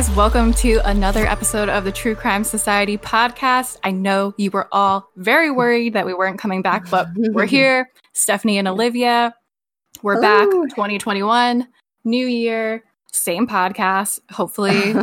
Guys? 0.00 0.16
Welcome 0.16 0.54
to 0.54 0.80
another 0.88 1.26
episode 1.26 1.68
of 1.68 1.84
the 1.84 1.92
True 1.92 2.14
Crime 2.14 2.42
Society 2.42 2.96
podcast. 2.96 3.76
I 3.84 3.90
know 3.90 4.32
you 4.38 4.50
were 4.50 4.66
all 4.72 5.10
very 5.16 5.50
worried 5.50 5.92
that 5.92 6.06
we 6.06 6.14
weren't 6.14 6.38
coming 6.38 6.62
back, 6.62 6.88
but 6.88 7.08
we're 7.14 7.44
here. 7.58 7.90
Stephanie 8.14 8.56
and 8.56 8.66
Olivia, 8.66 9.34
we're 10.02 10.16
Ooh. 10.16 10.22
back 10.22 10.48
2021, 10.48 11.68
new 12.04 12.26
year, 12.26 12.82
same 13.12 13.46
podcast. 13.46 14.20
Hopefully, 14.30 14.94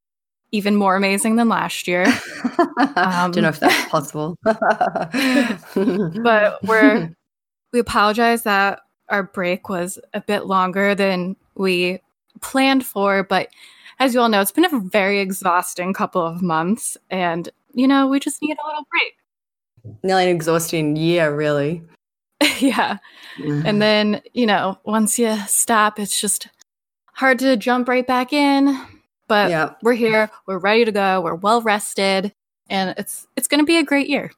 even 0.50 0.74
more 0.74 0.96
amazing 0.96 1.36
than 1.36 1.48
last 1.48 1.86
year. 1.86 2.06
Um, 2.58 2.74
Don't 3.30 3.42
know 3.42 3.50
if 3.50 3.60
that's 3.60 3.88
possible. 3.88 4.36
but 4.42 5.14
we're 6.64 7.14
we 7.72 7.78
apologize 7.78 8.42
that 8.42 8.80
our 9.08 9.22
break 9.22 9.68
was 9.68 10.00
a 10.14 10.20
bit 10.20 10.46
longer 10.46 10.96
than 10.96 11.36
we 11.54 12.00
planned 12.40 12.84
for, 12.84 13.22
but 13.22 13.50
as 13.98 14.14
you 14.14 14.20
all 14.20 14.28
know, 14.28 14.40
it's 14.40 14.52
been 14.52 14.64
a 14.64 14.80
very 14.80 15.20
exhausting 15.20 15.92
couple 15.92 16.24
of 16.24 16.42
months, 16.42 16.96
and 17.10 17.48
you 17.72 17.86
know, 17.86 18.06
we 18.06 18.20
just 18.20 18.42
need 18.42 18.56
a 18.62 18.66
little 18.66 18.86
break. 18.90 19.98
Nearly 20.02 20.24
an 20.24 20.34
exhausting 20.34 20.96
year, 20.96 21.34
really. 21.34 21.82
yeah. 22.58 22.98
Mm-hmm. 23.38 23.66
And 23.66 23.82
then, 23.82 24.22
you 24.34 24.46
know, 24.46 24.78
once 24.84 25.18
you 25.18 25.36
stop, 25.46 25.98
it's 25.98 26.20
just 26.20 26.48
hard 27.12 27.38
to 27.38 27.56
jump 27.56 27.88
right 27.88 28.06
back 28.06 28.32
in. 28.32 28.78
But 29.28 29.50
yeah. 29.50 29.74
we're 29.82 29.94
here, 29.94 30.30
we're 30.46 30.58
ready 30.58 30.84
to 30.84 30.92
go, 30.92 31.20
we're 31.20 31.34
well 31.34 31.60
rested, 31.60 32.32
and 32.70 32.94
it's 32.96 33.26
it's 33.36 33.48
gonna 33.48 33.64
be 33.64 33.78
a 33.78 33.84
great 33.84 34.08
year. 34.08 34.30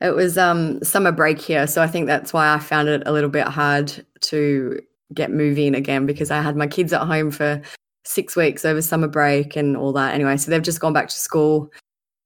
It 0.00 0.14
was 0.14 0.38
um 0.38 0.82
summer 0.82 1.12
break 1.12 1.38
here, 1.38 1.66
so 1.66 1.82
I 1.82 1.86
think 1.86 2.06
that's 2.06 2.32
why 2.32 2.54
I 2.54 2.58
found 2.58 2.88
it 2.88 3.02
a 3.04 3.12
little 3.12 3.28
bit 3.28 3.46
hard 3.46 4.04
to 4.22 4.80
get 5.12 5.30
moving 5.30 5.74
again 5.74 6.06
because 6.06 6.30
I 6.30 6.40
had 6.40 6.56
my 6.56 6.66
kids 6.66 6.92
at 6.92 7.02
home 7.02 7.30
for 7.30 7.60
six 8.04 8.36
weeks 8.36 8.64
over 8.64 8.82
summer 8.82 9.08
break 9.08 9.56
and 9.56 9.76
all 9.76 9.92
that. 9.92 10.14
Anyway, 10.14 10.36
so 10.36 10.50
they've 10.50 10.62
just 10.62 10.80
gone 10.80 10.92
back 10.92 11.08
to 11.08 11.16
school. 11.16 11.70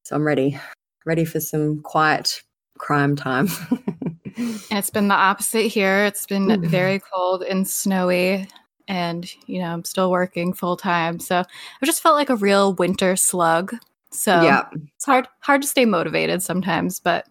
So 0.05 0.17
I'm 0.17 0.27
ready, 0.27 0.59
ready 1.05 1.25
for 1.25 1.41
some 1.41 1.81
quiet 1.83 2.43
crime 2.79 3.17
time. 3.17 3.49
and 3.71 4.21
it's 4.71 4.91
been 4.91 5.09
the 5.09 5.15
opposite 5.15 5.67
here. 5.67 6.05
It's 6.05 6.27
been 6.27 6.51
Ooh. 6.51 6.69
very 6.69 7.01
cold 7.01 7.43
and 7.43 7.67
snowy. 7.67 8.49
And, 8.87 9.31
you 9.47 9.61
know, 9.61 9.73
I'm 9.73 9.85
still 9.85 10.11
working 10.11 10.53
full 10.53 10.77
time. 10.77 11.19
So 11.19 11.39
I 11.39 11.87
just 11.87 12.03
felt 12.03 12.17
like 12.17 12.31
a 12.31 12.37
real 12.37 12.75
winter 12.75 13.17
slug. 13.17 13.75
So 14.11 14.43
yeah. 14.43 14.69
it's 14.95 15.05
hard 15.05 15.27
hard 15.41 15.63
to 15.63 15.69
stay 15.69 15.85
motivated 15.85 16.43
sometimes, 16.43 17.01
but 17.01 17.27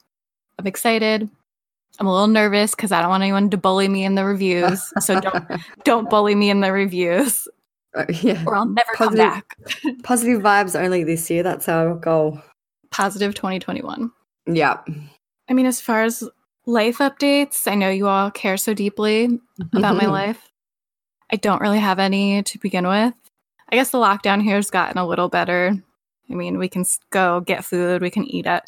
I'm 0.60 0.68
excited. 0.68 1.30
I'm 2.00 2.08
a 2.08 2.12
little 2.12 2.28
nervous 2.28 2.76
because 2.76 2.92
I 2.92 3.02
don't 3.02 3.10
want 3.10 3.24
anyone 3.24 3.50
to 3.52 3.58
bully 3.58 3.88
me 3.88 4.04
in 4.04 4.16
the 4.16 4.26
reviews. 4.26 4.92
So 5.00 5.20
don't 5.20 5.46
don't 5.86 6.10
bully 6.10 6.36
me 6.36 6.50
in 6.50 6.60
the 6.60 6.74
reviews. 6.74 7.48
Uh, 7.96 8.06
yeah. 8.22 8.44
Or 8.46 8.56
I'll 8.56 8.66
never 8.66 8.92
positive, 8.96 9.26
come 9.26 9.34
back. 9.34 9.58
positive 10.04 10.42
vibes 10.42 10.80
only 10.80 11.04
this 11.04 11.30
year. 11.30 11.44
That's 11.44 11.70
our 11.70 11.96
goal. 11.96 12.42
Positive 12.92 13.34
2021. 13.34 14.12
Yeah. 14.48 14.80
I 15.50 15.54
mean, 15.54 15.66
as 15.66 15.82
far 15.82 16.04
as 16.04 16.28
life 16.66 17.00
updates, 17.00 17.68
I 17.68 17.76
know 17.76 17.90
you 17.90 18.08
all 18.08 18.32
care 18.32 18.58
so 18.58 18.74
deeply 18.74 19.40
about 19.74 19.96
my 19.96 20.06
life. 20.08 20.52
I 21.32 21.36
don't 21.36 21.62
really 21.62 21.80
have 21.80 22.00
any 22.00 22.44
to 22.44 22.60
begin 22.60 22.88
with. 22.88 23.14
I 23.70 23.76
guess 23.76 23.90
the 23.90 23.98
lockdown 23.98 24.42
here 24.42 24.58
has 24.58 24.70
gotten 24.70 24.98
a 24.98 25.08
little 25.08 25.30
better. 25.30 25.74
I 26.30 26.34
mean, 26.34 26.58
we 26.58 26.70
can 26.70 26.86
go 27.10 27.42
get 27.42 27.66
food, 27.66 28.02
we 28.02 28.12
can 28.12 28.26
eat 28.26 28.46
at 28.46 28.68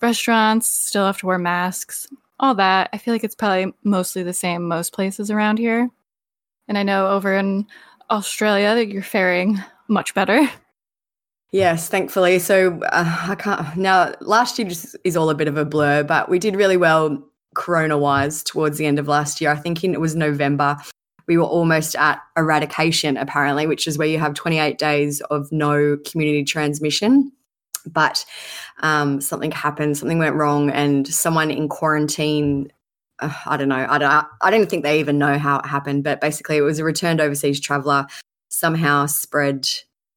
restaurants, 0.00 0.66
still 0.66 1.06
have 1.06 1.18
to 1.18 1.26
wear 1.26 1.38
masks, 1.38 2.06
all 2.38 2.54
that. 2.54 2.88
I 2.92 2.98
feel 2.98 3.12
like 3.12 3.24
it's 3.24 3.34
probably 3.34 3.72
mostly 3.84 4.22
the 4.22 4.32
same 4.32 4.66
most 4.66 4.92
places 4.92 5.30
around 5.30 5.58
here. 5.58 5.90
And 6.68 6.78
I 6.78 6.82
know 6.82 7.08
over 7.08 7.34
in 7.34 7.66
Australia 8.10 8.74
that 8.74 8.88
you're 8.88 9.02
faring 9.02 9.62
much 9.88 10.14
better. 10.14 10.48
Yes, 11.52 11.88
thankfully. 11.88 12.38
So 12.38 12.80
uh, 12.92 13.26
I 13.28 13.34
can't 13.34 13.76
now. 13.76 14.14
Last 14.20 14.58
year 14.58 14.68
just 14.68 14.96
is 15.02 15.16
all 15.16 15.30
a 15.30 15.34
bit 15.34 15.48
of 15.48 15.56
a 15.56 15.64
blur, 15.64 16.04
but 16.04 16.28
we 16.28 16.38
did 16.38 16.54
really 16.54 16.76
well 16.76 17.22
corona 17.56 17.98
wise 17.98 18.44
towards 18.44 18.78
the 18.78 18.86
end 18.86 18.98
of 18.98 19.08
last 19.08 19.40
year. 19.40 19.50
I 19.50 19.56
think 19.56 19.82
in, 19.82 19.92
it 19.92 20.00
was 20.00 20.14
November. 20.14 20.76
We 21.26 21.36
were 21.36 21.44
almost 21.44 21.96
at 21.96 22.20
eradication, 22.36 23.16
apparently, 23.16 23.66
which 23.66 23.86
is 23.86 23.98
where 23.98 24.08
you 24.08 24.18
have 24.18 24.34
28 24.34 24.78
days 24.78 25.20
of 25.22 25.50
no 25.50 25.96
community 26.08 26.44
transmission. 26.44 27.32
But 27.86 28.24
um, 28.80 29.20
something 29.20 29.50
happened, 29.50 29.96
something 29.96 30.18
went 30.18 30.36
wrong, 30.36 30.70
and 30.70 31.06
someone 31.06 31.50
in 31.50 31.68
quarantine 31.68 32.70
uh, 33.20 33.32
I 33.46 33.56
don't 33.56 33.68
know. 33.68 33.86
I 33.88 33.98
don't. 33.98 34.26
I 34.40 34.50
don't 34.50 34.68
think 34.68 34.82
they 34.82 35.00
even 35.00 35.18
know 35.18 35.38
how 35.38 35.58
it 35.58 35.66
happened. 35.66 36.04
But 36.04 36.20
basically, 36.20 36.56
it 36.56 36.62
was 36.62 36.78
a 36.78 36.84
returned 36.84 37.20
overseas 37.20 37.60
traveler 37.60 38.06
somehow 38.48 39.06
spread 39.06 39.68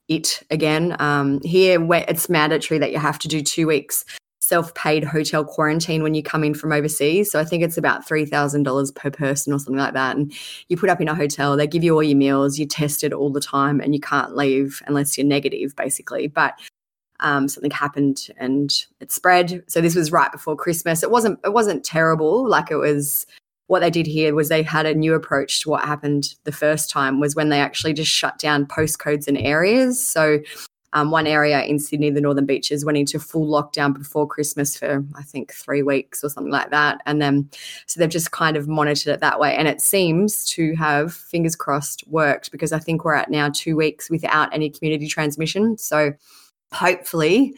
it 0.08 0.44
again. 0.50 0.96
Um, 1.00 1.40
here, 1.44 1.80
it's 1.92 2.30
mandatory 2.30 2.80
that 2.80 2.92
you 2.92 3.00
have 3.00 3.20
to 3.20 3.28
do 3.28 3.42
two 3.42 3.68
weeks 3.68 4.06
self-paid 4.42 5.06
hotel 5.06 5.46
quarantine 5.46 6.04
when 6.04 6.14
you 6.14 6.22
come 6.22 6.44
in 6.44 6.54
from 6.54 6.74
overseas. 6.74 7.32
So 7.32 7.40
I 7.40 7.46
think 7.46 7.64
it's 7.64 7.78
about 7.78 8.06
three 8.06 8.26
thousand 8.26 8.64
dollars 8.64 8.92
per 8.92 9.10
person 9.10 9.54
or 9.54 9.60
something 9.60 9.78
like 9.78 9.94
that. 9.94 10.18
And 10.18 10.34
you 10.68 10.78
put 10.78 10.90
up 10.90 11.00
in 11.00 11.08
a 11.08 11.16
hotel. 11.16 11.56
They 11.56 11.66
give 11.66 11.84
you 11.84 11.94
all 11.94 12.04
your 12.04 12.18
meals. 12.18 12.60
You 12.60 12.66
test 12.66 13.04
it 13.04 13.14
all 13.14 13.32
the 13.32 13.40
time, 13.40 13.80
and 13.80 13.94
you 13.94 14.02
can't 14.02 14.36
leave 14.36 14.82
unless 14.86 15.18
you're 15.18 15.28
negative, 15.28 15.76
basically. 15.76 16.28
But 16.28 16.60
um, 17.24 17.48
something 17.48 17.72
happened 17.72 18.28
and 18.38 18.86
it 19.00 19.12
spread. 19.12 19.64
So 19.68 19.82
this 19.82 19.96
was 19.96 20.12
right 20.12 20.32
before 20.32 20.56
Christmas. 20.56 21.02
It 21.02 21.10
wasn't 21.10 21.40
it 21.44 21.54
wasn't 21.54 21.84
terrible. 21.84 22.48
Like 22.48 22.70
it 22.70 22.76
was 22.76 23.26
what 23.68 23.80
they 23.80 23.90
did 23.90 24.06
here 24.06 24.36
was 24.36 24.50
they 24.50 24.62
had 24.62 24.86
a 24.86 24.94
new 24.94 25.14
approach 25.14 25.62
to 25.62 25.70
what 25.70 25.86
happened 25.86 26.36
the 26.44 26.52
first 26.52 26.90
time 26.90 27.20
was 27.20 27.36
when 27.36 27.50
they 27.50 27.62
actually 27.62 27.94
just 27.94 28.12
shut 28.12 28.38
down 28.38 28.68
postcodes 28.68 29.28
and 29.28 29.38
areas. 29.38 30.06
So 30.06 30.40
um, 30.92 31.10
one 31.10 31.26
area 31.26 31.64
in 31.64 31.80
Sydney, 31.80 32.12
the 32.12 32.22
Northern 32.22 32.46
Beaches, 32.46 32.86
went 32.86 32.98
into 32.98 33.20
full 33.20 33.48
lockdown 33.48 33.98
before 33.98 34.28
Christmas 34.28 34.78
for 34.78 35.04
I 35.16 35.24
think 35.24 35.52
three 35.52 35.82
weeks 35.82 36.24
or 36.24 36.30
something 36.30 36.52
like 36.52 36.70
that, 36.72 37.02
and 37.06 37.22
then 37.22 37.50
so 37.88 38.00
they've 38.00 38.10
just 38.10 38.32
kind 38.32 38.56
of 38.58 38.68
monitored 38.68 39.14
it 39.14 39.20
that 39.22 39.40
way, 39.40 39.56
and 39.56 39.68
it 39.68 39.82
seems 39.82 40.46
to 40.50 40.76
have 40.76 41.14
fingers 41.14 41.56
crossed 41.56 42.04
worked 42.08 42.52
because 42.52 42.74
I 42.74 42.80
think 42.80 43.04
we're 43.04 43.16
at 43.16 43.32
now 43.32 43.50
two 43.50 43.76
weeks 43.76 44.10
without 44.10 44.54
any 44.54 44.70
community 44.70 45.08
transmission. 45.08 45.78
So 45.80 46.14
hopefully 46.74 47.56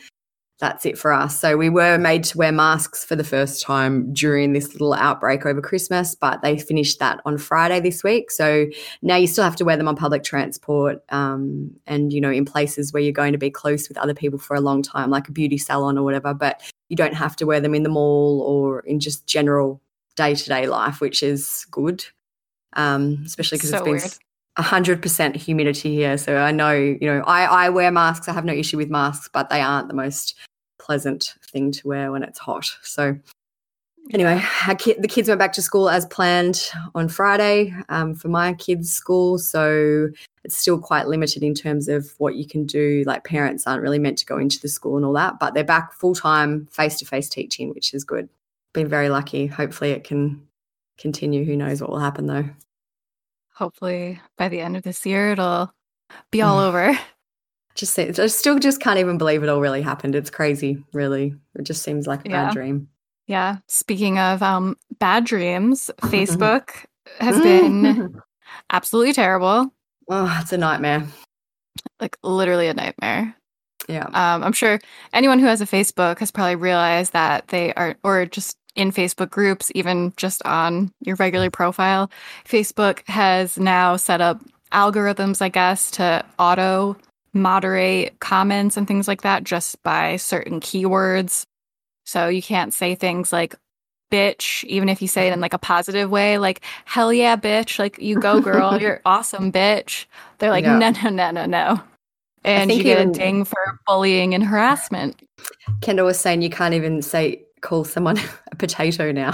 that's 0.59 0.85
it 0.85 0.97
for 0.97 1.11
us. 1.11 1.37
So 1.37 1.57
we 1.57 1.69
were 1.69 1.97
made 1.97 2.23
to 2.25 2.37
wear 2.37 2.51
masks 2.51 3.03
for 3.03 3.15
the 3.15 3.25
first 3.25 3.61
time 3.61 4.13
during 4.13 4.53
this 4.53 4.71
little 4.71 4.93
outbreak 4.93 5.45
over 5.45 5.59
Christmas, 5.59 6.15
but 6.15 6.41
they 6.41 6.57
finished 6.57 6.99
that 6.99 7.19
on 7.25 7.37
Friday 7.37 7.81
this 7.81 8.03
week. 8.05 8.31
So 8.31 8.67
now 9.01 9.17
you 9.17 9.27
still 9.27 9.43
have 9.43 9.57
to 9.57 9.65
wear 9.65 9.75
them 9.75 9.89
on 9.89 9.97
public 9.97 10.23
transport 10.23 11.03
um, 11.09 11.71
and, 11.87 12.13
you 12.13 12.21
know, 12.21 12.31
in 12.31 12.45
places 12.45 12.93
where 12.93 13.03
you're 13.03 13.11
going 13.11 13.33
to 13.33 13.37
be 13.37 13.51
close 13.51 13.89
with 13.89 13.97
other 13.97 14.13
people 14.13 14.39
for 14.39 14.55
a 14.55 14.61
long 14.61 14.81
time, 14.81 15.09
like 15.09 15.27
a 15.27 15.33
beauty 15.33 15.57
salon 15.57 15.97
or 15.97 16.03
whatever, 16.03 16.33
but 16.33 16.61
you 16.87 16.95
don't 16.95 17.15
have 17.15 17.35
to 17.35 17.45
wear 17.45 17.59
them 17.59 17.75
in 17.75 17.83
the 17.83 17.89
mall 17.89 18.41
or 18.41 18.79
in 18.81 19.01
just 19.01 19.27
general 19.27 19.81
day 20.15 20.35
to 20.35 20.45
day 20.45 20.67
life, 20.67 21.01
which 21.01 21.21
is 21.21 21.65
good. 21.69 22.05
Um, 22.77 23.23
especially 23.25 23.57
because 23.57 23.71
so 23.71 23.77
it's 23.77 23.83
been 23.83 23.93
weird. 23.93 24.13
100% 24.57 25.35
humidity 25.35 25.95
here. 25.95 26.17
So 26.17 26.37
I 26.37 26.51
know, 26.51 26.71
you 26.71 26.99
know, 27.01 27.23
I, 27.25 27.43
I 27.43 27.69
wear 27.69 27.91
masks. 27.91 28.27
I 28.27 28.33
have 28.33 28.45
no 28.45 28.53
issue 28.53 28.77
with 28.77 28.89
masks, 28.89 29.29
but 29.31 29.49
they 29.49 29.61
aren't 29.61 29.89
the 29.89 29.93
most 29.93 30.35
pleasant 30.79 31.33
thing 31.43 31.71
to 31.71 31.87
wear 31.87 32.11
when 32.11 32.23
it's 32.23 32.39
hot. 32.39 32.65
So 32.81 33.17
anyway, 34.11 34.41
ki- 34.77 34.95
the 34.99 35.07
kids 35.07 35.27
went 35.27 35.39
back 35.39 35.51
to 35.53 35.61
school 35.61 35.89
as 35.89 36.05
planned 36.05 36.69
on 36.93 37.09
Friday 37.09 37.73
um, 37.89 38.13
for 38.13 38.29
my 38.29 38.53
kids' 38.53 38.91
school. 38.91 39.37
So 39.37 40.09
it's 40.45 40.57
still 40.57 40.79
quite 40.79 41.07
limited 41.07 41.43
in 41.43 41.53
terms 41.53 41.89
of 41.89 42.13
what 42.17 42.35
you 42.35 42.47
can 42.47 42.65
do. 42.65 43.03
Like 43.05 43.25
parents 43.25 43.67
aren't 43.67 43.81
really 43.81 43.99
meant 43.99 44.17
to 44.19 44.25
go 44.25 44.37
into 44.37 44.59
the 44.61 44.69
school 44.69 44.95
and 44.95 45.05
all 45.05 45.13
that, 45.13 45.37
but 45.39 45.53
they're 45.53 45.65
back 45.65 45.91
full 45.91 46.15
time, 46.15 46.67
face 46.71 46.97
to 46.99 47.05
face 47.05 47.27
teaching, 47.27 47.71
which 47.71 47.93
is 47.93 48.05
good. 48.05 48.29
Been 48.73 48.87
very 48.87 49.09
lucky. 49.09 49.47
Hopefully 49.47 49.91
it 49.91 50.05
can 50.05 50.47
continue. 50.97 51.43
Who 51.43 51.57
knows 51.57 51.81
what 51.81 51.89
will 51.89 51.99
happen 51.99 52.27
though 52.27 52.49
hopefully 53.55 54.19
by 54.37 54.49
the 54.49 54.59
end 54.59 54.77
of 54.77 54.83
this 54.83 55.05
year 55.05 55.31
it'll 55.31 55.73
be 56.31 56.41
all 56.41 56.59
mm. 56.59 56.67
over. 56.67 56.99
Just 57.75 57.93
say, 57.93 58.07
I 58.07 58.27
still 58.27 58.57
just 58.57 58.79
can't 58.79 58.99
even 58.99 59.17
believe 59.17 59.43
it 59.43 59.49
all 59.49 59.59
really 59.59 59.81
happened. 59.81 60.15
It's 60.15 60.29
crazy, 60.29 60.81
really. 60.93 61.35
It 61.55 61.63
just 61.63 61.83
seems 61.83 62.07
like 62.07 62.25
a 62.25 62.29
yeah. 62.29 62.45
bad 62.45 62.53
dream. 62.53 62.87
Yeah. 63.27 63.57
Speaking 63.67 64.17
of 64.17 64.41
um, 64.41 64.77
bad 64.97 65.25
dreams, 65.25 65.91
Facebook 66.03 66.69
has 67.19 67.37
been 67.41 68.17
absolutely 68.69 69.11
terrible. 69.11 69.73
Oh, 70.07 70.39
it's 70.41 70.53
a 70.53 70.57
nightmare. 70.57 71.05
Like 71.99 72.17
literally 72.23 72.69
a 72.69 72.73
nightmare. 72.73 73.35
Yeah. 73.89 74.05
Um, 74.05 74.41
I'm 74.45 74.53
sure 74.53 74.79
anyone 75.11 75.39
who 75.39 75.47
has 75.47 75.59
a 75.59 75.65
Facebook 75.65 76.19
has 76.19 76.31
probably 76.31 76.55
realized 76.55 77.11
that 77.11 77.49
they 77.49 77.73
are, 77.73 77.97
or 78.05 78.25
just 78.25 78.57
in 78.75 78.91
Facebook 78.91 79.29
groups, 79.29 79.71
even 79.75 80.13
just 80.17 80.41
on 80.45 80.91
your 81.01 81.15
regular 81.15 81.49
profile. 81.49 82.09
Facebook 82.47 83.07
has 83.07 83.57
now 83.57 83.95
set 83.95 84.21
up 84.21 84.41
algorithms, 84.71 85.41
I 85.41 85.49
guess, 85.49 85.89
to 85.91 86.25
auto 86.37 86.97
moderate 87.33 88.19
comments 88.19 88.77
and 88.77 88.87
things 88.87 89.07
like 89.07 89.21
that 89.21 89.43
just 89.43 89.81
by 89.83 90.15
certain 90.17 90.59
keywords. 90.59 91.43
So 92.05 92.27
you 92.27 92.41
can't 92.41 92.73
say 92.73 92.95
things 92.95 93.31
like 93.33 93.55
bitch, 94.11 94.63
even 94.65 94.87
if 94.87 95.01
you 95.01 95.07
say 95.07 95.27
it 95.27 95.33
in 95.33 95.41
like 95.41 95.53
a 95.53 95.57
positive 95.57 96.09
way, 96.09 96.37
like 96.37 96.61
hell 96.85 97.11
yeah, 97.11 97.35
bitch, 97.35 97.79
like 97.79 97.99
you 97.99 98.19
go 98.19 98.39
girl, 98.39 98.77
you're 98.81 99.01
awesome, 99.05 99.51
bitch. 99.51 100.05
They're 100.37 100.51
like, 100.51 100.63
Yeah. 100.65 100.77
no, 100.77 100.91
no, 100.91 101.09
no, 101.09 101.31
no, 101.31 101.45
no. 101.45 101.81
And 102.43 102.71
you 102.71 102.83
get 102.83 102.99
even- 102.99 103.09
a 103.09 103.13
ding 103.13 103.45
for 103.45 103.79
bullying 103.87 104.33
and 104.35 104.43
harassment. 104.43 105.21
Kendall 105.81 106.05
was 106.05 106.19
saying 106.19 106.41
you 106.41 106.49
can't 106.49 106.73
even 106.75 107.01
say 107.01 107.41
call 107.65 107.83
someone 107.83 108.17
a 108.51 108.55
potato 108.55 109.11
now. 109.11 109.33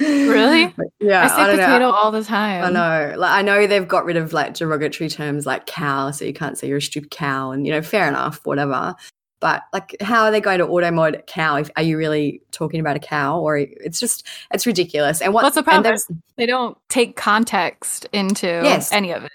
Really? 0.00 0.74
Yeah, 1.00 1.24
I 1.24 1.26
say 1.28 1.36
don't 1.48 1.56
know. 1.56 1.64
potato 1.66 1.90
all 1.90 2.12
the 2.12 2.22
time. 2.22 2.62
I 2.64 2.70
know. 2.70 3.14
Like 3.18 3.32
I 3.32 3.42
know 3.42 3.66
they've 3.66 3.86
got 3.86 4.04
rid 4.04 4.16
of 4.16 4.32
like 4.32 4.54
derogatory 4.54 5.10
terms 5.10 5.46
like 5.46 5.66
cow, 5.66 6.12
so 6.12 6.24
you 6.24 6.32
can't 6.32 6.56
say 6.56 6.68
you're 6.68 6.78
a 6.78 6.82
stupid 6.82 7.10
cow, 7.10 7.50
and 7.50 7.66
you 7.66 7.72
know, 7.72 7.82
fair 7.82 8.06
enough, 8.06 8.40
whatever. 8.44 8.94
But 9.40 9.62
like, 9.72 9.96
how 10.00 10.22
are 10.22 10.30
they 10.30 10.40
going 10.40 10.58
to 10.60 10.66
auto 10.68 10.92
mod 10.92 11.24
cow? 11.26 11.56
If 11.56 11.70
are 11.76 11.82
you 11.82 11.98
really 11.98 12.40
talking 12.52 12.78
about 12.78 12.94
a 12.94 13.00
cow, 13.00 13.40
or 13.40 13.58
it's 13.58 13.98
just 13.98 14.24
it's 14.52 14.64
ridiculous? 14.64 15.20
And 15.20 15.34
what, 15.34 15.42
What's 15.42 15.56
the 15.56 15.64
problem? 15.64 15.96
They 16.36 16.46
don't 16.46 16.78
take 16.88 17.16
context 17.16 18.06
into 18.12 18.46
Yes. 18.46 18.92
any 18.92 19.10
of 19.12 19.24
it. 19.24 19.32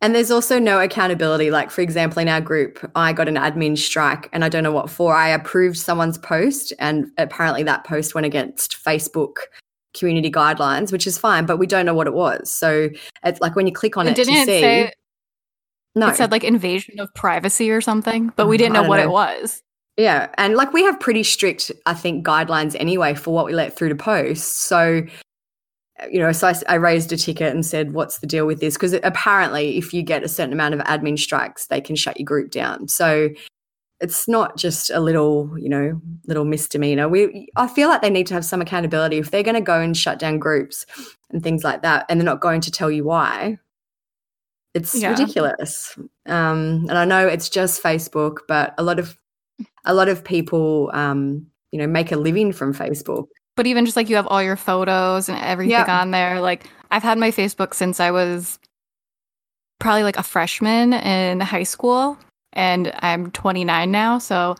And 0.00 0.14
there's 0.14 0.30
also 0.30 0.58
no 0.58 0.80
accountability. 0.80 1.50
Like, 1.50 1.70
for 1.70 1.80
example, 1.80 2.20
in 2.20 2.28
our 2.28 2.40
group, 2.40 2.78
I 2.94 3.12
got 3.12 3.28
an 3.28 3.36
admin 3.36 3.78
strike 3.78 4.28
and 4.32 4.44
I 4.44 4.48
don't 4.50 4.62
know 4.62 4.72
what 4.72 4.90
for. 4.90 5.14
I 5.14 5.28
approved 5.28 5.78
someone's 5.78 6.18
post, 6.18 6.72
and 6.78 7.10
apparently 7.16 7.62
that 7.62 7.84
post 7.84 8.14
went 8.14 8.26
against 8.26 8.76
Facebook 8.84 9.36
community 9.94 10.30
guidelines, 10.30 10.92
which 10.92 11.06
is 11.06 11.16
fine, 11.16 11.46
but 11.46 11.56
we 11.56 11.66
don't 11.66 11.86
know 11.86 11.94
what 11.94 12.06
it 12.06 12.14
was. 12.14 12.50
So 12.50 12.90
it's 13.24 13.40
like 13.40 13.56
when 13.56 13.66
you 13.66 13.72
click 13.72 13.96
on 13.96 14.06
It 14.06 14.10
it, 14.10 14.16
didn't 14.16 14.34
to 14.34 14.40
see, 14.40 14.60
say 14.60 14.92
no, 15.94 16.08
it 16.08 16.16
said 16.16 16.32
like 16.32 16.44
invasion 16.44 16.98
of 16.98 17.14
privacy 17.14 17.70
or 17.70 17.80
something, 17.80 18.32
but 18.36 18.48
we 18.48 18.56
mm, 18.56 18.58
didn't 18.58 18.74
know 18.74 18.82
what 18.82 18.98
know. 18.98 19.04
it 19.04 19.10
was. 19.10 19.62
Yeah. 19.96 20.28
And 20.36 20.56
like 20.56 20.72
we 20.72 20.82
have 20.82 20.98
pretty 20.98 21.22
strict, 21.22 21.70
I 21.86 21.94
think, 21.94 22.26
guidelines 22.26 22.74
anyway 22.78 23.14
for 23.14 23.32
what 23.32 23.46
we 23.46 23.52
let 23.52 23.76
through 23.76 23.90
to 23.90 23.94
post. 23.94 24.62
So, 24.62 25.02
you 26.10 26.18
know, 26.18 26.32
so 26.32 26.52
I 26.68 26.74
raised 26.74 27.12
a 27.12 27.16
ticket 27.16 27.54
and 27.54 27.64
said, 27.64 27.92
what's 27.92 28.18
the 28.18 28.26
deal 28.26 28.46
with 28.46 28.60
this? 28.60 28.74
Because 28.74 28.94
apparently, 28.94 29.78
if 29.78 29.94
you 29.94 30.02
get 30.02 30.24
a 30.24 30.28
certain 30.28 30.52
amount 30.52 30.74
of 30.74 30.80
admin 30.80 31.18
strikes, 31.18 31.66
they 31.66 31.80
can 31.80 31.96
shut 31.96 32.18
your 32.18 32.24
group 32.24 32.50
down. 32.50 32.88
So 32.88 33.30
it's 34.00 34.26
not 34.26 34.56
just 34.56 34.90
a 34.90 35.00
little, 35.00 35.56
you 35.58 35.68
know, 35.68 36.00
little 36.26 36.44
misdemeanor. 36.44 37.08
We, 37.08 37.48
I 37.56 37.68
feel 37.68 37.88
like 37.88 38.02
they 38.02 38.10
need 38.10 38.26
to 38.26 38.34
have 38.34 38.44
some 38.44 38.60
accountability. 38.60 39.18
If 39.18 39.30
they're 39.30 39.44
going 39.44 39.54
to 39.54 39.60
go 39.60 39.80
and 39.80 39.96
shut 39.96 40.18
down 40.18 40.38
groups 40.38 40.84
and 41.30 41.42
things 41.42 41.62
like 41.62 41.82
that, 41.82 42.06
and 42.08 42.20
they're 42.20 42.24
not 42.24 42.40
going 42.40 42.60
to 42.62 42.70
tell 42.70 42.90
you 42.90 43.04
why, 43.04 43.58
it's 44.74 44.94
Yeah. 44.96 45.10
ridiculous. 45.10 45.96
Um, 46.26 46.86
and 46.88 46.98
I 46.98 47.04
know 47.04 47.26
it's 47.26 47.48
just 47.48 47.82
Facebook, 47.82 48.38
but 48.48 48.74
a 48.78 48.82
lot 48.82 48.98
of 48.98 49.16
a 49.84 49.94
lot 49.94 50.08
of 50.08 50.24
people, 50.24 50.90
um, 50.92 51.46
you 51.70 51.78
know, 51.78 51.86
make 51.86 52.10
a 52.10 52.16
living 52.16 52.52
from 52.52 52.74
Facebook. 52.74 53.26
But 53.56 53.66
even 53.66 53.84
just 53.84 53.96
like 53.96 54.08
you 54.08 54.16
have 54.16 54.26
all 54.26 54.42
your 54.42 54.56
photos 54.56 55.28
and 55.28 55.38
everything 55.38 55.74
on 55.88 56.10
there. 56.10 56.40
Like 56.40 56.68
I've 56.90 57.02
had 57.02 57.18
my 57.18 57.30
Facebook 57.30 57.74
since 57.74 58.00
I 58.00 58.10
was 58.10 58.58
probably 59.78 60.02
like 60.02 60.16
a 60.16 60.22
freshman 60.22 60.92
in 60.92 61.40
high 61.40 61.62
school 61.62 62.18
and 62.52 62.92
I'm 63.00 63.30
29 63.30 63.90
now. 63.90 64.18
So 64.18 64.56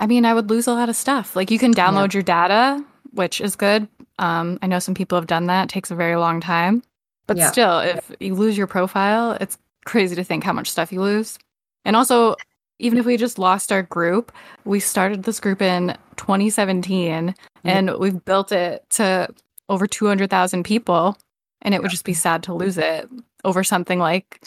I 0.00 0.06
mean, 0.06 0.24
I 0.24 0.32
would 0.32 0.48
lose 0.48 0.66
a 0.66 0.72
lot 0.72 0.88
of 0.88 0.96
stuff. 0.96 1.36
Like 1.36 1.50
you 1.50 1.58
can 1.58 1.74
download 1.74 2.14
your 2.14 2.22
data, 2.22 2.82
which 3.12 3.40
is 3.40 3.54
good. 3.54 3.86
Um, 4.18 4.58
I 4.62 4.66
know 4.66 4.78
some 4.78 4.94
people 4.94 5.16
have 5.18 5.26
done 5.26 5.46
that. 5.46 5.64
It 5.64 5.68
takes 5.68 5.90
a 5.90 5.94
very 5.94 6.16
long 6.16 6.40
time. 6.40 6.82
But 7.26 7.38
still, 7.48 7.78
if 7.78 8.10
you 8.18 8.34
lose 8.34 8.58
your 8.58 8.66
profile, 8.66 9.36
it's 9.40 9.56
crazy 9.84 10.16
to 10.16 10.24
think 10.24 10.42
how 10.42 10.52
much 10.52 10.70
stuff 10.70 10.90
you 10.90 11.00
lose. 11.00 11.38
And 11.84 11.94
also, 11.94 12.34
even 12.80 12.98
if 12.98 13.06
we 13.06 13.16
just 13.16 13.38
lost 13.38 13.70
our 13.70 13.82
group, 13.82 14.32
we 14.64 14.80
started 14.80 15.22
this 15.22 15.38
group 15.38 15.62
in 15.62 15.96
2017 16.16 17.34
and 17.62 17.98
we've 17.98 18.24
built 18.24 18.50
it 18.52 18.84
to 18.90 19.28
over 19.68 19.86
200,000 19.86 20.64
people. 20.64 21.16
And 21.62 21.74
it 21.74 21.82
would 21.82 21.90
just 21.90 22.04
be 22.04 22.14
sad 22.14 22.42
to 22.44 22.54
lose 22.54 22.78
it 22.78 23.08
over 23.44 23.62
something 23.62 23.98
like 23.98 24.40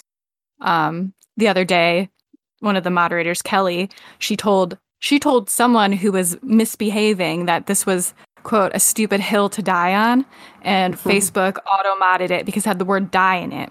um, 0.61 1.13
the 1.37 1.47
other 1.47 1.63
day, 1.63 2.09
one 2.59 2.75
of 2.75 2.83
the 2.83 2.89
moderators, 2.89 3.41
Kelly, 3.41 3.89
she 4.19 4.35
told 4.35 4.77
she 4.99 5.19
told 5.19 5.49
someone 5.49 5.91
who 5.91 6.13
was 6.13 6.41
misbehaving 6.43 7.45
that 7.45 7.67
this 7.67 7.85
was 7.85 8.13
quote 8.43 8.71
a 8.73 8.79
stupid 8.79 9.19
hill 9.19 9.49
to 9.49 9.61
die 9.61 9.93
on 9.93 10.25
and 10.63 10.95
facebook 10.95 11.57
auto 11.65 11.95
modded 12.01 12.29
it 12.29 12.45
because 12.45 12.65
it 12.65 12.69
had 12.69 12.79
the 12.79 12.85
word 12.85 13.09
die 13.11 13.35
in 13.35 13.51
it 13.51 13.69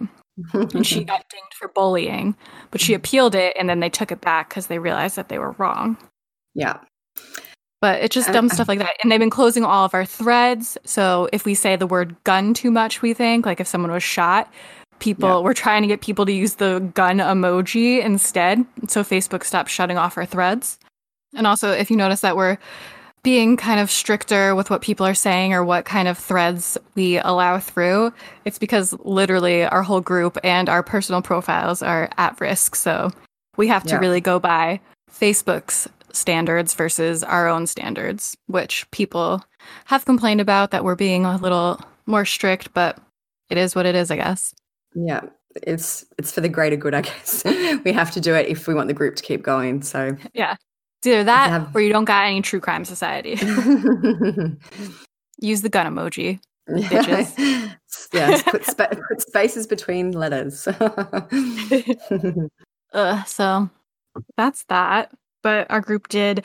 and 0.53 0.87
she 0.87 1.05
got 1.05 1.29
dinged 1.29 1.55
for 1.59 1.69
bullying 1.69 2.35
but 2.71 2.81
she 2.81 2.95
appealed 2.95 3.35
it 3.35 3.55
and 3.59 3.69
then 3.69 3.81
they 3.81 3.91
took 3.91 4.11
it 4.11 4.21
back 4.21 4.49
because 4.49 4.67
they 4.69 4.79
realized 4.79 5.17
that 5.17 5.29
they 5.29 5.39
were 5.39 5.53
wrong 5.53 5.97
yeah. 6.55 6.79
but 7.81 8.03
it's 8.03 8.15
just 8.15 8.29
Uh, 8.31 8.33
dumb 8.33 8.49
stuff 8.49 8.69
like 8.69 8.79
that 8.79 8.95
and 9.03 9.11
they've 9.13 9.21
been 9.21 9.31
closing 9.31 9.65
all 9.65 9.85
of 9.85 9.95
our 9.95 10.05
threads 10.07 10.79
so 10.85 11.29
if 11.33 11.45
we 11.45 11.55
say 11.55 11.77
the 11.77 11.87
word 11.87 12.17
gun 12.25 12.55
too 12.55 12.71
much 12.71 13.03
we 13.03 13.13
think 13.15 13.45
like 13.47 13.61
if 13.61 13.67
someone 13.67 13.91
was 13.93 14.03
shot 14.03 14.51
people 15.01 15.29
Yeah. 15.29 15.39
we're 15.41 15.55
trying 15.55 15.83
to 15.83 15.89
get 15.89 16.01
people 16.01 16.25
to 16.27 16.33
use 16.33 16.55
the 16.55 16.81
gun 16.95 17.19
emoji 17.19 18.03
instead 18.03 18.65
so 18.89 19.03
facebook 19.03 19.45
stopped 19.45 19.69
shutting 19.71 19.99
off 19.99 20.17
our 20.17 20.27
threads 20.27 20.79
and 21.35 21.47
also 21.47 21.71
if 21.73 21.91
you 21.91 21.97
notice 21.97 22.21
that 22.21 22.37
we're 22.37 22.57
being 23.25 23.57
kind 23.57 23.79
of 23.81 23.91
stricter 23.91 24.55
with 24.55 24.69
what 24.71 24.83
people 24.83 25.07
are 25.07 25.15
saying 25.15 25.53
or 25.53 25.65
what 25.65 25.85
kind 25.85 26.09
of 26.09 26.19
threads 26.19 26.77
we 26.95 27.19
allow 27.19 27.59
through 27.59 28.13
it's 28.45 28.59
because 28.59 28.93
literally 29.05 29.65
our 29.65 29.83
whole 29.83 30.01
group 30.01 30.37
and 30.43 30.69
our 30.69 30.83
personal 30.83 31.23
profiles 31.23 31.83
are 31.83 32.11
at 32.19 32.41
risk 32.41 32.75
so 32.75 33.11
we 33.57 33.69
have 33.69 33.85
to 33.85 33.91
Yeah. 33.95 33.99
really 34.01 34.21
go 34.21 34.39
by 34.41 34.81
facebook's 35.11 35.89
standards 36.13 36.75
versus 36.75 37.23
our 37.23 37.49
own 37.49 37.67
standards 37.67 38.37
which 38.47 38.91
people 38.91 39.43
have 39.87 40.05
complained 40.05 40.41
about 40.41 40.71
that 40.73 40.85
we're 40.85 40.97
being 40.97 41.25
a 41.25 41.37
little 41.37 41.81
more 42.07 42.25
strict 42.25 42.75
but 42.75 42.99
it 43.51 43.57
is 43.59 43.75
what 43.75 43.87
it 43.87 43.95
is 43.95 44.11
i 44.11 44.17
guess 44.17 44.55
Yeah. 44.95 45.21
It's 45.63 46.07
it's 46.19 46.33
for 46.33 46.41
the 46.41 46.49
greater 46.49 46.77
good, 46.77 46.95
I 46.95 47.03
guess. 47.03 47.43
we 47.85 47.93
have 47.93 48.11
to 48.13 48.23
do 48.23 48.35
it 48.35 48.49
if 48.49 48.67
we 48.67 48.73
want 48.73 48.89
the 48.89 48.95
group 48.95 49.17
to 49.17 49.23
keep 49.23 49.43
going. 49.43 49.83
So 49.83 50.17
it's 51.03 51.07
either 51.09 51.25
that 51.25 51.69
or 51.75 51.81
you 51.81 51.93
don't 51.93 52.05
got 52.05 52.27
any 52.27 52.41
true 52.43 52.61
crime 52.61 52.85
society 52.85 53.31
use 55.41 55.63
the 55.63 55.69
gun 55.69 55.93
emoji 55.93 56.39
Bitches. 56.69 57.75
yes, 58.13 58.43
put, 58.45 58.65
spa- 58.65 58.95
put 59.09 59.21
spaces 59.21 59.67
between 59.67 60.13
letters. 60.13 60.69
Uh, 62.93 63.25
so 63.25 63.71
that's 64.37 64.65
that. 64.65 65.11
But 65.43 65.71
our 65.71 65.81
group 65.81 66.09
did 66.09 66.45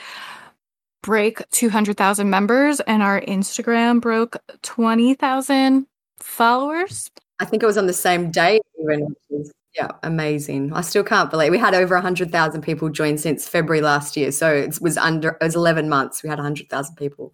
break 1.04 1.42
200,000 1.50 2.30
members 2.30 2.80
and 2.80 3.04
our 3.04 3.20
Instagram 3.20 4.00
broke 4.00 4.38
20,000 4.62 5.86
followers. 6.20 7.12
I 7.40 7.46
think 7.46 7.64
it 7.64 7.66
was 7.66 7.78
on 7.78 7.86
the 7.86 7.92
same 7.92 8.32
day, 8.32 8.62
even. 8.82 9.08
Which 9.08 9.18
is, 9.42 9.52
yeah, 9.78 9.90
amazing. 10.04 10.74
I 10.74 10.82
still 10.82 11.04
can't 11.04 11.30
believe 11.30 11.52
we 11.52 11.58
had 11.58 11.76
over 11.76 11.96
100,000 11.96 12.62
people 12.62 12.90
join 12.90 13.18
since 13.18 13.48
February 13.48 13.82
last 13.82 14.18
year. 14.18 14.32
So 14.32 14.52
it 14.54 14.82
was 14.82 14.98
under, 14.98 15.30
it 15.40 15.44
was 15.44 15.56
11 15.56 15.88
months. 15.88 16.24
We 16.24 16.30
had 16.30 16.40
100,000 16.40 16.96
people. 16.96 17.34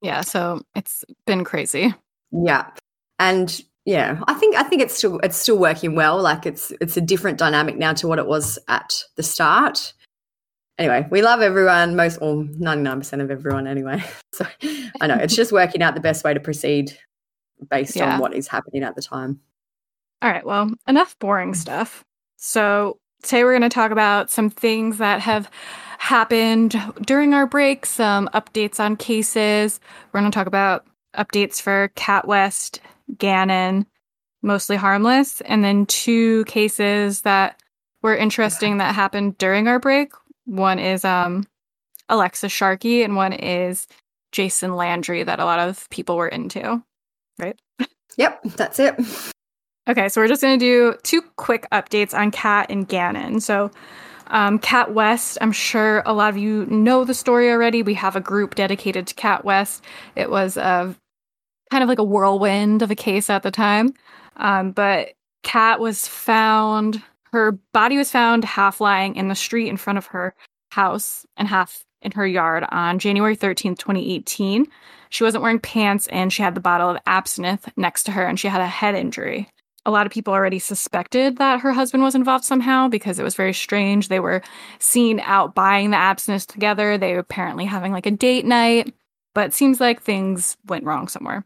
Yeah, 0.00 0.22
so 0.22 0.62
it's 0.74 1.04
been 1.26 1.44
crazy. 1.44 1.94
Yeah. 2.32 2.66
And 3.20 3.60
yeah, 3.84 4.20
I 4.26 4.34
think 4.34 4.56
I 4.56 4.62
think 4.64 4.82
it's 4.82 4.96
still 4.96 5.18
it's 5.20 5.36
still 5.36 5.58
working 5.58 5.94
well. 5.94 6.20
Like 6.20 6.46
it's 6.46 6.72
it's 6.80 6.96
a 6.96 7.00
different 7.00 7.38
dynamic 7.38 7.76
now 7.76 7.92
to 7.94 8.06
what 8.08 8.18
it 8.18 8.26
was 8.26 8.58
at 8.68 9.02
the 9.16 9.22
start. 9.22 9.92
Anyway, 10.78 11.06
we 11.10 11.20
love 11.22 11.40
everyone, 11.40 11.94
most 11.94 12.18
or 12.22 12.42
99% 12.44 13.20
of 13.20 13.30
everyone 13.30 13.66
anyway. 13.66 14.02
So 14.34 14.46
I 15.02 15.06
know 15.08 15.16
it's 15.16 15.36
just 15.36 15.52
working 15.52 15.82
out 15.82 15.94
the 15.94 16.00
best 16.00 16.24
way 16.24 16.32
to 16.32 16.40
proceed 16.40 16.96
based 17.70 17.94
Yeah. 17.96 18.14
on 18.14 18.18
what 18.20 18.32
is 18.34 18.48
happening 18.48 18.82
at 18.82 18.94
the 18.96 19.02
time. 19.02 19.38
All 20.22 20.30
right, 20.30 20.46
well, 20.46 20.70
enough 20.86 21.18
boring 21.18 21.52
stuff. 21.52 22.04
So, 22.36 23.00
today 23.24 23.42
we're 23.42 23.58
going 23.58 23.68
to 23.68 23.74
talk 23.74 23.90
about 23.90 24.30
some 24.30 24.50
things 24.50 24.98
that 24.98 25.20
have 25.20 25.50
happened 25.98 26.80
during 27.04 27.34
our 27.34 27.44
break, 27.44 27.84
some 27.84 28.28
updates 28.32 28.78
on 28.78 28.96
cases. 28.96 29.80
We're 30.12 30.20
going 30.20 30.30
to 30.30 30.34
talk 30.34 30.46
about 30.46 30.86
updates 31.16 31.60
for 31.60 31.90
Kat 31.96 32.28
West, 32.28 32.80
Gannon, 33.18 33.84
mostly 34.42 34.76
harmless, 34.76 35.40
and 35.40 35.64
then 35.64 35.86
two 35.86 36.44
cases 36.44 37.22
that 37.22 37.60
were 38.00 38.16
interesting 38.16 38.78
that 38.78 38.94
happened 38.94 39.38
during 39.38 39.66
our 39.66 39.80
break. 39.80 40.12
One 40.44 40.78
is 40.78 41.04
um 41.04 41.46
Alexis 42.08 42.52
Sharkey 42.52 43.02
and 43.02 43.16
one 43.16 43.32
is 43.32 43.88
Jason 44.30 44.76
Landry 44.76 45.24
that 45.24 45.40
a 45.40 45.44
lot 45.44 45.58
of 45.58 45.90
people 45.90 46.16
were 46.16 46.28
into. 46.28 46.80
Right? 47.40 47.58
Yep, 48.18 48.42
that's 48.56 48.78
it. 48.78 48.94
Okay, 49.88 50.08
so 50.08 50.20
we're 50.20 50.28
just 50.28 50.42
going 50.42 50.58
to 50.58 50.64
do 50.64 50.96
two 51.02 51.22
quick 51.36 51.66
updates 51.72 52.16
on 52.16 52.30
Kat 52.30 52.66
and 52.70 52.86
Gannon. 52.86 53.40
So, 53.40 53.70
um, 54.28 54.60
Kat 54.60 54.94
West, 54.94 55.38
I'm 55.40 55.50
sure 55.50 56.04
a 56.06 56.12
lot 56.12 56.30
of 56.30 56.38
you 56.38 56.66
know 56.66 57.04
the 57.04 57.14
story 57.14 57.50
already. 57.50 57.82
We 57.82 57.94
have 57.94 58.14
a 58.14 58.20
group 58.20 58.54
dedicated 58.54 59.08
to 59.08 59.14
Kat 59.14 59.44
West. 59.44 59.84
It 60.14 60.30
was 60.30 60.56
a 60.56 60.94
kind 61.72 61.82
of 61.82 61.88
like 61.88 61.98
a 61.98 62.04
whirlwind 62.04 62.82
of 62.82 62.92
a 62.92 62.94
case 62.94 63.28
at 63.28 63.42
the 63.42 63.50
time. 63.50 63.92
Um, 64.36 64.70
but 64.70 65.14
Kat 65.42 65.80
was 65.80 66.06
found, 66.06 67.02
her 67.32 67.52
body 67.72 67.96
was 67.96 68.10
found 68.10 68.44
half 68.44 68.80
lying 68.80 69.16
in 69.16 69.28
the 69.28 69.34
street 69.34 69.68
in 69.68 69.76
front 69.76 69.98
of 69.98 70.06
her 70.06 70.34
house 70.70 71.26
and 71.36 71.48
half 71.48 71.84
in 72.02 72.12
her 72.12 72.26
yard 72.26 72.64
on 72.70 73.00
January 73.00 73.36
13th, 73.36 73.78
2018. 73.78 74.66
She 75.10 75.24
wasn't 75.24 75.42
wearing 75.42 75.58
pants 75.58 76.06
and 76.06 76.32
she 76.32 76.42
had 76.42 76.54
the 76.54 76.60
bottle 76.60 76.90
of 76.90 76.98
absinthe 77.04 77.68
next 77.76 78.04
to 78.04 78.12
her 78.12 78.24
and 78.24 78.38
she 78.38 78.48
had 78.48 78.60
a 78.60 78.66
head 78.66 78.94
injury. 78.94 79.48
A 79.84 79.90
lot 79.90 80.06
of 80.06 80.12
people 80.12 80.32
already 80.32 80.60
suspected 80.60 81.38
that 81.38 81.60
her 81.60 81.72
husband 81.72 82.02
was 82.04 82.14
involved 82.14 82.44
somehow 82.44 82.88
because 82.88 83.18
it 83.18 83.24
was 83.24 83.34
very 83.34 83.52
strange. 83.52 84.08
They 84.08 84.20
were 84.20 84.42
seen 84.78 85.20
out 85.20 85.54
buying 85.54 85.90
the 85.90 85.96
absinthe 85.96 86.46
together. 86.46 86.96
They 86.96 87.14
were 87.14 87.20
apparently 87.20 87.64
having 87.64 87.92
like 87.92 88.06
a 88.06 88.12
date 88.12 88.44
night, 88.44 88.94
but 89.34 89.52
seems 89.52 89.80
like 89.80 90.00
things 90.00 90.56
went 90.66 90.84
wrong 90.84 91.08
somewhere. 91.08 91.44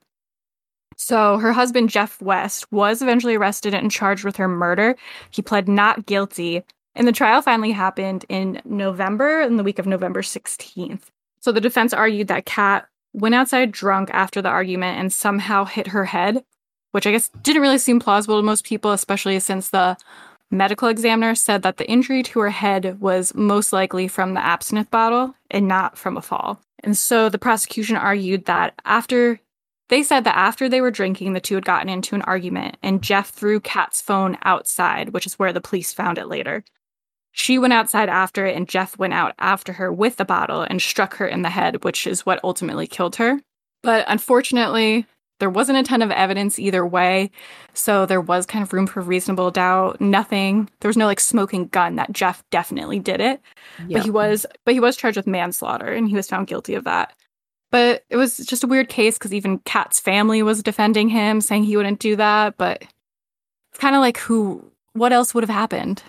So 0.97 1.39
her 1.39 1.53
husband, 1.53 1.91
Jeff 1.91 2.21
West, 2.23 2.71
was 2.73 3.03
eventually 3.03 3.37
arrested 3.37 3.75
and 3.75 3.91
charged 3.91 4.25
with 4.25 4.37
her 4.37 4.49
murder. 4.49 4.97
He 5.31 5.43
pled 5.43 5.69
not 5.69 6.07
guilty. 6.07 6.63
And 6.95 7.07
the 7.07 7.13
trial 7.13 7.43
finally 7.43 7.73
happened 7.73 8.25
in 8.29 8.63
November, 8.65 9.43
in 9.43 9.57
the 9.57 9.63
week 9.63 9.79
of 9.79 9.87
November 9.87 10.23
16th. 10.23 11.03
So 11.41 11.53
the 11.53 11.61
defense 11.61 11.93
argued 11.93 12.29
that 12.29 12.47
Kat 12.47 12.89
went 13.13 13.35
outside 13.35 13.73
drunk 13.73 14.11
after 14.13 14.41
the 14.41 14.49
argument 14.49 14.99
and 14.99 15.13
somehow 15.13 15.65
hit 15.65 15.89
her 15.89 16.07
head, 16.07 16.43
which 16.97 17.07
I 17.07 17.11
guess 17.11 17.29
didn't 17.43 17.61
really 17.61 17.77
seem 17.77 18.01
plausible 18.01 18.39
to 18.39 18.43
most 18.43 18.65
people, 18.65 18.91
especially 18.91 19.39
since 19.39 19.69
the 19.69 19.99
medical 20.51 20.89
examiner 20.89 21.35
said 21.35 21.61
that 21.61 21.77
the 21.77 21.87
injury 21.87 22.23
to 22.23 22.41
her 22.41 22.49
head 22.49 22.99
was 23.03 23.35
most 23.35 23.71
likely 23.71 24.09
from 24.09 24.33
the 24.33 24.43
absinthe 24.43 24.91
bottle 24.91 25.35
and 25.51 25.69
not 25.69 25.99
from 25.99 26.17
a 26.17 26.23
fall. 26.23 26.59
And 26.83 26.97
so 26.97 27.29
the 27.29 27.39
prosecution 27.39 27.97
argued 27.97 28.47
that 28.47 28.73
after 28.87 29.39
they 29.91 30.03
said 30.03 30.25
that 30.25 30.39
after 30.39 30.71
they 30.71 30.81
were 30.81 30.91
drinking, 30.91 31.35
the 31.35 31.41
two 31.41 31.57
had 31.57 31.67
gotten 31.67 31.91
into 31.91 32.15
an 32.15 32.23
argument, 32.23 32.79
and 32.83 33.03
Jeff 33.03 33.29
threw 33.29 33.61
Kat's 33.61 34.01
phone 34.01 34.39
outside, 34.43 35.11
which 35.11 35.27
is 35.27 35.39
where 35.39 35.53
the 35.53 35.61
police 35.61 35.93
found 35.93 36.17
it 36.17 36.29
later. 36.29 36.65
She 37.33 37.59
went 37.59 37.75
outside 37.75 38.09
after 38.09 38.47
it, 38.47 38.57
and 38.57 38.67
Jeff 38.67 38.97
went 38.97 39.13
out 39.13 39.35
after 39.39 39.75
her 39.75 39.93
with 39.93 40.17
the 40.17 40.25
bottle 40.25 40.63
and 40.63 40.81
struck 40.81 41.17
her 41.17 41.27
in 41.27 41.43
the 41.43 41.51
head, 41.51 41.85
which 41.85 42.07
is 42.07 42.25
what 42.25 42.41
ultimately 42.43 42.87
killed 42.87 43.17
her. 43.17 43.43
But 43.83 44.07
unfortunately, 44.09 45.05
there 45.39 45.51
wasn't 45.51 45.79
a 45.79 45.83
ton 45.83 46.03
of 46.03 46.11
evidence 46.11 46.59
either 46.59 46.87
way. 46.87 47.31
So 47.75 48.07
there 48.07 48.21
was 48.21 48.47
kind 48.47 48.63
of 48.63 48.73
room 48.73 48.87
for 48.87 49.01
reasonable 49.01 49.51
doubt. 49.51 50.01
Nothing, 50.01 50.71
there 50.81 50.89
was 50.89 50.97
no 50.97 51.07
like 51.07 51.21
smoking 51.21 51.69
gun 51.69 51.97
that 51.97 52.13
Jeff 52.13 52.43
definitely 52.51 52.99
did 52.99 53.21
it. 53.21 53.41
But 53.91 54.03
he 54.03 54.11
was, 54.11 54.47
but 54.65 54.75
he 54.75 54.81
was 54.81 54.97
charged 54.97 55.17
with 55.17 55.27
manslaughter 55.27 55.93
and 55.93 56.09
he 56.09 56.15
was 56.15 56.29
found 56.29 56.47
guilty 56.47 56.75
of 56.75 56.85
that. 56.85 57.13
But 57.71 58.05
it 58.09 58.17
was 58.17 58.39
just 58.39 58.65
a 58.65 58.69
weird 58.69 58.89
case 58.89 59.19
because 59.19 59.35
even 59.35 59.59
Kat's 59.61 60.01
family 60.01 60.43
was 60.43 60.63
defending 60.63 61.09
him, 61.09 61.41
saying 61.41 61.65
he 61.65 61.77
wouldn't 61.77 61.99
do 61.99 62.17
that. 62.17 62.57
But 62.57 62.83
it's 62.83 63.79
kind 63.79 63.97
of 63.97 64.01
like 64.01 64.19
who, 64.19 64.65
what 64.93 65.13
else 65.13 65.35
would 65.35 65.45
have 65.45 65.51
happened? 65.51 66.03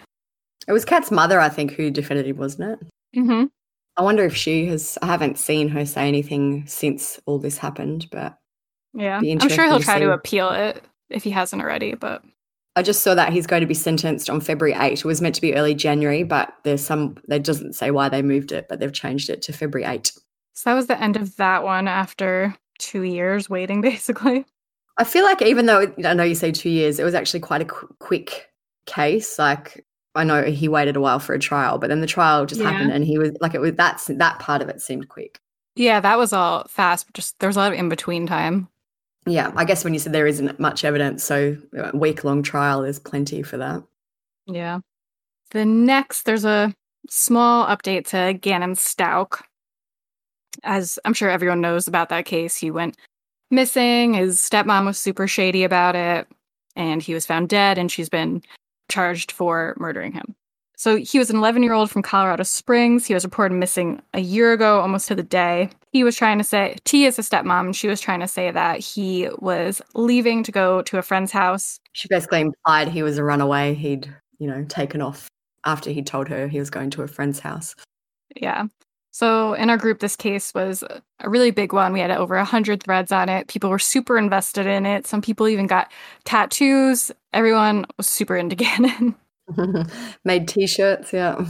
It 0.68 0.72
was 0.72 0.86
Kat's 0.86 1.12
mother, 1.12 1.40
I 1.40 1.50
think, 1.50 1.72
who 1.74 1.90
defended 1.90 2.28
him, 2.28 2.38
wasn't 2.38 2.72
it? 2.82 3.20
Mm-hmm. 3.20 3.46
I 3.98 4.02
wonder 4.02 4.24
if 4.24 4.36
she 4.36 4.68
has. 4.68 4.98
I 5.02 5.08
haven't 5.08 5.40
seen 5.40 5.70
her 5.70 5.86
say 5.86 6.08
anything 6.08 6.68
since 6.68 7.20
all 7.26 7.40
this 7.40 7.58
happened, 7.58 8.08
but 8.12 8.38
yeah, 8.98 9.20
I'm 9.20 9.50
sure 9.50 9.66
he'll 9.66 9.80
try 9.80 10.00
to, 10.00 10.12
appeal 10.12 10.50
it 10.50 10.84
if 11.10 11.24
he 11.24 11.30
hasn't 11.30 11.62
already. 11.62 11.94
But 11.94 12.24
I 12.76 12.82
just 12.82 13.02
saw 13.02 13.14
that 13.14 13.32
he's 13.32 13.46
going 13.46 13.62
to 13.62 13.68
be 13.68 13.76
sentenced 13.76 14.28
on 14.28 14.42
February 14.42 14.76
8. 14.78 14.94
It 14.94 15.06
was 15.06 15.22
meant 15.22 15.36
to 15.36 15.42
be 15.42 15.54
early 15.54 15.76
January, 15.76 16.24
but 16.24 16.52
there's 16.64 16.84
some. 16.84 17.18
They 17.28 17.38
doesn't 17.38 17.74
say 17.74 17.92
why 17.92 18.10
they 18.10 18.24
moved 18.24 18.52
it, 18.52 18.68
but 18.68 18.80
they've 18.80 18.92
changed 18.92 19.30
it 19.30 19.44
to 19.44 19.54
February 19.54 19.88
8. 19.90 20.12
So 20.54 20.72
that 20.72 20.76
was 20.76 20.88
the 20.88 21.00
end 21.00 21.16
of 21.16 21.36
that 21.36 21.64
one 21.64 21.88
after 21.88 22.56
two 22.80 23.04
years 23.04 23.48
waiting, 23.50 23.82
basically. 23.82 24.46
I 24.98 25.04
feel 25.04 25.24
like 25.24 25.44
even 25.44 25.68
though 25.68 25.94
I 26.04 26.16
know 26.16 26.24
you 26.24 26.34
say 26.34 26.52
two 26.52 26.72
years, 26.72 27.00
it 27.00 27.04
was 27.04 27.14
actually 27.14 27.42
quite 27.42 27.62
a 27.62 27.66
qu- 27.66 27.96
quick 28.00 28.50
case. 28.88 29.38
Like 29.38 29.86
I 30.16 30.24
know 30.24 30.42
he 30.42 30.68
waited 30.68 30.96
a 30.96 31.02
while 31.02 31.20
for 31.20 31.36
a 31.36 31.40
trial, 31.40 31.78
but 31.78 31.90
then 31.90 32.02
the 32.02 32.08
trial 32.08 32.48
just 32.48 32.62
yeah. 32.62 32.72
happened, 32.72 32.92
and 32.92 33.06
he 33.06 33.20
was 33.20 33.32
like, 33.40 33.54
it 33.54 33.62
was 33.62 33.74
that's 33.74 34.06
that 34.06 34.40
part 34.40 34.64
of 34.64 34.70
it 34.70 34.82
seemed 34.82 35.08
quick. 35.08 35.40
Yeah, 35.76 36.00
that 36.00 36.18
was 36.18 36.34
all 36.34 36.66
fast. 36.68 37.06
but 37.06 37.14
Just 37.14 37.38
there 37.40 37.48
was 37.48 37.56
a 37.56 37.60
lot 37.60 37.72
of 37.72 37.78
in 37.78 37.88
between 37.88 38.26
time. 38.26 38.68
Yeah, 39.28 39.52
I 39.56 39.66
guess 39.66 39.84
when 39.84 39.94
you 39.94 40.00
said 40.00 40.14
there 40.14 40.28
isn't 40.28 40.60
much 40.60 40.86
evidence, 40.86 41.24
so 41.24 41.58
uh, 41.78 41.92
a 41.94 41.98
week 41.98 42.24
long 42.24 42.44
trial 42.44 42.84
is 42.84 43.00
plenty 43.00 43.44
for 43.44 43.58
that. 43.58 43.84
Yeah. 44.46 44.80
The 45.52 45.66
next, 45.66 46.24
there's 46.24 46.46
a 46.46 46.74
small 47.10 47.66
update 47.68 48.08
to 48.08 48.34
Gannon 48.34 48.76
Stauch 48.76 49.42
as 50.64 51.00
I'm 51.06 51.14
sure 51.14 51.30
everyone 51.30 51.62
knows 51.62 51.88
about 51.88 52.10
that 52.10 52.26
case, 52.26 52.56
he 52.56 52.72
went 52.72 52.98
missing. 53.52 54.14
His 54.14 54.40
stepmom 54.40 54.86
was 54.86 54.98
super 54.98 55.28
shady 55.28 55.64
about 55.64 55.96
it, 55.96 56.28
and 56.76 57.02
he 57.02 57.14
was 57.14 57.26
found 57.26 57.50
dead, 57.50 57.78
and 57.78 57.92
she's 57.92 58.10
been 58.10 58.44
charged 58.90 59.32
for 59.32 59.76
murdering 59.78 60.14
him. 60.14 60.36
So 60.78 60.96
he 60.96 61.18
was 61.18 61.32
an 61.32 61.38
11 61.38 61.64
year 61.64 61.74
old 61.74 61.90
from 61.90 62.04
Colorado 62.04 62.44
Springs. 62.44 63.08
He 63.08 63.16
was 63.16 63.26
reported 63.26 63.56
missing 63.56 64.00
a 64.14 64.20
year 64.20 64.54
ago, 64.54 64.80
almost 64.80 65.08
to 65.08 65.16
the 65.16 65.24
day. 65.24 65.72
He 65.92 66.04
was 66.04 66.16
trying 66.16 66.38
to 66.38 66.44
say, 66.44 66.78
T 66.84 67.06
is 67.06 67.18
a 67.18 67.24
stepmom, 67.24 67.66
and 67.66 67.76
she 67.76 67.88
was 67.88 68.00
trying 68.00 68.20
to 68.20 68.28
say 68.28 68.52
that 68.52 68.80
he 68.80 69.28
was 69.40 69.82
leaving 69.96 70.44
to 70.44 70.52
go 70.52 70.84
to 70.84 71.00
a 71.00 71.02
friend's 71.02 71.32
house. 71.32 71.80
She 71.94 72.08
basically 72.08 72.42
implied 72.42 72.90
he 72.90 73.02
was 73.02 73.18
a 73.18 73.24
runaway. 73.24 73.74
He'd, 73.74 74.08
you 74.38 74.46
know, 74.48 74.64
taken 74.66 75.02
off 75.02 75.28
after 75.66 75.90
he 75.90 76.04
told 76.04 76.28
her 76.28 76.48
he 76.48 76.60
was 76.60 76.70
going 76.70 76.92
to 76.92 77.02
a 77.02 77.08
friend's 77.08 77.40
house. 77.40 77.76
Yeah. 78.36 78.68
So 79.10 79.54
in 79.54 79.72
our 79.72 79.78
group, 79.78 80.00
this 80.00 80.16
case 80.16 80.54
was 80.54 80.84
a 80.84 81.28
really 81.28 81.50
big 81.50 81.74
one. 81.74 81.92
We 81.92 82.02
had 82.02 82.12
over 82.12 82.36
100 82.36 82.84
threads 82.84 83.12
on 83.12 83.30
it. 83.30 83.48
People 83.48 83.72
were 83.72 83.80
super 83.80 84.16
invested 84.16 84.68
in 84.68 84.86
it. 84.86 85.08
Some 85.08 85.24
people 85.24 85.48
even 85.48 85.66
got 85.66 85.92
tattoos. 86.24 87.12
Everyone 87.34 87.86
was 87.98 88.08
super 88.08 88.38
into 88.38 88.56
Gannon. 88.64 89.16
Made 90.26 90.48
t 90.48 90.68
shirts, 90.68 91.14
yeah. 91.14 91.46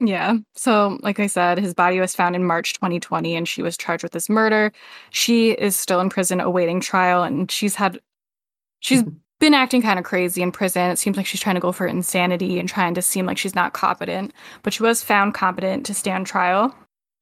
Yeah. 0.00 0.36
So, 0.54 0.98
like 1.02 1.18
I 1.18 1.26
said, 1.26 1.58
his 1.58 1.74
body 1.74 1.98
was 1.98 2.14
found 2.14 2.36
in 2.36 2.44
March 2.44 2.74
2020 2.74 3.34
and 3.34 3.48
she 3.48 3.62
was 3.62 3.76
charged 3.76 4.04
with 4.04 4.12
this 4.12 4.28
murder. 4.28 4.72
She 5.10 5.50
is 5.50 5.74
still 5.74 6.00
in 6.00 6.08
prison 6.08 6.40
awaiting 6.40 6.80
trial 6.80 7.24
and 7.24 7.50
she's 7.50 7.74
had, 7.74 7.98
she's 8.78 9.02
been 9.40 9.54
acting 9.54 9.82
kind 9.82 9.98
of 9.98 10.04
crazy 10.04 10.40
in 10.40 10.52
prison. 10.52 10.90
It 10.90 10.98
seems 10.98 11.16
like 11.16 11.26
she's 11.26 11.40
trying 11.40 11.56
to 11.56 11.60
go 11.60 11.72
for 11.72 11.86
insanity 11.86 12.60
and 12.60 12.68
trying 12.68 12.94
to 12.94 13.02
seem 13.02 13.26
like 13.26 13.38
she's 13.38 13.56
not 13.56 13.72
competent, 13.72 14.32
but 14.62 14.72
she 14.72 14.84
was 14.84 15.02
found 15.02 15.34
competent 15.34 15.84
to 15.86 15.94
stand 15.94 16.26
trial. 16.26 16.74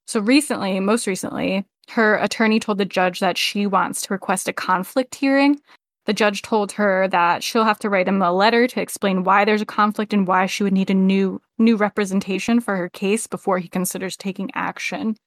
So 0.07 0.19
recently, 0.19 0.79
most 0.79 1.07
recently, 1.07 1.65
her 1.89 2.15
attorney 2.15 2.59
told 2.59 2.77
the 2.77 2.85
judge 2.85 3.19
that 3.19 3.37
she 3.37 3.65
wants 3.65 4.01
to 4.03 4.13
request 4.13 4.47
a 4.47 4.53
conflict 4.53 5.15
hearing. 5.15 5.59
The 6.07 6.13
judge 6.13 6.41
told 6.41 6.71
her 6.73 7.07
that 7.09 7.43
she'll 7.43 7.65
have 7.65 7.79
to 7.79 7.89
write 7.89 8.07
him 8.07 8.21
a 8.21 8.31
letter 8.31 8.65
to 8.65 8.81
explain 8.81 9.25
why 9.25 9.43
there's 9.43 9.61
a 9.61 9.65
conflict 9.65 10.13
and 10.13 10.25
why 10.25 10.45
she 10.45 10.63
would 10.63 10.73
need 10.73 10.89
a 10.89 10.93
new 10.93 11.41
new 11.57 11.75
representation 11.75 12.61
for 12.61 12.77
her 12.77 12.87
case 12.87 13.27
before 13.27 13.59
he 13.59 13.67
considers 13.67 14.15
taking 14.15 14.49
action. 14.55 15.17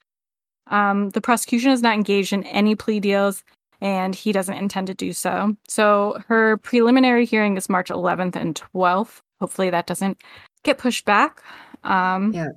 Um, 0.68 1.10
the 1.10 1.20
prosecution 1.20 1.70
is 1.70 1.82
not 1.82 1.94
engaged 1.94 2.32
in 2.32 2.44
any 2.44 2.74
plea 2.76 2.98
deals, 2.98 3.44
and 3.82 4.14
he 4.14 4.32
doesn't 4.32 4.56
intend 4.56 4.86
to 4.86 4.94
do 4.94 5.12
so. 5.12 5.54
So 5.68 6.22
her 6.28 6.56
preliminary 6.56 7.26
hearing 7.26 7.58
is 7.58 7.68
March 7.68 7.88
11th 7.88 8.36
and 8.36 8.54
12th. 8.74 9.20
Hopefully 9.38 9.68
that 9.70 9.86
doesn't 9.86 10.22
get 10.62 10.78
pushed 10.78 11.04
back. 11.04 11.42
Um, 11.84 12.32
yeah. 12.32 12.48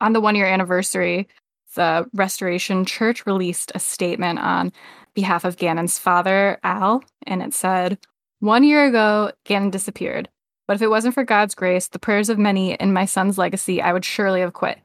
On 0.00 0.12
the 0.12 0.20
one 0.20 0.36
year 0.36 0.46
anniversary, 0.46 1.26
the 1.74 2.06
Restoration 2.12 2.84
Church 2.84 3.26
released 3.26 3.72
a 3.74 3.80
statement 3.80 4.38
on 4.38 4.72
behalf 5.14 5.44
of 5.44 5.56
Gannon's 5.56 5.98
father, 5.98 6.58
Al, 6.62 7.04
and 7.26 7.42
it 7.42 7.54
said, 7.54 7.98
One 8.40 8.64
year 8.64 8.86
ago, 8.86 9.32
Gannon 9.44 9.70
disappeared. 9.70 10.28
But 10.66 10.74
if 10.74 10.82
it 10.82 10.90
wasn't 10.90 11.14
for 11.14 11.24
God's 11.24 11.54
grace, 11.54 11.88
the 11.88 11.98
prayers 11.98 12.28
of 12.28 12.38
many, 12.38 12.78
and 12.78 12.94
my 12.94 13.04
son's 13.04 13.38
legacy, 13.38 13.82
I 13.82 13.92
would 13.92 14.04
surely 14.04 14.40
have 14.40 14.52
quit. 14.52 14.78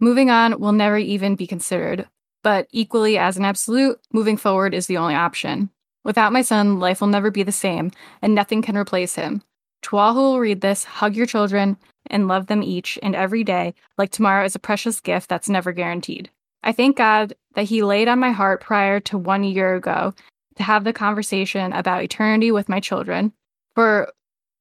Moving 0.00 0.30
on 0.30 0.58
will 0.58 0.72
never 0.72 0.98
even 0.98 1.36
be 1.36 1.46
considered, 1.46 2.08
but 2.42 2.66
equally 2.72 3.16
as 3.16 3.36
an 3.36 3.44
absolute, 3.44 4.00
moving 4.12 4.36
forward 4.36 4.74
is 4.74 4.86
the 4.86 4.96
only 4.96 5.14
option. 5.14 5.70
Without 6.04 6.32
my 6.32 6.42
son, 6.42 6.78
life 6.78 7.00
will 7.00 7.08
never 7.08 7.30
be 7.30 7.42
the 7.42 7.52
same, 7.52 7.90
and 8.20 8.34
nothing 8.34 8.60
can 8.60 8.76
replace 8.76 9.14
him. 9.14 9.42
To 9.82 9.96
all 9.96 10.14
who 10.14 10.20
will 10.20 10.40
read 10.40 10.60
this, 10.60 10.84
hug 10.84 11.14
your 11.14 11.26
children 11.26 11.76
and 12.08 12.28
love 12.28 12.46
them 12.46 12.62
each 12.62 12.98
and 13.02 13.14
every 13.14 13.44
day, 13.44 13.74
like 13.96 14.10
tomorrow 14.10 14.44
is 14.44 14.54
a 14.54 14.58
precious 14.58 15.00
gift 15.00 15.28
that's 15.28 15.48
never 15.48 15.72
guaranteed. 15.72 16.30
I 16.64 16.72
thank 16.72 16.96
God 16.96 17.34
that 17.54 17.64
He 17.66 17.84
laid 17.84 18.08
on 18.08 18.18
my 18.18 18.32
heart 18.32 18.60
prior 18.60 18.98
to 19.00 19.16
one 19.16 19.44
year 19.44 19.76
ago 19.76 20.12
to 20.56 20.62
have 20.64 20.82
the 20.82 20.92
conversation 20.92 21.72
about 21.72 22.02
eternity 22.02 22.50
with 22.50 22.68
my 22.68 22.80
children. 22.80 23.32
For 23.76 24.12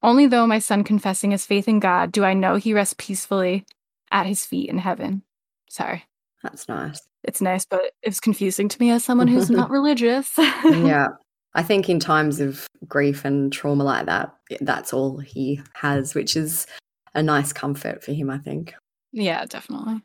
only 0.03 0.27
though 0.27 0.45
my 0.45 0.59
son 0.59 0.83
confessing 0.83 1.31
his 1.31 1.45
faith 1.45 1.67
in 1.67 1.79
God 1.79 2.11
do 2.11 2.23
I 2.23 2.33
know 2.33 2.55
he 2.55 2.73
rests 2.73 2.95
peacefully 2.97 3.65
at 4.11 4.25
his 4.25 4.45
feet 4.45 4.69
in 4.69 4.77
heaven. 4.77 5.23
Sorry. 5.69 6.03
That's 6.43 6.67
nice 6.67 6.99
it's 7.23 7.41
nice, 7.41 7.65
but 7.65 7.91
it's 8.01 8.19
confusing 8.19 8.67
to 8.69 8.81
me 8.81 8.91
as 8.91 9.03
someone 9.03 9.27
who's 9.27 9.49
not 9.49 9.69
religious. 9.69 10.29
yeah. 10.37 11.07
I 11.55 11.63
think 11.63 11.89
in 11.89 11.99
times 11.99 12.39
of 12.39 12.67
grief 12.87 13.25
and 13.25 13.53
trauma 13.53 13.83
like 13.83 14.07
that, 14.07 14.33
that's 14.61 14.91
all 14.91 15.19
he 15.19 15.61
has, 15.75 16.15
which 16.15 16.35
is 16.35 16.65
a 17.13 17.21
nice 17.21 17.53
comfort 17.53 18.03
for 18.03 18.11
him, 18.11 18.29
I 18.29 18.39
think. 18.39 18.73
Yeah, 19.11 19.45
definitely. 19.45 20.01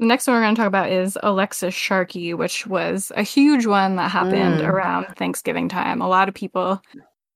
The 0.00 0.06
next 0.06 0.26
one 0.26 0.34
we're 0.34 0.42
going 0.42 0.54
to 0.54 0.58
talk 0.58 0.66
about 0.66 0.90
is 0.90 1.18
Alexis 1.22 1.74
Sharkey, 1.74 2.32
which 2.32 2.66
was 2.66 3.12
a 3.16 3.22
huge 3.22 3.66
one 3.66 3.96
that 3.96 4.10
happened 4.10 4.62
mm. 4.62 4.66
around 4.66 5.06
Thanksgiving 5.16 5.68
time. 5.68 6.00
A 6.00 6.08
lot 6.08 6.26
of 6.26 6.34
people 6.34 6.80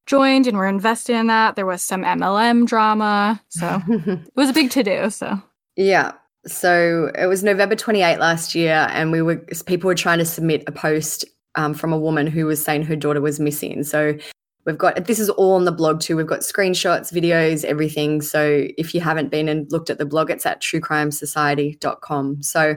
joined 0.07 0.47
and 0.47 0.57
were 0.57 0.67
invested 0.67 1.15
in 1.15 1.27
that. 1.27 1.57
There 1.57 1.67
was 1.67 1.83
some 1.83 2.03
MLM 2.03 2.67
drama. 2.67 3.43
So 3.51 3.83
it 3.89 4.33
was 4.35 4.49
a 4.49 4.55
big 4.55 4.71
to 4.71 4.83
do. 4.83 5.11
So, 5.11 5.43
yeah. 5.77 6.13
So 6.47 7.13
it 7.19 7.27
was 7.27 7.45
November 7.45 7.77
28 7.77 8.19
last 8.19 8.55
year, 8.55 8.89
and 8.93 9.13
we 9.13 9.21
were 9.21 9.45
people 9.67 9.89
were 9.89 9.95
trying 9.95 10.19
to 10.21 10.25
submit 10.25 10.65
a 10.67 10.73
post 10.73 11.27
um, 11.57 11.75
from 11.75 11.93
a 11.93 11.99
woman 11.99 12.27
who 12.27 12.47
was 12.47 12.65
saying 12.65 12.85
her 12.85 12.97
daughter 12.97 13.21
was 13.21 13.39
missing. 13.39 13.85
So 13.85 14.17
we've 14.65 14.79
got 14.79 15.05
this 15.07 15.19
is 15.19 15.31
all 15.31 15.55
on 15.55 15.65
the 15.65 15.73
blog 15.73 16.01
too. 16.01 16.17
We've 16.17 16.27
got 16.27 16.41
screenshots, 16.41 17.13
videos, 17.13 17.65
everything. 17.65 18.21
So 18.21 18.67
if 18.79 18.95
you 18.95 19.01
haven't 19.01 19.31
been 19.31 19.49
and 19.49 19.71
looked 19.71 19.91
at 19.91 19.99
the 19.99 20.07
blog, 20.07 20.31
it's 20.31 20.47
at 20.47 20.61
truecrimesociety.com. 20.63 22.43
So 22.43 22.77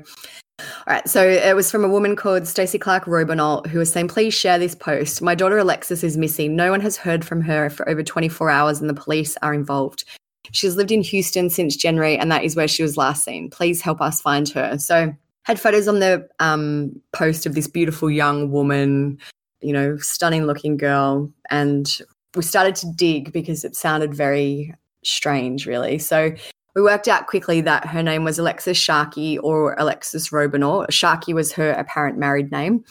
all 0.60 0.66
right, 0.88 1.08
so 1.08 1.28
it 1.28 1.56
was 1.56 1.70
from 1.70 1.84
a 1.84 1.90
woman 1.90 2.16
called 2.16 2.48
Stacey 2.48 2.80
Clark 2.80 3.06
Robinault 3.06 3.68
who 3.68 3.78
was 3.78 3.92
saying, 3.92 4.08
Please 4.08 4.34
share 4.34 4.58
this 4.58 4.74
post. 4.74 5.22
My 5.22 5.36
daughter 5.36 5.60
Alexis 5.60 6.04
is 6.04 6.18
missing. 6.18 6.56
No 6.56 6.72
one 6.72 6.82
has 6.82 6.98
heard 6.98 7.24
from 7.24 7.42
her 7.42 7.70
for 7.70 7.88
over 7.88 8.02
24 8.02 8.50
hours 8.50 8.82
and 8.82 8.90
the 8.90 8.96
police 8.96 9.38
are 9.44 9.54
involved. 9.54 10.04
She's 10.52 10.76
lived 10.76 10.92
in 10.92 11.04
Houston 11.04 11.50
since 11.50 11.76
January 11.76 12.18
and 12.18 12.32
that 12.32 12.44
is 12.44 12.56
where 12.56 12.68
she 12.68 12.82
was 12.82 12.98
last 12.98 13.24
seen. 13.24 13.52
Please 13.52 13.82
help 13.82 14.02
us 14.02 14.20
find 14.20 14.50
her. 14.50 14.80
So 14.80 15.14
had 15.44 15.60
photos 15.60 15.88
on 15.88 16.00
the 16.00 16.28
um, 16.40 17.00
post 17.14 17.46
of 17.46 17.54
this 17.54 17.68
beautiful 17.68 18.10
young 18.10 18.52
woman, 18.52 19.20
you 19.68 19.74
know, 19.74 19.98
stunning 19.98 20.46
looking 20.46 20.78
girl. 20.78 21.32
And 21.50 22.00
we 22.36 22.44
started 22.44 22.76
to 22.78 22.92
dig 22.96 23.32
because 23.32 23.64
it 23.66 23.76
sounded 23.76 24.14
very 24.14 24.74
strange, 25.04 25.66
really. 25.66 26.00
So 26.00 26.34
we 26.76 26.82
worked 26.82 27.08
out 27.08 27.28
quickly 27.28 27.62
that 27.62 27.86
her 27.88 28.04
name 28.04 28.24
was 28.24 28.38
Alexis 28.38 28.78
Sharkey 28.78 29.40
or 29.40 29.76
Alexis 29.80 30.30
Robinault. 30.30 30.92
Sharkey 30.92 31.34
was 31.34 31.52
her 31.54 31.72
apparent 31.72 32.18
married 32.18 32.52
name. 32.52 32.84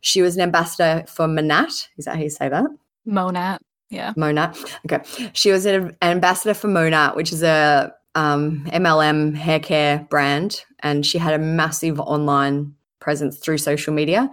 She 0.00 0.22
was 0.22 0.36
an 0.36 0.42
ambassador 0.42 1.04
for 1.06 1.26
Monat. 1.26 1.88
Is 1.98 2.06
that 2.06 2.16
how 2.16 2.22
you 2.22 2.30
say 2.30 2.48
that? 2.48 2.64
Monat. 3.06 3.58
Yeah. 3.90 4.14
Monat. 4.16 4.56
Okay. 4.90 5.02
She 5.32 5.52
was 5.52 5.66
an 5.66 5.96
ambassador 6.00 6.54
for 6.54 6.68
Monat, 6.68 7.14
which 7.14 7.32
is 7.32 7.42
a 7.42 7.92
um, 8.14 8.64
MLM 8.72 9.34
hair 9.36 9.60
care 9.60 10.06
brand. 10.08 10.64
And 10.80 11.04
she 11.04 11.18
had 11.18 11.34
a 11.34 11.38
massive 11.38 12.00
online 12.00 12.74
presence 13.00 13.38
through 13.38 13.58
social 13.58 13.92
media. 13.92 14.30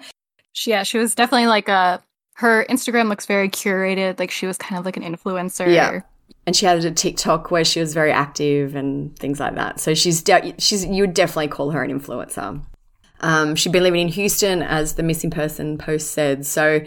She, 0.53 0.69
yeah, 0.69 0.83
she 0.83 0.97
was 0.97 1.13
definitely 1.13 1.47
like 1.47 1.67
a, 1.67 2.01
her 2.35 2.65
Instagram 2.69 3.09
looks 3.09 3.25
very 3.25 3.49
curated. 3.49 4.19
Like 4.19 4.31
she 4.31 4.47
was 4.47 4.57
kind 4.57 4.79
of 4.79 4.85
like 4.85 4.97
an 4.97 5.03
influencer. 5.03 5.71
Yeah 5.71 6.01
and 6.45 6.55
she 6.55 6.65
had 6.65 6.83
a 6.83 6.91
TikTok 6.91 7.51
where 7.51 7.63
she 7.63 7.79
was 7.79 7.93
very 7.93 8.11
active 8.11 8.75
and 8.75 9.17
things 9.17 9.39
like 9.39 9.55
that. 9.55 9.79
So 9.79 9.93
she's 9.93 10.21
de- 10.21 10.55
she's 10.57 10.85
you 10.85 11.03
would 11.03 11.13
definitely 11.13 11.47
call 11.47 11.71
her 11.71 11.83
an 11.83 11.97
influencer. 11.97 12.61
Um, 13.21 13.55
she'd 13.55 13.71
been 13.71 13.83
living 13.83 14.01
in 14.01 14.07
Houston, 14.09 14.61
as 14.61 14.95
the 14.95 15.03
missing 15.03 15.31
person 15.31 15.77
post 15.77 16.11
said. 16.11 16.45
So 16.45 16.81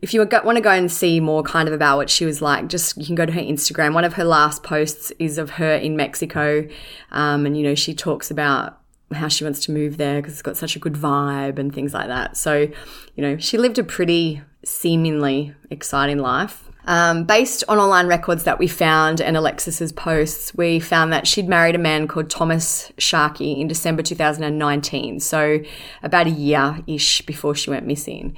if 0.00 0.14
you 0.14 0.20
want 0.20 0.56
to 0.56 0.60
go 0.60 0.70
and 0.70 0.90
see 0.90 1.18
more 1.18 1.42
kind 1.42 1.66
of 1.66 1.74
about 1.74 1.96
what 1.96 2.08
she 2.08 2.24
was 2.24 2.40
like, 2.40 2.68
just 2.68 2.96
you 2.96 3.04
can 3.04 3.16
go 3.16 3.26
to 3.26 3.32
her 3.32 3.40
Instagram. 3.40 3.92
One 3.92 4.04
of 4.04 4.14
her 4.14 4.24
last 4.24 4.62
posts 4.62 5.10
is 5.18 5.38
of 5.38 5.50
her 5.50 5.74
in 5.74 5.96
Mexico, 5.96 6.68
um, 7.10 7.46
and 7.46 7.56
you 7.56 7.64
know 7.64 7.74
she 7.74 7.94
talks 7.94 8.30
about 8.30 8.78
how 9.14 9.28
she 9.28 9.44
wants 9.44 9.64
to 9.66 9.72
move 9.72 9.96
there 9.96 10.20
because 10.20 10.34
it's 10.34 10.42
got 10.42 10.56
such 10.56 10.76
a 10.76 10.78
good 10.78 10.94
vibe 10.94 11.58
and 11.58 11.74
things 11.74 11.94
like 11.94 12.08
that. 12.08 12.36
So, 12.36 12.68
you 13.14 13.22
know, 13.22 13.36
she 13.38 13.58
lived 13.58 13.78
a 13.78 13.84
pretty 13.84 14.42
seemingly 14.64 15.54
exciting 15.70 16.18
life. 16.18 16.68
Um, 16.84 17.24
based 17.24 17.62
on 17.68 17.78
online 17.78 18.08
records 18.08 18.42
that 18.44 18.58
we 18.58 18.66
found 18.66 19.20
and 19.20 19.36
Alexis's 19.36 19.92
posts, 19.92 20.52
we 20.54 20.80
found 20.80 21.12
that 21.12 21.28
she'd 21.28 21.48
married 21.48 21.76
a 21.76 21.78
man 21.78 22.08
called 22.08 22.28
Thomas 22.28 22.92
Sharkey 22.98 23.60
in 23.60 23.68
December 23.68 24.02
2019, 24.02 25.20
so 25.20 25.60
about 26.02 26.26
a 26.26 26.30
year 26.30 26.80
ish 26.88 27.22
before 27.22 27.54
she 27.54 27.70
went 27.70 27.86
missing. 27.86 28.36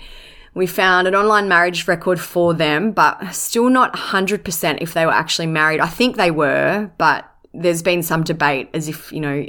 We 0.52 0.66
found 0.66 1.08
an 1.08 1.14
online 1.14 1.48
marriage 1.48 1.88
record 1.88 2.20
for 2.20 2.54
them, 2.54 2.92
but 2.92 3.32
still 3.34 3.70
not 3.70 3.94
100% 3.94 4.78
if 4.80 4.94
they 4.94 5.06
were 5.06 5.12
actually 5.12 5.46
married. 5.46 5.80
I 5.80 5.88
think 5.88 6.16
they 6.16 6.30
were, 6.30 6.90
but 6.98 7.28
there's 7.54 7.82
been 7.82 8.02
some 8.02 8.22
debate 8.22 8.68
as 8.74 8.88
if, 8.88 9.10
you 9.10 9.20
know, 9.20 9.46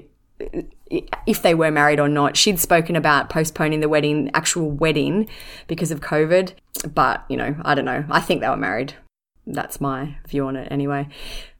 if 0.89 1.41
they 1.41 1.53
were 1.53 1.71
married 1.71 1.99
or 1.99 2.07
not. 2.07 2.37
She'd 2.37 2.59
spoken 2.59 2.95
about 2.95 3.29
postponing 3.29 3.79
the 3.79 3.89
wedding, 3.89 4.29
actual 4.33 4.69
wedding, 4.69 5.27
because 5.67 5.91
of 5.91 6.01
COVID. 6.01 6.53
But, 6.93 7.25
you 7.29 7.37
know, 7.37 7.55
I 7.63 7.75
don't 7.75 7.85
know. 7.85 8.05
I 8.09 8.21
think 8.21 8.41
they 8.41 8.49
were 8.49 8.57
married. 8.57 8.93
That's 9.47 9.79
my 9.79 10.17
view 10.27 10.47
on 10.47 10.55
it 10.55 10.67
anyway. 10.71 11.07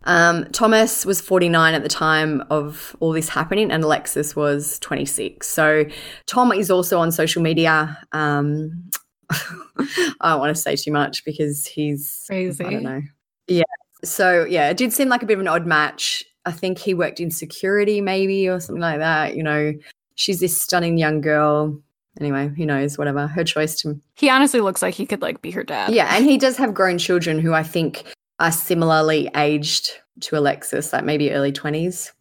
Um, 0.04 0.46
Thomas 0.52 1.06
was 1.06 1.22
49 1.22 1.74
at 1.74 1.84
the 1.84 1.90
time 1.90 2.44
of 2.50 2.96
all 3.00 3.12
this 3.12 3.30
happening, 3.30 3.72
and 3.72 3.84
Alexis 3.84 4.36
was 4.36 4.80
26. 4.80 5.48
So 5.48 5.86
Tom 6.28 6.52
is 6.52 6.70
also 6.70 7.00
on 7.00 7.12
social 7.12 7.42
media. 7.42 7.98
Um, 8.12 8.90
I 9.30 10.32
don't 10.32 10.40
want 10.40 10.56
to 10.56 10.62
say 10.62 10.76
too 10.76 10.92
much 10.92 11.26
because 11.26 11.66
he's 11.66 12.24
crazy. 12.28 12.64
I 12.64 12.70
don't 12.70 12.84
know. 12.84 13.02
Yeah. 13.48 13.64
So 14.04 14.46
yeah, 14.46 14.70
it 14.70 14.78
did 14.78 14.94
seem 14.94 15.10
like 15.10 15.24
a 15.24 15.26
bit 15.26 15.34
of 15.34 15.40
an 15.40 15.48
odd 15.48 15.66
match. 15.66 16.24
I 16.46 16.52
think 16.52 16.78
he 16.78 16.94
worked 16.94 17.20
in 17.20 17.32
security, 17.32 18.02
maybe, 18.02 18.48
or 18.48 18.60
something 18.60 18.82
like 18.82 19.00
that. 19.00 19.36
You 19.36 19.44
know, 19.44 19.74
she's 20.16 20.40
this 20.40 20.60
stunning 20.60 20.98
young 20.98 21.22
girl. 21.22 21.80
Anyway, 22.20 22.52
who 22.56 22.66
knows? 22.66 22.98
Whatever. 22.98 23.28
Her 23.28 23.44
choice 23.44 23.80
to. 23.82 24.00
He 24.16 24.30
honestly 24.30 24.62
looks 24.62 24.82
like 24.82 24.94
he 24.94 25.06
could 25.06 25.22
like 25.22 25.42
be 25.42 25.52
her 25.52 25.64
dad. 25.64 25.94
Yeah, 25.94 26.16
and 26.16 26.26
he 26.26 26.38
does 26.38 26.58
have 26.58 26.74
grown 26.74 26.98
children 26.98 27.40
who 27.40 27.54
I 27.54 27.64
think 27.64 28.04
are 28.40 28.52
similarly 28.52 29.30
aged 29.36 29.92
to 30.22 30.38
Alexis, 30.38 30.94
like 30.94 31.04
maybe 31.04 31.32
early 31.32 31.52
twenties. 31.52 32.14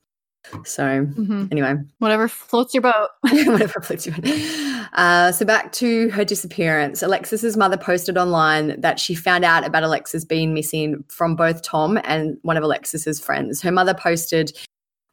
So 0.64 0.85
mm-hmm. 1.07 1.46
anyway, 1.50 1.74
whatever 1.98 2.28
floats 2.28 2.74
your 2.74 2.83
boat. 2.83 3.09
whatever 3.20 3.80
floats 3.80 4.07
your 4.07 4.14
boat. 4.16 4.88
Uh, 4.92 5.33
so 5.33 5.44
back 5.44 5.72
to 5.72 6.11
her 6.11 6.24
disappearance. 6.24 7.02
Alexis's 7.02 7.57
mother 7.57 7.76
posted 7.76 8.16
online 8.16 8.80
that 8.80 9.00
she 9.00 9.14
found 9.14 9.44
out 9.44 9.66
about 9.66 9.83
Alexis 9.83 10.24
being 10.24 10.54
missing 10.54 11.04
from 11.09 11.35
both 11.35 11.62
Tom 11.62 11.98
and 12.04 12.37
one 12.42 12.57
of 12.57 12.62
Alexis's 12.62 13.20
friends. 13.20 13.62
Her 13.62 13.72
mother 13.72 13.94
posted, 13.94 14.57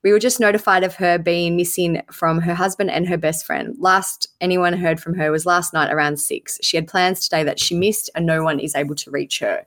"We 0.04 0.12
were 0.12 0.20
just 0.20 0.40
notified 0.40 0.84
of 0.84 0.96
her 0.96 1.18
being 1.18 1.56
missing 1.56 2.02
from 2.12 2.42
her 2.42 2.54
husband 2.54 2.92
and 2.92 3.08
her 3.08 3.18
best 3.18 3.46
friend. 3.46 3.76
Last 3.80 4.28
anyone 4.42 4.74
heard 4.74 5.00
from 5.00 5.16
her 5.16 5.32
was 5.32 5.46
last 5.46 5.74
night 5.74 5.92
around 5.92 6.20
six. 6.20 6.60
She 6.62 6.78
had 6.78 6.88
plans 6.88 7.22
today 7.22 7.44
that 7.44 7.60
she 7.60 7.76
missed, 7.76 8.10
and 8.16 8.26
no 8.26 8.44
one 8.44 8.60
is 8.60 8.76
able 8.76 8.96
to 8.96 9.12
reach 9.12 9.40
her." 9.40 9.66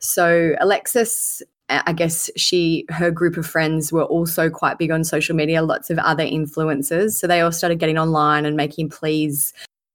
So 0.00 0.56
Alexis 0.60 1.42
I 1.70 1.92
guess 1.92 2.28
she, 2.36 2.84
her 2.88 3.10
group 3.10 3.36
of 3.36 3.46
friends 3.46 3.92
were 3.92 4.04
also 4.04 4.50
quite 4.50 4.78
big 4.78 4.90
on 4.90 5.04
social 5.04 5.36
media, 5.36 5.62
lots 5.62 5.88
of 5.88 5.98
other 5.98 6.24
influencers. 6.24 7.12
So 7.12 7.26
they 7.26 7.40
all 7.40 7.52
started 7.52 7.78
getting 7.78 7.98
online 7.98 8.44
and 8.44 8.56
making 8.56 8.88
pleas 8.88 9.52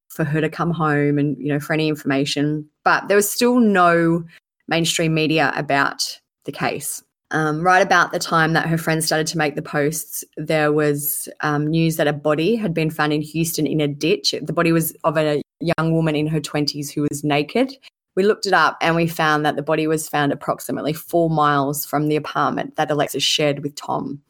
for 0.08 0.24
her 0.24 0.40
to 0.40 0.50
come 0.50 0.72
home 0.72 1.20
and, 1.20 1.38
you 1.38 1.50
know, 1.50 1.60
for 1.60 1.74
any 1.74 1.90
information. 1.90 2.68
But 2.84 3.10
there 3.10 3.18
was 3.18 3.30
still 3.30 3.60
no 3.60 4.24
mainstream 4.68 5.14
media 5.14 5.52
about 5.56 6.20
the 6.46 6.52
case. 6.52 7.04
Um, 7.32 7.62
right 7.62 7.82
about 7.82 8.14
the 8.14 8.20
time 8.20 8.54
that 8.54 8.68
her 8.68 8.78
friends 8.78 9.06
started 9.06 9.28
to 9.28 9.38
make 9.38 9.56
the 9.56 9.62
posts, 9.62 10.24
there 10.38 10.72
was 10.72 11.28
um, 11.42 11.68
news 11.68 11.98
that 11.98 12.08
a 12.08 12.14
body 12.14 12.56
had 12.56 12.74
been 12.74 12.90
found 12.90 13.12
in 13.12 13.22
Houston 13.22 13.68
in 13.68 13.82
a 13.82 13.88
ditch. 13.88 14.34
The 14.42 14.54
body 14.54 14.72
was 14.72 14.96
of 15.04 15.18
a 15.18 15.42
young 15.60 15.94
woman 15.94 16.16
in 16.16 16.28
her 16.28 16.40
20s 16.40 16.94
who 16.94 17.06
was 17.10 17.24
naked 17.24 17.76
we 18.16 18.24
looked 18.24 18.46
it 18.46 18.54
up 18.54 18.78
and 18.82 18.96
we 18.96 19.08
found 19.08 19.46
that 19.46 19.56
the 19.56 19.62
body 19.62 19.88
was 19.88 20.10
found 20.10 20.32
approximately 20.32 20.94
four 20.94 21.30
miles 21.30 21.86
from 21.86 22.08
the 22.08 22.16
apartment 22.16 22.76
that 22.78 22.90
Alexis 22.90 23.24
shared 23.24 23.60
with 23.60 23.76
Tom. 23.76 24.22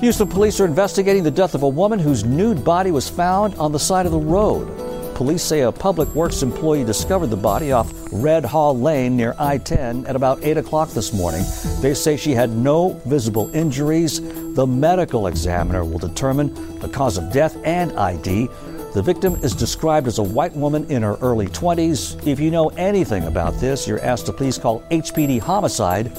Houston 0.00 0.28
police 0.28 0.58
are 0.60 0.64
investigating 0.64 1.22
the 1.22 1.30
death 1.30 1.54
of 1.54 1.62
a 1.62 1.68
woman 1.68 1.98
whose 1.98 2.24
nude 2.24 2.64
body 2.64 2.90
was 2.90 3.08
found 3.08 3.54
on 3.56 3.70
the 3.70 3.78
side 3.78 4.06
of 4.06 4.12
the 4.12 4.18
road. 4.18 4.66
Police 5.14 5.42
say 5.42 5.60
a 5.60 5.70
public 5.70 6.08
works 6.14 6.42
employee 6.42 6.82
discovered 6.82 7.26
the 7.26 7.36
body 7.36 7.72
off 7.72 7.92
Red 8.10 8.42
Hall 8.42 8.78
Lane 8.78 9.18
near 9.18 9.34
I 9.38 9.58
10 9.58 10.06
at 10.06 10.16
about 10.16 10.42
8 10.42 10.56
o'clock 10.56 10.88
this 10.90 11.12
morning. 11.12 11.42
They 11.82 11.92
say 11.92 12.16
she 12.16 12.32
had 12.32 12.48
no 12.48 12.98
visible 13.04 13.54
injuries. 13.54 14.22
The 14.54 14.66
medical 14.66 15.26
examiner 15.26 15.84
will 15.84 15.98
determine 15.98 16.78
the 16.78 16.88
cause 16.88 17.18
of 17.18 17.30
death 17.30 17.58
and 17.64 17.92
ID. 17.98 18.48
The 18.92 19.02
victim 19.02 19.36
is 19.36 19.54
described 19.54 20.08
as 20.08 20.18
a 20.18 20.22
white 20.22 20.52
woman 20.56 20.90
in 20.90 21.02
her 21.02 21.16
early 21.20 21.46
20s. 21.46 22.26
If 22.26 22.40
you 22.40 22.50
know 22.50 22.70
anything 22.70 23.24
about 23.24 23.54
this, 23.60 23.86
you're 23.86 24.00
asked 24.00 24.26
to 24.26 24.32
please 24.32 24.58
call 24.58 24.80
HPD 24.90 25.38
Homicide 25.38 26.10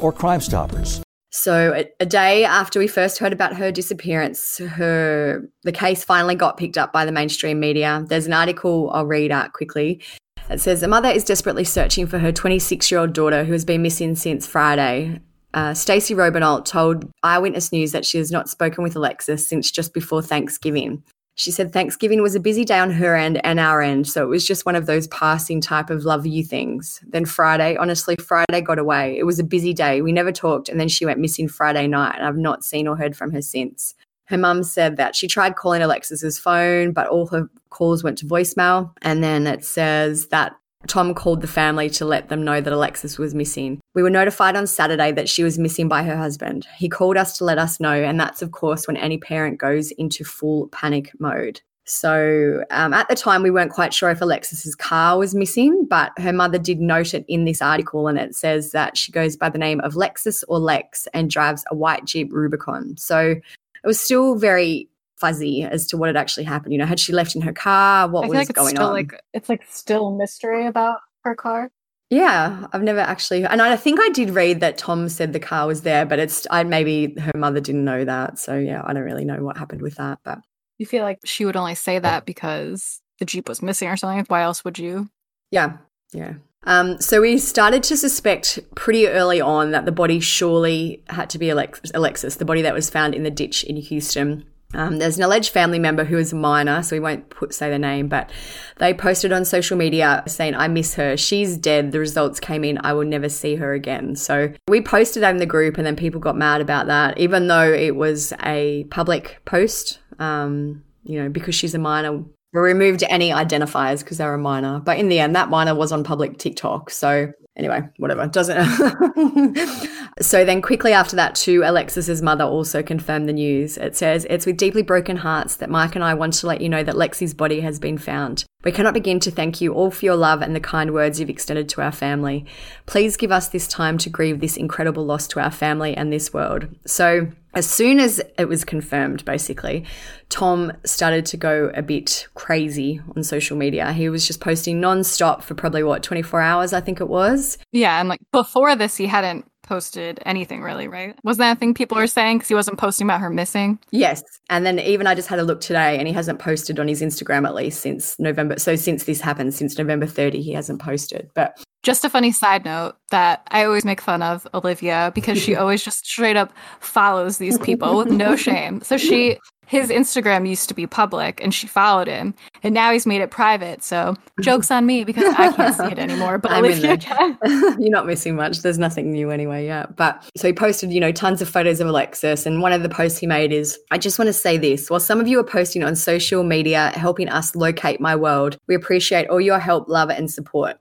or 0.00 0.10
Crime 0.10 0.40
Stoppers. 0.40 1.02
So 1.32 1.84
a, 2.00 2.06
day 2.06 2.44
after 2.44 2.78
we 2.78 2.86
first 2.86 3.18
heard 3.18 3.34
about 3.34 3.56
her 3.56 3.70
disappearance, 3.70 4.56
her 4.56 5.46
the 5.64 5.72
case 5.72 6.02
finally 6.02 6.34
got 6.34 6.56
picked 6.56 6.78
up 6.78 6.94
by 6.94 7.04
the 7.04 7.12
mainstream 7.12 7.60
media. 7.60 8.06
There's 8.08 8.26
an 8.26 8.32
article 8.32 8.90
I'll 8.94 9.04
read 9.04 9.30
out 9.30 9.52
quickly. 9.52 10.00
It 10.48 10.60
says 10.60 10.82
a 10.82 10.88
mother 10.88 11.10
is 11.10 11.24
desperately 11.24 11.64
searching 11.64 12.06
for 12.06 12.18
her 12.20 12.32
26 12.32 12.90
year 12.90 13.00
old 13.00 13.12
daughter 13.12 13.44
who 13.44 13.52
has 13.52 13.66
been 13.66 13.82
missing 13.82 14.14
since 14.14 14.46
Friday. 14.46 15.20
Uh, 15.52 15.74
Stacey 15.74 16.14
Robinault 16.14 16.64
told 16.64 17.10
Eyewitness 17.22 17.70
News 17.70 17.92
that 17.92 18.06
she 18.06 18.16
has 18.16 18.30
not 18.30 18.48
spoken 18.48 18.82
with 18.82 18.96
Alexis 18.96 19.46
since 19.46 19.70
just 19.70 19.92
before 19.92 20.22
Thanksgiving. 20.22 21.02
She 21.36 21.50
said 21.50 21.72
Thanksgiving 21.72 22.22
was 22.22 22.36
a 22.36 22.40
busy 22.40 22.64
day 22.64 22.78
on 22.78 22.92
her 22.92 23.16
end 23.16 23.44
and 23.44 23.58
our 23.58 23.82
end, 23.82 24.06
so 24.06 24.22
it 24.22 24.28
was 24.28 24.46
just 24.46 24.64
one 24.64 24.76
of 24.76 24.86
those 24.86 25.08
passing 25.08 25.60
type 25.60 25.90
of 25.90 26.04
love 26.04 26.26
you 26.26 26.44
things. 26.44 27.02
Then 27.08 27.24
Friday, 27.24 27.76
honestly, 27.76 28.14
Friday 28.16 28.60
got 28.60 28.78
away. 28.78 29.18
It 29.18 29.24
was 29.24 29.40
a 29.40 29.44
busy 29.44 29.74
day. 29.74 30.00
We 30.00 30.12
never 30.12 30.30
talked, 30.30 30.68
and 30.68 30.78
then 30.78 30.88
she 30.88 31.04
went 31.04 31.18
missing 31.18 31.48
Friday 31.48 31.88
night, 31.88 32.14
and 32.16 32.24
I've 32.24 32.36
not 32.36 32.64
seen 32.64 32.86
or 32.86 32.96
heard 32.96 33.16
from 33.16 33.32
her 33.32 33.42
since. 33.42 33.94
Her 34.26 34.38
mum 34.38 34.62
said 34.62 34.96
that 34.96 35.16
she 35.16 35.26
tried 35.26 35.56
calling 35.56 35.82
Alexis's 35.82 36.38
phone, 36.38 36.92
but 36.92 37.08
all 37.08 37.26
her 37.26 37.50
calls 37.70 38.04
went 38.04 38.16
to 38.18 38.26
voicemail. 38.26 38.92
And 39.02 39.22
then 39.22 39.46
it 39.46 39.64
says 39.64 40.28
that 40.28 40.56
Tom 40.86 41.14
called 41.14 41.40
the 41.40 41.46
family 41.46 41.90
to 41.90 42.04
let 42.04 42.28
them 42.28 42.44
know 42.44 42.60
that 42.60 42.72
Alexis 42.72 43.18
was 43.18 43.34
missing. 43.34 43.80
We 43.94 44.02
were 44.02 44.10
notified 44.10 44.56
on 44.56 44.66
Saturday 44.66 45.12
that 45.12 45.28
she 45.28 45.42
was 45.42 45.58
missing 45.58 45.88
by 45.88 46.02
her 46.02 46.16
husband. 46.16 46.66
He 46.76 46.88
called 46.88 47.16
us 47.16 47.38
to 47.38 47.44
let 47.44 47.58
us 47.58 47.80
know, 47.80 47.92
and 47.92 48.18
that's, 48.18 48.42
of 48.42 48.52
course, 48.52 48.86
when 48.86 48.96
any 48.96 49.18
parent 49.18 49.58
goes 49.58 49.90
into 49.92 50.24
full 50.24 50.68
panic 50.68 51.12
mode. 51.18 51.60
So 51.86 52.64
um, 52.70 52.94
at 52.94 53.08
the 53.08 53.14
time, 53.14 53.42
we 53.42 53.50
weren't 53.50 53.72
quite 53.72 53.92
sure 53.92 54.10
if 54.10 54.22
Alexis's 54.22 54.74
car 54.74 55.18
was 55.18 55.34
missing, 55.34 55.86
but 55.88 56.12
her 56.18 56.32
mother 56.32 56.58
did 56.58 56.80
note 56.80 57.12
it 57.12 57.24
in 57.28 57.44
this 57.44 57.60
article, 57.60 58.08
and 58.08 58.18
it 58.18 58.34
says 58.34 58.72
that 58.72 58.96
she 58.96 59.12
goes 59.12 59.36
by 59.36 59.50
the 59.50 59.58
name 59.58 59.80
of 59.80 59.94
Lexus 59.94 60.42
or 60.48 60.58
Lex 60.58 61.06
and 61.12 61.30
drives 61.30 61.64
a 61.70 61.74
white 61.74 62.06
Jeep 62.06 62.32
Rubicon. 62.32 62.96
So 62.96 63.36
it 63.84 63.86
was 63.86 64.00
still 64.00 64.36
very 64.36 64.88
fuzzy 65.16 65.62
as 65.62 65.86
to 65.88 65.96
what 65.96 66.08
had 66.08 66.16
actually 66.16 66.44
happened. 66.44 66.72
You 66.72 66.78
know, 66.78 66.86
had 66.86 67.00
she 67.00 67.12
left 67.12 67.34
in 67.34 67.42
her 67.42 67.52
car? 67.52 68.08
What 68.08 68.28
was 68.28 68.34
like 68.36 68.50
it's 68.50 68.56
going 68.58 68.76
still 68.76 68.86
on? 68.86 68.92
like 68.92 69.14
it's 69.32 69.48
like 69.48 69.62
still 69.70 70.10
mystery 70.16 70.66
about 70.66 70.98
her 71.22 71.34
car. 71.34 71.70
Yeah, 72.10 72.66
I've 72.72 72.82
never 72.82 73.00
actually, 73.00 73.44
and 73.44 73.60
I 73.62 73.76
think 73.76 73.98
I 74.00 74.08
did 74.10 74.30
read 74.30 74.60
that 74.60 74.78
Tom 74.78 75.08
said 75.08 75.32
the 75.32 75.40
car 75.40 75.66
was 75.66 75.82
there, 75.82 76.04
but 76.04 76.18
it's 76.18 76.46
I 76.50 76.62
maybe 76.62 77.14
her 77.18 77.32
mother 77.34 77.60
didn't 77.60 77.84
know 77.84 78.04
that, 78.04 78.38
so 78.38 78.56
yeah, 78.56 78.82
I 78.84 78.92
don't 78.92 79.02
really 79.02 79.24
know 79.24 79.42
what 79.42 79.56
happened 79.56 79.82
with 79.82 79.96
that. 79.96 80.18
But 80.24 80.38
You 80.78 80.86
feel 80.86 81.02
like 81.02 81.18
she 81.24 81.44
would 81.44 81.56
only 81.56 81.74
say 81.74 81.98
that 81.98 82.26
because 82.26 83.00
the 83.18 83.24
Jeep 83.24 83.48
was 83.48 83.62
missing 83.62 83.88
or 83.88 83.96
something. 83.96 84.24
Why 84.28 84.42
else 84.42 84.64
would 84.64 84.78
you? 84.78 85.08
yeah, 85.50 85.78
yeah. 86.12 86.34
Um, 86.66 86.98
so 87.00 87.20
we 87.20 87.36
started 87.38 87.82
to 87.84 87.96
suspect 87.96 88.58
pretty 88.74 89.06
early 89.06 89.40
on 89.40 89.72
that 89.72 89.84
the 89.84 89.92
body 89.92 90.18
surely 90.18 91.02
had 91.08 91.28
to 91.30 91.38
be 91.38 91.50
Alex- 91.50 91.90
Alexis, 91.94 92.36
the 92.36 92.46
body 92.46 92.62
that 92.62 92.72
was 92.72 92.88
found 92.88 93.14
in 93.14 93.22
the 93.22 93.30
ditch 93.30 93.64
in 93.64 93.76
Houston. 93.76 94.44
Um, 94.74 94.98
there's 94.98 95.16
an 95.16 95.22
alleged 95.22 95.50
family 95.50 95.78
member 95.78 96.04
who 96.04 96.18
is 96.18 96.32
a 96.32 96.36
minor, 96.36 96.82
so 96.82 96.96
we 96.96 97.00
won't 97.00 97.30
put, 97.30 97.54
say 97.54 97.70
the 97.70 97.78
name, 97.78 98.08
but 98.08 98.30
they 98.78 98.92
posted 98.92 99.32
on 99.32 99.44
social 99.44 99.76
media 99.76 100.22
saying, 100.26 100.54
I 100.54 100.68
miss 100.68 100.94
her. 100.94 101.16
She's 101.16 101.56
dead. 101.56 101.92
The 101.92 101.98
results 101.98 102.40
came 102.40 102.64
in. 102.64 102.78
I 102.82 102.92
will 102.92 103.04
never 103.04 103.28
see 103.28 103.54
her 103.56 103.72
again. 103.72 104.16
So 104.16 104.52
we 104.68 104.80
posted 104.80 105.22
that 105.22 105.30
in 105.30 105.38
the 105.38 105.46
group, 105.46 105.78
and 105.78 105.86
then 105.86 105.96
people 105.96 106.20
got 106.20 106.36
mad 106.36 106.60
about 106.60 106.86
that, 106.88 107.18
even 107.18 107.46
though 107.46 107.72
it 107.72 107.96
was 107.96 108.32
a 108.42 108.84
public 108.90 109.40
post, 109.44 110.00
um, 110.18 110.82
you 111.04 111.22
know, 111.22 111.28
because 111.28 111.54
she's 111.54 111.74
a 111.74 111.78
minor. 111.78 112.24
We 112.52 112.60
removed 112.60 113.02
any 113.08 113.30
identifiers 113.30 114.00
because 114.00 114.18
they're 114.18 114.34
a 114.34 114.38
minor. 114.38 114.80
But 114.80 114.98
in 114.98 115.08
the 115.08 115.18
end, 115.18 115.34
that 115.34 115.50
minor 115.50 115.74
was 115.74 115.90
on 115.90 116.04
public 116.04 116.38
TikTok. 116.38 116.90
So 116.90 117.32
anyway, 117.56 117.82
whatever. 117.98 118.26
Doesn't. 118.26 118.64
so 120.20 120.44
then, 120.44 120.62
quickly 120.62 120.92
after 120.92 121.16
that, 121.16 121.34
too, 121.34 121.62
Alexis's 121.64 122.22
mother 122.22 122.44
also 122.44 122.82
confirmed 122.82 123.28
the 123.28 123.32
news. 123.32 123.76
It 123.76 123.96
says, 123.96 124.26
It's 124.30 124.46
with 124.46 124.56
deeply 124.56 124.82
broken 124.82 125.16
hearts 125.18 125.56
that 125.56 125.70
Mike 125.70 125.94
and 125.94 126.04
I 126.04 126.14
want 126.14 126.34
to 126.34 126.46
let 126.46 126.60
you 126.60 126.68
know 126.68 126.82
that 126.82 126.94
Lexi's 126.94 127.34
body 127.34 127.60
has 127.60 127.78
been 127.78 127.98
found. 127.98 128.44
We 128.64 128.72
cannot 128.72 128.94
begin 128.94 129.20
to 129.20 129.30
thank 129.30 129.60
you 129.60 129.74
all 129.74 129.90
for 129.90 130.04
your 130.04 130.16
love 130.16 130.40
and 130.40 130.56
the 130.56 130.60
kind 130.60 130.92
words 130.92 131.20
you've 131.20 131.30
extended 131.30 131.68
to 131.70 131.82
our 131.82 131.92
family. 131.92 132.46
Please 132.86 133.16
give 133.16 133.30
us 133.30 133.48
this 133.48 133.68
time 133.68 133.98
to 133.98 134.10
grieve 134.10 134.40
this 134.40 134.56
incredible 134.56 135.04
loss 135.04 135.28
to 135.28 135.40
our 135.40 135.50
family 135.50 135.96
and 135.96 136.12
this 136.12 136.32
world. 136.32 136.68
So, 136.86 137.28
as 137.54 137.68
soon 137.68 138.00
as 138.00 138.20
it 138.38 138.48
was 138.48 138.64
confirmed, 138.64 139.24
basically, 139.24 139.84
Tom 140.28 140.72
started 140.84 141.26
to 141.26 141.36
go 141.36 141.70
a 141.74 141.82
bit 141.82 142.26
crazy 142.34 143.00
on 143.16 143.22
social 143.22 143.56
media. 143.56 143.92
He 143.92 144.08
was 144.08 144.26
just 144.26 144.40
posting 144.40 144.80
nonstop 144.80 145.42
for 145.42 145.54
probably 145.54 145.82
what, 145.82 146.02
24 146.02 146.40
hours, 146.40 146.72
I 146.72 146.80
think 146.80 147.00
it 147.00 147.08
was. 147.08 147.58
Yeah, 147.72 148.00
and 148.00 148.08
like 148.08 148.20
before 148.32 148.74
this, 148.76 148.96
he 148.96 149.06
hadn't 149.06 149.46
posted 149.64 150.20
anything 150.26 150.62
really, 150.62 150.86
right? 150.86 151.18
Was 151.24 151.38
that 151.38 151.56
a 151.56 151.58
thing 151.58 151.74
people 151.74 151.96
were 151.96 152.06
saying 152.06 152.38
because 152.38 152.48
he 152.48 152.54
wasn't 152.54 152.78
posting 152.78 153.06
about 153.06 153.20
her 153.20 153.30
missing? 153.30 153.78
Yes. 153.90 154.22
And 154.50 154.64
then 154.64 154.78
even 154.78 155.06
I 155.06 155.14
just 155.14 155.28
had 155.28 155.38
a 155.38 155.42
look 155.42 155.60
today 155.60 155.98
and 155.98 156.06
he 156.06 156.12
hasn't 156.14 156.38
posted 156.38 156.78
on 156.78 156.86
his 156.86 157.00
Instagram 157.00 157.46
at 157.46 157.54
least 157.54 157.80
since 157.80 158.18
November. 158.18 158.58
So 158.58 158.76
since 158.76 159.04
this 159.04 159.20
happened, 159.20 159.54
since 159.54 159.78
November 159.78 160.06
30, 160.06 160.42
he 160.42 160.52
hasn't 160.52 160.80
posted. 160.80 161.30
But 161.34 161.58
Just 161.84 162.02
a 162.02 162.08
funny 162.08 162.32
side 162.32 162.64
note 162.64 162.96
that 163.10 163.46
I 163.50 163.64
always 163.64 163.84
make 163.84 164.00
fun 164.00 164.22
of 164.22 164.48
Olivia 164.54 165.12
because 165.14 165.40
she 165.40 165.54
always 165.54 165.84
just 165.84 166.06
straight 166.06 166.36
up 166.36 166.50
follows 166.80 167.36
these 167.36 167.58
people 167.58 167.98
with 167.98 168.08
no 168.08 168.36
shame. 168.46 168.80
So 168.80 168.96
she 168.96 169.38
his 169.66 169.90
Instagram 169.90 170.48
used 170.48 170.68
to 170.68 170.74
be 170.74 170.86
public 170.86 171.42
and 171.42 171.52
she 171.54 171.66
followed 171.66 172.06
him 172.06 172.34
and 172.62 172.74
now 172.74 172.92
he's 172.92 173.06
made 173.06 173.20
it 173.20 173.30
private. 173.30 173.82
So 173.82 174.14
jokes 174.40 174.70
on 174.70 174.86
me 174.86 175.04
because 175.04 175.34
I 175.38 175.52
can't 175.52 175.74
see 175.74 175.84
it 175.84 175.98
anymore, 175.98 176.38
but 176.38 176.52
can. 177.00 177.38
You're 177.42 177.90
not 177.90 178.06
missing 178.06 178.36
much. 178.36 178.60
There's 178.60 178.78
nothing 178.78 179.12
new 179.12 179.30
anyway, 179.30 179.66
yeah. 179.66 179.86
But 179.96 180.22
so 180.36 180.48
he 180.48 180.54
posted, 180.54 180.92
you 180.92 181.00
know, 181.00 181.12
tons 181.12 181.42
of 181.42 181.48
photos 181.48 181.80
of 181.80 181.88
Alexis. 181.88 182.46
And 182.46 182.62
one 182.62 182.72
of 182.72 182.82
the 182.82 182.88
posts 182.88 183.18
he 183.18 183.26
made 183.26 183.52
is 183.52 183.78
I 183.90 183.98
just 183.98 184.18
want 184.18 184.28
to 184.28 184.32
say 184.32 184.56
this. 184.56 184.88
While 184.88 185.00
some 185.00 185.20
of 185.20 185.28
you 185.28 185.38
are 185.38 185.44
posting 185.44 185.82
on 185.82 185.96
social 185.96 186.44
media, 186.44 186.92
helping 186.94 187.28
us 187.28 187.54
locate 187.54 188.00
my 188.00 188.16
world, 188.16 188.58
we 188.68 188.74
appreciate 188.74 189.28
all 189.28 189.40
your 189.40 189.58
help, 189.58 189.88
love, 189.88 190.10
and 190.10 190.30
support. 190.30 190.78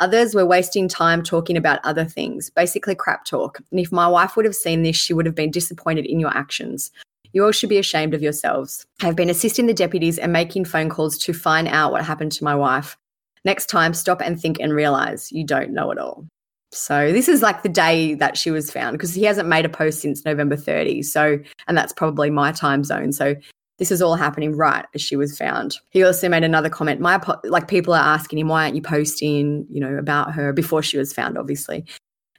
Others 0.00 0.34
were 0.34 0.46
wasting 0.46 0.88
time 0.88 1.22
talking 1.22 1.56
about 1.56 1.78
other 1.84 2.04
things, 2.04 2.50
basically 2.50 2.94
crap 2.94 3.24
talk. 3.24 3.60
And 3.70 3.78
if 3.78 3.92
my 3.92 4.08
wife 4.08 4.34
would 4.34 4.46
have 4.46 4.54
seen 4.54 4.82
this, 4.82 4.96
she 4.96 5.12
would 5.12 5.26
have 5.26 5.34
been 5.34 5.50
disappointed 5.50 6.06
in 6.06 6.18
your 6.18 6.36
actions. 6.36 6.90
You 7.32 7.44
all 7.44 7.52
should 7.52 7.68
be 7.68 7.78
ashamed 7.78 8.14
of 8.14 8.22
yourselves. 8.22 8.84
I've 9.02 9.14
been 9.14 9.30
assisting 9.30 9.66
the 9.66 9.74
deputies 9.74 10.18
and 10.18 10.32
making 10.32 10.64
phone 10.64 10.88
calls 10.88 11.18
to 11.18 11.32
find 11.32 11.68
out 11.68 11.92
what 11.92 12.04
happened 12.04 12.32
to 12.32 12.44
my 12.44 12.54
wife. 12.54 12.96
Next 13.44 13.66
time, 13.66 13.94
stop 13.94 14.20
and 14.20 14.40
think 14.40 14.58
and 14.58 14.72
realize 14.72 15.30
you 15.30 15.44
don't 15.44 15.70
know 15.70 15.90
it 15.90 15.98
all. 15.98 16.26
So 16.72 17.12
this 17.12 17.28
is 17.28 17.42
like 17.42 17.62
the 17.62 17.68
day 17.68 18.14
that 18.14 18.36
she 18.36 18.50
was 18.50 18.70
found 18.70 18.94
because 18.94 19.14
he 19.14 19.24
hasn't 19.24 19.48
made 19.48 19.64
a 19.64 19.68
post 19.68 20.00
since 20.00 20.24
November 20.24 20.56
30. 20.56 21.02
So, 21.02 21.38
and 21.66 21.76
that's 21.76 21.92
probably 21.92 22.30
my 22.30 22.52
time 22.52 22.84
zone. 22.84 23.12
So 23.12 23.34
this 23.80 23.90
is 23.90 24.02
all 24.02 24.14
happening 24.14 24.54
right 24.54 24.84
as 24.94 25.00
she 25.00 25.16
was 25.16 25.38
found. 25.38 25.78
He 25.88 26.04
also 26.04 26.28
made 26.28 26.44
another 26.44 26.68
comment. 26.68 27.00
My 27.00 27.18
like 27.44 27.66
people 27.66 27.94
are 27.94 28.14
asking 28.14 28.38
him 28.38 28.48
why 28.48 28.64
aren't 28.64 28.76
you 28.76 28.82
posting, 28.82 29.66
you 29.70 29.80
know, 29.80 29.96
about 29.96 30.34
her 30.34 30.52
before 30.52 30.82
she 30.82 30.98
was 30.98 31.14
found, 31.14 31.38
obviously. 31.38 31.86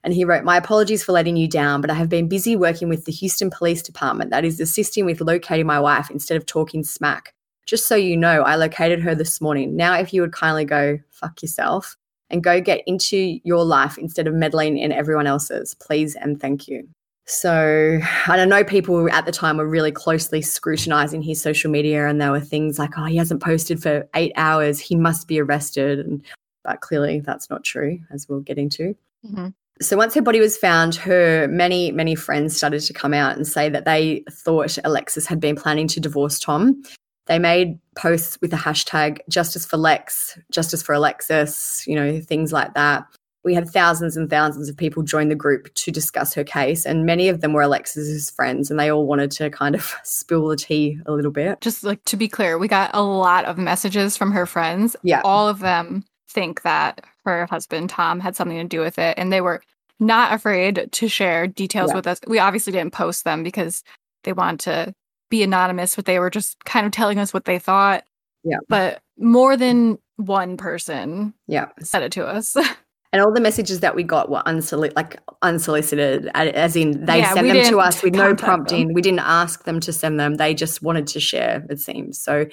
And 0.04 0.14
he 0.14 0.24
wrote, 0.24 0.44
My 0.44 0.56
apologies 0.56 1.04
for 1.04 1.14
letting 1.14 1.38
you 1.38 1.48
down, 1.48 1.82
but 1.82 1.90
I 1.90 1.96
have 1.96 2.10
been 2.10 2.30
busy 2.30 2.56
working 2.56 2.90
with 2.90 3.06
the 3.06 3.12
Houston 3.12 3.50
Police 3.50 3.82
Department 3.82 4.30
that 4.30 4.46
is 4.46 4.60
assisting 4.60 5.04
with 5.04 5.20
locating 5.20 5.66
my 5.66 5.80
wife 5.80 6.12
instead 6.12 6.38
of 6.38 6.46
talking 6.46 6.84
smack. 6.84 7.34
Just 7.66 7.88
so 7.88 7.96
you 7.96 8.16
know, 8.16 8.44
I 8.44 8.56
located 8.56 9.02
her 9.02 9.16
this 9.16 9.42
morning. 9.42 9.76
Now, 9.76 9.98
if 9.98 10.14
you 10.14 10.22
would 10.22 10.34
kindly 10.34 10.66
go 10.66 11.00
fuck 11.10 11.42
yourself 11.42 11.98
and 12.30 12.44
go 12.44 12.62
get 12.62 12.84
into 12.86 13.40
your 13.44 13.66
life 13.66 13.98
instead 13.98 14.28
of 14.28 14.36
meddling 14.36 14.78
in 14.78 14.92
everyone 14.92 15.26
else's, 15.26 15.74
please 15.74 16.16
and 16.16 16.40
thank 16.40 16.68
you. 16.68 16.88
So, 17.34 18.02
and 18.28 18.42
I 18.42 18.44
know 18.44 18.62
people 18.62 19.10
at 19.10 19.26
the 19.26 19.32
time 19.32 19.56
were 19.56 19.66
really 19.66 19.94
closely 19.94 20.42
scrutinizing 20.42 21.22
his 21.22 21.42
social 21.42 21.72
media, 21.72 22.10
and 22.10 22.20
there 22.20 22.30
were 22.30 22.42
things 22.42 22.78
like, 22.78 22.98
oh, 22.98 23.06
he 23.06 23.16
hasn't 23.16 23.42
posted 23.42 23.82
for 23.82 24.06
eight 24.16 24.34
hours, 24.36 24.82
he 24.82 24.98
must 24.98 25.30
be 25.30 25.40
arrested. 25.40 26.00
And, 26.00 26.22
but 26.66 26.82
clearly, 26.82 27.22
that's 27.22 27.50
not 27.50 27.64
true, 27.64 28.00
as 28.12 28.28
we'll 28.28 28.42
get 28.42 28.58
into. 28.58 28.98
Mhm. 29.26 29.54
So 29.82 29.96
once 29.96 30.14
her 30.14 30.22
body 30.22 30.42
was 30.42 30.58
found, 30.58 30.94
her 30.96 31.48
many, 31.48 31.94
many 31.94 32.16
friends 32.16 32.58
started 32.58 32.82
to 32.82 32.94
come 32.94 33.14
out 33.14 33.38
and 33.38 33.48
say 33.48 33.70
that 33.70 33.86
they 33.86 34.26
thought 34.30 34.78
Alexis 34.84 35.26
had 35.26 35.40
been 35.40 35.56
planning 35.56 35.88
to 35.88 36.02
divorce 36.02 36.38
Tom. 36.38 36.84
They 37.28 37.40
made 37.40 37.80
posts 37.96 38.40
with 38.42 38.52
the 38.52 38.58
hashtag 38.58 39.20
justice 39.30 39.66
for 39.66 39.78
Lex, 39.78 40.38
justice 40.52 40.84
for 40.84 40.94
Alexis, 40.94 41.88
you 41.88 41.96
know, 41.96 42.20
things 42.20 42.52
like 42.52 42.74
that. 42.74 43.06
We 43.44 43.54
had 43.56 43.70
thousands 43.70 44.16
and 44.16 44.30
thousands 44.30 44.70
of 44.70 44.78
people 44.78 45.02
join 45.04 45.30
the 45.30 45.36
group 45.36 45.74
to 45.74 45.92
discuss 45.92 46.34
her 46.36 46.44
case, 46.44 46.86
and 46.86 47.06
many 47.06 47.28
of 47.28 47.42
them 47.42 47.54
were 47.54 47.64
Alexis's 47.64 48.30
friends, 48.30 48.70
and 48.70 48.80
they 48.80 48.92
all 48.92 49.06
wanted 49.08 49.32
to 49.32 49.50
kind 49.50 49.74
of 49.76 49.96
spill 50.04 50.48
the 50.48 50.56
tea 50.56 51.00
a 51.06 51.12
little 51.12 51.32
bit. 51.32 51.60
Just 51.62 51.84
like 51.84 52.04
to 52.06 52.18
be 52.18 52.28
clear, 52.28 52.58
we 52.58 52.68
got 52.68 52.92
a 52.94 53.02
lot 53.02 53.46
of 53.46 53.58
messages 53.58 54.16
from 54.18 54.32
her 54.32 54.46
friends. 54.46 54.96
Yeah. 55.04 55.22
All 55.24 55.48
of 55.50 55.60
them 55.60 56.04
think 56.30 56.62
that 56.62 57.04
her 57.26 57.46
husband, 57.50 57.90
Tom, 57.90 58.20
had 58.20 58.36
something 58.36 58.58
to 58.58 58.64
do 58.64 58.80
with 58.80 58.98
it. 59.00 59.16
And 59.18 59.34
they 59.34 59.42
were 59.42 59.62
not 60.00 60.34
afraid 60.34 60.90
to 60.92 61.08
share 61.08 61.46
details 61.48 61.90
Yeah. 61.92 61.96
with 61.96 62.08
us. 62.08 62.20
We 62.28 62.40
obviously 62.40 62.72
didn't 62.74 62.94
post 62.94 63.24
them 63.26 63.44
because 63.44 63.84
they 64.24 64.34
wanted 64.34 64.60
to 64.62 64.96
be 65.30 65.44
anonymous, 65.44 65.96
but 65.96 66.06
they 66.06 66.20
were 66.20 66.30
just 66.30 66.64
kind 66.66 66.86
of 66.86 66.92
telling 66.92 67.18
us 67.20 67.34
what 67.34 67.46
they 67.46 67.60
thought. 67.60 68.04
Yeah. 68.44 68.58
But 68.70 69.02
more 69.18 69.56
than 69.58 69.98
one 70.18 70.58
person 70.58 71.34
Yeah. 71.48 71.68
said 71.82 72.04
it 72.04 72.12
to 72.14 72.26
us. 72.26 72.56
And 73.14 73.22
all 73.22 73.34
the 73.34 73.42
messages 73.42 73.82
that 73.82 73.94
we 73.96 74.04
got 74.04 74.30
were 74.30 74.42
unsoli- 74.46 74.96
like 74.96 75.20
unsolicited, 75.42 76.28
as 76.34 76.76
in 76.78 77.06
they 77.06 77.20
Yeah, 77.20 77.34
sent 77.34 77.48
them 77.48 77.70
to 77.70 77.80
us 77.80 78.02
with 78.02 78.14
no 78.14 78.28
contact 78.28 78.38
them. 78.40 78.46
prompting. 78.48 78.94
We 78.94 79.02
didn't 79.02 79.20
ask 79.20 79.66
them 79.66 79.82
to 79.82 79.92
send 79.92 80.18
them. 80.20 80.36
They 80.36 80.54
just 80.54 80.82
wanted 80.82 81.08
to 81.08 81.20
share, 81.20 81.66
it 81.70 81.80
seems. 81.82 82.18
So 82.18 82.46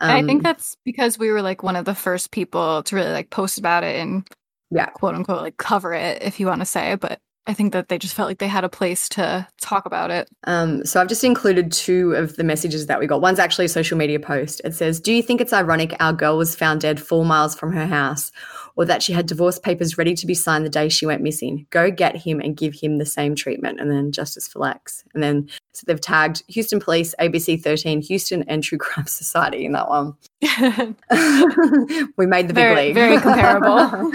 And 0.00 0.12
I 0.12 0.22
think 0.22 0.38
um, 0.38 0.42
that's 0.42 0.76
because 0.84 1.18
we 1.18 1.30
were 1.30 1.42
like 1.42 1.64
one 1.64 1.74
of 1.74 1.84
the 1.84 1.96
first 1.96 2.30
people 2.30 2.82
to 2.84 2.94
really 2.96 3.10
like 3.10 3.30
post 3.30 3.58
about 3.58 3.82
it 3.82 3.96
and 3.96 4.24
Yeah. 4.70 4.86
quote 4.86 5.16
unquote 5.16 5.42
like 5.42 5.56
cover 5.56 5.92
it, 5.94 6.22
if 6.22 6.38
you 6.38 6.46
want 6.46 6.60
to 6.60 6.66
say. 6.66 6.94
But 6.94 7.18
I 7.48 7.54
think 7.54 7.72
that 7.72 7.88
they 7.88 7.96
just 7.96 8.14
felt 8.14 8.28
like 8.28 8.38
they 8.38 8.46
had 8.46 8.64
a 8.64 8.68
place 8.68 9.08
to 9.10 9.48
talk 9.58 9.86
about 9.86 10.10
it. 10.10 10.28
Um, 10.44 10.84
so 10.84 11.00
I've 11.00 11.08
just 11.08 11.24
included 11.24 11.72
two 11.72 12.12
of 12.12 12.36
the 12.36 12.44
messages 12.44 12.86
that 12.86 13.00
we 13.00 13.06
got. 13.06 13.22
One's 13.22 13.38
actually 13.38 13.64
a 13.64 13.70
social 13.70 13.96
media 13.96 14.20
post. 14.20 14.60
It 14.64 14.74
says, 14.74 15.00
Do 15.00 15.14
you 15.14 15.22
think 15.22 15.40
it's 15.40 15.54
ironic 15.54 15.96
our 15.98 16.12
girl 16.12 16.36
was 16.36 16.54
found 16.54 16.82
dead 16.82 17.00
four 17.00 17.24
miles 17.24 17.54
from 17.54 17.72
her 17.72 17.86
house? 17.86 18.30
Or 18.76 18.84
that 18.84 19.02
she 19.02 19.14
had 19.14 19.26
divorce 19.26 19.58
papers 19.58 19.96
ready 19.96 20.14
to 20.14 20.26
be 20.26 20.34
signed 20.34 20.64
the 20.64 20.70
day 20.70 20.90
she 20.90 21.06
went 21.06 21.22
missing. 21.22 21.66
Go 21.70 21.90
get 21.90 22.16
him 22.16 22.38
and 22.38 22.56
give 22.56 22.74
him 22.74 22.98
the 22.98 23.06
same 23.06 23.34
treatment. 23.34 23.80
And 23.80 23.90
then 23.90 24.12
justice 24.12 24.46
for 24.46 24.58
Lex. 24.58 25.02
And 25.14 25.22
then 25.22 25.48
so 25.78 25.84
they've 25.86 26.00
tagged 26.00 26.42
Houston 26.48 26.80
Police, 26.80 27.14
ABC 27.20 27.62
13, 27.62 28.02
Houston, 28.02 28.42
and 28.48 28.64
True 28.64 28.78
Crime 28.78 29.06
Society 29.06 29.64
in 29.64 29.70
that 29.72 29.88
one. 29.88 30.12
we 32.16 32.26
made 32.26 32.48
the 32.48 32.52
very, 32.52 32.74
big 32.74 32.84
league. 32.86 32.94
very 32.94 33.20
comparable. 33.20 34.12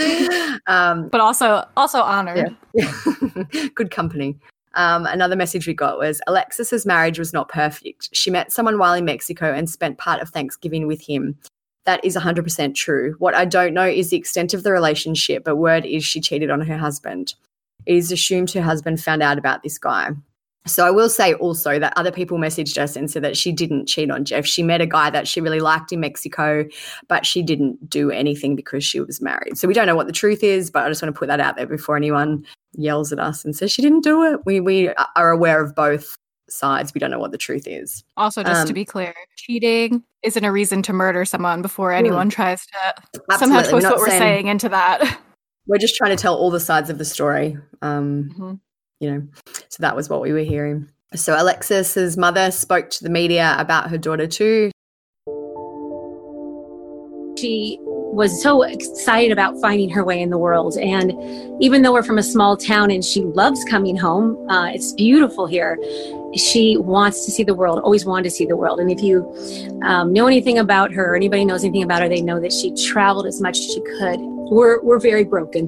um, 0.67 1.07
but 1.07 1.21
also 1.21 1.65
also 1.77 2.01
honored. 2.01 2.53
Yeah. 2.73 2.93
Good 3.75 3.91
company. 3.91 4.37
Um, 4.73 5.05
another 5.05 5.37
message 5.37 5.65
we 5.65 5.73
got 5.73 5.97
was 5.97 6.21
Alexis's 6.27 6.85
marriage 6.85 7.17
was 7.17 7.31
not 7.31 7.47
perfect. 7.47 8.09
She 8.11 8.29
met 8.29 8.51
someone 8.51 8.77
while 8.77 8.93
in 8.93 9.05
Mexico 9.05 9.53
and 9.53 9.69
spent 9.69 9.97
part 9.99 10.21
of 10.21 10.29
Thanksgiving 10.29 10.85
with 10.85 11.01
him. 11.01 11.37
That 11.85 12.03
is 12.03 12.17
100% 12.17 12.75
true. 12.75 13.15
What 13.19 13.35
I 13.35 13.45
don't 13.45 13.73
know 13.73 13.87
is 13.87 14.09
the 14.09 14.17
extent 14.17 14.53
of 14.53 14.63
the 14.63 14.71
relationship, 14.73 15.45
but 15.45 15.55
word 15.55 15.85
is 15.85 16.03
she 16.03 16.19
cheated 16.19 16.49
on 16.49 16.59
her 16.59 16.77
husband. 16.77 17.35
It 17.85 17.95
is 17.95 18.11
assumed 18.11 18.51
her 18.51 18.61
husband 18.61 19.01
found 19.01 19.23
out 19.23 19.37
about 19.37 19.63
this 19.63 19.77
guy. 19.77 20.11
So 20.65 20.85
I 20.87 20.91
will 20.91 21.09
say 21.09 21.33
also 21.35 21.77
that 21.79 21.93
other 21.97 22.11
people 22.11 22.37
messaged 22.37 22.77
us 22.77 22.95
and 22.95 23.11
said 23.11 23.23
that 23.23 23.35
she 23.35 23.51
didn't 23.51 23.87
cheat 23.87 24.09
on 24.09 24.23
Jeff. 24.23 24.45
She 24.45 24.63
met 24.63 24.79
a 24.81 24.85
guy 24.85 25.09
that 25.09 25.27
she 25.27 25.41
really 25.41 25.59
liked 25.59 25.91
in 25.91 25.99
Mexico, 25.99 26.65
but 27.09 27.25
she 27.25 27.41
didn't 27.43 27.89
do 27.89 28.09
anything 28.11 28.55
because 28.55 28.83
she 28.85 28.99
was 29.01 29.21
married. 29.21 29.57
So 29.57 29.67
we 29.67 29.73
don't 29.73 29.87
know 29.87 29.95
what 29.95 30.07
the 30.07 30.13
truth 30.13 30.43
is, 30.43 30.71
but 30.71 30.83
I 30.85 30.89
just 30.89 31.01
want 31.01 31.13
to 31.13 31.19
put 31.19 31.27
that 31.27 31.39
out 31.41 31.57
there 31.57 31.67
before 31.67 31.97
anyone 31.97 32.45
yells 32.73 33.11
at 33.11 33.19
us 33.19 33.43
and 33.43 33.55
says 33.55 33.71
she 33.71 33.81
didn't 33.81 34.01
do 34.03 34.23
it. 34.23 34.39
We 34.45 34.59
we 34.61 34.89
are 35.15 35.29
aware 35.31 35.61
of 35.61 35.75
both 35.75 36.17
sides. 36.49 36.93
We 36.93 36.99
don't 36.99 37.11
know 37.11 37.19
what 37.19 37.31
the 37.31 37.37
truth 37.37 37.67
is. 37.67 38.03
Also, 38.17 38.43
just 38.43 38.61
Um, 38.61 38.67
to 38.67 38.73
be 38.73 38.85
clear, 38.85 39.13
cheating 39.35 40.03
isn't 40.23 40.43
a 40.45 40.51
reason 40.51 40.81
to 40.83 40.93
murder 40.93 41.25
someone 41.25 41.61
before 41.61 41.91
anyone 41.91 42.29
tries 42.29 42.65
to 42.67 42.93
somehow 43.37 43.59
Absolutely. 43.59 43.69
Twist 43.81 43.87
what 43.87 43.97
we're 43.99 44.07
saying- 44.09 44.19
saying 44.21 44.47
into 44.47 44.69
that. 44.69 45.19
We're 45.67 45.77
just 45.77 45.95
trying 45.95 46.15
to 46.15 46.21
tell 46.21 46.35
all 46.35 46.51
the 46.51 46.59
sides 46.59 46.89
of 46.89 46.97
the 46.97 47.05
story. 47.05 47.57
Um, 47.81 48.29
Mhm. 48.37 48.59
You 49.03 49.11
know, 49.11 49.27
so 49.67 49.77
that 49.81 49.95
was 49.95 50.09
what 50.09 50.21
we 50.21 50.31
were 50.31 50.39
hearing. 50.39 50.89
So 51.13 51.39
Alexis's 51.39 52.17
mother 52.17 52.49
spoke 52.51 52.89
to 52.91 53.03
the 53.03 53.09
media 53.09 53.55
about 53.59 53.89
her 53.89 53.97
daughter 53.97 54.27
too. 54.27 54.71
she 57.37 57.77
was 57.81 58.41
so 58.41 58.61
excited 58.61 59.31
about 59.31 59.59
finding 59.59 59.89
her 59.89 60.03
way 60.05 60.21
in 60.21 60.29
the 60.29 60.37
world. 60.37 60.77
And 60.77 61.11
even 61.61 61.81
though 61.81 61.91
we're 61.91 62.03
from 62.03 62.19
a 62.19 62.23
small 62.23 62.55
town 62.55 62.91
and 62.91 63.03
she 63.03 63.21
loves 63.21 63.65
coming 63.65 63.97
home, 63.97 64.37
uh, 64.49 64.67
it's 64.67 64.93
beautiful 64.93 65.47
here. 65.47 65.77
She 66.35 66.77
wants 66.77 67.25
to 67.25 67.31
see 67.31 67.43
the 67.43 67.55
world, 67.55 67.79
always 67.79 68.05
wanted 68.05 68.23
to 68.25 68.31
see 68.31 68.45
the 68.45 68.55
world. 68.55 68.79
And 68.79 68.89
if 68.91 69.01
you 69.01 69.25
um, 69.83 70.13
know 70.13 70.27
anything 70.27 70.57
about 70.59 70.93
her, 70.93 71.11
or 71.11 71.15
anybody 71.15 71.43
knows 71.43 71.63
anything 71.63 71.83
about 71.83 72.01
her, 72.01 72.07
they 72.07 72.21
know 72.21 72.39
that 72.39 72.53
she 72.53 72.73
traveled 72.75 73.25
as 73.25 73.41
much 73.41 73.57
as 73.57 73.65
she 73.65 73.81
could. 73.81 74.19
We're, 74.19 74.81
we're 74.83 74.99
very 74.99 75.23
broken. 75.23 75.67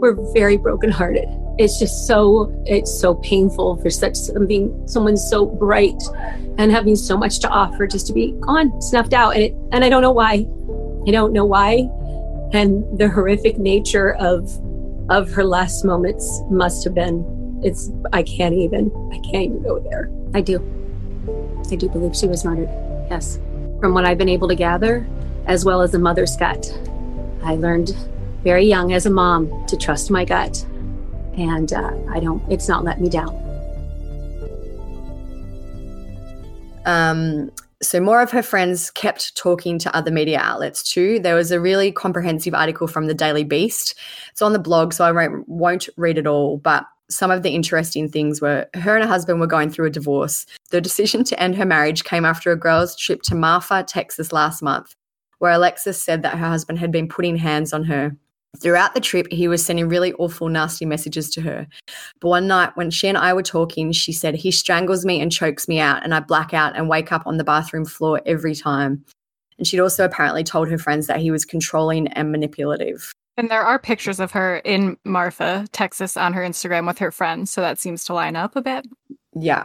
We're 0.00 0.16
very 0.34 0.56
brokenhearted. 0.56 1.28
It's 1.56 1.78
just 1.78 2.06
so, 2.06 2.52
it's 2.66 3.00
so 3.00 3.14
painful 3.16 3.76
for 3.76 3.90
such 3.90 4.16
something, 4.16 4.86
someone 4.86 5.16
so 5.16 5.46
bright 5.46 6.02
and 6.58 6.72
having 6.72 6.96
so 6.96 7.16
much 7.16 7.38
to 7.40 7.48
offer 7.48 7.86
just 7.86 8.06
to 8.08 8.12
be 8.12 8.32
gone, 8.40 8.80
snuffed 8.82 9.12
out. 9.12 9.34
And 9.34 9.42
it, 9.44 9.54
and 9.72 9.84
I 9.84 9.88
don't 9.88 10.02
know 10.02 10.12
why. 10.12 10.46
I 11.06 11.10
don't 11.10 11.32
know 11.32 11.44
why. 11.44 11.88
And 12.52 12.98
the 12.98 13.08
horrific 13.08 13.58
nature 13.58 14.14
of 14.14 14.50
of 15.10 15.30
her 15.32 15.44
last 15.44 15.84
moments 15.84 16.40
must 16.48 16.82
have 16.84 16.94
been 16.94 17.60
it's 17.62 17.90
I 18.12 18.22
can't 18.22 18.54
even 18.54 18.90
I 19.12 19.18
can't 19.30 19.44
even 19.44 19.62
go 19.62 19.80
there. 19.80 20.10
I 20.34 20.40
do. 20.40 20.58
I 21.70 21.76
do 21.76 21.88
believe 21.88 22.16
she 22.16 22.26
was 22.26 22.44
murdered. 22.44 22.68
Yes. 23.10 23.38
From 23.80 23.94
what 23.94 24.04
I've 24.04 24.18
been 24.18 24.28
able 24.28 24.48
to 24.48 24.54
gather, 24.54 25.06
as 25.46 25.64
well 25.64 25.82
as 25.82 25.94
a 25.94 25.98
mother's 25.98 26.36
gut. 26.36 26.76
I 27.42 27.56
learned 27.56 27.94
very 28.42 28.64
young 28.66 28.92
as 28.92 29.06
a 29.06 29.10
mom 29.10 29.66
to 29.66 29.76
trust 29.76 30.10
my 30.10 30.24
gut. 30.24 30.64
And 31.36 31.72
uh, 31.72 31.92
I 32.10 32.20
don't 32.20 32.42
it's 32.50 32.68
not 32.68 32.84
let 32.84 33.00
me 33.00 33.08
down. 33.08 33.34
Um, 36.86 37.50
so 37.82 38.00
more 38.00 38.20
of 38.20 38.30
her 38.30 38.42
friends 38.42 38.90
kept 38.90 39.36
talking 39.36 39.78
to 39.80 39.94
other 39.96 40.10
media 40.10 40.38
outlets 40.38 40.82
too. 40.82 41.18
There 41.18 41.34
was 41.34 41.50
a 41.50 41.60
really 41.60 41.92
comprehensive 41.92 42.54
article 42.54 42.86
from 42.86 43.06
the 43.06 43.14
Daily 43.14 43.44
Beast. 43.44 43.94
It's 44.30 44.42
on 44.42 44.52
the 44.52 44.58
blog, 44.58 44.92
so 44.92 45.04
I 45.04 45.12
won't, 45.12 45.48
won't 45.48 45.88
read 45.96 46.18
it 46.18 46.26
all, 46.26 46.58
but 46.58 46.86
some 47.10 47.30
of 47.30 47.42
the 47.42 47.50
interesting 47.50 48.08
things 48.08 48.40
were 48.40 48.66
her 48.74 48.96
and 48.96 49.04
her 49.04 49.08
husband 49.08 49.38
were 49.38 49.46
going 49.46 49.70
through 49.70 49.86
a 49.86 49.90
divorce. 49.90 50.46
The 50.70 50.80
decision 50.80 51.24
to 51.24 51.40
end 51.40 51.54
her 51.56 51.66
marriage 51.66 52.04
came 52.04 52.24
after 52.24 52.50
a 52.50 52.56
girl's 52.56 52.96
trip 52.96 53.22
to 53.22 53.34
Marfa, 53.34 53.84
Texas 53.86 54.32
last 54.32 54.62
month, 54.62 54.94
where 55.38 55.52
Alexis 55.52 56.02
said 56.02 56.22
that 56.22 56.38
her 56.38 56.48
husband 56.48 56.78
had 56.78 56.90
been 56.90 57.08
putting 57.08 57.36
hands 57.36 57.72
on 57.72 57.84
her. 57.84 58.16
Throughout 58.60 58.94
the 58.94 59.00
trip, 59.00 59.26
he 59.30 59.48
was 59.48 59.64
sending 59.64 59.88
really 59.88 60.12
awful, 60.14 60.48
nasty 60.48 60.86
messages 60.86 61.28
to 61.30 61.40
her. 61.40 61.66
But 62.20 62.28
one 62.28 62.46
night 62.46 62.76
when 62.76 62.90
she 62.90 63.08
and 63.08 63.18
I 63.18 63.32
were 63.32 63.42
talking, 63.42 63.92
she 63.92 64.12
said, 64.12 64.34
He 64.34 64.50
strangles 64.50 65.04
me 65.04 65.20
and 65.20 65.32
chokes 65.32 65.66
me 65.66 65.80
out, 65.80 66.04
and 66.04 66.14
I 66.14 66.20
black 66.20 66.54
out 66.54 66.76
and 66.76 66.88
wake 66.88 67.12
up 67.12 67.26
on 67.26 67.36
the 67.36 67.44
bathroom 67.44 67.84
floor 67.84 68.20
every 68.26 68.54
time. 68.54 69.04
And 69.58 69.66
she'd 69.66 69.80
also 69.80 70.04
apparently 70.04 70.44
told 70.44 70.68
her 70.68 70.78
friends 70.78 71.06
that 71.06 71.20
he 71.20 71.30
was 71.30 71.44
controlling 71.44 72.08
and 72.08 72.30
manipulative. 72.30 73.12
And 73.36 73.50
there 73.50 73.62
are 73.62 73.78
pictures 73.78 74.20
of 74.20 74.30
her 74.32 74.58
in 74.58 74.96
Marfa, 75.04 75.66
Texas, 75.72 76.16
on 76.16 76.32
her 76.32 76.42
Instagram 76.42 76.86
with 76.86 76.98
her 76.98 77.10
friends, 77.10 77.50
so 77.50 77.60
that 77.60 77.80
seems 77.80 78.04
to 78.04 78.14
line 78.14 78.36
up 78.36 78.54
a 78.54 78.62
bit. 78.62 78.86
Yeah. 79.34 79.64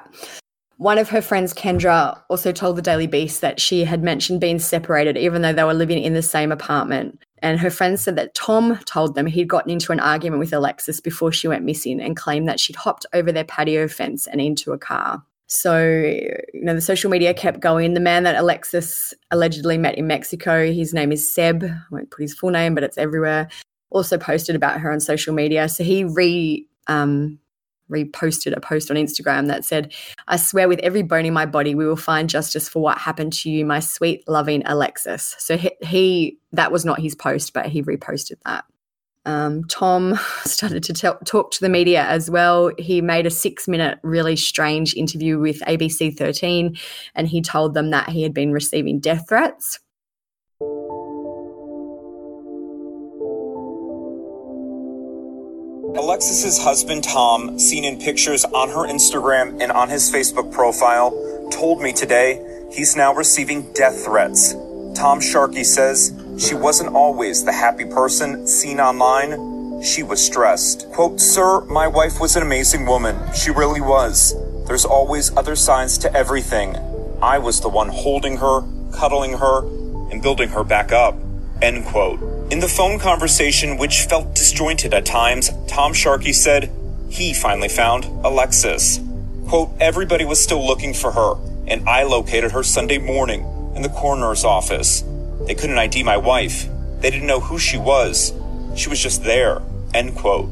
One 0.78 0.97
of 0.97 1.10
her 1.10 1.21
friends, 1.21 1.54
Kendra, 1.54 2.19
also 2.30 2.52
told 2.52 2.78
the 2.78 2.82
Daily 2.82 3.06
Beast 3.06 3.41
that 3.41 3.60
she 3.60 3.84
had 3.84 4.02
mentioned 4.02 4.39
being 4.39 4.60
separated, 4.60 5.17
even 5.17 5.41
though 5.41 5.54
they 5.54 5.63
were 5.63 5.73
living 5.73 6.02
in 6.02 6.13
the 6.13 6.21
same 6.21 6.52
apartment. 6.52 7.21
And 7.41 7.60
her 7.60 7.69
friends 7.69 8.02
said 8.02 8.15
that 8.17 8.34
Tom 8.34 8.78
told 8.86 9.15
them 9.15 9.25
he'd 9.25 9.47
gotten 9.47 9.71
into 9.71 9.91
an 9.91 9.99
argument 9.99 10.39
with 10.39 10.54
Alexis 10.54 10.99
before 10.99 11.32
she 11.32 11.47
went 11.47 11.63
missing 11.63 12.02
and 12.02 12.15
claimed 12.15 12.47
that 12.47 12.60
she'd 12.60 12.75
hopped 12.75 13.06
over 13.13 13.32
their 13.32 13.43
patio 13.43 13.88
fence 13.88 14.28
and 14.28 14.41
into 14.41 14.71
a 14.71 14.78
car. 14.78 15.23
So, 15.47 15.84
you 15.84 16.62
know, 16.62 16.75
the 16.75 16.82
social 16.82 17.10
media 17.10 17.34
kept 17.34 17.60
going. 17.60 17.95
The 17.95 17.99
man 17.99 18.23
that 18.23 18.36
Alexis 18.36 19.15
allegedly 19.32 19.80
met 19.80 19.97
in 19.97 20.06
Mexico, 20.06 20.71
his 20.71 20.93
name 20.93 21.12
is 21.12 21.34
Seb. 21.34 21.63
I 21.63 21.82
won't 21.89 22.12
put 22.12 22.21
his 22.21 22.36
full 22.36 22.52
name, 22.52 22.75
but 22.75 22.84
it's 22.84 22.99
everywhere. 22.99 23.49
Also 23.89 24.19
posted 24.19 24.56
about 24.56 24.80
her 24.80 24.91
on 24.91 24.99
social 24.99 25.34
media. 25.34 25.67
So 25.67 25.84
he 25.84 26.04
re 26.04 26.67
um, 26.86 27.39
reposted 27.91 28.56
a 28.56 28.60
post 28.60 28.89
on 28.89 28.97
Instagram 28.97 29.47
that 29.47 29.65
said, 29.65 29.93
I 30.28 30.38
swear 30.38 30.67
with 30.67 30.80
every 30.80 31.04
bone 31.04 31.25
in 31.25 31.34
my 31.34 31.45
body, 31.45 31.75
we 31.75 31.88
will 31.88 31.95
find 31.95 32.30
justice 32.30 32.69
for 32.69 32.82
what 32.82 32.97
happened 32.97 33.34
to 33.34 33.49
you, 33.49 33.65
my 33.65 33.80
sweet, 33.80 34.28
loving 34.28 34.63
Alexis. 34.65 35.36
So 35.39 35.58
he, 35.58 35.71
he 35.82 36.39
that 36.52 36.71
was 36.71 36.86
not 36.86 36.99
his 36.99 37.15
post, 37.15 37.54
but 37.54 37.67
he 37.67 37.84
reposted 37.84 38.38
that. 38.45 38.65
Um, 39.25 39.65
Tom 39.65 40.19
started 40.45 40.84
to 40.84 40.93
talk 40.93 41.52
to 41.52 41.60
the 41.60 41.69
media 41.69 42.04
as 42.06 42.32
well. 42.32 42.71
He 42.78 43.02
made 43.02 43.25
a 43.25 43.32
six 43.32 43.67
minute, 43.67 43.99
really 44.04 44.36
strange 44.36 44.95
interview 44.95 45.39
with 45.39 45.60
ABC 45.62 46.17
13, 46.17 46.78
and 47.15 47.28
he 47.28 47.41
told 47.41 47.73
them 47.73 47.91
that 47.91 48.10
he 48.10 48.23
had 48.23 48.34
been 48.34 48.52
receiving 48.52 48.99
death 48.99 49.25
threats. 49.28 49.80
Alexis's 55.99 56.57
husband 56.57 57.03
Tom, 57.03 57.59
seen 57.59 57.83
in 57.83 57.99
pictures 57.99 58.45
on 58.45 58.69
her 58.69 58.88
Instagram 58.88 59.62
and 59.62 59.69
on 59.69 59.89
his 59.89 60.09
Facebook 60.09 60.49
profile, 60.49 61.12
told 61.51 61.81
me 61.81 61.91
today 61.91 62.39
he's 62.71 62.95
now 62.95 63.13
receiving 63.13 63.69
death 63.73 64.05
threats. 64.05 64.55
Tom 64.95 65.19
Sharkey 65.19 65.65
says 65.65 66.17
she 66.39 66.55
wasn't 66.55 66.95
always 66.95 67.43
the 67.43 67.51
happy 67.51 67.83
person 67.83 68.47
seen 68.47 68.79
online. 68.79 69.83
She 69.83 70.01
was 70.01 70.25
stressed. 70.25 70.89
Quote, 70.93 71.19
Sir, 71.19 71.65
my 71.65 71.85
wife 71.85 72.21
was 72.21 72.38
an 72.38 72.43
amazing 72.43 72.85
woman. 72.85 73.17
She 73.33 73.51
really 73.51 73.81
was. 73.81 74.33
There's 74.67 74.85
always 74.85 75.35
other 75.35 75.57
sides 75.57 75.97
to 75.97 76.13
everything. 76.15 76.77
I 77.21 77.39
was 77.39 77.59
the 77.59 77.67
one 77.67 77.89
holding 77.89 78.38
her, 78.38 78.62
cuddling 78.93 79.38
her, 79.38 79.65
and 80.12 80.21
building 80.21 80.47
her 80.47 80.63
back 80.63 80.93
up. 80.93 81.17
End 81.62 81.85
quote. 81.85 82.38
In 82.51 82.59
the 82.59 82.67
phone 82.67 82.97
conversation, 82.97 83.77
which 83.77 84.05
felt 84.05 84.33
disjointed 84.33 84.91
at 84.95 85.05
times, 85.05 85.51
Tom 85.67 85.93
Sharkey 85.93 86.33
said 86.33 86.71
he 87.07 87.31
finally 87.31 87.69
found 87.69 88.05
Alexis. 88.25 88.99
Quote, 89.47 89.69
everybody 89.79 90.25
was 90.25 90.43
still 90.43 90.65
looking 90.65 90.95
for 90.95 91.12
her, 91.12 91.35
and 91.67 91.88
I 91.88 92.01
located 92.03 92.51
her 92.53 92.63
Sunday 92.63 92.97
morning 92.97 93.41
in 93.75 93.83
the 93.83 93.89
coroner's 93.89 94.43
office. 94.43 95.03
They 95.45 95.53
couldn't 95.53 95.77
ID 95.77 96.01
my 96.01 96.17
wife. 96.17 96.67
They 97.01 97.12
didn't 97.12 97.27
know 97.27 97.39
who 97.39 97.59
she 97.59 97.77
was. 97.77 98.33
She 98.75 98.89
was 98.89 98.99
just 98.99 99.23
there. 99.23 99.62
End 99.93 100.15
quote. 100.15 100.47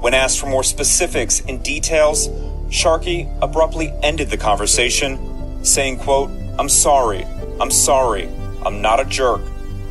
When 0.00 0.14
asked 0.14 0.40
for 0.40 0.46
more 0.46 0.64
specifics 0.64 1.42
and 1.46 1.62
details, 1.62 2.30
Sharkey 2.70 3.28
abruptly 3.42 3.92
ended 4.02 4.30
the 4.30 4.38
conversation, 4.38 5.62
saying, 5.62 5.98
quote, 5.98 6.30
I'm 6.58 6.70
sorry. 6.70 7.26
I'm 7.60 7.70
sorry. 7.70 8.30
I'm 8.64 8.80
not 8.80 8.98
a 8.98 9.04
jerk. 9.04 9.42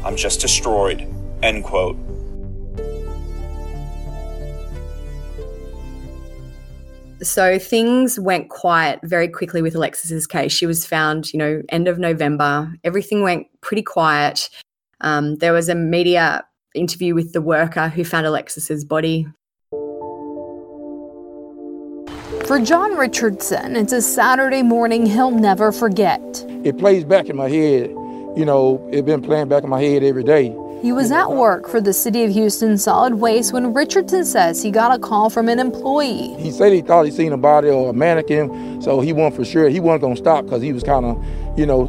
I'm 0.03 0.15
just 0.15 0.41
destroyed. 0.41 1.07
End 1.43 1.63
quote. 1.63 1.97
So 7.21 7.57
things 7.57 8.19
went 8.19 8.49
quiet 8.49 8.99
very 9.03 9.27
quickly 9.27 9.61
with 9.61 9.75
Alexis's 9.75 10.27
case. 10.27 10.51
She 10.51 10.67
was 10.67 10.85
found, 10.85 11.33
you 11.33 11.39
know, 11.39 11.61
end 11.69 11.87
of 11.87 11.97
November. 11.97 12.71
Everything 12.83 13.23
went 13.23 13.47
pretty 13.61 13.81
quiet. 13.81 14.49
Um, 15.01 15.37
there 15.37 15.51
was 15.51 15.67
a 15.67 15.75
media 15.75 16.45
interview 16.75 17.15
with 17.15 17.33
the 17.33 17.41
worker 17.41 17.89
who 17.89 18.03
found 18.03 18.27
Alexis's 18.27 18.85
body. 18.85 19.27
For 22.45 22.59
John 22.59 22.95
Richardson, 22.95 23.75
it's 23.75 23.91
a 23.91 24.01
Saturday 24.01 24.61
morning 24.61 25.05
he'll 25.05 25.31
never 25.31 25.71
forget. 25.71 26.21
It 26.63 26.77
plays 26.77 27.03
back 27.03 27.29
in 27.29 27.35
my 27.35 27.49
head. 27.49 27.89
You 28.37 28.45
know, 28.45 28.87
it's 28.91 29.05
been 29.05 29.21
playing 29.21 29.49
back 29.49 29.63
in 29.63 29.69
my 29.69 29.81
head 29.81 30.03
every 30.03 30.23
day. 30.23 30.55
He 30.81 30.91
was 30.91 31.11
at 31.11 31.31
work 31.31 31.67
for 31.67 31.81
the 31.81 31.91
City 31.91 32.23
of 32.23 32.31
Houston 32.31 32.77
Solid 32.77 33.15
Waste 33.15 33.51
when 33.51 33.73
Richardson 33.73 34.23
says 34.23 34.61
he 34.61 34.69
got 34.69 34.95
a 34.95 34.99
call 34.99 35.29
from 35.29 35.49
an 35.49 35.59
employee. 35.59 36.35
He 36.37 36.51
said 36.51 36.71
he 36.71 36.81
thought 36.81 37.03
he 37.05 37.11
seen 37.11 37.33
a 37.33 37.37
body 37.37 37.69
or 37.69 37.89
a 37.89 37.93
mannequin, 37.93 38.81
so 38.81 39.01
he 39.01 39.11
wasn't 39.11 39.35
for 39.37 39.45
sure. 39.45 39.69
He 39.69 39.79
wasn't 39.79 40.01
gonna 40.03 40.15
stop 40.15 40.45
because 40.45 40.61
he 40.61 40.71
was 40.73 40.83
kind 40.83 41.05
of, 41.05 41.25
you 41.57 41.65
know, 41.65 41.85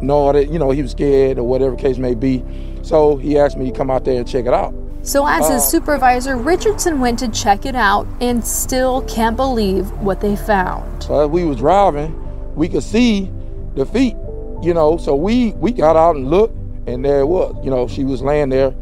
gnawed. 0.00 0.36
You 0.50 0.58
know, 0.58 0.70
he 0.70 0.80
was 0.80 0.92
scared 0.92 1.38
or 1.38 1.42
whatever 1.46 1.76
case 1.76 1.98
may 1.98 2.14
be. 2.14 2.42
So 2.82 3.16
he 3.16 3.38
asked 3.38 3.58
me 3.58 3.70
to 3.70 3.76
come 3.76 3.90
out 3.90 4.04
there 4.06 4.16
and 4.18 4.26
check 4.26 4.46
it 4.46 4.54
out. 4.54 4.74
So, 5.02 5.26
as 5.26 5.48
his 5.48 5.62
Uh, 5.62 5.66
supervisor, 5.66 6.36
Richardson 6.36 7.00
went 7.00 7.18
to 7.20 7.28
check 7.28 7.64
it 7.64 7.74
out 7.74 8.06
and 8.20 8.44
still 8.44 9.02
can't 9.02 9.36
believe 9.36 9.90
what 10.02 10.20
they 10.20 10.36
found. 10.36 11.02
So 11.02 11.20
as 11.20 11.28
we 11.30 11.44
was 11.44 11.56
driving, 11.58 12.14
we 12.54 12.68
could 12.68 12.82
see 12.82 13.30
the 13.76 13.86
feet, 13.86 14.16
you 14.62 14.72
know. 14.74 14.96
So 14.98 15.14
we 15.14 15.54
we 15.60 15.72
got 15.72 15.96
out 15.96 16.16
and 16.16 16.28
looked, 16.30 16.54
and 16.92 17.04
there 17.04 17.20
it 17.20 17.26
was. 17.26 17.54
You 17.64 17.70
know, 17.70 17.86
she 17.88 18.04
was 18.04 18.22
laying 18.22 18.48
there, 18.50 18.74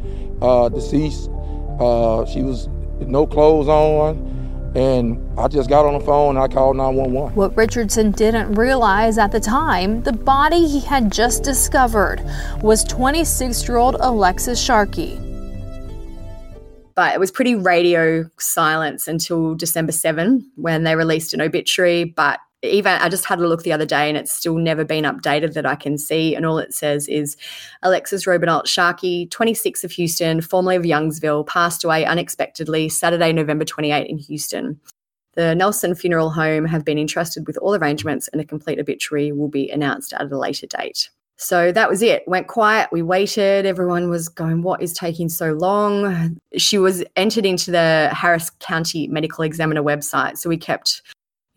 uh, 0.42 0.68
deceased. 0.68 1.30
Uh, 1.78 2.24
she 2.26 2.42
was 2.42 2.68
no 3.00 3.26
clothes 3.26 3.68
on, 3.68 4.72
and 4.74 5.18
I 5.38 5.48
just 5.48 5.68
got 5.70 5.86
on 5.86 5.94
the 5.98 6.04
phone 6.04 6.36
and 6.36 6.38
I 6.44 6.48
called 6.52 6.76
911. 6.76 7.34
What 7.36 7.56
Richardson 7.56 8.10
didn't 8.10 8.54
realize 8.54 9.16
at 9.18 9.32
the 9.32 9.40
time, 9.40 10.02
the 10.02 10.12
body 10.12 10.66
he 10.66 10.80
had 10.80 11.12
just 11.12 11.42
discovered 11.42 12.20
was 12.62 12.84
26 12.84 13.66
year 13.68 13.76
old 13.78 13.96
Alexis 14.00 14.60
Sharkey. 14.60 15.18
but 16.94 17.14
it 17.14 17.20
was 17.20 17.30
pretty 17.30 17.54
radio 17.54 18.28
silence 18.40 19.06
until 19.06 19.54
December 19.54 19.92
7 19.92 20.44
when 20.56 20.82
they 20.82 20.96
released 20.96 21.32
an 21.32 21.40
obituary. 21.40 22.02
But 22.02 22.40
even 22.62 22.92
I 22.92 23.08
just 23.08 23.24
had 23.24 23.38
a 23.38 23.46
look 23.46 23.62
the 23.62 23.72
other 23.72 23.86
day 23.86 24.08
and 24.08 24.16
it's 24.16 24.32
still 24.32 24.56
never 24.58 24.84
been 24.84 25.04
updated 25.04 25.54
that 25.54 25.66
I 25.66 25.76
can 25.76 25.96
see. 25.96 26.34
And 26.34 26.44
all 26.44 26.58
it 26.58 26.74
says 26.74 27.06
is 27.08 27.36
Alexis 27.82 28.26
Robinault 28.26 28.66
Sharkey, 28.66 29.26
26 29.26 29.84
of 29.84 29.92
Houston, 29.92 30.40
formerly 30.40 30.76
of 30.76 30.82
Youngsville, 30.82 31.46
passed 31.46 31.84
away 31.84 32.04
unexpectedly 32.04 32.88
Saturday, 32.88 33.32
November 33.32 33.64
28 33.64 34.08
in 34.08 34.18
Houston. 34.18 34.80
The 35.34 35.54
Nelson 35.54 35.94
Funeral 35.94 36.30
Home 36.30 36.64
have 36.64 36.84
been 36.84 36.98
entrusted 36.98 37.46
with 37.46 37.56
all 37.58 37.76
arrangements 37.76 38.26
and 38.28 38.40
a 38.40 38.44
complete 38.44 38.80
obituary 38.80 39.30
will 39.30 39.48
be 39.48 39.70
announced 39.70 40.12
at 40.12 40.32
a 40.32 40.36
later 40.36 40.66
date. 40.66 41.10
So 41.40 41.70
that 41.70 41.88
was 41.88 42.02
it. 42.02 42.24
Went 42.26 42.48
quiet. 42.48 42.88
We 42.90 43.02
waited. 43.02 43.64
Everyone 43.64 44.10
was 44.10 44.28
going, 44.28 44.62
What 44.62 44.82
is 44.82 44.92
taking 44.92 45.28
so 45.28 45.52
long? 45.52 46.36
She 46.56 46.78
was 46.78 47.04
entered 47.14 47.46
into 47.46 47.70
the 47.70 48.10
Harris 48.12 48.50
County 48.58 49.06
Medical 49.06 49.44
Examiner 49.44 49.82
website. 49.82 50.38
So 50.38 50.48
we 50.48 50.56
kept, 50.56 51.02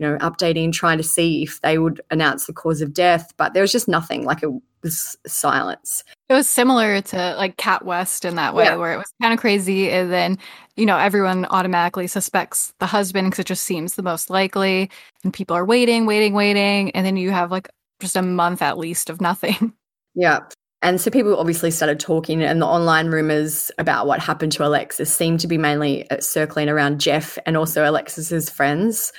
you 0.01 0.07
know, 0.09 0.17
updating, 0.17 0.71
trying 0.73 0.97
to 0.97 1.03
see 1.03 1.43
if 1.43 1.61
they 1.61 1.77
would 1.77 2.01
announce 2.09 2.47
the 2.47 2.53
cause 2.53 2.81
of 2.81 2.91
death. 2.91 3.31
But 3.37 3.53
there 3.53 3.61
was 3.61 3.71
just 3.71 3.87
nothing. 3.87 4.25
Like 4.25 4.41
it 4.41 4.49
was 4.81 5.15
silence. 5.27 6.03
It 6.27 6.33
was 6.33 6.47
similar 6.49 7.01
to 7.01 7.35
like 7.35 7.57
Kat 7.57 7.85
West 7.85 8.25
in 8.25 8.33
that 8.35 8.55
way, 8.55 8.63
Yeah. 8.63 8.77
where 8.77 8.93
it 8.93 8.97
was 8.97 9.13
kind 9.21 9.31
of 9.31 9.39
crazy. 9.39 9.91
And 9.91 10.11
then, 10.11 10.39
you 10.75 10.87
know, 10.87 10.97
everyone 10.97 11.45
automatically 11.51 12.07
suspects 12.07 12.73
the 12.79 12.87
husband 12.87 13.27
because 13.29 13.39
it 13.39 13.45
just 13.47 13.63
seems 13.63 13.93
the 13.93 14.01
most 14.01 14.31
likely. 14.31 14.89
And 15.23 15.31
people 15.31 15.55
are 15.55 15.65
waiting, 15.65 16.07
waiting, 16.07 16.33
waiting. 16.33 16.89
And 16.91 17.05
then 17.05 17.15
you 17.15 17.29
have 17.29 17.51
like 17.51 17.69
just 17.99 18.15
a 18.15 18.23
month 18.23 18.63
at 18.63 18.79
least 18.79 19.09
of 19.11 19.21
nothing. 19.21 19.73
Yeah. 20.13 20.39
And 20.81 20.99
so 20.99 21.09
people 21.11 21.37
obviously 21.37 21.71
started 21.71 21.99
talking, 22.01 22.41
and 22.43 22.61
the 22.61 22.65
online 22.65 23.07
rumors 23.11 23.71
about 23.77 24.07
what 24.07 24.19
happened 24.19 24.51
to 24.53 24.65
Alexis 24.65 25.13
seemed 25.13 25.39
to 25.41 25.47
be 25.47 25.57
mainly 25.57 26.09
uh, 26.09 26.19
circling 26.19 26.67
around 26.69 26.99
Jeff 26.99 27.37
and 27.45 27.55
also 27.55 27.87
Alexis's 27.89 28.49
friends. 28.49 29.13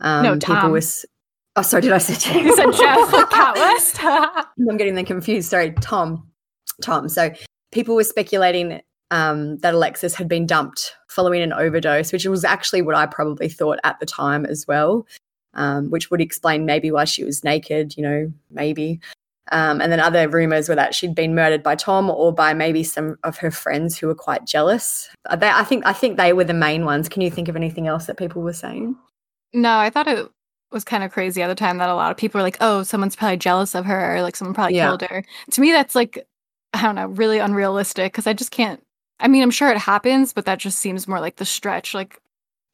Um, 0.00 0.22
No, 0.22 0.32
people 0.34 0.56
Tom. 0.56 0.80
Oh, 1.58 1.62
sorry, 1.62 1.82
did 1.82 1.92
I 1.92 1.98
say 1.98 2.14
Jeff? 2.14 2.44
You 2.44 2.54
said 2.54 2.70
Jeff, 2.72 3.30
Kat 3.30 3.54
West. 3.56 3.98
I'm 4.02 4.76
getting 4.76 4.94
them 4.94 5.06
confused. 5.06 5.48
Sorry, 5.48 5.72
Tom. 5.80 6.30
Tom. 6.82 7.08
So 7.08 7.30
people 7.72 7.94
were 7.94 8.04
speculating 8.04 8.82
um, 9.10 9.56
that 9.58 9.72
Alexis 9.74 10.14
had 10.14 10.28
been 10.28 10.46
dumped 10.46 10.92
following 11.08 11.40
an 11.40 11.52
overdose, 11.54 12.12
which 12.12 12.26
was 12.26 12.44
actually 12.44 12.82
what 12.82 12.94
I 12.94 13.06
probably 13.06 13.48
thought 13.48 13.78
at 13.84 13.98
the 14.00 14.06
time 14.06 14.44
as 14.44 14.66
well, 14.68 15.06
um, 15.54 15.90
which 15.90 16.10
would 16.10 16.20
explain 16.20 16.66
maybe 16.66 16.90
why 16.90 17.04
she 17.04 17.24
was 17.24 17.42
naked, 17.42 17.96
you 17.96 18.02
know, 18.02 18.30
maybe. 18.50 19.00
Um, 19.52 19.80
and 19.80 19.92
then 19.92 20.00
other 20.00 20.28
rumors 20.28 20.68
were 20.68 20.74
that 20.74 20.94
she'd 20.94 21.14
been 21.14 21.34
murdered 21.34 21.62
by 21.62 21.76
Tom 21.76 22.10
or 22.10 22.34
by 22.34 22.52
maybe 22.52 22.82
some 22.82 23.16
of 23.22 23.38
her 23.38 23.50
friends 23.52 23.96
who 23.96 24.08
were 24.08 24.14
quite 24.14 24.44
jealous. 24.44 25.08
They, 25.38 25.48
I 25.48 25.62
think 25.62 25.86
I 25.86 25.92
think 25.92 26.16
they 26.16 26.32
were 26.32 26.44
the 26.44 26.52
main 26.52 26.84
ones. 26.84 27.08
Can 27.08 27.22
you 27.22 27.30
think 27.30 27.48
of 27.48 27.56
anything 27.56 27.86
else 27.86 28.06
that 28.06 28.16
people 28.18 28.42
were 28.42 28.52
saying? 28.52 28.96
No, 29.56 29.78
I 29.78 29.90
thought 29.90 30.06
it 30.08 30.28
was 30.70 30.84
kind 30.84 31.02
of 31.04 31.12
crazy 31.12 31.42
at 31.42 31.48
the 31.48 31.54
time 31.54 31.78
that 31.78 31.88
a 31.88 31.94
lot 31.94 32.10
of 32.10 32.16
people 32.16 32.38
were 32.38 32.42
like, 32.42 32.58
oh, 32.60 32.82
someone's 32.82 33.16
probably 33.16 33.36
jealous 33.38 33.74
of 33.74 33.84
her, 33.86 34.16
or 34.16 34.22
like 34.22 34.36
someone 34.36 34.54
probably 34.54 34.76
Yeah. 34.76 34.86
killed 34.88 35.02
her. 35.02 35.24
To 35.52 35.60
me, 35.60 35.72
that's 35.72 35.94
like, 35.94 36.26
I 36.72 36.82
don't 36.82 36.94
know, 36.94 37.06
really 37.06 37.38
unrealistic 37.38 38.12
because 38.12 38.26
I 38.26 38.32
just 38.32 38.50
can't. 38.50 38.82
I 39.18 39.28
mean, 39.28 39.42
I'm 39.42 39.50
sure 39.50 39.70
it 39.70 39.78
happens, 39.78 40.32
but 40.32 40.44
that 40.44 40.58
just 40.58 40.78
seems 40.78 41.08
more 41.08 41.20
like 41.20 41.36
the 41.36 41.44
stretch, 41.44 41.94
like 41.94 42.20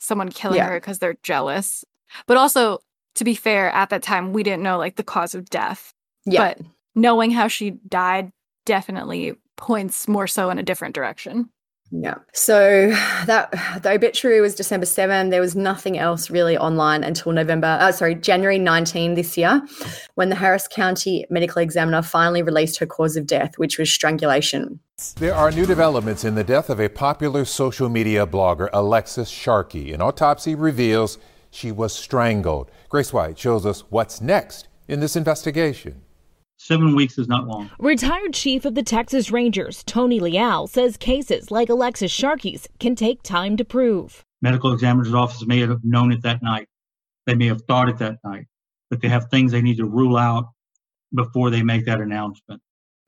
someone 0.00 0.30
killing 0.30 0.56
Yeah. 0.58 0.68
her 0.68 0.80
because 0.80 0.98
they're 0.98 1.16
jealous. 1.22 1.84
But 2.26 2.36
also, 2.36 2.80
to 3.14 3.24
be 3.24 3.34
fair, 3.34 3.70
at 3.70 3.90
that 3.90 4.02
time, 4.02 4.32
we 4.32 4.42
didn't 4.42 4.62
know 4.62 4.78
like 4.78 4.96
the 4.96 5.04
cause 5.04 5.34
of 5.34 5.48
death. 5.50 5.92
Yeah. 6.24 6.54
But 6.54 6.66
knowing 6.94 7.30
how 7.30 7.46
she 7.48 7.70
died 7.88 8.32
definitely 8.66 9.34
points 9.56 10.08
more 10.08 10.26
so 10.26 10.50
in 10.50 10.58
a 10.58 10.62
different 10.62 10.94
direction. 10.94 11.50
Yeah. 11.94 12.14
So 12.32 12.88
that 13.26 13.50
the 13.82 13.90
obituary 13.90 14.40
was 14.40 14.54
December 14.54 14.86
7. 14.86 15.28
There 15.28 15.42
was 15.42 15.54
nothing 15.54 15.98
else 15.98 16.30
really 16.30 16.56
online 16.56 17.04
until 17.04 17.32
November, 17.32 17.76
uh, 17.80 17.92
sorry, 17.92 18.14
January 18.14 18.58
19 18.58 19.14
this 19.14 19.36
year, 19.36 19.60
when 20.14 20.30
the 20.30 20.34
Harris 20.34 20.66
County 20.66 21.26
Medical 21.28 21.60
Examiner 21.60 22.00
finally 22.00 22.42
released 22.42 22.78
her 22.78 22.86
cause 22.86 23.16
of 23.16 23.26
death, 23.26 23.58
which 23.58 23.78
was 23.78 23.92
strangulation. 23.92 24.80
There 25.16 25.34
are 25.34 25.50
new 25.50 25.66
developments 25.66 26.24
in 26.24 26.34
the 26.34 26.44
death 26.44 26.70
of 26.70 26.80
a 26.80 26.88
popular 26.88 27.44
social 27.44 27.90
media 27.90 28.26
blogger, 28.26 28.70
Alexis 28.72 29.28
Sharkey. 29.28 29.92
An 29.92 30.00
autopsy 30.00 30.54
reveals 30.54 31.18
she 31.50 31.70
was 31.70 31.92
strangled. 31.92 32.70
Grace 32.88 33.12
White 33.12 33.38
shows 33.38 33.66
us 33.66 33.84
what's 33.90 34.22
next 34.22 34.68
in 34.88 35.00
this 35.00 35.14
investigation. 35.14 36.02
Seven 36.64 36.94
weeks 36.94 37.18
is 37.18 37.26
not 37.26 37.48
long. 37.48 37.68
Retired 37.80 38.34
Chief 38.34 38.64
of 38.64 38.76
the 38.76 38.84
Texas 38.84 39.32
Rangers, 39.32 39.82
Tony 39.82 40.20
Leal, 40.20 40.68
says 40.68 40.96
cases 40.96 41.50
like 41.50 41.68
Alexis 41.68 42.12
Sharkey's 42.12 42.68
can 42.78 42.94
take 42.94 43.24
time 43.24 43.56
to 43.56 43.64
prove. 43.64 44.24
Medical 44.42 44.72
examiner's 44.72 45.12
office 45.12 45.44
may 45.44 45.58
have 45.58 45.80
known 45.82 46.12
it 46.12 46.22
that 46.22 46.40
night. 46.40 46.68
They 47.26 47.34
may 47.34 47.46
have 47.46 47.62
thought 47.62 47.88
it 47.88 47.98
that 47.98 48.18
night, 48.22 48.46
but 48.90 49.00
they 49.00 49.08
have 49.08 49.28
things 49.28 49.50
they 49.50 49.60
need 49.60 49.78
to 49.78 49.86
rule 49.86 50.16
out 50.16 50.50
before 51.12 51.50
they 51.50 51.64
make 51.64 51.84
that 51.86 52.00
announcement. 52.00 52.62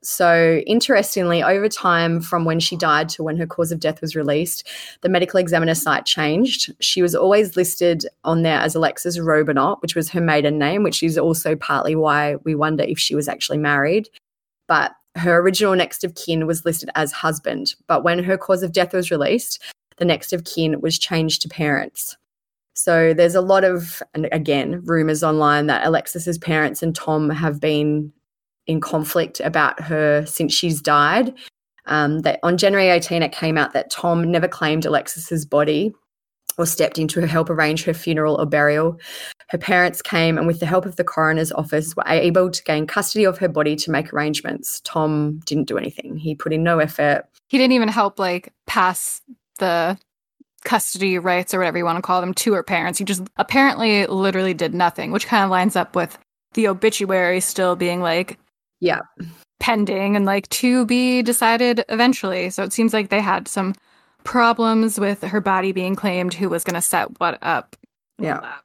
So, 0.07 0.63
interestingly, 0.67 1.43
over 1.43 1.69
time 1.69 2.21
from 2.21 2.45
when 2.45 2.61
she 2.61 2.77
died 2.77 3.09
to 3.11 3.23
when 3.23 3.39
her 3.39 3.47
cause 3.47 3.73
of 3.73 3.81
death 3.81 4.01
was 4.01 4.15
released, 4.15 4.69
the 5.01 5.09
medical 5.09 5.41
examiner 5.41 5.75
site 5.75 6.05
changed. 6.05 6.73
She 6.81 7.01
was 7.01 7.15
always 7.15 7.57
listed 7.57 8.05
on 8.23 8.43
there 8.43 8.61
as 8.61 8.75
Alexis 8.75 9.19
Robinault, 9.19 9.81
which 9.81 9.95
was 9.95 10.11
her 10.11 10.21
maiden 10.21 10.59
name, 10.59 10.83
which 10.83 11.03
is 11.03 11.17
also 11.17 11.57
partly 11.57 11.97
why 11.97 12.37
we 12.45 12.55
wonder 12.55 12.85
if 12.85 12.99
she 12.99 13.15
was 13.15 13.29
actually 13.29 13.59
married. 13.59 14.09
But 14.69 14.93
her 15.17 15.39
original 15.39 15.75
next 15.75 16.05
of 16.05 16.15
kin 16.15 16.47
was 16.47 16.65
listed 16.65 16.91
as 16.95 17.13
husband. 17.13 17.75
But 17.87 18.05
when 18.05 18.23
her 18.23 18.37
cause 18.37 18.63
of 18.63 18.73
death 18.73 18.93
was 18.93 19.11
released, 19.11 19.63
the 19.97 20.05
next 20.05 20.33
of 20.33 20.45
kin 20.45 20.81
was 20.81 20.99
changed 20.99 21.43
to 21.43 21.49
parents. 21.49 22.17
So 22.75 23.15
there's 23.15 23.37
a 23.37 23.41
lot 23.41 23.65
of, 23.65 24.03
and 24.15 24.29
again, 24.33 24.83
rumors 24.85 25.23
online 25.23 25.69
that 25.69 25.87
Alexis's 25.87 26.39
parents 26.39 26.83
and 26.83 26.95
Tom 26.95 27.31
have 27.31 27.61
been 27.61 28.13
in 28.67 28.81
conflict 28.81 29.41
about 29.41 29.81
her 29.81 30.25
since 30.27 30.53
she's 30.53 30.81
died. 30.81 31.35
Um, 31.87 32.21
that 32.21 32.41
on 32.43 32.57
January 32.57 32.89
18, 32.89 33.23
it 33.23 33.33
came 33.33 33.59
out 33.59 33.73
that 33.75 33.91
Tom 33.91 34.31
never 34.31 34.49
claimed 34.49 34.87
Alexis's 34.87 35.45
body 35.45 35.95
or 36.57 36.67
stepped 36.67 36.99
in 36.99 37.09
to 37.09 37.27
help 37.27 37.51
arrange 37.51 37.85
her 37.85 37.93
funeral 37.93 38.41
or 38.41 38.47
burial. 38.47 38.99
Her 39.49 39.59
parents 39.59 40.01
came 40.01 40.39
and, 40.39 40.47
with 40.47 40.61
the 40.61 40.67
help 40.67 40.87
of 40.87 40.97
the 40.97 41.05
coroner's 41.05 41.53
office, 41.53 41.95
were 41.97 42.05
able 42.07 42.51
to 42.51 42.63
gain 42.65 42.87
custody 42.87 43.25
of 43.25 43.39
her 43.39 43.49
body 43.49 43.77
to 43.77 43.91
make 43.91 44.13
arrangements. 44.13 44.81
Tom 44.85 45.41
didn't 45.45 45.69
do 45.69 45.77
anything. 45.77 46.17
He 46.17 46.35
put 46.35 46.53
in 46.53 46.63
no 46.63 46.79
effort. 46.79 47.25
He 47.49 47.59
didn't 47.59 47.73
even 47.73 47.89
help 47.89 48.19
like 48.19 48.53
pass 48.67 49.21
the 49.59 49.99
custody 50.65 51.19
rights 51.19 51.53
or 51.53 51.59
whatever 51.59 51.77
you 51.77 51.85
want 51.85 51.99
to 51.99 52.03
call 52.03 52.21
them 52.21 52.35
to 52.35 52.55
her 52.55 52.63
parents. 52.63 52.99
He 52.99 53.05
just 53.05 53.23
apparently 53.37 54.07
literally 54.07 54.55
did 54.55 54.75
nothing, 54.75 55.13
which 55.13 55.27
kind 55.27 55.45
of 55.45 55.51
lines 55.51 55.77
up 55.77 55.95
with 55.95 56.19
the 56.55 56.69
obituary 56.69 57.41
still 57.41 57.77
being 57.77 58.01
like 58.01 58.39
Yeah. 58.85 59.01
pending 59.61 60.15
and 60.15 60.27
like 60.27 60.49
to 60.51 60.85
be 60.85 61.23
decided 61.23 61.85
eventually. 61.89 62.51
So 62.51 62.63
it 62.65 62.73
seems 62.73 62.93
like 62.93 63.09
they 63.09 63.21
had 63.21 63.49
some 63.49 63.75
problems 64.25 65.01
with 65.01 65.23
her 65.23 65.41
body 65.41 65.73
being 65.73 65.95
claimed, 65.97 66.35
who 66.35 66.51
was 66.51 66.65
going 66.65 66.75
to 66.75 66.83
set 66.83 67.19
what 67.19 67.39
up. 67.41 67.77
Yeah. 68.19 68.57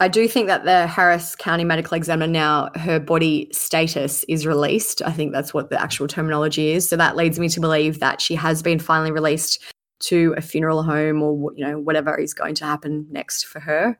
I 0.00 0.06
do 0.06 0.28
think 0.28 0.46
that 0.46 0.64
the 0.64 0.86
Harris 0.86 1.34
County 1.34 1.64
Medical 1.64 1.96
Examiner 1.96 2.30
now, 2.30 2.70
her 2.76 3.00
body 3.00 3.48
status 3.50 4.24
is 4.28 4.46
released. 4.46 5.02
I 5.02 5.10
think 5.10 5.32
that's 5.32 5.52
what 5.52 5.70
the 5.70 5.82
actual 5.82 6.06
terminology 6.06 6.70
is. 6.70 6.88
So 6.88 6.96
that 6.96 7.16
leads 7.16 7.40
me 7.40 7.48
to 7.48 7.60
believe 7.60 7.98
that 7.98 8.20
she 8.20 8.36
has 8.36 8.62
been 8.62 8.78
finally 8.78 9.10
released 9.10 9.60
to 10.00 10.34
a 10.36 10.40
funeral 10.40 10.84
home 10.84 11.20
or 11.20 11.52
you 11.56 11.66
know 11.66 11.80
whatever 11.80 12.16
is 12.16 12.32
going 12.32 12.54
to 12.54 12.64
happen 12.64 13.08
next 13.10 13.46
for 13.46 13.58
her. 13.58 13.98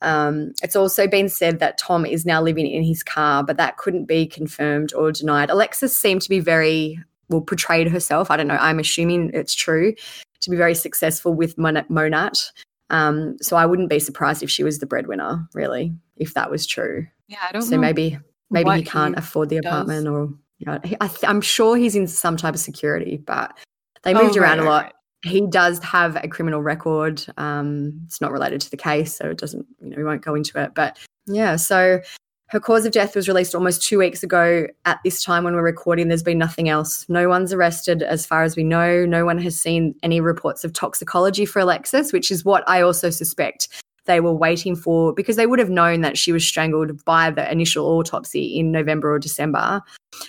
Um, 0.00 0.52
it's 0.62 0.76
also 0.76 1.06
been 1.08 1.28
said 1.28 1.58
that 1.58 1.78
Tom 1.78 2.06
is 2.06 2.24
now 2.24 2.40
living 2.40 2.66
in 2.66 2.82
his 2.82 3.02
car, 3.02 3.42
but 3.42 3.56
that 3.56 3.76
couldn't 3.78 4.04
be 4.06 4.26
confirmed 4.26 4.92
or 4.94 5.10
denied. 5.12 5.50
Alexis 5.50 5.96
seemed 5.96 6.22
to 6.22 6.28
be 6.28 6.40
very 6.40 6.98
well 7.28 7.40
portrayed 7.40 7.88
herself. 7.88 8.30
I 8.30 8.36
don't 8.36 8.46
know. 8.46 8.58
I'm 8.60 8.78
assuming 8.78 9.30
it's 9.34 9.54
true 9.54 9.94
to 10.40 10.50
be 10.50 10.56
very 10.56 10.74
successful 10.74 11.34
with 11.34 11.58
Mon- 11.58 11.84
Monat. 11.88 12.50
Um, 12.90 13.36
so 13.42 13.56
I 13.56 13.66
wouldn't 13.66 13.90
be 13.90 13.98
surprised 13.98 14.42
if 14.42 14.50
she 14.50 14.64
was 14.64 14.78
the 14.78 14.86
breadwinner, 14.86 15.46
really, 15.52 15.92
if 16.16 16.34
that 16.34 16.50
was 16.50 16.66
true. 16.66 17.06
Yeah, 17.26 17.38
I 17.46 17.52
don't 17.52 17.62
so 17.62 17.76
maybe 17.76 18.18
maybe 18.50 18.70
he 18.70 18.82
can't 18.82 19.14
he 19.14 19.18
afford 19.18 19.50
the 19.50 19.60
does. 19.60 19.70
apartment, 19.70 20.08
or 20.08 20.28
you 20.58 20.66
know, 20.66 20.78
he, 20.84 20.96
I 21.00 21.08
th- 21.08 21.24
I'm 21.24 21.42
sure 21.42 21.76
he's 21.76 21.94
in 21.96 22.06
some 22.06 22.36
type 22.38 22.54
of 22.54 22.60
security, 22.60 23.18
but 23.18 23.58
they 24.04 24.14
Oh, 24.14 24.22
moved 24.22 24.36
around 24.38 24.58
right, 24.58 24.66
a 24.66 24.70
lot. 24.70 24.84
right. 24.84 24.92
He 25.24 25.46
does 25.46 25.78
have 25.80 26.16
a 26.16 26.28
criminal 26.28 26.62
record. 26.62 27.24
Um, 27.36 28.00
it's 28.06 28.20
not 28.20 28.32
related 28.32 28.60
to 28.62 28.70
the 28.70 28.76
case, 28.76 29.16
so 29.16 29.30
it 29.30 29.38
doesn't. 29.38 29.66
You 29.80 29.90
know, 29.90 29.96
we 29.96 30.04
won't 30.04 30.22
go 30.22 30.34
into 30.34 30.62
it. 30.62 30.74
But 30.74 30.98
yeah, 31.26 31.56
so 31.56 32.00
her 32.48 32.60
cause 32.60 32.86
of 32.86 32.92
death 32.92 33.14
was 33.14 33.28
released 33.28 33.54
almost 33.54 33.82
two 33.82 33.98
weeks 33.98 34.22
ago. 34.22 34.66
At 34.84 35.00
this 35.04 35.22
time, 35.22 35.44
when 35.44 35.54
we're 35.54 35.62
recording, 35.62 36.08
there's 36.08 36.22
been 36.22 36.38
nothing 36.38 36.68
else. 36.68 37.04
No 37.08 37.28
one's 37.28 37.52
arrested, 37.52 38.02
as 38.02 38.24
far 38.24 38.42
as 38.42 38.56
we 38.56 38.64
know. 38.64 39.04
No 39.04 39.24
one 39.24 39.38
has 39.38 39.58
seen 39.58 39.94
any 40.02 40.20
reports 40.20 40.64
of 40.64 40.72
toxicology 40.72 41.44
for 41.44 41.58
Alexis, 41.58 42.12
which 42.12 42.30
is 42.30 42.44
what 42.44 42.62
I 42.68 42.80
also 42.80 43.10
suspect 43.10 43.68
they 44.08 44.20
were 44.20 44.32
waiting 44.32 44.74
for 44.74 45.12
because 45.12 45.36
they 45.36 45.46
would 45.46 45.58
have 45.58 45.68
known 45.68 46.00
that 46.00 46.16
she 46.16 46.32
was 46.32 46.44
strangled 46.46 47.04
by 47.04 47.30
the 47.30 47.50
initial 47.52 47.86
autopsy 47.86 48.58
in 48.58 48.72
November 48.72 49.12
or 49.12 49.18
December. 49.18 49.82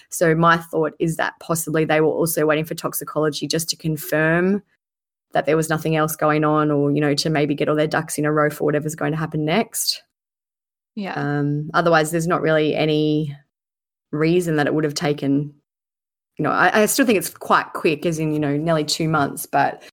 So 0.09 0.35
my 0.35 0.57
thought 0.57 0.93
is 0.99 1.15
that 1.15 1.33
possibly 1.39 1.85
they 1.85 2.01
were 2.01 2.07
also 2.07 2.45
waiting 2.45 2.65
for 2.65 2.75
toxicology 2.75 3.47
just 3.47 3.69
to 3.69 3.77
confirm 3.77 4.61
that 5.31 5.45
there 5.45 5.57
was 5.57 5.69
nothing 5.69 5.95
else 5.95 6.15
going 6.15 6.43
on 6.43 6.71
or 6.71 6.91
you 6.91 7.01
know 7.01 7.13
to 7.15 7.29
maybe 7.29 7.55
get 7.55 7.69
all 7.69 7.75
their 7.75 7.87
ducks 7.87 8.17
in 8.17 8.25
a 8.25 8.31
row 8.31 8.49
for 8.49 8.65
whatever's 8.65 8.95
going 8.95 9.11
to 9.11 9.17
happen 9.17 9.45
next. 9.45 10.03
Yeah. 10.95 11.13
Um, 11.13 11.69
otherwise, 11.73 12.11
there's 12.11 12.27
not 12.27 12.41
really 12.41 12.75
any 12.75 13.35
reason 14.11 14.57
that 14.57 14.67
it 14.67 14.73
would 14.73 14.83
have 14.83 14.93
taken. 14.93 15.53
You 16.37 16.43
know, 16.43 16.51
I, 16.51 16.81
I 16.81 16.85
still 16.87 17.05
think 17.05 17.17
it's 17.17 17.29
quite 17.29 17.73
quick, 17.73 18.05
as 18.05 18.19
in 18.19 18.33
you 18.33 18.39
know, 18.39 18.57
nearly 18.57 18.85
two 18.85 19.07
months. 19.07 19.45
But 19.45 19.83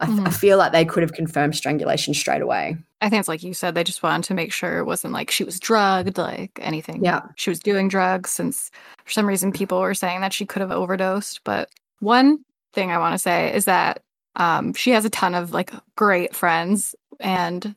I, 0.00 0.04
f- 0.04 0.26
I 0.26 0.30
feel 0.30 0.58
like 0.58 0.72
they 0.72 0.84
could 0.84 1.02
have 1.02 1.12
confirmed 1.12 1.56
strangulation 1.56 2.14
straight 2.14 2.42
away. 2.42 2.76
I 3.00 3.08
think 3.08 3.20
it's 3.20 3.28
like 3.28 3.42
you 3.42 3.54
said, 3.54 3.74
they 3.74 3.84
just 3.84 4.02
wanted 4.02 4.26
to 4.28 4.34
make 4.34 4.52
sure 4.52 4.78
it 4.78 4.84
wasn't 4.84 5.12
like 5.12 5.30
she 5.30 5.44
was 5.44 5.60
drugged, 5.60 6.18
like 6.18 6.58
anything. 6.60 7.04
Yeah. 7.04 7.22
She 7.36 7.50
was 7.50 7.60
doing 7.60 7.88
drugs 7.88 8.30
since 8.30 8.70
for 9.04 9.12
some 9.12 9.26
reason 9.26 9.52
people 9.52 9.80
were 9.80 9.94
saying 9.94 10.20
that 10.20 10.32
she 10.32 10.46
could 10.46 10.60
have 10.60 10.72
overdosed. 10.72 11.40
But 11.44 11.70
one 12.00 12.44
thing 12.72 12.90
I 12.90 12.98
want 12.98 13.14
to 13.14 13.18
say 13.18 13.54
is 13.54 13.64
that 13.66 14.02
um, 14.38 14.72
she 14.72 14.90
has 14.92 15.04
a 15.04 15.10
ton 15.10 15.34
of 15.34 15.52
like 15.52 15.72
great 15.96 16.34
friends 16.34 16.94
and 17.20 17.74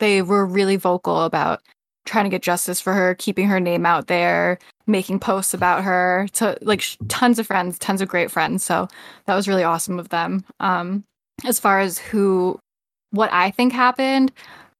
they 0.00 0.22
were 0.22 0.44
really 0.46 0.76
vocal 0.76 1.22
about 1.22 1.62
trying 2.06 2.24
to 2.24 2.30
get 2.30 2.42
justice 2.42 2.80
for 2.80 2.94
her, 2.94 3.14
keeping 3.14 3.46
her 3.46 3.60
name 3.60 3.84
out 3.84 4.06
there, 4.06 4.58
making 4.86 5.20
posts 5.20 5.52
about 5.52 5.84
her 5.84 6.26
to 6.32 6.56
like 6.62 6.80
sh- 6.80 6.96
tons 7.08 7.38
of 7.38 7.46
friends, 7.46 7.78
tons 7.78 8.00
of 8.00 8.08
great 8.08 8.30
friends. 8.30 8.64
So 8.64 8.88
that 9.26 9.34
was 9.34 9.46
really 9.46 9.62
awesome 9.64 9.98
of 9.98 10.08
them. 10.08 10.44
Um, 10.60 11.04
as 11.44 11.60
far 11.60 11.80
as 11.80 11.98
who, 11.98 12.58
what 13.10 13.30
I 13.32 13.50
think 13.50 13.72
happened, 13.72 14.32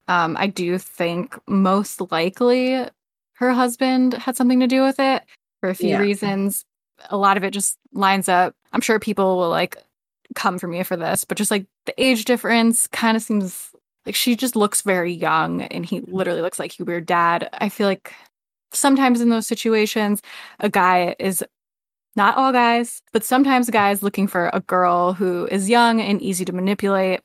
um, 0.09 0.37
I 0.39 0.47
do 0.47 0.79
think 0.79 1.39
most 1.47 2.11
likely 2.11 2.87
her 3.35 3.53
husband 3.53 4.15
had 4.15 4.37
something 4.37 4.61
to 4.61 4.67
do 4.67 4.83
with 4.83 4.99
it 4.99 5.23
for 5.61 5.69
a 5.69 5.75
few 5.75 5.91
Yeah. 5.91 5.99
reasons. 6.01 6.65
A 7.11 7.17
lot 7.17 7.37
of 7.37 7.45
it 7.45 7.51
just 7.51 7.77
lines 7.93 8.29
up. 8.29 8.55
I'm 8.73 8.81
sure 8.81 8.99
people 8.99 9.37
will 9.37 9.51
like 9.51 9.77
come 10.35 10.59
for 10.59 10.69
me 10.69 10.83
for 10.83 10.97
this, 10.97 11.25
but 11.25 11.39
just 11.39 11.51
like 11.51 11.67
the 11.87 11.95
age 12.03 12.25
difference 12.25 12.87
kind 12.89 13.17
of 13.17 13.23
seems 13.23 13.71
like 14.07 14.15
she 14.15 14.37
just 14.37 14.57
looks 14.57 14.83
very 14.83 15.13
young 15.13 15.63
and 15.63 15.85
he 15.85 16.01
mm-hmm. 16.01 16.15
literally 16.15 16.41
looks 16.41 16.59
like 16.59 16.73
he 16.73 16.83
were 16.83 17.01
dad. 17.01 17.49
I 17.53 17.69
feel 17.69 17.87
like 17.87 18.15
sometimes 18.73 19.21
in 19.21 19.29
those 19.29 19.47
situations, 19.47 20.23
a 20.61 20.69
guy 20.69 21.15
is 21.19 21.45
not 22.17 22.37
all 22.37 22.53
guys, 22.53 23.03
but 23.13 23.25
sometimes 23.25 23.71
guys 23.71 24.03
looking 24.03 24.27
for 24.27 24.51
a 24.53 24.61
girl 24.61 25.13
who 25.13 25.47
is 25.47 25.69
young 25.69 26.01
and 26.01 26.21
easy 26.21 26.45
to 26.45 26.53
manipulate. 26.53 27.21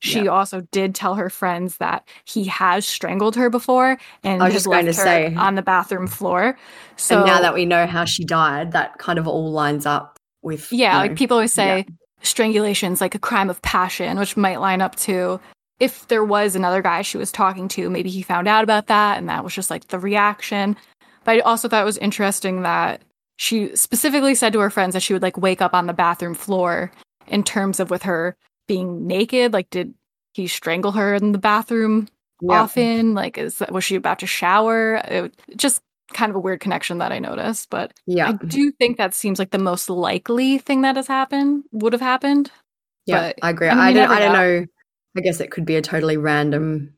She 0.00 0.24
Yeah. 0.24 0.32
also 0.32 0.62
did 0.72 0.94
tell 0.94 1.14
her 1.14 1.30
friends 1.30 1.76
that 1.76 2.06
he 2.24 2.44
has 2.44 2.84
strangled 2.84 3.36
her 3.36 3.48
before 3.50 3.98
and 4.24 4.42
I 4.42 4.46
was 4.46 4.54
just 4.54 4.66
going 4.66 4.86
to 4.86 4.92
say- 4.92 5.34
on 5.34 5.54
the 5.54 5.62
bathroom 5.62 6.08
floor. 6.08 6.58
So 6.96 7.18
and 7.18 7.26
now 7.26 7.40
that 7.40 7.54
we 7.54 7.64
know 7.64 7.86
how 7.86 8.04
she 8.04 8.24
died, 8.24 8.72
that 8.72 8.98
kind 8.98 9.18
of 9.18 9.28
all 9.28 9.50
lines 9.52 9.86
up 9.86 10.18
with 10.42 10.72
yeah, 10.72 11.02
you 11.02 11.08
like 11.08 11.16
people 11.16 11.36
always 11.36 11.56
yeah. 11.56 11.82
Say 12.22 12.42
strangulation's 12.44 13.00
like 13.00 13.14
a 13.14 13.18
crime 13.18 13.50
of 13.50 13.60
passion, 13.62 14.18
which 14.18 14.36
might 14.36 14.60
line 14.60 14.80
up 14.80 14.96
to 14.96 15.40
if 15.82 16.06
there 16.06 16.24
was 16.24 16.54
another 16.54 16.80
guy 16.80 17.02
she 17.02 17.18
was 17.18 17.32
talking 17.32 17.66
to, 17.66 17.90
maybe 17.90 18.08
he 18.08 18.22
found 18.22 18.46
out 18.46 18.62
about 18.62 18.86
that 18.86 19.18
and 19.18 19.28
that 19.28 19.42
was 19.42 19.52
just 19.52 19.68
like 19.68 19.88
the 19.88 19.98
reaction. 19.98 20.76
But 21.24 21.36
I 21.36 21.40
also 21.40 21.68
thought 21.68 21.82
it 21.82 21.86
was 21.86 21.98
interesting 21.98 22.62
that 22.62 23.02
she 23.36 23.74
specifically 23.74 24.36
said 24.36 24.52
to 24.52 24.60
her 24.60 24.70
friends 24.70 24.92
that 24.94 25.02
she 25.02 25.12
would 25.12 25.22
like 25.22 25.36
wake 25.36 25.60
up 25.60 25.74
on 25.74 25.88
the 25.88 25.92
bathroom 25.92 26.34
floor 26.34 26.92
in 27.26 27.42
terms 27.42 27.80
of 27.80 27.90
with 27.90 28.04
her 28.04 28.36
being 28.68 29.08
naked. 29.08 29.52
Like, 29.52 29.70
did 29.70 29.92
he 30.34 30.46
strangle 30.46 30.92
her 30.92 31.14
in 31.14 31.32
the 31.32 31.38
bathroom 31.38 32.06
Yeah. 32.40 32.62
often? 32.62 33.14
Like, 33.14 33.36
is 33.36 33.58
that 33.58 33.72
was 33.72 33.82
she 33.82 33.96
about 33.96 34.20
to 34.20 34.26
shower? 34.28 35.02
It, 35.04 35.34
just 35.56 35.82
kind 36.12 36.30
of 36.30 36.36
a 36.36 36.40
weird 36.40 36.60
connection 36.60 36.98
that 36.98 37.12
I 37.12 37.18
noticed, 37.18 37.70
but 37.70 37.92
Yeah. 38.06 38.28
I 38.28 38.32
do 38.32 38.72
think 38.72 38.96
that 38.98 39.14
seems 39.14 39.38
like 39.38 39.50
the 39.50 39.58
most 39.58 39.90
likely 39.90 40.58
thing 40.58 40.82
that 40.82 40.96
has 40.96 41.06
happened 41.06 41.64
would 41.72 41.92
have 41.92 42.02
happened. 42.02 42.50
Yeah, 43.06 43.28
But, 43.28 43.38
I 43.42 43.50
agree. 43.50 43.68
I 43.68 43.74
mean, 43.74 43.80
I, 43.82 43.92
don't. 43.92 44.10
I 44.10 44.18
don't 44.20 44.32
know. 44.32 44.60
know. 44.60 44.66
I 45.16 45.20
guess 45.20 45.40
it 45.40 45.50
could 45.50 45.64
be 45.66 45.76
a 45.76 45.82
totally 45.82 46.16
random. 46.16 46.94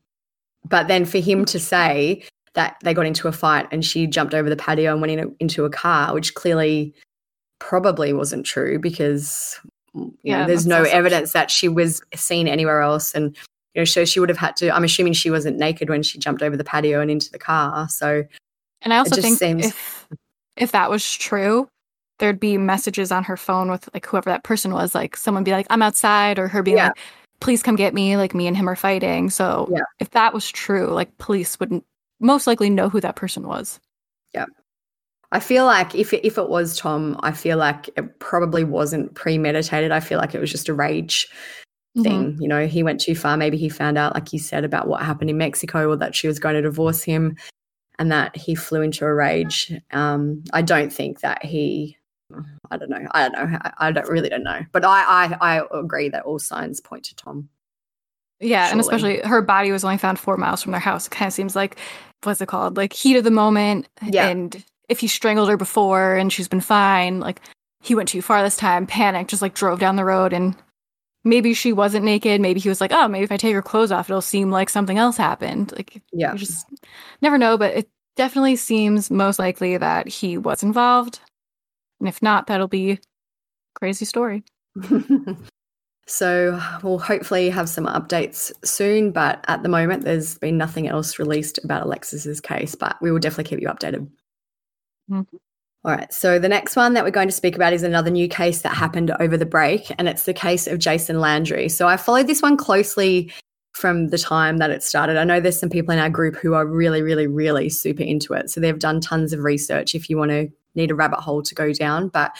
But 0.67 0.87
then 0.87 1.05
for 1.05 1.19
him 1.19 1.45
to 1.45 1.59
say 1.59 2.23
that 2.53 2.77
they 2.83 2.93
got 2.93 3.05
into 3.05 3.27
a 3.27 3.31
fight 3.31 3.67
and 3.71 3.83
she 3.83 4.07
jumped 4.07 4.33
over 4.33 4.49
the 4.49 4.55
patio 4.55 4.93
and 4.93 5.01
went 5.01 5.11
in, 5.11 5.35
into 5.39 5.65
a 5.65 5.69
car, 5.69 6.13
which 6.13 6.33
clearly 6.33 6.93
probably 7.59 8.13
wasn't 8.13 8.45
true 8.45 8.79
because 8.79 9.59
you 9.93 10.13
Yeah, 10.23 10.41
know, 10.41 10.47
there's 10.47 10.65
no 10.67 10.79
also 10.79 10.91
evidence 10.91 11.33
that 11.33 11.51
she 11.51 11.67
was 11.67 12.01
seen 12.15 12.47
anywhere 12.47 12.81
else, 12.81 13.13
and 13.13 13.35
you 13.73 13.81
know, 13.81 13.85
so 13.85 14.05
she 14.05 14.19
would 14.19 14.29
have 14.29 14.37
had 14.37 14.55
to. 14.57 14.73
I'm 14.73 14.83
assuming 14.83 15.13
she 15.13 15.29
wasn't 15.31 15.57
naked 15.57 15.89
when 15.89 16.03
she 16.03 16.17
jumped 16.19 16.41
over 16.41 16.55
the 16.55 16.63
patio 16.63 17.01
and 17.01 17.11
into 17.11 17.31
the 17.31 17.39
car. 17.39 17.87
So 17.89 18.23
And 18.85 18.93
I 18.93 18.97
also 18.99 19.19
think 19.21 19.37
seems- 19.39 19.65
if 19.65 20.07
if 20.55 20.71
that 20.71 20.89
was 20.89 21.11
true, 21.11 21.67
there'd 22.19 22.39
be 22.39 22.57
messages 22.57 23.11
on 23.11 23.25
her 23.25 23.35
phone 23.35 23.69
with 23.69 23.89
like 23.93 24.05
whoever 24.05 24.29
that 24.29 24.43
person 24.45 24.71
was, 24.73 24.95
like 24.95 25.17
someone 25.17 25.43
be 25.43 25.51
like, 25.51 25.67
"I'm 25.69 25.81
outside," 25.81 26.39
or 26.39 26.47
her 26.47 26.63
being 26.63 26.77
Yeah. 26.77 26.87
like, 26.87 26.97
"Please 27.41 27.61
come 27.61 27.75
get 27.75 27.93
me." 27.93 28.15
Like 28.15 28.33
me 28.33 28.47
and 28.47 28.55
him 28.55 28.69
are 28.69 28.75
fighting. 28.77 29.29
So 29.29 29.67
Yeah. 29.71 29.81
if 29.99 30.11
that 30.11 30.33
was 30.33 30.49
true, 30.49 30.87
like 30.87 31.17
police 31.17 31.59
wouldn't 31.59 31.83
most 32.21 32.47
likely 32.47 32.69
know 32.69 32.87
who 32.87 33.01
that 33.01 33.17
person 33.17 33.45
was. 33.47 33.79
Yeah. 34.33 34.45
I 35.33 35.39
feel 35.41 35.65
like 35.65 35.93
if 35.95 36.13
it, 36.13 36.23
if 36.25 36.37
it 36.37 36.47
was 36.47 36.77
Tom, 36.77 37.19
I 37.21 37.31
feel 37.33 37.57
like 37.57 37.89
it 37.97 38.19
probably 38.19 38.63
wasn't 38.63 39.13
premeditated. 39.15 39.91
I 39.91 39.99
feel 39.99 40.19
like 40.19 40.33
it 40.33 40.39
was 40.39 40.51
just 40.51 40.69
a 40.69 40.73
rage 40.73 41.27
Mhm. 41.97 42.03
thing. 42.03 42.37
You 42.39 42.47
know, 42.47 42.65
he 42.67 42.83
went 42.83 43.01
too 43.01 43.15
far. 43.15 43.35
Maybe 43.35 43.57
he 43.57 43.67
found 43.67 43.97
out, 43.97 44.13
like 44.13 44.31
you 44.31 44.39
said, 44.39 44.63
about 44.63 44.87
what 44.87 45.01
happened 45.03 45.29
in 45.29 45.37
Mexico 45.37 45.89
or 45.89 45.95
that 45.97 46.15
she 46.15 46.27
was 46.27 46.39
going 46.39 46.55
to 46.55 46.61
divorce 46.61 47.03
him 47.03 47.35
and 47.99 48.11
that 48.11 48.35
he 48.35 48.55
flew 48.55 48.81
into 48.81 49.05
a 49.05 49.13
rage. 49.13 49.73
Um, 49.91 50.43
I 50.53 50.61
don't 50.61 50.91
think 50.91 51.21
that 51.21 51.43
he, 51.45 51.97
I 52.71 52.77
don't 52.77 52.89
know. 52.89 53.07
I 53.11 53.29
don't 53.29 53.51
know. 53.51 53.59
I, 53.77 53.91
don't 53.91 54.07
really 54.09 54.29
don't 54.29 54.43
know. 54.43 54.61
But 54.71 54.85
I, 54.85 55.03
I, 55.41 55.57
I 55.57 55.61
agree 55.71 56.09
that 56.09 56.23
all 56.23 56.39
signs 56.39 56.81
point 56.81 57.05
to 57.05 57.15
Tom. 57.15 57.49
Yeah, 58.41 58.69
and 58.69 58.81
especially 58.81 59.21
her 59.21 59.41
body 59.41 59.71
was 59.71 59.85
only 59.85 59.97
found 59.97 60.19
four 60.19 60.35
miles 60.35 60.61
from 60.61 60.73
their 60.73 60.81
house. 60.81 61.07
It 61.07 61.11
kind 61.11 61.27
of 61.27 61.33
seems 61.33 61.55
like 61.55 61.77
what's 62.23 62.41
it 62.41 62.47
called? 62.47 62.77
Like 62.77 62.93
heat 62.93 63.17
of 63.17 63.23
the 63.23 63.31
moment. 63.31 63.87
Yeah. 64.03 64.27
And 64.27 64.63
if 64.89 64.99
he 64.99 65.07
strangled 65.07 65.49
her 65.49 65.57
before 65.57 66.15
and 66.15 66.31
she's 66.31 66.47
been 66.47 66.61
fine, 66.61 67.19
like 67.19 67.39
he 67.81 67.95
went 67.95 68.09
too 68.09 68.21
far 68.21 68.43
this 68.43 68.57
time, 68.57 68.87
panicked, 68.87 69.29
just 69.29 69.41
like 69.41 69.53
drove 69.53 69.79
down 69.79 69.95
the 69.95 70.05
road 70.05 70.33
and 70.33 70.55
maybe 71.25 71.53
she 71.53 71.73
wasn't 71.73 72.05
naked. 72.05 72.39
Maybe 72.39 72.59
he 72.61 72.69
was 72.69 72.79
like, 72.79 72.91
oh, 72.93 73.07
maybe 73.09 73.25
if 73.25 73.31
I 73.31 73.37
take 73.37 73.53
her 73.53 73.61
clothes 73.61 73.91
off, 73.91 74.09
it'll 74.09 74.21
seem 74.21 74.51
like 74.51 74.69
something 74.69 74.97
else 74.97 75.17
happened. 75.17 75.73
Like 75.75 76.01
Yeah. 76.13 76.31
you 76.31 76.37
just 76.37 76.67
never 77.21 77.37
know, 77.37 77.57
but 77.57 77.75
it 77.75 77.89
definitely 78.15 78.55
seems 78.55 79.11
most 79.11 79.39
likely 79.39 79.75
that 79.77 80.07
he 80.07 80.37
was 80.37 80.63
involved. 80.63 81.19
And 81.99 82.07
if 82.07 82.21
not, 82.21 82.47
that'll 82.47 82.67
be 82.69 82.91
a 82.91 82.99
crazy 83.75 84.05
story. 84.05 84.43
so 86.07 86.61
we'll 86.83 86.99
hopefully 86.99 87.49
have 87.49 87.67
some 87.67 87.85
updates 87.87 88.51
soon. 88.63 89.11
But 89.11 89.43
at 89.47 89.63
the 89.63 89.69
moment, 89.69 90.03
there's 90.05 90.37
been 90.37 90.57
nothing 90.57 90.87
else 90.87 91.17
released 91.19 91.59
about 91.63 91.83
Alexis's 91.83 92.39
case. 92.39 92.75
But 92.75 92.95
we 93.01 93.11
will 93.11 93.19
definitely 93.19 93.49
keep 93.49 93.61
you 93.61 93.67
updated. 93.69 94.07
Mhm. 95.09 95.27
All 95.85 95.91
right. 95.91 96.11
So 96.11 96.39
the 96.39 96.49
next 96.49 96.75
one 96.75 96.95
that 96.95 97.03
we're 97.03 97.11
going 97.11 97.27
to 97.27 97.33
speak 97.33 97.55
about 97.55 97.71
is 97.71 97.83
another 97.83 98.09
new 98.09 98.27
case 98.27 98.63
that 98.63 98.73
happened 98.73 99.11
over 99.19 99.37
the 99.37 99.45
break, 99.45 99.91
and 99.99 100.09
it's 100.09 100.23
the 100.23 100.33
case 100.33 100.65
of 100.65 100.79
Jason 100.79 101.19
Landry. 101.19 101.69
So 101.69 101.87
I 101.87 101.95
followed 101.95 102.25
this 102.25 102.41
one 102.41 102.57
closely 102.57 103.31
from 103.73 104.07
the 104.07 104.17
time 104.17 104.57
that 104.57 104.71
it 104.71 104.81
started. 104.81 105.15
I 105.15 105.23
know 105.25 105.39
there's 105.39 105.59
some 105.59 105.69
people 105.69 105.93
in 105.93 105.99
our 105.99 106.09
group 106.09 106.37
who 106.37 106.55
are 106.55 106.65
really, 106.65 107.03
really, 107.03 107.27
really 107.27 107.69
super 107.69 108.01
into 108.01 108.33
it. 108.33 108.49
So 108.49 108.59
they've 108.59 108.79
done 108.79 108.99
tons 108.99 109.31
of 109.31 109.41
research 109.41 109.93
if 109.93 110.09
you 110.09 110.17
want 110.17 110.31
to 110.31 110.49
need 110.73 110.89
a 110.89 110.95
rabbit 110.95 111.19
hole 111.19 111.43
to 111.43 111.53
go 111.53 111.71
down. 111.71 112.07
But 112.07 112.35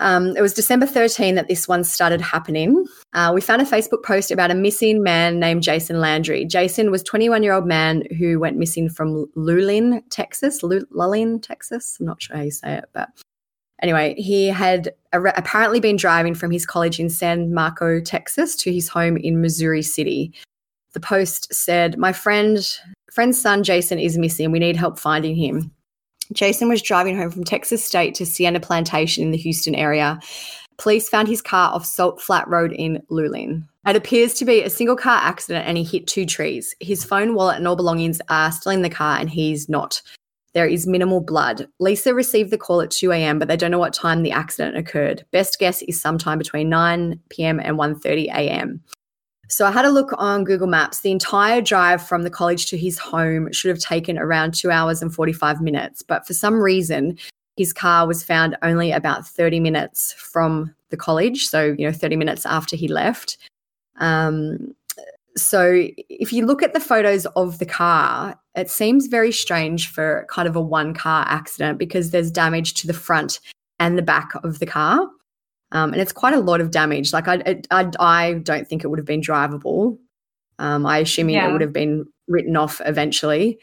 um, 0.00 0.36
it 0.36 0.42
was 0.42 0.52
December 0.52 0.86
13 0.86 1.34
that 1.36 1.48
this 1.48 1.66
one 1.66 1.84
started 1.84 2.20
happening. 2.20 2.86
Uh, 3.14 3.32
we 3.34 3.40
found 3.40 3.62
a 3.62 3.64
Facebook 3.64 4.02
post 4.02 4.30
about 4.30 4.50
a 4.50 4.54
missing 4.54 5.02
man 5.02 5.40
named 5.40 5.62
Jason 5.62 6.00
Landry. 6.00 6.44
Jason 6.44 6.90
was 6.90 7.02
21 7.02 7.42
year 7.42 7.54
old 7.54 7.66
man 7.66 8.02
who 8.18 8.38
went 8.38 8.56
missing 8.56 8.90
from 8.90 9.26
Luling, 9.36 10.02
Texas. 10.10 10.60
Luling, 10.62 11.42
Texas. 11.42 11.96
I'm 11.98 12.06
not 12.06 12.20
sure 12.20 12.36
how 12.36 12.42
you 12.42 12.50
say 12.50 12.74
it, 12.74 12.84
but 12.92 13.08
anyway, 13.82 14.14
he 14.18 14.48
had 14.48 14.92
apparently 15.12 15.80
been 15.80 15.96
driving 15.96 16.34
from 16.34 16.50
his 16.50 16.66
college 16.66 17.00
in 17.00 17.08
San 17.08 17.54
Marco, 17.54 18.00
Texas, 18.00 18.54
to 18.56 18.72
his 18.72 18.88
home 18.88 19.16
in 19.16 19.40
Missouri 19.40 19.82
City. 19.82 20.32
The 20.92 21.00
post 21.00 21.52
said, 21.52 21.98
"My 21.98 22.12
friend, 22.12 22.58
friend's 23.10 23.40
son 23.40 23.62
Jason 23.62 23.98
is 23.98 24.18
missing. 24.18 24.50
We 24.50 24.58
need 24.58 24.76
help 24.76 24.98
finding 24.98 25.36
him." 25.36 25.72
Jason 26.32 26.68
was 26.68 26.82
driving 26.82 27.16
home 27.16 27.30
from 27.30 27.44
Texas 27.44 27.84
State 27.84 28.14
to 28.16 28.26
Sienna 28.26 28.60
Plantation 28.60 29.22
in 29.22 29.30
the 29.30 29.38
Houston 29.38 29.74
area. 29.74 30.18
Police 30.78 31.08
found 31.08 31.28
his 31.28 31.40
car 31.40 31.72
off 31.72 31.86
Salt 31.86 32.20
Flat 32.20 32.46
Road 32.48 32.72
in 32.72 33.02
Luling. 33.10 33.64
It 33.86 33.96
appears 33.96 34.34
to 34.34 34.44
be 34.44 34.62
a 34.62 34.70
single 34.70 34.96
car 34.96 35.18
accident 35.22 35.66
and 35.66 35.78
he 35.78 35.84
hit 35.84 36.06
two 36.06 36.26
trees. 36.26 36.74
His 36.80 37.04
phone, 37.04 37.34
wallet, 37.34 37.56
and 37.56 37.66
all 37.66 37.76
belongings 37.76 38.20
are 38.28 38.52
still 38.52 38.72
in 38.72 38.82
the 38.82 38.90
car 38.90 39.18
and 39.18 39.30
he's 39.30 39.68
not. 39.68 40.02
There 40.54 40.66
is 40.66 40.86
minimal 40.86 41.20
blood. 41.20 41.68
Lisa 41.80 42.14
received 42.14 42.50
the 42.50 42.58
call 42.58 42.80
at 42.80 42.90
2 42.90 43.12
a.m., 43.12 43.38
but 43.38 43.46
they 43.46 43.58
don't 43.58 43.70
know 43.70 43.78
what 43.78 43.92
time 43.92 44.22
the 44.22 44.32
accident 44.32 44.76
occurred. 44.76 45.24
Best 45.30 45.58
guess 45.58 45.82
is 45.82 46.00
sometime 46.00 46.38
between 46.38 46.68
9 46.68 47.20
p.m. 47.28 47.60
and 47.60 47.78
1:30 47.78 48.28
a.m. 48.28 48.80
So 49.48 49.66
I 49.66 49.70
had 49.70 49.84
a 49.84 49.90
look 49.90 50.10
on 50.18 50.44
Google 50.44 50.66
Maps. 50.66 51.00
The 51.00 51.12
entire 51.12 51.60
drive 51.60 52.06
from 52.06 52.22
the 52.22 52.30
college 52.30 52.66
to 52.66 52.78
his 52.78 52.98
home 52.98 53.52
should 53.52 53.68
have 53.68 53.78
taken 53.78 54.18
around 54.18 54.54
two 54.54 54.70
hours 54.70 55.02
and 55.02 55.14
45 55.14 55.60
minutes. 55.60 56.02
But 56.02 56.26
for 56.26 56.34
some 56.34 56.54
reason, 56.54 57.16
his 57.56 57.72
car 57.72 58.06
was 58.06 58.22
found 58.22 58.56
only 58.62 58.92
about 58.92 59.26
30 59.26 59.60
minutes 59.60 60.12
from 60.14 60.74
the 60.90 60.96
college. 60.96 61.46
So, 61.46 61.74
you 61.78 61.86
know, 61.86 61.92
30 61.92 62.16
minutes 62.16 62.44
after 62.44 62.76
he 62.76 62.88
left. 62.88 63.38
Um, 63.98 64.74
so 65.36 65.88
if 66.08 66.32
you 66.32 66.46
look 66.46 66.62
at 66.62 66.72
the 66.72 66.80
photos 66.80 67.26
of 67.36 67.58
the 67.58 67.66
car, 67.66 68.38
it 68.54 68.70
seems 68.70 69.06
very 69.06 69.32
strange 69.32 69.88
for 69.88 70.26
kind 70.30 70.48
of 70.48 70.56
a 70.56 70.60
one 70.60 70.94
car 70.94 71.24
accident 71.28 71.78
because 71.78 72.10
there's 72.10 72.30
damage 72.30 72.74
to 72.74 72.86
the 72.86 72.94
front 72.94 73.40
and 73.78 73.98
the 73.98 74.02
back 74.02 74.32
of 74.42 74.58
the 74.58 74.66
car. 74.66 75.08
Um, 75.72 75.92
and 75.92 76.00
it's 76.00 76.12
quite 76.12 76.34
a 76.34 76.40
lot 76.40 76.60
of 76.60 76.70
damage. 76.70 77.12
Like 77.12 77.28
I, 77.28 77.60
I, 77.70 77.90
I 77.98 78.34
don't 78.34 78.68
think 78.68 78.84
it 78.84 78.88
would 78.88 78.98
have 78.98 79.06
been 79.06 79.20
drivable. 79.20 79.98
Um, 80.58 80.86
I 80.86 80.98
assume 80.98 81.28
yeah. 81.28 81.48
it 81.48 81.52
would 81.52 81.60
have 81.60 81.72
been 81.72 82.06
written 82.28 82.56
off 82.56 82.80
eventually. 82.84 83.58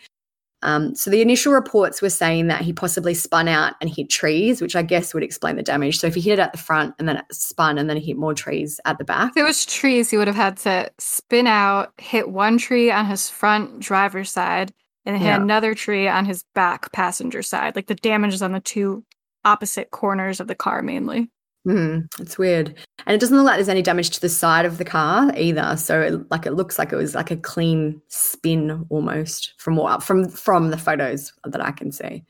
Um, 0.64 0.96
so 0.96 1.10
the 1.10 1.22
initial 1.22 1.52
reports 1.52 2.02
were 2.02 2.10
saying 2.10 2.48
that 2.48 2.62
he 2.62 2.72
possibly 2.72 3.14
spun 3.14 3.50
out 3.50 3.74
and 3.82 3.90
hit 3.90 4.10
trees, 4.10 4.62
which 4.62 4.78
I 4.78 4.82
guess 4.82 5.14
would 5.14 5.24
explain 5.24 5.58
the 5.58 5.64
damage. 5.64 6.00
So 6.00 6.08
if 6.08 6.16
he 6.16 6.22
hit 6.22 6.40
it 6.40 6.42
at 6.42 6.54
the 6.54 6.58
front 6.58 6.96
and 6.98 7.08
then 7.08 7.18
it 7.18 7.26
spun 7.32 7.78
and 7.78 7.90
then 7.90 7.98
he 7.98 8.08
hit 8.08 8.18
more 8.18 8.34
trees 8.34 8.80
at 8.86 8.98
the 8.98 9.04
back. 9.04 9.32
If 9.32 9.38
it 9.38 9.44
was 9.44 9.66
trees, 9.66 10.10
he 10.10 10.18
would 10.18 10.28
have 10.28 10.38
had 10.38 10.58
to 10.58 10.90
spin 11.00 11.48
out, 11.48 11.92
hit 11.98 12.30
one 12.30 12.58
tree 12.58 12.90
on 12.92 13.06
his 13.06 13.30
front 13.30 13.82
driver's 13.82 14.32
side, 14.32 14.74
and 15.06 15.18
hit 15.18 15.26
yeah. 15.26 15.36
another 15.36 15.76
tree 15.76 16.08
on 16.08 16.24
his 16.24 16.46
back 16.56 16.94
passenger 16.94 17.42
side. 17.42 17.76
Like 17.76 17.88
the 17.88 17.96
damage 17.96 18.34
is 18.34 18.42
on 18.42 18.54
the 18.54 18.62
two 18.62 19.04
opposite 19.44 19.92
corners 19.92 20.40
of 20.40 20.48
the 20.48 20.56
car 20.56 20.82
mainly. 20.82 21.30
Mm, 21.66 22.08
it's 22.20 22.38
weird, 22.38 22.76
and 23.06 23.16
it 23.16 23.20
doesn't 23.20 23.38
look 23.38 23.46
like 23.46 23.56
there's 23.56 23.70
any 23.70 23.82
damage 23.82 24.10
to 24.10 24.20
the 24.20 24.28
side 24.28 24.66
of 24.66 24.78
the 24.78 24.84
car 24.84 25.32
either. 25.38 25.78
So, 25.78 26.02
it, 26.02 26.30
like, 26.30 26.46
it 26.46 26.52
looks 26.52 26.78
like 26.78 26.92
it 26.92 26.98
was 26.98 27.16
like 27.16 27.32
a 27.32 27.38
clean 27.38 28.02
spin 28.10 28.86
almost 28.90 29.54
from 29.58 29.78
what 29.78 30.04
from 30.04 30.28
from 30.28 30.72
the 30.72 30.78
photos 30.78 31.32
that 31.46 31.62
I 31.62 31.72
can 31.72 31.94
see. 31.94 32.26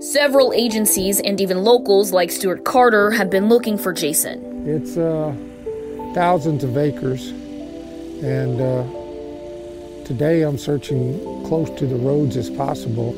Several 0.00 0.52
agencies 0.52 1.20
and 1.20 1.40
even 1.40 1.62
locals 1.62 2.12
like 2.12 2.32
Stuart 2.32 2.64
Carter 2.64 3.12
have 3.12 3.30
been 3.30 3.48
looking 3.48 3.78
for 3.78 3.92
Jason. 3.92 4.66
It's 4.68 4.96
uh, 4.96 5.32
thousands 6.14 6.64
of 6.64 6.76
acres, 6.76 7.28
and 7.28 8.60
uh, 8.60 8.82
today 10.04 10.42
I'm 10.42 10.58
searching 10.58 11.20
close 11.46 11.70
to 11.78 11.86
the 11.86 11.94
roads 11.94 12.36
as 12.36 12.50
possible. 12.50 13.14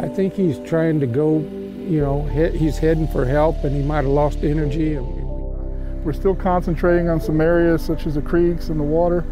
I 0.00 0.08
think 0.08 0.34
he's 0.34 0.58
trying 0.60 1.00
to 1.00 1.06
go, 1.06 1.38
you 1.38 2.00
know, 2.00 2.22
he's 2.24 2.78
heading 2.78 3.08
for 3.08 3.24
help 3.24 3.64
and 3.64 3.74
he 3.74 3.82
might 3.82 4.04
have 4.04 4.06
lost 4.06 4.38
energy. 4.44 4.96
We're 4.96 6.12
still 6.12 6.36
concentrating 6.36 7.08
on 7.08 7.20
some 7.20 7.40
areas 7.40 7.82
such 7.84 8.06
as 8.06 8.14
the 8.14 8.22
creeks 8.22 8.68
and 8.68 8.78
the 8.78 8.84
water, 8.84 9.24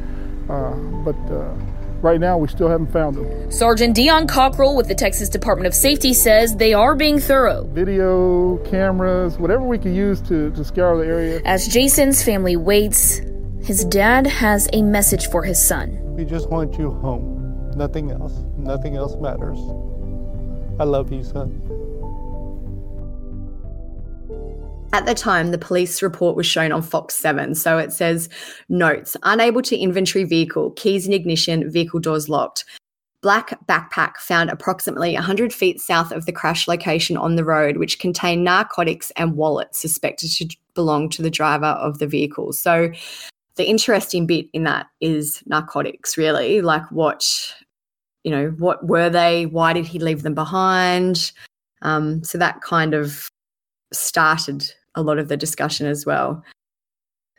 uh, 0.51 0.75
but 1.05 1.17
uh, 1.33 1.55
right 2.03 2.19
now 2.19 2.37
we 2.37 2.49
still 2.49 2.69
haven't 2.69 2.93
found 2.93 3.17
them. 3.17 3.51
Sergeant 3.51 3.95
Dion 3.95 4.27
Cockrell 4.27 4.77
with 4.77 4.89
the 4.89 4.95
Texas 4.95 5.29
Department 5.29 5.69
of 5.69 5.75
Safety 5.75 6.13
says 6.13 6.57
they 6.57 6.75
are 6.75 6.97
being 6.97 7.21
thorough. 7.21 7.65
Video, 7.69 8.59
cameras, 8.69 9.39
whatever 9.39 9.63
we 9.63 9.79
can 9.79 9.95
use 9.95 10.21
to, 10.23 10.51
to 10.51 10.65
scour 10.65 10.99
the 10.99 11.07
area. 11.07 11.41
As 11.45 11.69
Jason's 11.69 12.25
family 12.25 12.57
waits, 12.57 13.21
his 13.63 13.85
dad 13.85 14.27
has 14.27 14.69
a 14.73 14.83
message 14.83 15.29
for 15.29 15.45
his 15.45 15.65
son. 15.65 15.99
We 16.17 16.25
just 16.25 16.51
want 16.51 16.77
you 16.77 16.91
home. 16.91 17.73
Nothing 17.77 18.11
else. 18.11 18.35
Nothing 18.57 18.97
else 18.97 19.15
matters. 19.17 19.59
I 20.79 20.85
love 20.85 21.11
you, 21.11 21.23
son. 21.23 21.63
At 24.93 25.05
the 25.05 25.15
time, 25.15 25.51
the 25.51 25.59
police 25.59 26.03
report 26.03 26.37
was 26.37 26.47
shown 26.47 26.73
on 26.73 26.81
Fox 26.81 27.15
7. 27.17 27.55
So 27.55 27.77
it 27.79 27.93
says 27.93 28.29
notes 28.69 29.17
unable 29.23 29.63
to 29.63 29.77
inventory 29.77 30.25
vehicle, 30.25 30.71
keys 30.73 31.07
in 31.07 31.13
ignition, 31.13 31.71
vehicle 31.71 32.01
doors 32.01 32.29
locked. 32.29 32.65
Black 33.21 33.59
backpack 33.67 34.17
found 34.19 34.51
approximately 34.51 35.15
100 35.15 35.53
feet 35.53 35.81
south 35.81 36.13
of 36.13 36.27
the 36.27 36.33
crash 36.33 36.69
location 36.69 37.17
on 37.17 37.37
the 37.37 37.45
road, 37.45 37.79
which 37.79 37.99
contained 37.99 38.45
narcotics 38.45 39.11
and 39.17 39.37
wallet 39.37 39.75
suspected 39.75 40.31
to 40.31 40.57
belong 40.75 41.09
to 41.11 41.23
the 41.23 41.31
driver 41.31 41.67
of 41.67 41.99
the 41.99 42.07
vehicle. 42.07 42.53
So 42.53 42.91
the 43.57 43.69
interesting 43.69 44.27
bit 44.27 44.47
in 44.53 44.65
that 44.65 44.87
is 45.01 45.43
narcotics, 45.47 46.17
really, 46.17 46.61
like 46.61 46.85
what 46.93 47.55
you 48.27 48.33
know, 48.33 48.49
what 48.59 48.85
were 48.85 49.09
they? 49.09 49.47
Why 49.47 49.73
did 49.73 49.87
he 49.87 50.01
leave 50.01 50.25
them 50.25 50.35
behind? 50.35 51.31
Um, 51.83 52.25
so 52.25 52.37
that 52.39 52.61
kind 52.61 52.93
of 52.93 53.31
started 53.93 54.69
a 54.97 55.03
lot 55.03 55.21
of 55.21 55.29
the 55.29 55.37
discussion 55.37 55.87
as 55.87 56.05
well. 56.05 56.43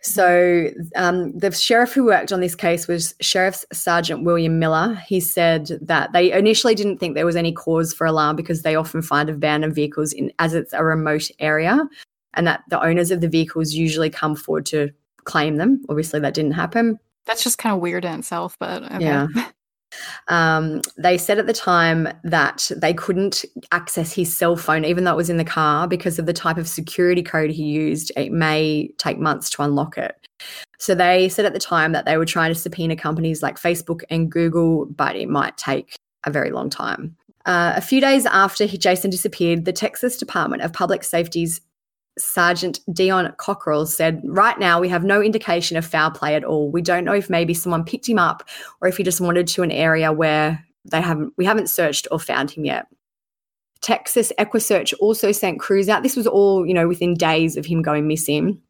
So 0.02 0.70
um, 0.96 1.38
the 1.38 1.52
sheriff 1.52 1.92
who 1.92 2.06
worked 2.06 2.32
on 2.32 2.40
this 2.40 2.56
case 2.56 2.88
was 2.88 3.14
Sheriff's 3.20 3.66
Sergeant 3.74 4.24
William 4.24 4.60
Miller. 4.60 4.96
He 5.06 5.20
said 5.20 5.78
that 5.82 6.14
they 6.14 6.32
initially 6.32 6.74
didn't 6.74 7.00
think 7.00 7.16
there 7.16 7.26
was 7.26 7.36
any 7.36 7.52
cause 7.52 7.94
for 7.94 8.08
alarm 8.08 8.38
because 8.38 8.62
they 8.62 8.76
often 8.76 9.02
find 9.02 9.30
abandoned 9.30 9.76
vehicles 9.76 10.14
in 10.14 10.32
as 10.40 10.54
it's 10.54 10.72
a 10.72 10.86
remote 10.86 11.30
area, 11.40 11.86
and 12.36 12.48
that 12.48 12.64
the 12.70 12.82
owners 12.82 13.12
of 13.12 13.20
the 13.20 13.28
vehicles 13.28 13.74
usually 13.74 14.10
come 14.10 14.38
forward 14.38 14.66
to 14.68 14.90
claim 15.26 15.58
them. 15.58 15.84
Obviously, 15.90 16.22
that 16.22 16.34
didn't 16.34 16.54
happen. 16.54 16.98
That's 17.26 17.44
just 17.44 17.58
kind 17.58 17.76
of 17.76 17.82
weird 17.82 18.06
in 18.06 18.20
itself, 18.20 18.56
but 18.58 18.84
okay. 18.84 19.04
yeah. 19.04 19.28
Um, 20.28 20.82
they 20.98 21.18
said 21.18 21.38
at 21.38 21.48
the 21.48 21.54
time 21.54 22.10
that 22.24 22.72
they 22.76 22.94
couldn't 22.94 23.46
access 23.72 24.14
his 24.14 24.36
cell 24.36 24.56
phone, 24.56 24.86
even 24.86 25.04
though 25.04 25.14
it 25.14 25.18
was 25.18 25.30
in 25.30 25.38
the 25.38 25.46
car, 25.46 25.88
because 25.88 26.20
of 26.20 26.26
the 26.26 26.34
type 26.34 26.58
of 26.58 26.68
security 26.68 27.24
code 27.24 27.52
he 27.52 27.64
used. 27.64 28.12
It 28.16 28.32
may 28.32 28.90
take 28.98 29.20
months 29.20 29.50
to 29.52 29.64
unlock 29.64 29.98
it. 29.98 30.16
So 30.78 30.94
they 30.94 31.30
said 31.30 31.46
at 31.46 31.54
the 31.54 31.60
time 31.60 31.92
that 31.94 32.06
they 32.06 32.18
were 32.18 32.26
trying 32.26 32.54
to 32.54 32.60
subpoena 32.60 32.96
companies 32.96 33.42
like 33.42 33.60
Facebook 33.60 34.04
and 34.10 34.32
Google, 34.32 34.86
but 34.86 35.16
it 35.16 35.30
might 35.30 35.58
take 35.58 35.96
a 36.24 36.32
very 36.32 36.52
long 36.52 36.70
time. 36.70 37.16
Uh, 37.46 37.74
a 37.76 37.82
few 37.82 38.02
days 38.02 38.26
after 38.26 38.68
Jason 38.68 39.10
disappeared, 39.10 39.64
the 39.64 39.72
Texas 39.72 40.18
Department 40.18 40.62
of 40.62 40.74
Public 40.74 41.04
Safety's 41.04 41.62
Sergeant 42.18 42.80
Dion 42.92 43.34
Cockrell 43.38 43.86
said, 43.86 44.22
Right 44.24 44.58
now, 44.60 44.80
we 44.80 44.90
have 44.90 45.04
no 45.04 45.22
indication 45.22 45.78
of 45.78 45.86
foul 45.86 46.12
play 46.12 46.36
at 46.36 46.44
all. 46.44 46.72
We 46.72 46.82
don't 46.82 47.06
know 47.06 47.14
if 47.14 47.30
maybe 47.30 47.54
someone 47.54 47.84
picked 47.84 48.08
him 48.08 48.20
up 48.20 48.48
or 48.82 48.88
if 48.88 48.98
he 48.98 49.04
just 49.04 49.22
wandered 49.22 49.48
to 49.48 49.64
an 49.64 49.72
area 49.72 50.12
where 50.12 50.64
they 50.86 51.02
haven't 51.02 51.34
we 51.38 51.46
haven't 51.46 51.70
searched 51.70 52.08
or 52.12 52.20
found 52.20 52.52
him 52.52 52.66
yet. 52.66 52.88
Texas 53.82 54.32
EquuSearch 54.40 54.94
also 55.00 55.32
sent 55.32 55.60
crews 55.60 55.88
out. 55.88 56.04
This 56.04 56.16
was 56.16 56.28
all, 56.28 56.66
you 56.66 56.74
know, 56.74 56.88
within 56.88 57.14
days 57.14 57.58
of 57.58 57.66
him 57.66 57.82
going 57.82 58.08
missing. 58.08 58.62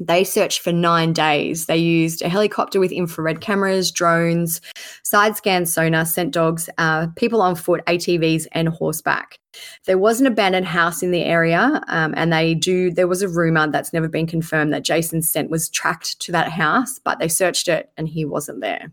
They 0.00 0.24
searched 0.24 0.60
for 0.60 0.72
nine 0.72 1.12
days. 1.12 1.66
They 1.66 1.76
used 1.76 2.22
a 2.22 2.28
helicopter 2.28 2.80
with 2.80 2.90
infrared 2.90 3.40
cameras, 3.40 3.90
drones, 3.90 4.60
side 5.02 5.36
scan 5.36 5.66
sonar, 5.66 6.04
scent 6.04 6.32
dogs, 6.32 6.68
uh, 6.78 7.08
people 7.16 7.40
on 7.40 7.54
foot, 7.54 7.84
ATVs, 7.86 8.46
and 8.52 8.68
horseback. 8.68 9.38
There 9.86 9.98
was 9.98 10.20
an 10.20 10.26
abandoned 10.26 10.66
house 10.66 11.02
in 11.02 11.12
the 11.12 11.22
area, 11.22 11.80
um, 11.86 12.12
and 12.16 12.32
they 12.32 12.54
do. 12.54 12.90
There 12.90 13.06
was 13.06 13.22
a 13.22 13.28
rumor 13.28 13.70
that's 13.70 13.92
never 13.92 14.08
been 14.08 14.26
confirmed 14.26 14.72
that 14.72 14.84
Jason's 14.84 15.30
scent 15.30 15.48
was 15.48 15.68
tracked 15.68 16.18
to 16.20 16.32
that 16.32 16.50
house, 16.50 16.98
but 16.98 17.20
they 17.20 17.28
searched 17.28 17.68
it 17.68 17.90
and 17.96 18.08
he 18.08 18.24
wasn't 18.24 18.60
there. 18.60 18.90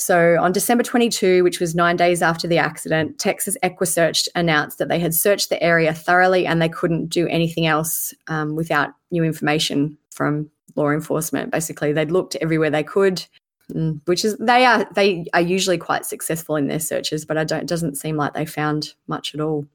So 0.00 0.38
on 0.40 0.52
December 0.52 0.82
22, 0.82 1.44
which 1.44 1.60
was 1.60 1.74
nine 1.74 1.96
days 1.96 2.22
after 2.22 2.48
the 2.48 2.56
accident, 2.56 3.18
Texas 3.18 3.54
EquuSearch 3.62 4.28
announced 4.34 4.78
that 4.78 4.88
they 4.88 4.98
had 4.98 5.14
searched 5.14 5.50
the 5.50 5.62
area 5.62 5.92
thoroughly 5.92 6.46
and 6.46 6.60
they 6.60 6.70
couldn't 6.70 7.08
do 7.08 7.28
anything 7.28 7.66
else 7.66 8.14
um, 8.26 8.56
without 8.56 8.94
new 9.10 9.22
information 9.22 9.98
from 10.10 10.50
law 10.74 10.88
enforcement. 10.88 11.52
Basically, 11.52 11.92
they'd 11.92 12.10
looked 12.10 12.34
everywhere 12.36 12.70
they 12.70 12.82
could, 12.82 13.22
mm, 13.70 14.00
which 14.06 14.24
is 14.24 14.38
they 14.38 14.64
are 14.64 14.88
they 14.94 15.26
are 15.34 15.40
usually 15.42 15.76
quite 15.76 16.06
successful 16.06 16.56
in 16.56 16.68
their 16.68 16.80
searches, 16.80 17.26
but 17.26 17.36
I 17.36 17.44
don't 17.44 17.60
it 17.60 17.68
doesn't 17.68 17.96
seem 17.96 18.16
like 18.16 18.32
they 18.32 18.46
found 18.46 18.94
much 19.06 19.34
at 19.34 19.40
all. 19.42 19.66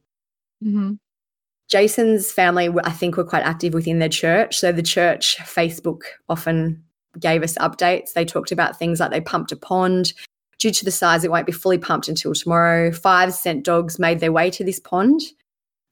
Mm-hmm. 0.63 0.93
Jason's 1.67 2.31
family, 2.31 2.69
I 2.83 2.91
think, 2.91 3.15
were 3.15 3.23
quite 3.25 3.43
active 3.43 3.75
within 3.75 3.99
their 3.99 4.09
church. 4.09 4.57
So 4.57 4.71
the 4.71 4.81
church 4.81 5.37
Facebook 5.37 6.01
often 6.27 6.83
gave 7.19 7.43
us 7.43 7.57
updates. 7.57 8.13
They 8.13 8.25
talked 8.25 8.51
about 8.51 8.77
things 8.77 8.99
like 8.99 9.11
they 9.11 9.21
pumped 9.21 9.51
a 9.51 9.55
pond. 9.55 10.13
Due 10.57 10.71
to 10.71 10.85
the 10.85 10.91
size, 10.91 11.23
it 11.23 11.31
won't 11.31 11.45
be 11.45 11.51
fully 11.51 11.77
pumped 11.77 12.07
until 12.07 12.33
tomorrow. 12.33 12.91
Five 12.91 13.33
scent 13.33 13.65
dogs 13.65 13.99
made 13.99 14.19
their 14.19 14.31
way 14.31 14.49
to 14.51 14.63
this 14.63 14.79
pond, 14.79 15.21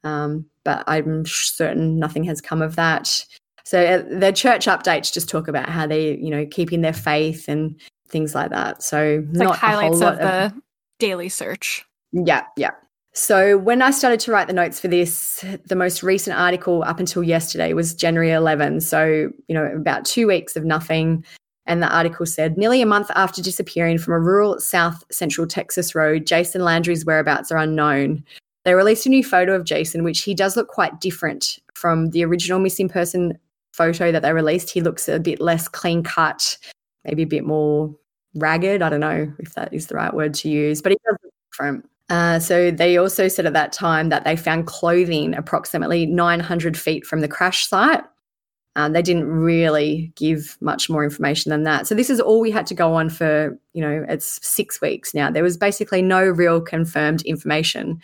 um, 0.03 0.45
but 0.63 0.83
I'm 0.87 1.25
certain 1.25 1.99
nothing 1.99 2.23
has 2.25 2.41
come 2.41 2.61
of 2.61 2.75
that. 2.77 3.25
So 3.65 3.83
uh, 3.83 4.19
the 4.19 4.31
church 4.31 4.65
updates 4.65 5.13
just 5.13 5.29
talk 5.29 5.47
about 5.47 5.69
how 5.69 5.85
they, 5.87 6.17
you 6.17 6.29
know, 6.29 6.45
keeping 6.49 6.81
their 6.81 6.93
faith 6.93 7.47
and 7.47 7.79
things 8.07 8.33
like 8.35 8.51
that. 8.51 8.83
So 8.83 9.23
It's 9.29 9.37
not 9.39 9.49
like 9.51 9.59
highlights 9.59 10.01
of 10.01 10.17
the 10.17 10.53
daily 10.99 11.29
search. 11.29 11.85
yeah, 12.11 12.45
yeah. 12.57 12.71
So 13.15 13.59
when 13.59 13.83
I 13.83 13.91
started 13.91 14.19
to 14.21 14.31
write 14.31 14.47
the 14.47 14.53
notes 14.53 14.79
for 14.79 14.87
this, 14.87 15.45
the 15.65 15.75
most 15.75 16.01
recent 16.01 16.37
article 16.37 16.83
up 16.83 16.99
until 16.99 17.21
yesterday 17.21 17.73
was 17.73 17.93
January 17.93 18.31
11. 18.31 18.81
So, 18.81 19.29
you 19.47 19.55
know, 19.55 19.65
about 19.65 20.03
two 20.03 20.25
weeks 20.25 20.55
of 20.55 20.65
nothing. 20.65 21.23
And 21.67 21.81
the 21.81 21.95
article 21.95 22.25
said 22.25 22.57
nearly 22.57 22.81
a 22.81 22.87
month 22.87 23.11
after 23.15 23.41
disappearing 23.41 23.99
from 23.99 24.15
a 24.15 24.19
rural 24.19 24.59
south 24.59 25.03
central 25.11 25.45
Texas 25.45 25.93
road, 25.93 26.25
Jason 26.25 26.63
Landry's 26.63 27.05
whereabouts 27.05 27.51
are 27.51 27.57
unknown. 27.57 28.23
They 28.65 28.73
released 28.73 29.05
a 29.05 29.09
new 29.09 29.23
photo 29.23 29.55
of 29.55 29.63
Jason, 29.63 30.03
which 30.03 30.21
he 30.21 30.33
does 30.33 30.57
look 30.57 30.67
quite 30.67 30.99
different 30.99 31.59
from 31.75 32.09
the 32.09 32.25
original 32.25 32.59
missing 32.59 32.89
person 32.89 33.37
photo 33.73 34.11
that 34.11 34.23
they 34.23 34.33
released. 34.33 34.71
He 34.71 34.81
looks 34.81 35.07
a 35.07 35.19
bit 35.19 35.39
less 35.39 35.67
clean 35.67 36.01
cut, 36.03 36.57
maybe 37.05 37.23
a 37.23 37.27
bit 37.27 37.45
more 37.45 37.95
ragged. 38.33 38.81
I 38.81 38.89
don't 38.89 38.99
know 39.01 39.31
if 39.37 39.53
that 39.53 39.71
is 39.71 39.87
the 39.87 39.95
right 39.95 40.13
word 40.13 40.33
to 40.35 40.49
use, 40.49 40.81
but 40.81 40.93
he 40.93 40.97
does 41.05 41.17
look 41.23 41.33
different. 41.51 41.89
Uh, 42.09 42.39
so 42.39 42.69
they 42.69 42.97
also 42.97 43.27
said 43.27 43.45
at 43.45 43.53
that 43.53 43.71
time 43.71 44.09
that 44.09 44.23
they 44.23 44.35
found 44.35 44.67
clothing 44.67 45.33
approximately 45.35 46.05
900 46.05 46.77
feet 46.77 47.05
from 47.05 47.21
the 47.21 47.27
crash 47.27 47.67
site. 47.67 48.03
Uh, 48.75 48.89
they 48.89 49.01
didn't 49.03 49.27
really 49.27 50.11
give 50.15 50.57
much 50.59 50.89
more 50.89 51.03
information 51.03 51.51
than 51.51 51.63
that. 51.63 51.85
So 51.85 51.93
this 51.93 52.09
is 52.09 52.19
all 52.19 52.39
we 52.39 52.49
had 52.49 52.65
to 52.67 52.73
go 52.73 52.95
on 52.95 53.09
for, 53.09 53.57
you 53.73 53.81
know, 53.81 54.05
it's 54.09 54.45
six 54.45 54.81
weeks 54.81 55.13
now. 55.13 55.29
There 55.29 55.43
was 55.43 55.57
basically 55.57 56.01
no 56.01 56.23
real 56.23 56.59
confirmed 56.59 57.21
information 57.21 58.01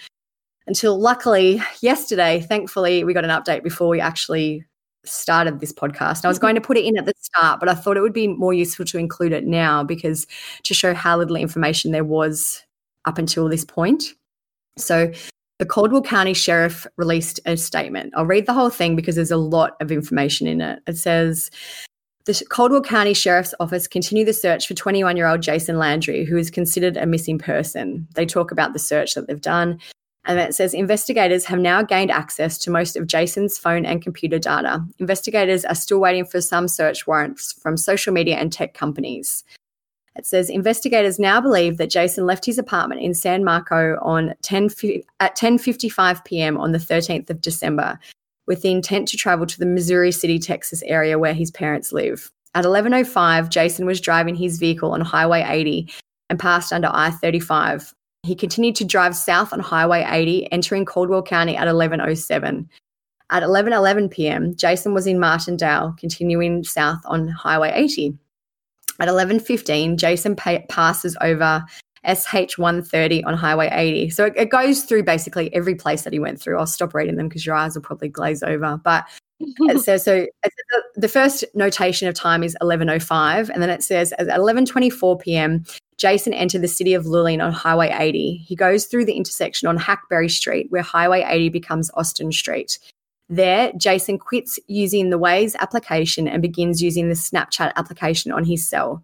until 0.70 1.00
luckily 1.00 1.62
yesterday, 1.82 2.41
thankfully, 2.41 3.04
we 3.04 3.16
got 3.16 3.26
an 3.26 3.32
update 3.32 3.64
before 3.64 3.89
we 3.89 4.00
actually 4.00 4.64
started 5.04 5.60
this 5.60 5.74
podcast. 5.74 6.24
I 6.24 6.28
was 6.28 6.38
going 6.38 6.54
to 6.54 6.62
put 6.62 6.78
it 6.78 6.86
in 6.86 6.95
at 6.95 7.08
the 7.08 7.14
start, 7.20 7.60
but 7.60 7.68
I 7.68 7.74
thought 7.74 7.97
it 7.97 8.02
would 8.02 8.14
be 8.14 8.28
more 8.28 8.54
useful 8.54 8.86
to 8.86 9.00
include 9.00 9.32
it 9.32 9.45
now 9.45 9.84
because 9.84 10.28
to 10.64 10.76
show 10.76 10.93
how 10.93 11.18
little 11.18 11.36
information 11.36 11.91
there 11.91 12.04
was 12.04 12.64
up 13.06 13.18
until 13.18 13.50
this 13.50 13.66
point. 13.66 14.04
So 14.78 15.12
the 15.60 15.66
Caldwell 15.66 16.02
County 16.02 16.34
Sheriff 16.34 16.88
released 16.97 17.39
a 17.45 17.58
statement. 17.58 18.14
I'll 18.16 18.26
read 18.26 18.45
the 18.45 18.54
whole 18.54 18.70
thing 18.70 18.95
because 18.95 19.16
there's 19.16 19.32
a 19.32 19.38
lot 19.38 19.76
of 19.82 19.91
information 19.91 20.47
in 20.47 20.62
it. 20.62 20.80
It 20.88 20.97
says, 20.97 21.52
the 22.26 22.45
Caldwell 22.50 22.82
County 22.82 23.14
Sheriff's 23.14 23.54
Office 23.60 23.88
continue 23.88 24.24
the 24.24 24.34
search 24.34 24.68
for 24.68 24.74
21 24.74 25.18
year 25.18 25.28
old 25.28 25.41
Jason 25.41 25.78
Landry, 25.78 26.24
who 26.26 26.38
is 26.38 26.50
considered 26.50 26.95
a 26.95 27.06
missing 27.06 27.39
person. 27.39 28.08
They 28.16 28.26
talk 28.26 28.52
about 28.52 28.74
the 28.74 28.80
search 28.80 29.16
that 29.16 29.28
they've 29.28 29.41
done. 29.41 29.80
And 30.26 30.39
it 30.39 30.54
says 30.54 30.74
investigators 30.74 31.45
have 31.45 31.60
now 31.60 31.82
gained 31.82 32.12
access 32.12 32.58
to 32.60 32.72
most 32.72 32.95
of 32.95 33.08
Jason's 33.08 33.58
phone 33.58 33.86
and 33.86 34.02
computer 34.02 34.38
data. 34.38 34.86
Investigators 35.00 35.66
are 35.66 35.76
still 35.76 36.00
waiting 36.00 36.26
for 36.26 36.39
some 36.39 36.68
search 36.68 37.08
warrants 37.08 37.54
from 37.54 37.78
social 37.78 38.14
media 38.14 38.36
and 38.36 38.54
tech 38.54 38.74
companies. 38.74 39.43
It 40.16 40.26
says 40.26 40.49
investigators 40.49 41.20
now 41.20 41.39
believe 41.39 41.78
that 41.78 41.89
Jason 41.89 42.26
left 42.26 42.45
his 42.45 42.57
apartment 42.57 43.01
in 43.01 43.14
San 43.14 43.43
Marco 43.43 43.97
on 44.01 44.34
10 44.41 44.70
at 45.20 45.38
10:55 45.38 46.26
p.m. 46.26 46.57
on 46.57 46.72
the 46.72 46.78
13th 46.78 47.30
of 47.30 47.41
December 47.41 47.99
with 48.47 48.64
the 48.64 48.72
intent 48.72 49.07
to 49.07 49.18
travel 49.18 49.45
to 49.45 49.60
the 49.60 49.66
Missouri 49.66 50.12
City, 50.12 50.39
Texas 50.39 50.82
area 50.84 51.20
where 51.20 51.34
his 51.34 51.51
parents 51.51 51.93
live. 51.93 52.32
At 52.55 52.66
11:05, 52.66 53.49
Jason 53.49 53.86
was 53.86 54.01
driving 54.01 54.36
his 54.36 54.57
vehicle 54.60 54.91
on 54.91 55.01
Highway 55.01 55.45
80 55.47 55.93
and 56.30 56.39
passed 56.39 56.74
under 56.74 56.89
I-35. 56.91 57.93
He 58.24 58.36
continued 58.36 58.76
to 58.76 58.86
drive 58.86 59.16
south 59.16 59.53
on 59.53 59.60
Highway 59.60 60.05
80, 60.07 60.51
entering 60.51 60.86
Caldwell 60.86 61.24
County 61.24 61.55
at 61.55 61.68
11:07. 61.68 62.68
At 63.30 63.43
11:11 63.43 64.10
p.m., 64.10 64.55
Jason 64.55 64.93
was 64.95 65.05
in 65.05 65.20
Martindale, 65.20 65.95
continuing 65.99 66.64
south 66.64 67.01
on 67.05 67.28
Highway 67.28 67.72
80. 67.74 68.18
At 69.00 69.08
11:15, 69.08 69.97
Jason 69.97 70.36
pa- 70.36 70.60
passes 70.68 71.18
over 71.22 71.64
SH 72.06 72.58
130 72.58 73.24
on 73.24 73.34
Highway 73.34 73.70
80. 73.72 74.10
So 74.10 74.26
it, 74.26 74.34
it 74.36 74.50
goes 74.50 74.84
through 74.84 75.04
basically 75.04 75.54
every 75.54 75.76
place 75.76 76.04
that 76.04 76.14
he 76.14 76.20
went 76.20 76.39
through. 76.41 76.58
I'll 76.58 76.66
stop 76.66 76.93
reading 76.93 77.16
them 77.16 77.28
because 77.28 77.45
your 77.45 77.56
eyes 77.56 77.76
will 77.76 77.82
probably 77.82 78.10
glaze 78.10 78.43
over. 78.43 78.80
But 78.84 79.06
it 79.39 79.80
says 79.84 80.04
so. 80.04 80.16
It 80.16 80.32
says 80.43 80.84
the 80.95 81.08
first 81.08 81.45
notation 81.56 82.08
of 82.08 82.14
time 82.14 82.43
is 82.43 82.58
11:05, 82.62 83.50
and 83.50 83.62
then 83.62 83.70
it 83.70 83.84
says 83.84 84.14
at 84.14 84.28
11:24 84.28 85.20
p.m. 85.22 85.64
Jason 85.97 86.34
entered 86.34 86.62
the 86.62 86.68
city 86.68 86.93
of 86.93 87.04
Luling 87.04 87.43
on 87.43 87.52
Highway 87.52 87.93
80. 87.93 88.38
He 88.38 88.56
goes 88.56 88.86
through 88.86 89.04
the 89.04 89.18
intersection 89.18 89.68
on 89.68 89.76
Hackberry 89.76 90.30
Street, 90.30 90.68
where 90.70 90.82
Highway 90.82 91.26
80 91.28 91.50
becomes 91.50 91.91
Austin 91.93 92.32
Street. 92.32 92.80
There, 93.30 93.71
Jason 93.77 94.17
quits 94.17 94.59
using 94.67 95.11
the 95.11 95.19
Waze 95.19 95.55
application 95.55 96.27
and 96.27 96.41
begins 96.41 96.82
using 96.82 97.09
the 97.09 97.15
Snapchat 97.15 97.73
application 97.75 98.32
on 98.32 98.43
his 98.43 98.67
cell. 98.67 99.03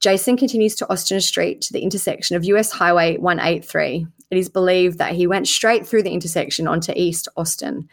Jason 0.00 0.36
continues 0.36 0.74
to 0.76 0.92
Austin 0.92 1.20
Street 1.20 1.62
to 1.62 1.72
the 1.72 1.80
intersection 1.80 2.36
of 2.36 2.44
US 2.44 2.70
Highway 2.70 3.16
183. 3.16 4.06
It 4.30 4.38
is 4.38 4.48
believed 4.48 4.98
that 4.98 5.14
he 5.14 5.26
went 5.26 5.48
straight 5.48 5.86
through 5.86 6.02
the 6.02 6.12
intersection 6.12 6.68
onto 6.68 6.92
East 6.94 7.26
Austin. 7.36 7.88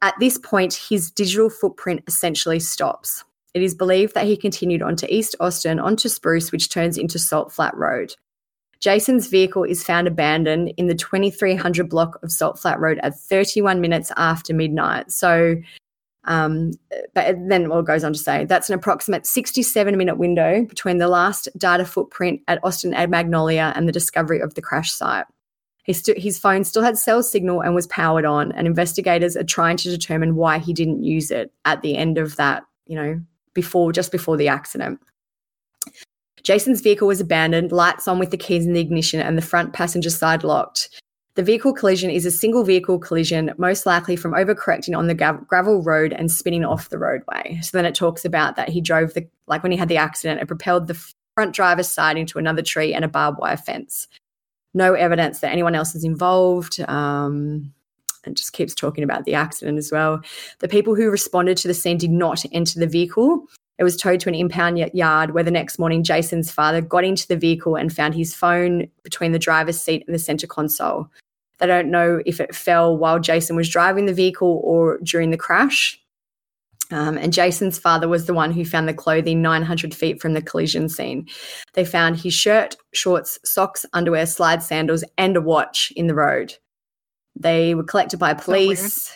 At 0.00 0.14
this 0.20 0.38
point, 0.38 0.74
his 0.74 1.10
digital 1.10 1.50
footprint 1.50 2.04
essentially 2.06 2.60
stops. 2.60 3.24
It 3.54 3.62
is 3.62 3.74
believed 3.74 4.14
that 4.14 4.26
he 4.26 4.36
continued 4.36 4.82
onto 4.82 5.06
East 5.08 5.34
Austin 5.40 5.80
onto 5.80 6.08
Spruce, 6.08 6.52
which 6.52 6.70
turns 6.70 6.96
into 6.96 7.18
Salt 7.18 7.52
Flat 7.52 7.76
Road. 7.76 8.14
Jason's 8.80 9.26
vehicle 9.26 9.64
is 9.64 9.82
found 9.82 10.06
abandoned 10.06 10.72
in 10.76 10.86
the 10.86 10.94
2300 10.94 11.88
block 11.88 12.18
of 12.22 12.30
Salt 12.30 12.58
Flat 12.58 12.78
Road 12.78 13.00
at 13.02 13.18
31 13.18 13.80
minutes 13.80 14.12
after 14.16 14.54
midnight. 14.54 15.10
So, 15.10 15.56
um, 16.24 16.72
but 17.14 17.36
then 17.48 17.70
it 17.70 17.84
goes 17.84 18.04
on 18.04 18.12
to 18.12 18.18
say 18.18 18.44
that's 18.44 18.68
an 18.68 18.74
approximate 18.74 19.26
67 19.26 19.96
minute 19.96 20.18
window 20.18 20.64
between 20.64 20.98
the 20.98 21.08
last 21.08 21.48
data 21.56 21.84
footprint 21.84 22.40
at 22.46 22.62
Austin 22.62 22.94
and 22.94 23.10
Magnolia 23.10 23.72
and 23.74 23.88
the 23.88 23.92
discovery 23.92 24.40
of 24.40 24.54
the 24.54 24.62
crash 24.62 24.92
site. 24.92 25.26
His, 25.84 26.00
st- 26.00 26.18
his 26.18 26.38
phone 26.38 26.64
still 26.64 26.82
had 26.82 26.98
cell 26.98 27.22
signal 27.22 27.62
and 27.62 27.74
was 27.74 27.86
powered 27.86 28.26
on, 28.26 28.52
and 28.52 28.66
investigators 28.66 29.36
are 29.36 29.44
trying 29.44 29.78
to 29.78 29.88
determine 29.88 30.36
why 30.36 30.58
he 30.58 30.74
didn't 30.74 31.02
use 31.02 31.30
it 31.30 31.50
at 31.64 31.80
the 31.80 31.96
end 31.96 32.18
of 32.18 32.36
that, 32.36 32.62
you 32.86 32.94
know, 32.94 33.20
before 33.54 33.90
just 33.90 34.12
before 34.12 34.36
the 34.36 34.48
accident. 34.48 35.00
Jason's 36.42 36.80
vehicle 36.80 37.08
was 37.08 37.20
abandoned, 37.20 37.72
lights 37.72 38.08
on 38.08 38.18
with 38.18 38.30
the 38.30 38.36
keys 38.36 38.66
in 38.66 38.72
the 38.72 38.80
ignition, 38.80 39.20
and 39.20 39.36
the 39.36 39.42
front 39.42 39.72
passenger 39.72 40.10
side 40.10 40.44
locked. 40.44 40.88
The 41.34 41.42
vehicle 41.42 41.72
collision 41.72 42.10
is 42.10 42.26
a 42.26 42.30
single 42.30 42.64
vehicle 42.64 42.98
collision, 42.98 43.54
most 43.58 43.86
likely 43.86 44.16
from 44.16 44.32
overcorrecting 44.32 44.96
on 44.96 45.06
the 45.06 45.14
gravel 45.14 45.82
road 45.82 46.12
and 46.12 46.32
spinning 46.32 46.64
off 46.64 46.88
the 46.88 46.98
roadway. 46.98 47.60
So 47.62 47.78
then 47.78 47.86
it 47.86 47.94
talks 47.94 48.24
about 48.24 48.56
that 48.56 48.68
he 48.68 48.80
drove 48.80 49.14
the, 49.14 49.28
like 49.46 49.62
when 49.62 49.70
he 49.70 49.78
had 49.78 49.88
the 49.88 49.96
accident, 49.96 50.40
it 50.40 50.48
propelled 50.48 50.88
the 50.88 51.00
front 51.34 51.54
driver's 51.54 51.88
side 51.88 52.16
into 52.16 52.38
another 52.38 52.62
tree 52.62 52.92
and 52.92 53.04
a 53.04 53.08
barbed 53.08 53.38
wire 53.38 53.56
fence. 53.56 54.08
No 54.74 54.94
evidence 54.94 55.38
that 55.38 55.52
anyone 55.52 55.76
else 55.76 55.94
is 55.94 56.02
involved. 56.02 56.80
Um, 56.88 57.72
and 58.24 58.36
just 58.36 58.52
keeps 58.52 58.74
talking 58.74 59.04
about 59.04 59.24
the 59.24 59.34
accident 59.34 59.78
as 59.78 59.90
well. 59.92 60.20
The 60.58 60.68
people 60.68 60.94
who 60.94 61.10
responded 61.10 61.56
to 61.58 61.68
the 61.68 61.74
scene 61.74 61.98
did 61.98 62.10
not 62.10 62.44
enter 62.52 62.78
the 62.78 62.86
vehicle. 62.86 63.46
It 63.78 63.84
was 63.84 63.96
towed 63.96 64.20
to 64.20 64.28
an 64.28 64.34
impound 64.34 64.78
yard 64.92 65.32
where 65.32 65.44
the 65.44 65.50
next 65.50 65.78
morning 65.78 66.02
Jason's 66.02 66.50
father 66.50 66.80
got 66.80 67.04
into 67.04 67.28
the 67.28 67.36
vehicle 67.36 67.76
and 67.76 67.92
found 67.92 68.14
his 68.14 68.34
phone 68.34 68.88
between 69.04 69.32
the 69.32 69.38
driver's 69.38 69.80
seat 69.80 70.04
and 70.06 70.14
the 70.14 70.18
center 70.18 70.46
console. 70.46 71.08
They 71.58 71.66
don't 71.66 71.90
know 71.90 72.20
if 72.26 72.40
it 72.40 72.54
fell 72.54 72.96
while 72.96 73.18
Jason 73.18 73.56
was 73.56 73.68
driving 73.68 74.06
the 74.06 74.12
vehicle 74.12 74.60
or 74.64 74.98
during 75.02 75.30
the 75.30 75.36
crash. 75.36 76.00
Um, 76.90 77.18
and 77.18 77.32
Jason's 77.32 77.78
father 77.78 78.08
was 78.08 78.26
the 78.26 78.34
one 78.34 78.50
who 78.50 78.64
found 78.64 78.88
the 78.88 78.94
clothing 78.94 79.42
900 79.42 79.94
feet 79.94 80.20
from 80.20 80.32
the 80.32 80.42
collision 80.42 80.88
scene. 80.88 81.28
They 81.74 81.84
found 81.84 82.16
his 82.18 82.32
shirt, 82.32 82.76
shorts, 82.94 83.38
socks, 83.44 83.84
underwear, 83.92 84.24
slide 84.26 84.62
sandals, 84.62 85.04
and 85.18 85.36
a 85.36 85.40
watch 85.40 85.92
in 85.96 86.06
the 86.06 86.14
road. 86.14 86.54
They 87.36 87.74
were 87.74 87.84
collected 87.84 88.18
by 88.18 88.34
police. 88.34 89.12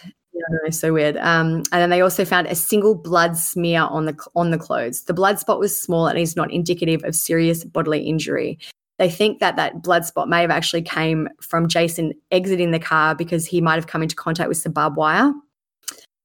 So 0.70 0.92
weird. 0.92 1.16
Um, 1.18 1.56
and 1.72 1.80
then 1.80 1.90
they 1.90 2.00
also 2.00 2.24
found 2.24 2.46
a 2.46 2.54
single 2.54 2.94
blood 2.94 3.36
smear 3.36 3.82
on 3.82 4.06
the 4.06 4.16
on 4.34 4.50
the 4.50 4.58
clothes. 4.58 5.04
The 5.04 5.14
blood 5.14 5.38
spot 5.38 5.58
was 5.58 5.78
small 5.78 6.06
and 6.06 6.18
is 6.18 6.36
not 6.36 6.52
indicative 6.52 7.02
of 7.04 7.14
serious 7.14 7.64
bodily 7.64 8.02
injury. 8.02 8.58
They 8.98 9.10
think 9.10 9.40
that 9.40 9.56
that 9.56 9.82
blood 9.82 10.04
spot 10.04 10.28
may 10.28 10.42
have 10.42 10.50
actually 10.50 10.82
came 10.82 11.28
from 11.40 11.66
Jason 11.66 12.12
exiting 12.30 12.70
the 12.70 12.78
car 12.78 13.14
because 13.14 13.46
he 13.46 13.60
might 13.60 13.74
have 13.74 13.86
come 13.86 14.02
into 14.02 14.14
contact 14.14 14.48
with 14.48 14.58
some 14.58 14.72
barbed 14.72 14.96
wire. 14.96 15.32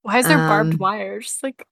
Why 0.04 0.20
is 0.20 0.28
there 0.28 0.38
barbed 0.38 0.74
Um, 0.74 0.78
wires? 0.78 1.40
Like, 1.42 1.66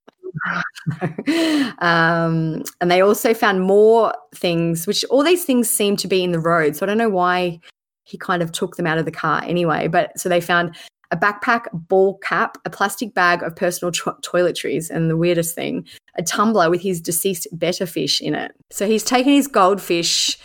um, 1.80 2.64
and 2.82 2.91
they 2.91 3.02
also 3.02 3.34
found 3.34 3.62
more 3.62 4.14
things, 4.34 4.88
which 4.88 5.06
all 5.06 5.24
these 5.24 5.46
things 5.46 5.70
seem 5.70 5.96
to 5.98 6.08
be 6.08 6.24
in 6.24 6.32
the 6.32 6.39
road. 6.39 6.76
So 6.76 6.86
I 6.86 6.88
don't 6.88 6.98
know 6.98 7.10
why 7.10 7.60
he 8.04 8.18
kind 8.18 8.41
of 8.41 8.52
took 8.52 8.76
them 8.76 8.88
out 8.88 8.98
of 8.98 9.06
the 9.06 9.12
car 9.12 9.41
anyway. 9.46 9.88
But 9.88 10.18
so 10.20 10.30
they 10.30 10.41
found 10.41 10.76
a 11.12 11.18
backpack, 11.18 11.66
ball 11.74 12.18
cap, 12.20 12.58
a 12.66 12.70
plastic 12.70 13.14
bag 13.14 13.43
of 13.43 13.56
personal 13.56 13.91
to- 13.91 14.18
toiletries, 14.22 14.89
and 14.89 15.10
the 15.10 15.18
weirdest 15.18 15.56
thing, 15.56 15.86
a 16.18 16.24
tumbler 16.24 16.70
with 16.70 16.82
his 16.82 17.01
deceased 17.01 17.47
betta 17.51 17.88
fish 17.88 18.22
in 18.22 18.36
it. 18.36 18.51
So 18.72 18.88
he's 18.88 19.03
taken 19.03 19.32
his 19.32 19.47
goldfish, 19.47 20.38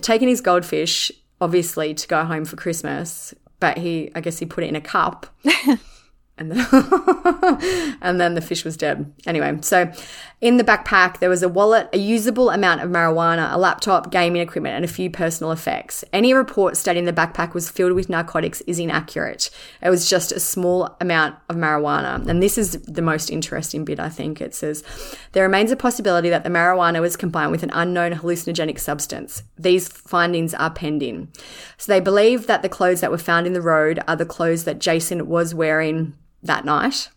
taken 0.00 0.28
his 0.28 0.40
goldfish, 0.40 1.10
obviously, 1.40 1.94
to 1.94 2.08
go 2.08 2.24
home 2.24 2.44
for 2.44 2.56
Christmas. 2.56 3.34
But 3.60 3.78
he, 3.78 4.10
I 4.14 4.20
guess 4.20 4.38
he 4.38 4.46
put 4.46 4.64
it 4.64 4.68
in 4.68 4.76
a 4.76 4.80
cup 4.80 5.26
and 6.38 6.52
then, 6.52 7.98
and 8.00 8.20
then 8.20 8.34
the 8.34 8.40
fish 8.40 8.64
was 8.64 8.76
dead. 8.76 9.12
Anyway, 9.26 9.58
so 9.62 9.92
in 10.40 10.56
the 10.56 10.62
backpack, 10.62 11.18
there 11.18 11.28
was 11.28 11.42
a 11.42 11.48
wallet, 11.48 11.88
a 11.92 11.98
usable 11.98 12.50
amount 12.50 12.80
of 12.80 12.88
marijuana, 12.90 13.52
a 13.52 13.58
laptop, 13.58 14.12
gaming 14.12 14.40
equipment, 14.40 14.76
and 14.76 14.84
a 14.84 14.88
few 14.88 15.10
personal 15.10 15.50
effects. 15.50 16.04
Any 16.12 16.32
report 16.32 16.76
stating 16.76 17.06
the 17.06 17.12
backpack 17.12 17.54
was 17.54 17.68
filled 17.68 17.92
with 17.92 18.08
narcotics 18.08 18.60
is 18.62 18.78
inaccurate. 18.78 19.50
It 19.82 19.90
was 19.90 20.08
just 20.08 20.30
a 20.30 20.38
small 20.38 20.96
amount 21.00 21.34
of 21.48 21.56
marijuana. 21.56 22.24
And 22.28 22.40
this 22.40 22.56
is 22.56 22.72
the 22.82 23.02
most 23.02 23.30
interesting 23.30 23.84
bit, 23.84 23.98
I 23.98 24.08
think. 24.08 24.40
It 24.40 24.54
says 24.54 24.84
there 25.32 25.42
remains 25.42 25.72
a 25.72 25.76
possibility 25.76 26.30
that 26.30 26.44
the 26.44 26.50
marijuana 26.50 27.00
was 27.00 27.16
combined 27.16 27.50
with 27.50 27.64
an 27.64 27.72
unknown 27.72 28.12
hallucinogenic 28.12 28.78
substance. 28.78 29.42
These 29.58 29.88
findings 29.88 30.54
are 30.54 30.70
pending. 30.70 31.32
So 31.78 31.90
they 31.90 32.00
believe 32.00 32.46
that 32.46 32.62
the 32.62 32.68
clothes 32.68 33.00
that 33.00 33.10
were 33.10 33.18
found 33.18 33.48
in 33.48 33.54
the 33.54 33.60
road 33.60 34.00
are 34.06 34.14
the 34.14 34.24
clothes 34.24 34.64
that 34.64 34.78
Jason 34.78 35.26
was 35.26 35.52
wearing 35.52 36.14
that 36.42 36.64
night. 36.64 37.08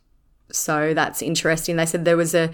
So 0.51 0.93
that's 0.93 1.21
interesting. 1.21 1.75
They 1.75 1.85
said 1.85 2.05
there 2.05 2.17
was 2.17 2.35
a 2.35 2.51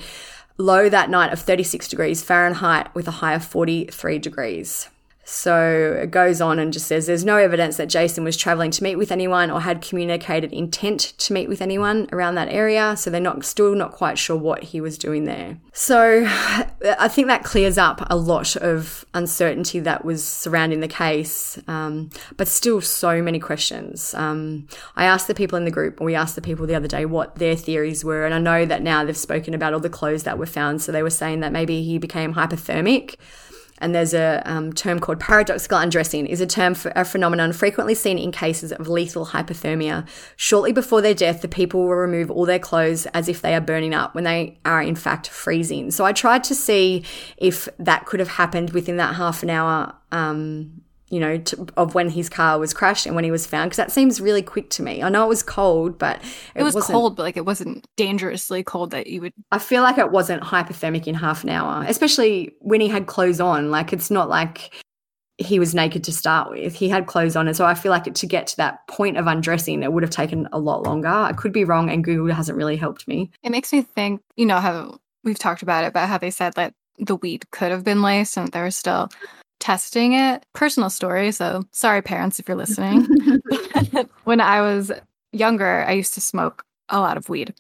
low 0.58 0.90
that 0.90 1.10
night 1.10 1.34
of 1.34 1.40
36 1.40 1.88
degrees 1.88 2.24
Fahrenheit 2.24 2.94
with 2.96 3.08
a 3.08 3.12
high 3.12 3.34
of 3.34 3.46
43 3.46 4.20
degrees. 4.20 4.90
So 5.30 6.00
it 6.02 6.10
goes 6.10 6.40
on 6.40 6.58
and 6.58 6.72
just 6.72 6.88
says 6.88 7.06
there's 7.06 7.26
no 7.26 7.36
evidence 7.36 7.76
that 7.76 7.88
Jason 7.88 8.24
was 8.24 8.38
traveling 8.38 8.72
to 8.72 8.82
meet 8.82 8.96
with 8.96 9.12
anyone 9.12 9.52
or 9.52 9.60
had 9.60 9.82
communicated 9.82 10.54
intent 10.54 11.02
to 11.18 11.34
meet 11.34 11.50
with 11.50 11.62
anyone 11.62 12.08
around 12.14 12.36
that 12.36 12.48
area. 12.48 12.96
So 12.96 13.10
they're 13.10 13.20
not 13.20 13.44
still 13.44 13.76
not 13.76 13.92
quite 13.92 14.18
sure 14.18 14.38
what 14.38 14.64
he 14.64 14.80
was 14.80 14.98
doing 14.98 15.26
there. 15.26 15.58
So 15.74 16.24
I 16.28 17.10
think 17.10 17.28
that 17.28 17.44
clears 17.44 17.78
up 17.78 18.08
a 18.10 18.16
lot 18.16 18.56
of 18.56 19.06
uncertainty 19.14 19.82
that 19.82 20.06
was 20.06 20.26
surrounding 20.26 20.80
the 20.80 20.88
case, 20.88 21.60
um, 21.68 22.10
but 22.38 22.48
still 22.48 22.80
so 22.80 23.22
many 23.22 23.38
questions. 23.38 24.14
Um, 24.14 24.70
I 24.96 25.04
asked 25.04 25.28
the 25.28 25.36
people 25.36 25.58
in 25.58 25.66
the 25.66 25.72
group, 25.72 26.00
we 26.00 26.16
asked 26.16 26.36
the 26.36 26.42
people 26.42 26.66
the 26.66 26.76
other 26.76 26.88
day 26.88 27.06
what 27.06 27.36
their 27.36 27.58
theories 27.58 28.06
were, 28.06 28.26
and 28.26 28.34
I 28.34 28.40
know 28.40 28.66
that 28.66 28.82
now 28.82 29.04
they've 29.04 29.18
spoken 29.18 29.54
about 29.54 29.74
all 29.74 29.82
the 29.82 29.90
clothes 29.90 30.24
that 30.24 30.38
were 30.38 30.46
found. 30.46 30.82
So 30.82 30.94
they 30.94 31.04
were 31.04 31.10
saying 31.10 31.42
that 31.42 31.52
maybe 31.52 31.84
he 31.84 31.98
became 31.98 32.36
hypothermic 32.36 33.18
and 33.80 33.94
there's 33.94 34.14
a 34.14 34.42
um, 34.46 34.74
term 34.74 35.00
called 35.00 35.20
paradoxical 35.20 35.78
undressing. 35.78 36.26
Is 36.28 36.42
a 36.42 36.48
term 36.48 36.74
for 36.74 36.92
a 36.96 37.06
phenomenon 37.06 37.54
frequently 37.54 37.96
seen 37.96 38.18
in 38.18 38.32
cases 38.32 38.72
of 38.72 38.88
lethal 38.88 39.28
hypothermia. 39.28 40.08
Shortly 40.36 40.72
before 40.72 41.02
their 41.02 41.14
death 41.14 41.42
the 41.42 41.48
people 41.48 41.82
will 41.82 41.96
remove 41.96 42.32
all 42.32 42.46
their 42.46 42.60
clothes 42.60 43.06
as 43.08 43.28
if 43.30 43.42
they 43.42 43.56
are 43.56 43.62
burning 43.62 43.94
up 43.94 44.16
when 44.16 44.24
they 44.24 44.60
are 44.66 44.82
in 44.82 44.96
fact 44.96 45.28
freezing. 45.28 45.92
So 45.92 46.06
i 46.06 46.14
tried 46.14 46.44
to 46.46 46.56
see 46.56 47.04
if 47.38 47.68
that 47.80 48.06
could 48.06 48.20
have 48.20 48.30
happened 48.30 48.72
within 48.72 48.98
that 48.98 49.16
half 49.16 49.44
an 49.44 49.50
hour 49.50 49.94
um, 50.12 50.82
you 51.10 51.20
know, 51.20 51.38
to, 51.38 51.68
of 51.78 51.96
when 51.96 52.10
his 52.10 52.28
car 52.28 52.60
was 52.60 52.74
crashed 52.74 53.06
and 53.06 53.16
when 53.16 53.24
he 53.24 53.32
was 53.32 53.46
found, 53.46 53.70
because 53.70 53.78
that 53.78 53.92
seems 53.92 54.20
really 54.20 54.42
quick 54.42 54.70
to 54.72 54.84
me. 54.84 55.02
I 55.02 55.10
know 55.10 55.24
it 55.24 55.30
was 55.30 55.44
cold, 55.44 55.98
but 55.98 56.22
it, 56.54 56.64
was 56.64 56.76
wasn't- 56.76 56.94
cold, 56.94 57.16
but 57.16 57.24
like 57.24 57.38
it 57.38 57.46
wasn't 57.46 57.88
dangerously 57.96 58.64
cold 58.64 58.92
that 58.92 59.08
you 59.08 59.22
would. 59.22 59.34
I 59.52 59.60
feel 59.60 59.84
like 59.84 59.98
it 59.98 60.12
wasn't 60.12 60.44
hypothermic 60.44 61.08
in 61.08 61.16
half 61.16 61.44
an 61.44 61.50
hour, 61.50 61.86
especially 61.88 62.56
when 62.60 62.82
he 62.82 62.88
had 62.90 63.08
clothes 63.08 63.40
on. 63.40 63.72
Like 63.72 63.94
it's 63.94 64.12
not 64.12 64.28
like 64.28 64.74
he 65.38 65.60
was 65.60 65.76
naked 65.76 66.04
to 66.04 66.12
start 66.12 66.50
with. 66.50 66.74
He 66.74 66.90
had 66.90 67.06
clothes 67.06 67.36
on. 67.36 67.48
And 67.48 67.56
so 67.56 67.64
I 67.64 67.76
feel 67.76 67.92
like 67.92 68.12
to 68.12 68.26
get 68.26 68.48
to 68.48 68.58
that 68.58 68.88
point 68.88 69.18
of 69.18 69.28
undressing, 69.28 69.84
it 69.84 69.94
would 69.94 70.04
have 70.04 70.10
taken 70.10 70.50
a 70.52 70.60
lot 70.60 70.84
longer. 70.84 71.08
I 71.08 71.34
could 71.34 71.54
be 71.54 71.64
wrong, 71.64 71.90
and 71.90 72.04
Google 72.04 72.34
hasn't 72.34 72.58
really 72.58 72.76
helped 72.76 73.08
me. 73.08 73.32
It 73.44 73.52
makes 73.52 73.72
me 73.72 73.84
think, 73.84 74.22
you 74.36 74.46
know, 74.46 74.60
how 74.60 75.00
we've 75.24 75.40
talked 75.40 75.62
about 75.62 75.84
it, 75.84 75.94
but 75.94 76.08
how 76.08 76.18
they 76.18 76.32
said 76.32 76.54
that 76.56 76.74
the 76.98 77.16
weed 77.16 77.50
could 77.52 77.72
have 77.72 77.84
been 77.84 78.02
laced 78.02 78.38
and 78.38 78.52
they 78.52 78.62
were 78.62 78.72
still 78.72 79.10
testing 79.68 80.14
it. 80.14 80.46
Personal 80.54 80.90
story. 80.90 81.30
So 81.34 81.66
sorry, 81.72 82.02
parents, 82.02 82.40
if 82.40 82.48
you're 82.48 82.56
listening. 82.56 83.06
when 84.24 84.40
I 84.40 84.62
was 84.62 84.94
younger, 85.34 85.84
I 85.86 85.92
used 85.92 86.14
to 86.14 86.22
smoke 86.22 86.64
a 86.88 87.02
lot 87.02 87.18
of 87.18 87.28
weed. 87.28 87.54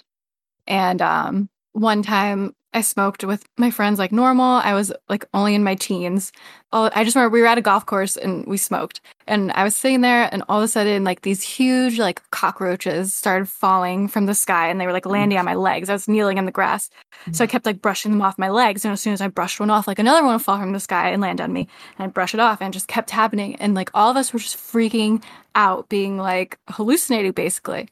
And 0.67 1.01
um, 1.01 1.49
one 1.73 2.03
time 2.03 2.55
I 2.77 2.81
smoked 2.81 3.23
with 3.23 3.43
my 3.57 3.71
friends 3.71 3.97
like 3.97 4.11
normal. 4.11 4.61
I 4.63 4.75
was 4.75 4.93
like 5.09 5.25
only 5.33 5.55
in 5.55 5.63
my 5.63 5.73
teens. 5.73 6.31
Oh, 6.71 6.91
I 6.93 7.03
just 7.03 7.15
remember 7.15 7.33
we 7.33 7.41
were 7.41 7.47
at 7.47 7.57
a 7.57 7.61
golf 7.61 7.87
course 7.87 8.15
and 8.15 8.45
we 8.45 8.57
smoked. 8.57 9.01
And 9.25 9.51
I 9.53 9.63
was 9.63 9.75
sitting 9.75 10.01
there 10.01 10.29
and 10.31 10.43
all 10.47 10.59
of 10.59 10.63
a 10.63 10.67
sudden 10.67 11.03
like 11.03 11.21
these 11.21 11.41
huge 11.41 11.97
like 11.97 12.21
cockroaches 12.29 13.15
started 13.15 13.49
falling 13.49 14.07
from 14.07 14.27
the 14.27 14.35
sky 14.35 14.69
and 14.69 14.79
they 14.79 14.85
were 14.85 14.93
like 14.93 15.07
landing 15.07 15.39
on 15.39 15.45
my 15.45 15.55
legs. 15.55 15.89
I 15.89 15.93
was 15.93 16.07
kneeling 16.07 16.37
in 16.37 16.45
the 16.45 16.51
grass. 16.51 16.91
So 17.31 17.43
I 17.43 17.47
mm. 17.47 17.49
kept 17.49 17.65
like 17.65 17.81
brushing 17.81 18.11
them 18.11 18.21
off 18.21 18.37
my 18.37 18.49
legs. 18.49 18.85
And 18.85 18.91
as 18.91 19.01
soon 19.01 19.13
as 19.13 19.21
I 19.21 19.27
brushed 19.27 19.59
one 19.59 19.71
off, 19.71 19.87
like 19.87 19.97
another 19.97 20.23
one 20.23 20.33
would 20.33 20.43
fall 20.43 20.59
from 20.59 20.73
the 20.73 20.79
sky 20.79 21.09
and 21.09 21.19
land 21.19 21.41
on 21.41 21.51
me. 21.51 21.67
And 21.97 22.05
I'd 22.05 22.13
brush 22.13 22.35
it 22.35 22.39
off 22.39 22.61
and 22.61 22.71
it 22.71 22.77
just 22.77 22.87
kept 22.87 23.09
happening. 23.09 23.55
And 23.55 23.73
like 23.73 23.89
all 23.95 24.11
of 24.11 24.17
us 24.17 24.31
were 24.33 24.39
just 24.39 24.55
freaking 24.55 25.23
out, 25.55 25.89
being 25.89 26.19
like 26.19 26.59
hallucinating 26.69 27.31
basically. 27.31 27.89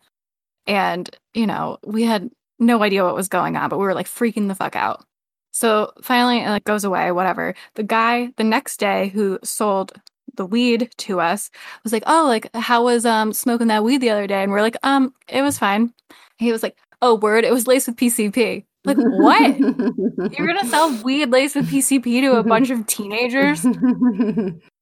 And, 0.68 1.10
you 1.34 1.48
know, 1.48 1.80
we 1.84 2.04
had 2.04 2.30
no 2.60 2.82
idea 2.84 3.04
what 3.04 3.16
was 3.16 3.28
going 3.28 3.56
on, 3.56 3.70
but 3.70 3.78
we 3.78 3.86
were 3.86 3.94
like 3.94 4.08
freaking 4.08 4.48
the 4.48 4.56
fuck 4.56 4.76
out. 4.76 5.06
So 5.52 5.94
finally, 6.02 6.40
it 6.42 6.50
like 6.50 6.66
goes 6.66 6.84
away, 6.84 7.12
whatever. 7.12 7.56
The 7.76 7.84
guy 7.84 8.32
the 8.38 8.44
next 8.44 8.78
day 8.78 9.10
who 9.10 9.40
sold 9.44 9.94
the 10.36 10.46
weed 10.46 10.92
to 10.98 11.22
us 11.22 11.50
was 11.84 11.94
like, 11.94 12.04
"Oh, 12.08 12.26
like 12.28 12.54
how 12.56 12.84
was 12.84 13.06
um 13.06 13.32
smoking 13.34 13.68
that 13.68 13.84
weed 13.84 14.00
the 14.02 14.10
other 14.10 14.28
day?" 14.28 14.44
And 14.44 14.52
we're 14.52 14.62
like, 14.62 14.78
"Um, 14.84 15.14
it 15.30 15.42
was 15.42 15.58
fine." 15.58 15.94
He 16.38 16.52
was 16.52 16.62
like, 16.64 16.78
"Oh, 17.02 17.16
word, 17.16 17.46
it 17.46 17.54
was 17.54 17.68
laced 17.68 17.88
with 17.88 17.96
PCP." 17.98 18.66
Like 18.86 18.98
what? 18.98 19.60
You're 20.38 20.48
gonna 20.48 20.68
sell 20.70 21.02
weed 21.04 21.32
laced 21.32 21.56
with 21.56 21.70
PCP 21.70 22.22
to 22.22 22.38
a 22.38 22.44
bunch 22.44 22.70
of 22.70 22.86
teenagers? 22.88 23.66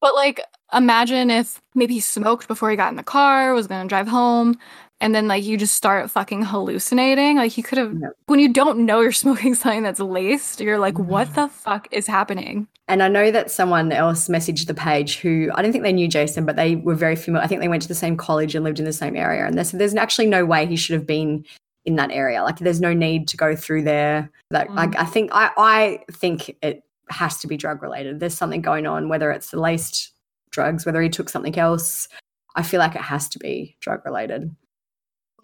But 0.01 0.15
like, 0.15 0.41
imagine 0.73 1.29
if 1.31 1.61
maybe 1.75 1.93
he 1.93 1.99
smoked 2.01 2.49
before 2.49 2.69
he 2.69 2.75
got 2.75 2.89
in 2.91 2.97
the 2.97 3.03
car, 3.03 3.53
was 3.53 3.67
gonna 3.67 3.87
drive 3.87 4.07
home, 4.07 4.57
and 5.03 5.13
then 5.13 5.27
like 5.27 5.43
you 5.43 5.57
just 5.57 5.75
start 5.75 6.09
fucking 6.09 6.43
hallucinating. 6.43 7.35
Like 7.35 7.57
you 7.57 7.63
could 7.63 7.77
have, 7.77 7.93
when 8.27 8.39
you 8.39 8.53
don't 8.53 8.85
know 8.85 9.01
you're 9.01 9.11
smoking 9.11 9.53
something 9.53 9.83
that's 9.83 9.99
laced, 9.99 10.61
you're 10.61 10.79
like, 10.79 10.93
mm-hmm. 10.93 11.09
what 11.09 11.35
the 11.35 11.49
fuck 11.49 11.89
is 11.91 12.07
happening? 12.07 12.69
And 12.87 13.03
I 13.03 13.09
know 13.09 13.29
that 13.29 13.51
someone 13.51 13.91
else 13.91 14.29
messaged 14.29 14.65
the 14.67 14.73
page 14.73 15.17
who 15.17 15.51
I 15.55 15.61
don't 15.61 15.73
think 15.73 15.83
they 15.83 15.91
knew 15.91 16.07
Jason, 16.07 16.45
but 16.45 16.55
they 16.55 16.77
were 16.77 16.95
very 16.95 17.17
familiar. 17.17 17.43
I 17.43 17.47
think 17.47 17.59
they 17.59 17.67
went 17.67 17.81
to 17.81 17.89
the 17.89 17.95
same 17.95 18.15
college 18.15 18.55
and 18.55 18.63
lived 18.63 18.79
in 18.79 18.85
the 18.85 18.93
same 18.93 19.17
area. 19.17 19.45
And 19.45 19.57
they 19.57 19.65
said 19.65 19.77
there's 19.77 19.93
actually 19.93 20.27
no 20.27 20.45
way 20.45 20.65
he 20.65 20.77
should 20.77 20.93
have 20.93 21.05
been 21.05 21.45
in 21.83 21.97
that 21.97 22.11
area. 22.11 22.41
Like 22.41 22.59
there's 22.59 22.79
no 22.79 22.93
need 22.93 23.27
to 23.27 23.35
go 23.35 23.57
through 23.57 23.83
there. 23.83 24.31
Mm. 24.53 24.73
Like 24.73 24.95
I 24.97 25.03
think 25.03 25.31
I 25.33 25.51
I 25.57 25.99
think 26.13 26.55
it 26.61 26.81
has 27.09 27.37
to 27.39 27.47
be 27.47 27.57
drug 27.57 27.81
related. 27.81 28.21
There's 28.21 28.37
something 28.37 28.61
going 28.61 28.87
on, 28.87 29.09
whether 29.09 29.31
it's 29.31 29.51
the 29.51 29.59
laced 29.59 30.13
drugs, 30.51 30.85
whether 30.85 31.01
he 31.01 31.09
took 31.09 31.27
something 31.27 31.57
else. 31.59 32.07
I 32.55 32.63
feel 32.63 32.79
like 32.79 32.95
it 32.95 33.01
has 33.01 33.27
to 33.29 33.39
be 33.39 33.75
drug 33.81 34.05
related. 34.05 34.55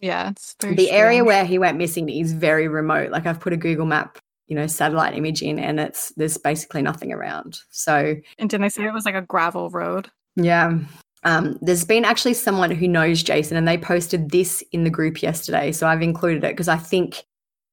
Yeah, 0.02 0.30
it's 0.32 0.56
very 0.62 0.76
the 0.76 0.92
area 0.92 1.24
where 1.24 1.46
he 1.46 1.60
went 1.60 1.78
missing 1.78 2.10
is 2.10 2.34
very 2.34 2.68
remote. 2.68 3.12
Like 3.12 3.26
I've 3.26 3.40
put 3.40 3.54
a 3.54 3.58
Google 3.58 3.86
map, 3.86 4.18
you 4.48 4.56
know, 4.56 4.68
satellite 4.68 5.16
image 5.16 5.42
in, 5.42 5.60
and 5.60 5.80
it's 5.80 6.14
there's 6.16 6.38
basically 6.38 6.82
nothing 6.82 7.12
around. 7.12 7.60
So 7.70 8.16
And 8.38 8.50
didn't 8.50 8.62
they 8.62 8.70
say 8.70 8.86
it 8.86 8.94
was 8.94 9.06
like 9.06 9.16
a 9.16 9.22
gravel 9.22 9.70
road? 9.70 10.10
yeah. 10.36 10.80
Um, 11.26 11.60
there's 11.62 11.84
been 11.84 12.06
actually 12.06 12.34
someone 12.34 12.72
who 12.72 12.88
knows 12.88 13.22
Jason, 13.24 13.58
and 13.58 13.68
they 13.68 13.78
posted 13.78 14.32
this 14.32 14.64
in 14.72 14.86
the 14.86 14.90
group 14.90 15.22
yesterday. 15.22 15.74
So 15.74 15.86
I've 15.86 16.02
included 16.02 16.46
it 16.46 16.54
because 16.54 16.70
I 16.70 16.78
think 16.78 17.26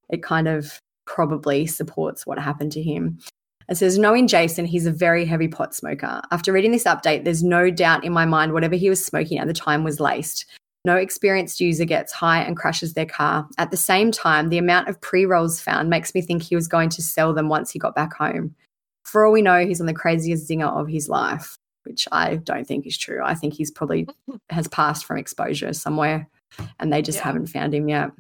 it 0.09 0.22
kind 0.22 0.49
of 0.49 0.81
probably 1.07 1.66
supports 1.66 2.27
what 2.27 2.39
happened 2.41 2.72
to 2.72 2.83
him. 2.83 3.18
It 3.68 3.77
says, 3.77 3.99
knowing 3.99 4.29
Jason, 4.29 4.64
he's 4.64 4.87
a 4.87 4.93
very 4.93 5.24
heavy 5.24 5.49
pot 5.49 5.74
smoker. 5.74 6.20
After 6.31 6.53
reading 6.53 6.72
this 6.72 6.85
update, 6.85 7.24
there's 7.24 7.43
no 7.43 7.70
doubt 7.70 8.05
in 8.05 8.12
my 8.12 8.24
mind 8.24 8.53
whatever 8.53 8.74
he 8.77 8.89
was 8.89 9.05
smoking 9.05 9.39
at 9.39 9.47
the 9.47 9.55
time 9.55 9.85
was 9.85 10.01
laced. 10.01 10.45
No 10.87 10.97
experienced 10.97 11.61
user 11.61 11.84
gets 11.84 12.12
high 12.12 12.41
and 12.43 12.57
crashes 12.57 12.95
their 12.95 13.07
car. 13.07 13.47
At 13.59 13.72
the 13.72 13.76
same 13.76 14.12
time, 14.12 14.49
the 14.49 14.59
amount 14.59 14.89
of 14.89 15.01
pre 15.01 15.26
rolls 15.26 15.61
found 15.61 15.91
makes 15.91 16.14
me 16.14 16.22
think 16.22 16.43
he 16.45 16.55
was 16.55 16.68
going 16.68 16.89
to 16.91 17.03
sell 17.03 17.34
them 17.34 17.49
once 17.49 17.72
he 17.72 17.78
got 17.80 17.95
back 17.97 18.14
home. 18.14 18.55
For 19.05 19.26
all 19.26 19.32
we 19.32 19.43
know, 19.43 19.66
he's 19.66 19.80
on 19.80 19.87
the 19.89 19.93
craziest 19.93 20.49
zinger 20.49 20.68
of 20.80 20.87
his 20.89 21.09
life, 21.09 21.59
which 21.84 22.07
I 22.12 22.37
don't 22.37 22.66
think 22.68 22.87
is 22.87 22.97
true. 22.97 23.20
I 23.24 23.34
think 23.34 23.55
he's 23.55 23.70
probably 23.72 24.07
has 24.51 24.68
passed 24.68 25.05
from 25.05 25.18
exposure 25.18 25.72
somewhere. 25.72 26.28
and 26.78 26.93
they 26.93 27.03
just 27.03 27.18
Yeah. 27.18 27.24
haven't 27.24 27.49
found 27.49 27.74
him 27.74 27.89
yet. 27.89 28.12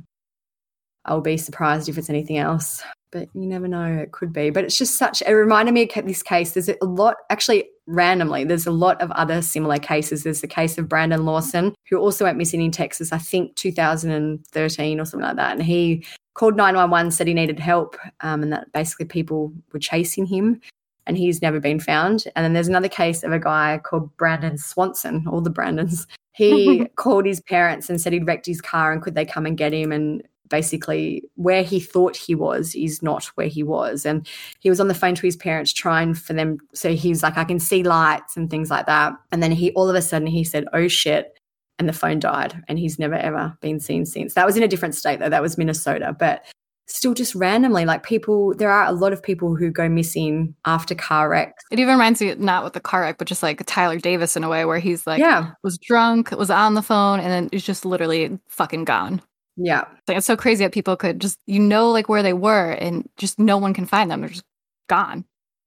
I'll 1.04 1.20
be 1.20 1.36
surprised 1.36 1.88
if 1.88 1.96
it's 1.98 2.10
anything 2.10 2.36
else, 2.38 2.82
but 3.16 3.30
you 3.32 3.46
never 3.46 3.66
know. 3.66 3.86
It 3.86 4.12
could 4.12 4.30
be. 4.30 4.50
But 4.50 4.64
it's 4.64 4.76
just 4.76 4.96
such, 4.96 5.22
it 5.22 5.32
reminded 5.32 5.72
me 5.72 5.88
of 5.88 6.04
this 6.04 6.22
case. 6.22 6.52
There's 6.52 6.68
a 6.68 6.84
lot, 6.84 7.16
actually, 7.30 7.64
randomly, 7.86 8.44
there's 8.44 8.66
a 8.66 8.70
lot 8.70 9.00
of 9.00 9.10
other 9.12 9.40
similar 9.40 9.78
cases. 9.78 10.22
There's 10.22 10.42
the 10.42 10.46
case 10.46 10.76
of 10.76 10.86
Brandon 10.86 11.24
Lawson, 11.24 11.74
who 11.88 11.96
also 11.96 12.26
went 12.26 12.36
missing 12.36 12.60
in 12.60 12.72
Texas, 12.72 13.12
I 13.12 13.18
think 13.18 13.56
2013 13.56 15.00
or 15.00 15.04
something 15.06 15.26
like 15.26 15.36
that. 15.36 15.52
And 15.52 15.62
he 15.62 16.04
called 16.34 16.56
911, 16.56 17.10
said 17.12 17.26
he 17.26 17.32
needed 17.32 17.58
help, 17.58 17.96
um, 18.20 18.42
and 18.42 18.52
that 18.52 18.70
basically 18.72 19.06
people 19.06 19.50
were 19.72 19.78
chasing 19.78 20.26
him. 20.26 20.60
And 21.06 21.16
he's 21.16 21.40
never 21.40 21.60
been 21.60 21.80
found. 21.80 22.24
And 22.34 22.44
then 22.44 22.52
there's 22.52 22.68
another 22.68 22.88
case 22.88 23.22
of 23.22 23.32
a 23.32 23.38
guy 23.38 23.80
called 23.82 24.14
Brandon 24.18 24.58
Swanson, 24.58 25.24
all 25.28 25.40
the 25.40 25.50
Brandons. 25.50 26.06
He 26.32 26.84
called 26.96 27.24
his 27.24 27.40
parents 27.40 27.88
and 27.88 27.98
said 27.98 28.12
he'd 28.12 28.26
wrecked 28.26 28.44
his 28.44 28.60
car 28.60 28.92
and 28.92 29.00
could 29.00 29.14
they 29.14 29.24
come 29.24 29.46
and 29.46 29.56
get 29.56 29.72
him? 29.72 29.92
And 29.92 30.22
basically, 30.48 31.22
where 31.34 31.62
he 31.62 31.80
thought 31.80 32.16
he 32.16 32.34
was 32.34 32.74
is 32.74 33.02
not 33.02 33.24
where 33.36 33.48
he 33.48 33.62
was. 33.62 34.04
And 34.06 34.26
he 34.60 34.68
was 34.70 34.80
on 34.80 34.88
the 34.88 34.94
phone 34.94 35.14
to 35.14 35.22
his 35.22 35.36
parents 35.36 35.72
trying 35.72 36.14
for 36.14 36.32
them. 36.32 36.58
So 36.74 36.94
he 36.94 37.08
was 37.10 37.22
like, 37.22 37.36
I 37.36 37.44
can 37.44 37.60
see 37.60 37.82
lights 37.82 38.36
and 38.36 38.50
things 38.50 38.70
like 38.70 38.86
that. 38.86 39.12
And 39.32 39.42
then 39.42 39.52
he, 39.52 39.72
all 39.72 39.88
of 39.88 39.96
a 39.96 40.02
sudden, 40.02 40.26
he 40.28 40.44
said, 40.44 40.66
Oh 40.72 40.88
shit. 40.88 41.38
And 41.78 41.88
the 41.88 41.92
phone 41.92 42.18
died. 42.20 42.62
And 42.68 42.78
he's 42.78 42.98
never 42.98 43.14
ever 43.14 43.56
been 43.60 43.80
seen 43.80 44.06
since. 44.06 44.34
That 44.34 44.46
was 44.46 44.56
in 44.56 44.62
a 44.62 44.68
different 44.68 44.94
state, 44.94 45.18
though. 45.18 45.28
That 45.28 45.42
was 45.42 45.58
Minnesota. 45.58 46.16
But 46.18 46.44
still, 46.88 47.12
just 47.14 47.34
randomly, 47.34 47.84
like 47.84 48.02
people, 48.02 48.54
there 48.54 48.70
are 48.70 48.86
a 48.86 48.92
lot 48.92 49.12
of 49.12 49.22
people 49.22 49.56
who 49.56 49.70
go 49.70 49.88
missing 49.88 50.54
after 50.64 50.94
car 50.94 51.28
wrecks. 51.28 51.64
It 51.70 51.78
even 51.80 51.92
reminds 51.92 52.20
me 52.22 52.34
not 52.36 52.64
with 52.64 52.72
the 52.74 52.80
car 52.80 53.00
wreck, 53.02 53.18
but 53.18 53.26
just 53.26 53.42
like 53.42 53.60
Tyler 53.66 53.98
Davis 53.98 54.36
in 54.36 54.44
a 54.44 54.48
way 54.48 54.64
where 54.64 54.78
he's 54.78 55.06
like 55.06 55.18
Yeah. 55.18 55.50
was 55.62 55.76
drunk, 55.78 56.30
was 56.30 56.48
on 56.48 56.74
the 56.74 56.82
phone, 56.82 57.18
and 57.20 57.28
then 57.28 57.48
is 57.52 57.64
just 57.64 57.84
literally 57.84 58.38
fucking 58.48 58.84
gone. 58.84 59.20
Yeah. 59.56 59.84
Like, 60.06 60.18
it's 60.18 60.26
so 60.26 60.36
crazy 60.36 60.64
that 60.64 60.72
people 60.72 60.96
could 60.96 61.20
just 61.20 61.38
you 61.46 61.58
know 61.60 61.90
like 61.90 62.08
where 62.08 62.22
they 62.22 62.32
were 62.34 62.72
and 62.72 63.08
just 63.16 63.38
no 63.38 63.56
one 63.58 63.74
can 63.74 63.86
find 63.86 64.10
them. 64.10 64.20
They're 64.20 64.30
just 64.30 64.44
gone. 64.88 65.24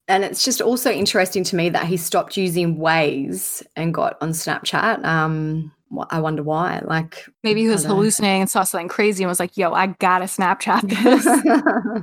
And 0.08 0.24
it's 0.24 0.44
just 0.44 0.60
also 0.62 0.90
interesting 0.92 1.44
to 1.44 1.56
me 1.56 1.70
that 1.70 1.86
he 1.86 1.96
stopped 1.96 2.36
using 2.36 2.78
Waze 2.78 3.62
and 3.76 3.94
got 3.94 4.18
on 4.22 4.32
Snapchat. 4.32 5.04
Um, 5.06 5.72
I 6.10 6.20
wonder 6.20 6.42
why. 6.44 6.82
Like 6.84 7.26
Maybe 7.44 7.62
he 7.62 7.68
was 7.68 7.84
hallucinating 7.84 8.42
and 8.42 8.50
saw 8.50 8.64
something 8.64 8.88
crazy 8.88 9.24
and 9.24 9.30
was 9.30 9.40
like, 9.40 9.56
"Yo, 9.58 9.72
I 9.74 9.88
gotta 9.88 10.26
Snapchat 10.26 10.82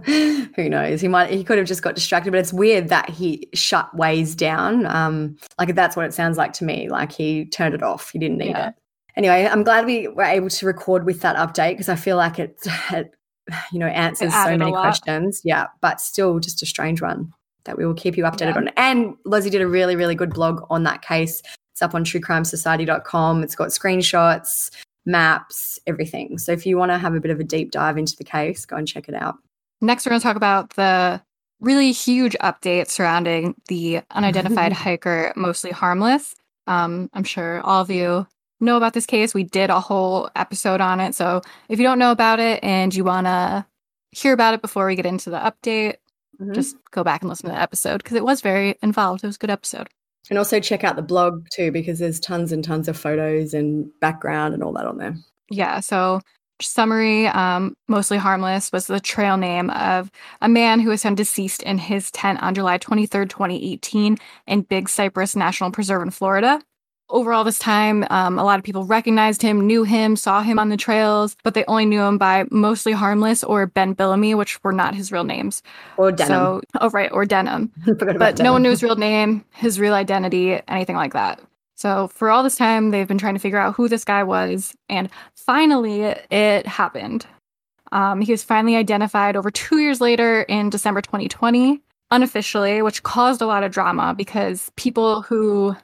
this." 0.07 0.51
Who 0.57 0.69
knows? 0.69 1.01
He 1.01 1.09
might. 1.09 1.31
He 1.31 1.43
could 1.45 1.59
have 1.59 1.67
just 1.67 1.83
got 1.83 1.95
distracted. 1.95 2.31
But 2.33 2.41
it's 2.41 2.53
weird 2.53 2.89
that 2.89 3.11
he 3.11 3.49
shut 3.55 3.89
Waze 3.97 4.37
down. 4.37 4.87
Um, 4.87 5.37
like 5.59 5.75
that's 5.75 5.97
what 5.97 6.05
it 6.07 6.15
sounds 6.15 6.37
like 6.37 6.53
to 6.55 6.65
me. 6.65 6.89
Like 6.89 7.13
he 7.13 7.45
turned 7.47 7.75
it 7.75 7.83
off. 7.83 8.11
He 8.11 8.19
didn't 8.19 8.39
need 8.39 8.51
Yeah. 8.51 8.69
it. 8.69 8.75
Anyway, 9.17 9.47
I'm 9.51 9.63
glad 9.63 9.87
we 9.87 10.09
were 10.09 10.25
able 10.25 10.51
to 10.51 10.67
record 10.67 11.07
with 11.07 11.21
that 11.23 11.37
update 11.37 11.73
because 11.73 11.89
I 11.89 11.97
feel 11.97 12.17
like 12.17 12.39
it, 12.39 12.59
it 12.93 13.13
you 13.73 13.79
know, 13.79 13.87
answers 13.87 14.33
so 14.35 14.57
many 14.57 14.73
questions. 14.73 15.41
Yeah, 15.45 15.67
but 15.81 16.01
still 16.01 16.39
just 16.39 16.63
a 16.63 16.67
strange 16.67 17.01
one 17.01 17.33
that 17.65 17.79
we 17.79 17.87
will 17.87 17.95
keep 17.95 18.17
you 18.17 18.25
updated 18.25 18.55
Yeah. 18.55 18.57
on. 18.57 18.69
And 18.77 19.15
Lozzie 19.25 19.51
did 19.51 19.63
a 19.63 19.67
really, 19.69 19.97
really 19.97 20.15
good 20.15 20.33
blog 20.35 20.65
on 20.71 20.83
that 20.85 21.03
case. 21.03 21.43
It's 21.73 21.83
up 21.83 21.95
on 21.95 22.05
truecrimesociety.com. 22.05 23.43
It's 23.43 23.55
got 23.55 23.69
screenshots, 23.69 24.71
maps, 25.05 25.79
everything. 25.87 26.39
So 26.39 26.53
if 26.53 26.67
you 26.67 26.77
want 26.77 26.91
to 26.93 26.99
have 26.99 27.15
a 27.15 27.21
bit 27.21 27.31
of 27.31 27.41
a 27.41 27.45
deep 27.45 27.71
dive 27.71 27.99
into 27.99 28.17
the 28.17 28.25
case, 28.25 28.65
go 28.67 28.77
and 28.77 28.87
check 28.87 29.09
it 29.09 29.15
out. 29.15 29.37
Next, 29.81 30.07
we're 30.07 30.11
going 30.11 30.21
to 30.21 30.27
talk 30.27 30.37
about 30.37 30.71
the 30.71 31.21
really 31.61 31.93
huge 31.93 32.37
update 32.43 32.89
surrounding 32.89 33.55
the 33.69 34.01
unidentified 34.11 34.73
hiker, 34.73 35.33
mostly 35.37 35.71
harmless. 35.71 36.35
Um, 36.67 37.11
I'm 37.15 37.25
sure 37.25 37.61
all 37.63 37.83
of 37.83 37.91
you 37.91 38.27
know 38.61 38.77
about 38.77 38.95
this 38.95 39.07
case. 39.07 39.35
We 39.35 39.45
did 39.45 39.71
a 39.71 39.81
whole 39.81 40.31
episode 40.37 40.81
on 40.81 41.01
it. 41.01 41.15
So 41.15 41.43
if 41.69 41.79
you 41.79 41.85
don't 41.85 41.99
know 41.99 42.11
about 42.13 42.41
it 42.41 42.63
and 42.63 42.95
you 42.95 43.05
want 43.05 43.27
to 43.27 43.67
hear 44.13 44.33
about 44.33 44.55
it 44.55 44.63
before 44.63 44.87
we 44.87 44.95
get 44.97 45.07
into 45.07 45.31
the 45.31 45.39
update, 45.39 45.97
Mhm. 46.41 46.55
just 46.55 46.77
go 46.91 47.03
back 47.03 47.23
and 47.23 47.29
listen 47.31 47.47
to 47.49 47.53
the 47.55 47.61
episode 47.61 47.99
because 48.03 48.17
it 48.17 48.25
was 48.25 48.41
very 48.43 48.77
involved. 48.83 49.25
It 49.25 49.27
was 49.27 49.37
a 49.37 49.39
good 49.39 49.51
episode. 49.51 49.89
And 50.29 50.39
also 50.39 50.59
check 50.61 50.85
out 50.85 50.97
the 50.97 51.03
blog 51.03 51.47
too, 51.53 51.71
because 51.71 51.99
there's 51.99 52.21
tons 52.21 52.53
and 52.53 52.63
tons 52.65 52.89
of 52.89 52.97
photos 52.97 53.55
and 53.55 53.89
background 54.01 54.53
and 54.55 54.63
all 54.63 54.73
that 54.75 54.87
on 54.87 54.99
there. 54.99 55.15
Yeah. 55.51 55.81
So, 55.81 56.21
summary 56.61 57.27
um, 57.29 57.77
mostly 57.89 58.17
harmless 58.19 58.73
was 58.73 58.87
the 58.87 58.99
trail 59.01 59.37
name 59.37 59.71
of 59.71 60.11
a 60.41 60.49
man 60.49 60.81
who 60.81 60.89
was 60.91 61.03
found 61.03 61.17
deceased 61.17 61.63
in 61.63 61.79
his 61.79 62.11
tent 62.11 62.43
on 62.43 62.55
July 62.55 62.79
23rd, 62.79 63.29
2018, 63.31 64.17
in 64.47 64.63
Big 64.63 64.89
Cypress 64.89 65.37
National 65.37 65.71
Preserve 65.71 66.03
in 66.03 66.11
Florida. 66.11 66.61
Overall, 67.09 67.45
this 67.45 67.59
time, 67.61 68.05
um, 68.11 68.37
a 68.37 68.43
lot 68.45 68.59
of 68.59 68.65
people 68.65 68.85
recognized 68.85 69.41
him, 69.41 69.65
knew 69.65 69.85
him, 69.85 70.17
saw 70.17 70.43
him 70.43 70.59
on 70.59 70.71
the 70.71 70.77
trails, 70.77 71.37
but 71.45 71.55
they 71.55 71.65
only 71.67 71.87
knew 71.87 72.03
him 72.03 72.19
by 72.19 72.47
mostly 72.51 72.93
harmless 72.93 73.45
or 73.45 73.67
Ben 73.67 73.95
Billamy, 73.95 74.37
which 74.37 74.63
were 74.65 74.73
not 74.73 74.95
his 74.95 75.13
real 75.13 75.23
names. 75.23 75.63
Or 75.99 76.11
Denim. 76.11 76.29
So, 76.29 76.63
oh, 76.81 76.91
right, 76.91 77.11
or 77.13 77.25
Denim. 77.25 77.71
But 77.87 78.01
no 78.19 78.33
Denim. 78.33 78.53
one 78.53 78.63
knew 78.63 78.71
his 78.71 78.83
real 78.83 78.97
name, 78.97 79.45
his 79.53 79.79
real 79.79 79.95
identity, 79.95 80.61
anything 80.67 80.97
like 80.97 81.13
that. 81.13 81.41
So 81.77 82.09
for 82.09 82.31
all 82.31 82.43
this 82.43 82.57
time, 82.57 82.91
they've 82.91 83.07
been 83.07 83.19
trying 83.19 83.35
to 83.35 83.41
figure 83.41 83.59
out 83.59 83.77
who 83.77 83.89
this 83.89 84.05
guy 84.05 84.25
was, 84.25 84.75
and 84.89 85.09
finally, 85.35 86.03
it 86.03 86.67
happened. 86.67 87.27
Um, 87.93 88.21
he 88.21 88.33
was 88.33 88.43
finally 88.43 88.75
identified 88.75 89.37
over 89.37 89.51
two 89.51 89.79
years 89.79 90.01
later 90.01 90.43
in 90.43 90.71
December 90.71 91.01
2020, 91.03 91.81
unofficially, 92.11 92.83
which 92.83 93.03
caused 93.05 93.41
a 93.43 93.47
lot 93.47 93.63
of 93.63 93.71
drama 93.71 94.15
because 94.17 94.73
people 94.77 95.23
who 95.23 95.77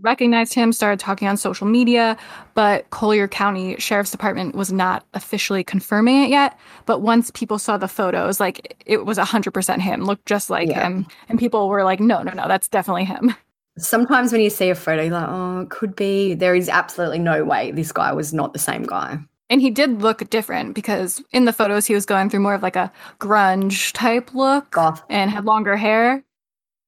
recognized 0.00 0.54
him 0.54 0.72
started 0.72 0.98
talking 1.00 1.28
on 1.28 1.36
social 1.36 1.66
media, 1.66 2.16
but 2.54 2.88
Collier 2.90 3.28
County 3.28 3.76
Sheriff's 3.78 4.10
Department 4.10 4.54
was 4.54 4.72
not 4.72 5.04
officially 5.14 5.62
confirming 5.62 6.22
it 6.24 6.30
yet. 6.30 6.58
But 6.86 7.00
once 7.00 7.30
people 7.32 7.58
saw 7.58 7.76
the 7.76 7.88
photos, 7.88 8.40
like 8.40 8.76
it 8.86 9.06
was 9.06 9.18
100% 9.18 9.80
him, 9.80 10.04
looked 10.04 10.26
just 10.26 10.50
like 10.50 10.68
Yeah. 10.68 10.82
him. 10.84 11.06
And 11.28 11.38
people 11.38 11.68
were 11.68 11.84
like, 11.84 12.00
no, 12.00 12.22
no, 12.22 12.32
no, 12.32 12.48
that's 12.48 12.68
definitely 12.68 13.04
him. 13.04 13.34
Sometimes 13.78 14.30
when 14.30 14.40
you 14.40 14.50
see 14.50 14.70
a 14.70 14.74
photo, 14.74 15.02
you're 15.02 15.12
like, 15.12 15.28
oh, 15.28 15.60
it 15.62 15.70
could 15.70 15.96
be. 15.96 16.34
There 16.34 16.54
is 16.54 16.68
absolutely 16.68 17.18
no 17.18 17.44
way 17.44 17.72
this 17.72 17.90
guy 17.90 18.12
was 18.12 18.32
not 18.32 18.52
the 18.52 18.58
same 18.58 18.84
guy. 18.84 19.18
And 19.50 19.60
he 19.60 19.70
did 19.70 20.00
look 20.00 20.28
different 20.30 20.74
because 20.74 21.22
in 21.32 21.44
the 21.44 21.52
photos, 21.52 21.84
he 21.86 21.94
was 21.94 22.06
going 22.06 22.30
through 22.30 22.40
more 22.40 22.54
of 22.54 22.62
like 22.62 22.76
a 22.76 22.90
grunge 23.20 23.92
type 23.92 24.32
look 24.34 24.70
Goth. 24.70 25.02
and 25.10 25.30
had 25.30 25.44
longer 25.44 25.76
hair. 25.76 26.22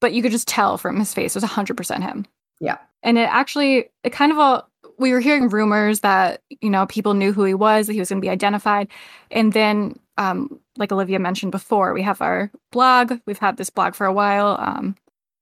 But 0.01 0.13
you 0.13 0.23
could 0.23 0.33
just 0.33 0.47
tell 0.49 0.79
from 0.79 0.99
his 0.99 1.13
face 1.13 1.35
it 1.37 1.43
was 1.43 1.51
100% 1.51 2.03
him. 2.03 2.25
Yeah. 2.61 2.79
And 3.07 3.17
it 3.17 3.29
actually, 3.31 3.89
it 4.05 4.11
kind 4.11 4.33
of 4.33 4.39
all, 4.39 4.69
we 4.99 5.13
were 5.13 5.21
hearing 5.21 5.49
rumors 5.49 6.01
that, 6.01 6.43
you 6.61 6.69
know, 6.69 6.87
people 6.87 7.15
knew 7.15 7.33
who 7.33 7.45
he 7.45 7.55
was, 7.55 7.87
that 7.87 7.93
he 7.93 8.01
was 8.01 8.09
going 8.09 8.21
to 8.21 8.25
be 8.25 8.31
identified. 8.31 8.89
And 9.31 9.53
then, 9.53 9.99
um, 10.19 10.59
like 10.77 10.91
Olivia 10.91 11.19
mentioned 11.19 11.53
before, 11.53 11.95
we 11.95 12.03
have 12.03 12.21
our 12.21 12.51
blog. 12.73 13.15
We've 13.25 13.39
had 13.39 13.57
this 13.57 13.71
blog 13.71 13.95
for 13.95 14.07
a 14.07 14.13
while. 14.13 14.57
Um, 14.59 14.97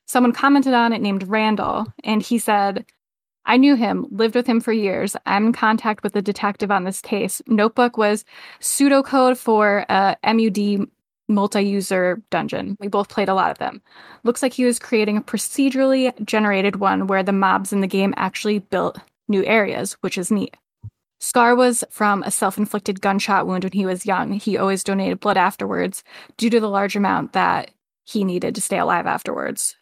someone 0.07 0.33
commented 0.33 0.75
on 0.75 0.93
it 0.93 1.01
named 1.01 1.27
Randall, 1.27 1.87
and 2.05 2.23
he 2.23 2.39
said, 2.39 2.85
I 3.47 3.57
knew 3.57 3.77
him, 3.77 4.07
lived 4.11 4.35
with 4.35 4.47
him 4.47 4.61
for 4.61 4.73
years. 4.73 5.17
I'm 5.27 5.47
in 5.47 5.53
contact 5.53 6.03
with 6.03 6.13
the 6.13 6.23
detective 6.23 6.71
on 6.71 6.85
this 6.85 7.01
case. 7.01 7.41
Notebook 7.47 7.97
was 7.97 8.25
pseudocode 8.61 9.37
for 9.37 9.85
a 9.89 10.17
MUD 10.25 10.89
multi-user 11.29 12.23
dungeon. 12.31 12.77
We 12.81 12.89
both 12.89 13.09
played 13.09 13.29
a 13.29 13.35
lot 13.35 13.51
of 13.51 13.59
them. 13.59 13.81
Looks 14.25 14.43
like 14.43 14.53
he 14.53 14.65
was 14.65 14.79
creating 14.79 15.17
a 15.17 15.23
procedurally 15.23 16.13
generated 16.25 16.77
one 16.77 17.07
where 17.07 17.23
the 17.23 17.33
mobs 17.33 17.73
in 17.73 17.81
the 17.81 17.87
game 17.87 18.15
actually 18.17 18.59
built 18.59 18.99
new 19.29 19.45
areas, 19.45 19.95
which 20.01 20.19
is 20.19 20.31
neat. 20.31 20.57
Scar 21.21 21.55
was 21.55 21.83
from 21.91 22.23
a 22.23 22.31
self 22.31 22.59
inflicted 22.59 23.01
gunshot 23.01 23.47
wound 23.47 23.65
when 23.65 23.73
he 23.73 23.87
was 23.87 24.05
young. 24.05 24.33
He 24.33 24.59
always 24.59 24.85
donated 24.85 25.21
blood 25.21 25.39
afterwards 25.39 26.05
due 26.37 26.51
to 26.51 26.61
the 26.61 26.69
large 26.69 26.97
amount 26.97 27.33
that 27.33 27.71
he 28.05 28.25
needed 28.25 28.55
to 28.55 28.61
stay 28.61 28.79
alive 28.79 29.07
afterwards. 29.07 29.75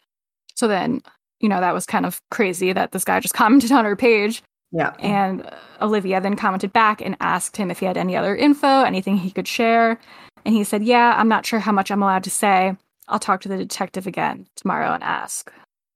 So 0.55 0.67
then, 0.67 1.01
you 1.41 1.49
know, 1.49 1.59
that 1.59 1.73
was 1.73 1.85
kind 1.85 2.05
of 2.05 2.21
crazy 2.31 2.71
that 2.71 2.93
this 2.93 3.03
guy 3.03 3.19
just 3.19 3.33
commented 3.33 3.71
on 3.73 3.83
her 3.83 3.97
page. 3.97 4.41
Yeah. 4.71 4.93
And 4.99 5.47
Olivia 5.81 6.19
then 6.19 6.35
commented 6.35 6.73
back 6.73 7.01
and 7.01 7.15
asked 7.19 7.57
him 7.57 7.69
if 7.69 7.79
he 7.79 7.85
had 7.85 7.97
any 7.97 8.15
other 8.15 8.35
info, 8.35 8.83
anything 8.83 9.17
he 9.17 9.29
could 9.29 9.47
share. 9.47 9.99
And 10.45 10.53
he 10.53 10.63
said, 10.63 10.83
Yeah, 10.83 11.15
I'm 11.17 11.27
not 11.27 11.45
sure 11.45 11.59
how 11.59 11.71
much 11.71 11.91
I'm 11.91 12.03
allowed 12.03 12.23
to 12.25 12.29
say. 12.29 12.75
I'll 13.07 13.19
talk 13.19 13.41
to 13.41 13.49
the 13.49 13.57
detective 13.57 14.07
again 14.07 14.47
tomorrow 14.55 14.93
and 14.93 15.03
ask. 15.03 15.51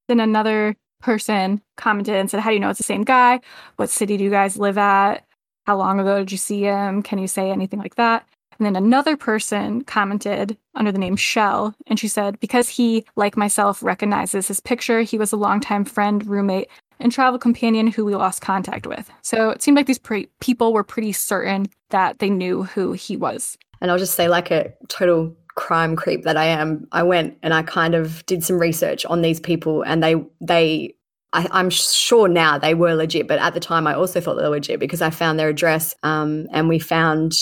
Then 0.08 0.20
another 0.20 0.76
person 1.02 1.62
commented 1.76 2.16
and 2.16 2.30
said, 2.30 2.40
How 2.40 2.50
do 2.50 2.56
you 2.56 2.60
know 2.60 2.70
it's 2.70 2.80
the 2.80 2.84
same 2.84 3.04
guy? 3.04 3.40
What 3.76 3.90
city 3.90 4.18
do 4.18 4.24
you 4.24 4.30
guys 4.30 4.58
live 4.58 4.78
at? 4.78 5.26
How 5.66 5.78
long 5.78 6.00
ago 6.00 6.20
did 6.20 6.32
you 6.32 6.38
see 6.38 6.62
him? 6.64 7.04
Can 7.04 7.20
you 7.20 7.28
say 7.28 7.52
anything 7.52 7.80
like 7.80 7.96
that? 7.96 8.26
And 8.58 8.66
then 8.66 8.76
another 8.76 9.16
person 9.16 9.84
commented 9.84 10.58
under 10.74 10.92
the 10.92 10.98
name 10.98 11.16
Shell, 11.16 11.76
and 11.86 12.00
she 12.00 12.08
said, 12.08 12.40
Because 12.40 12.70
he, 12.70 13.06
like 13.16 13.38
myself, 13.38 13.84
recognizes 13.84 14.48
his 14.48 14.60
picture, 14.60 15.02
he 15.02 15.18
was 15.18 15.32
a 15.32 15.38
longtime 15.38 15.86
friend, 15.86 16.26
roommate, 16.26 16.70
and 17.00 17.12
travel 17.12 17.38
companion 17.38 17.88
who 17.88 18.04
we 18.04 18.16
lost 18.16 18.42
contact 18.42 18.88
with. 18.88 19.12
So 19.22 19.52
it 19.52 19.62
seemed 19.62 19.78
like 19.78 19.86
these 19.86 20.00
pre- 20.00 20.30
people 20.40 20.74
were 20.74 20.84
pretty 20.84 21.12
certain 21.12 21.68
that 21.90 22.20
they 22.20 22.30
knew 22.30 22.64
who 22.64 22.94
he 22.94 23.16
was. 23.16 23.58
And 23.82 23.92
I'll 23.92 23.98
just 23.98 24.16
say, 24.16 24.28
like 24.28 24.52
a 24.52 24.74
total 24.88 25.36
crime 25.56 25.96
creep 25.96 26.24
that 26.24 26.38
I 26.38 26.46
am, 26.46 26.88
I 26.92 27.04
went 27.04 27.38
and 27.42 27.54
I 27.54 27.64
kind 27.64 27.96
of 27.96 28.26
did 28.26 28.44
some 28.44 28.60
research 28.60 29.06
on 29.06 29.22
these 29.22 29.40
people, 29.40 29.84
and 29.84 30.04
they 30.04 30.16
they 30.42 30.96
I, 31.34 31.48
I'm 31.52 31.70
sure 31.70 32.28
now 32.28 32.58
they 32.58 32.74
were 32.74 32.96
legit, 32.96 33.28
but 33.28 33.40
at 33.40 33.54
the 33.54 33.60
time 33.60 33.86
I 33.86 33.94
also 33.94 34.22
thought 34.22 34.36
they 34.36 34.44
were 34.44 34.50
legit 34.50 34.80
because 34.80 35.02
I 35.02 35.10
found 35.10 35.38
their 35.38 35.50
address 35.50 35.94
um, 36.04 36.48
and 36.52 36.70
we 36.70 36.80
found 36.80 37.34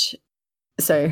so 0.79 1.09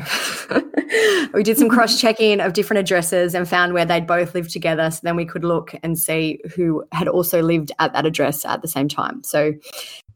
we 1.34 1.42
did 1.42 1.56
some 1.56 1.68
cross 1.70 2.00
checking 2.00 2.40
of 2.40 2.52
different 2.52 2.80
addresses 2.80 3.34
and 3.34 3.48
found 3.48 3.72
where 3.72 3.86
they'd 3.86 4.06
both 4.06 4.34
lived 4.34 4.50
together. 4.50 4.90
So 4.90 5.00
then 5.02 5.16
we 5.16 5.24
could 5.24 5.44
look 5.44 5.74
and 5.82 5.98
see 5.98 6.40
who 6.54 6.84
had 6.92 7.08
also 7.08 7.40
lived 7.42 7.72
at 7.78 7.92
that 7.94 8.04
address 8.04 8.44
at 8.44 8.60
the 8.60 8.68
same 8.68 8.88
time. 8.88 9.22
So 9.22 9.54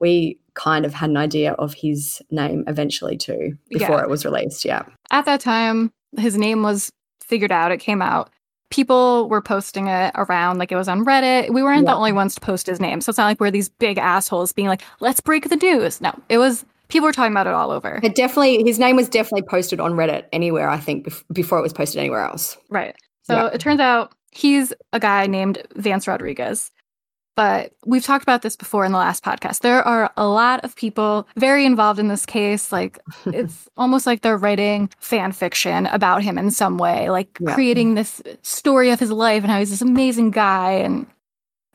we 0.01 0.39
kind 0.59 0.85
of 0.85 0.93
had 0.93 1.09
an 1.11 1.17
idea 1.17 1.53
of 1.53 1.73
his 1.75 2.21
name 2.31 2.65
eventually 2.67 3.17
too 3.17 3.57
before 3.71 3.97
Yeah. 3.99 4.03
it 4.03 4.09
was 4.11 4.25
released. 4.25 4.65
Yeah. 4.65 4.83
At 5.11 5.25
that 5.27 5.41
time, 5.41 5.91
his 6.19 6.37
name 6.37 6.63
was 6.63 6.91
figured 7.23 7.53
out. 7.53 7.71
It 7.73 7.79
came 7.79 8.03
out. 8.03 8.31
People 8.71 9.29
were 9.31 9.41
posting 9.41 9.87
it 9.87 10.13
around, 10.15 10.59
like 10.59 10.71
it 10.73 10.77
was 10.77 10.89
on 10.89 11.05
Reddit. 11.05 11.53
We 11.55 11.63
weren't 11.63 11.85
Yeah. 11.87 11.93
the 11.93 11.97
only 11.97 12.13
ones 12.13 12.35
to 12.35 12.41
post 12.41 12.67
his 12.67 12.81
name. 12.81 13.01
So 13.01 13.11
it's 13.11 13.19
not 13.19 13.25
like 13.27 13.41
we're 13.41 13.51
these 13.51 13.69
big 13.71 13.97
assholes 13.99 14.53
being 14.53 14.69
like, 14.69 14.83
let's 15.01 15.21
break 15.21 15.49
the 15.49 15.57
news. 15.57 16.01
No, 16.01 16.13
it 16.29 16.39
was 16.39 16.65
people 16.89 17.07
were 17.07 17.13
talking 17.13 17.33
about 17.33 17.47
it 17.47 17.53
all 17.55 17.71
over. 17.71 18.01
It 18.03 18.15
definitely, 18.15 18.63
his 18.65 18.79
name 18.79 18.97
was 18.97 19.09
definitely 19.09 19.43
posted 19.49 19.79
on 19.81 19.93
Reddit 19.93 20.25
anywhere, 20.33 20.69
I 20.71 20.79
think, 20.79 21.07
bef- 21.07 21.23
before 21.33 21.59
it 21.59 21.63
was 21.63 21.73
posted 21.73 21.99
anywhere 22.01 22.23
else. 22.25 22.57
Right. 22.71 22.95
So 23.25 23.35
Yeah. 23.37 23.47
it 23.53 23.61
turns 23.61 23.81
out 23.81 24.13
he's 24.33 24.73
a 24.93 24.99
guy 25.01 25.27
named 25.27 25.63
Vance 25.77 26.09
Rodriguez. 26.09 26.71
But 27.39 27.72
we've 27.86 28.03
talked 28.03 28.24
about 28.24 28.43
this 28.43 28.57
before 28.57 28.84
in 28.84 28.91
the 28.91 28.99
last 28.99 29.22
podcast. 29.22 29.61
There 29.61 29.80
are 29.86 30.11
a 30.16 30.26
lot 30.26 30.64
of 30.64 30.74
people 30.74 31.28
very 31.36 31.64
involved 31.64 32.01
in 32.01 32.09
this 32.09 32.26
case. 32.26 32.72
Like 32.72 32.99
it's 33.26 33.68
almost 33.76 34.07
like 34.09 34.22
they're 34.22 34.36
writing 34.36 34.91
fan 34.99 35.30
fiction 35.30 35.86
about 35.86 36.24
him 36.24 36.36
in 36.36 36.51
some 36.51 36.78
way, 36.78 37.11
like 37.11 37.39
Yeah. 37.41 37.55
creating 37.55 37.95
this 37.95 38.20
story 38.43 38.91
of 38.91 38.99
his 38.99 39.12
life 39.12 39.45
and 39.45 39.53
how 39.53 39.61
he's 39.61 39.70
this 39.70 39.82
amazing 39.82 40.32
guy 40.32 40.72
and 40.72 41.07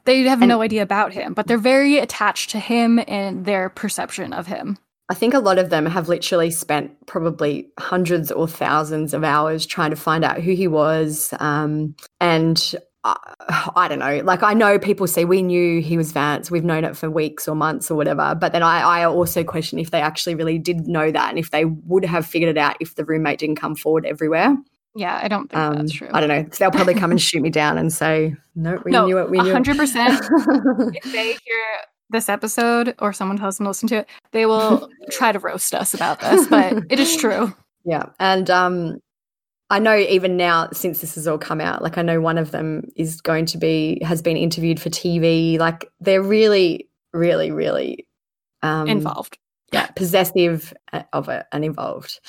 they 0.03 0.24
have 0.24 0.41
And- 0.41 0.49
no 0.49 0.61
idea 0.61 0.82
about 0.82 1.14
him, 1.14 1.34
but 1.34 1.47
they're 1.47 1.57
very 1.57 1.97
attached 1.97 2.49
to 2.49 2.59
him 2.59 2.99
and 3.07 3.45
their 3.45 3.70
perception 3.70 4.34
of 4.34 4.47
him. 4.47 4.78
I 5.07 5.14
think 5.14 5.34
a 5.34 5.39
lot 5.39 5.59
of 5.59 5.70
them 5.70 5.86
have 5.86 6.09
literally 6.09 6.51
spent 6.51 7.05
probably 7.07 7.70
hundreds 7.80 8.34
or 8.34 8.49
thousands 8.49 9.14
of 9.14 9.24
hours 9.24 9.66
trying 9.66 9.91
to 9.91 9.95
find 9.95 10.26
out 10.26 10.41
who 10.41 10.53
he 10.55 10.68
was. 10.68 11.34
Um, 11.39 11.95
and 12.20 12.76
I, 13.04 13.72
I 13.76 13.88
don't 13.88 13.99
know, 13.99 14.22
like 14.24 14.43
I 14.43 14.54
know 14.54 14.80
people 14.80 15.08
say 15.08 15.26
we 15.26 15.41
knew 15.41 15.82
he 15.82 15.97
was 15.97 16.12
Vance, 16.12 16.49
we've 16.51 16.64
known 16.64 16.84
it 16.84 16.95
for 16.97 17.10
weeks 17.10 17.47
or 17.47 17.56
months 17.56 17.89
or 17.91 17.95
whatever. 17.95 18.36
But 18.39 18.51
then 18.54 18.64
I, 18.64 18.82
I 19.01 19.06
also 19.06 19.43
question 19.43 19.80
if 19.80 19.91
they 19.91 20.01
actually 20.01 20.36
really 20.36 20.58
did 20.60 20.88
know 20.88 21.12
that 21.12 21.30
and 21.30 21.39
if 21.39 21.51
they 21.51 21.66
would 21.66 22.06
have 22.06 22.26
figured 22.26 22.49
it 22.56 22.60
out 22.60 22.76
if 22.80 22.95
the 22.95 23.06
roommate 23.06 23.39
didn't 23.39 23.56
come 23.58 23.76
forward 23.76 24.06
everywhere. 24.06 24.56
Yeah, 24.95 25.20
I 25.24 25.28
don't 25.28 25.49
think 25.49 25.60
Um, 25.60 25.76
that's 25.76 25.91
true. 25.93 26.10
I 26.14 26.20
don't 26.20 26.30
know. 26.30 26.43
they'll 26.60 26.70
probably 26.70 26.93
come 26.93 27.10
and 27.12 27.20
shoot 27.20 27.41
me 27.41 27.49
down 27.49 27.80
and 27.80 27.91
say, 27.91 28.36
no, 28.56 28.80
we 28.86 28.91
no, 28.91 29.08
knew 29.08 29.18
it. 29.18 29.30
We 29.32 29.39
knew 29.39 29.49
it." 29.49 29.51
hundred 29.54 29.78
percent. 29.78 30.22
If 30.95 31.12
they 31.12 31.32
hear 31.32 31.64
this 32.12 32.30
episode 32.30 32.93
or 32.99 33.12
someone 33.12 33.38
tells 33.38 33.58
them 33.58 33.66
to 33.66 33.70
listen 33.72 33.88
to 33.89 33.95
it, 33.97 34.08
they 34.34 34.45
will 34.45 34.88
try 35.10 35.32
to 35.32 35.39
roast 35.39 35.74
us 35.74 35.95
about 35.95 36.20
this. 36.20 36.47
But 36.47 36.84
it 36.91 36.99
is 36.99 37.16
true. 37.18 37.56
Yeah. 37.86 38.04
And 38.20 38.51
um 38.51 38.99
I 39.70 39.80
know 39.80 39.95
even 39.97 40.38
now 40.38 40.70
since 40.72 41.01
this 41.01 41.16
has 41.16 41.28
all 41.28 41.38
come 41.38 41.61
out, 41.61 41.82
like 41.82 41.97
I 41.97 42.01
know 42.01 42.22
one 42.22 42.38
of 42.38 42.51
them 42.51 42.84
is 42.95 43.22
going 43.22 43.45
to 43.47 43.57
be 43.57 43.99
has 44.03 44.22
been 44.22 44.38
interviewed 44.38 44.80
for 44.80 44.89
TV. 44.89 45.57
Like 45.57 45.89
they're 45.99 46.22
really, 46.22 46.89
really, 47.14 47.51
really 47.51 48.07
um 48.61 48.88
Involved. 48.88 49.38
Yeah, 49.72 49.88
possessive 49.88 50.74
uh, 50.91 51.03
of 51.14 51.30
it 51.30 51.45
and 51.51 51.66
involved. 51.66 52.20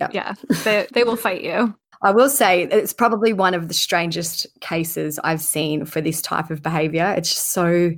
Yeah. 0.00 0.08
Yeah, 0.12 0.34
they 0.64 0.86
they 0.92 1.04
will 1.04 1.16
fight 1.16 1.42
you. 1.42 1.74
I 2.02 2.10
will 2.10 2.28
say 2.28 2.64
it's 2.64 2.92
probably 2.92 3.32
one 3.32 3.54
of 3.54 3.68
the 3.68 3.74
strangest 3.74 4.46
cases 4.60 5.18
I've 5.22 5.40
seen 5.40 5.84
for 5.84 6.00
this 6.00 6.20
type 6.20 6.50
of 6.50 6.62
behavior. 6.62 7.14
It's 7.16 7.30
just 7.30 7.52
so 7.52 7.92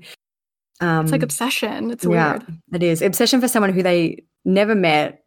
um 0.81 1.05
It's 1.05 1.13
like 1.13 1.23
obsession. 1.23 1.91
It's 1.91 2.05
yeah, 2.05 2.33
weird. 2.33 2.47
it 2.75 2.83
is. 2.83 3.01
Obsession 3.03 3.41
for 3.41 3.49
someone 3.49 3.73
who 3.73 3.83
they 3.83 4.25
never 4.45 4.75
met. 4.75 5.25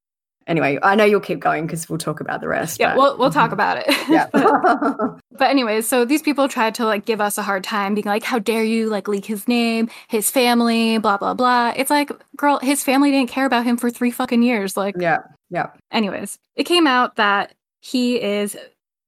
Anyway, 0.48 0.80
I 0.82 0.96
know 0.96 1.04
you'll 1.04 1.20
keep 1.20 1.40
going 1.40 1.68
because 1.68 1.88
we'll 1.88 2.00
talk 2.00 2.22
about 2.22 2.42
the 2.42 2.48
rest. 2.48 2.80
Yeah, 2.80 2.96
but- 2.96 2.98
we'll 2.98 3.18
we'll 3.18 3.30
talk 3.30 3.52
mm-hmm. 3.52 3.54
about 3.54 3.78
it. 3.78 3.88
Yeah. 4.10 4.28
but, 4.32 5.20
but 5.32 5.50
anyways, 5.50 5.88
so 5.88 6.06
these 6.06 6.24
people 6.24 6.48
tried 6.48 6.74
to 6.76 6.86
like 6.86 7.06
give 7.06 7.22
us 7.22 7.38
a 7.38 7.44
hard 7.44 7.64
time, 7.64 7.94
being 7.94 8.06
like, 8.06 8.24
"How 8.24 8.40
dare 8.40 8.64
you 8.64 8.90
like 8.90 9.08
leak 9.08 9.26
his 9.26 9.48
name, 9.48 9.90
his 10.08 10.32
family, 10.32 10.98
blah 10.98 11.18
blah 11.18 11.36
blah." 11.36 11.74
It's 11.76 11.92
like, 11.92 12.12
girl, 12.36 12.60
his 12.60 12.84
family 12.84 13.12
didn't 13.12 13.30
care 13.30 13.46
about 13.46 13.66
him 13.66 13.78
for 13.78 13.90
three 13.92 14.12
fucking 14.12 14.42
years. 14.42 14.76
Like, 14.76 14.96
yeah, 14.98 15.20
yeah. 15.50 15.68
Anyways, 15.92 16.40
it 16.56 16.64
came 16.64 16.88
out 16.88 17.18
that 17.18 17.54
he 17.82 18.22
is 18.22 18.58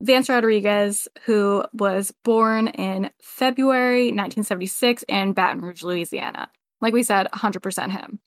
Vance 0.02 0.30
Rodriguez, 0.30 1.08
who 1.26 1.64
was 1.74 2.14
born 2.24 2.68
in 2.68 3.12
February 3.22 4.06
1976 4.06 5.04
in 5.08 5.34
Baton 5.34 5.62
Rouge, 5.62 5.84
Louisiana. 5.84 6.50
Like 6.82 6.94
we 6.94 7.04
said, 7.04 7.28
100% 7.32 7.92
him. 7.92 8.20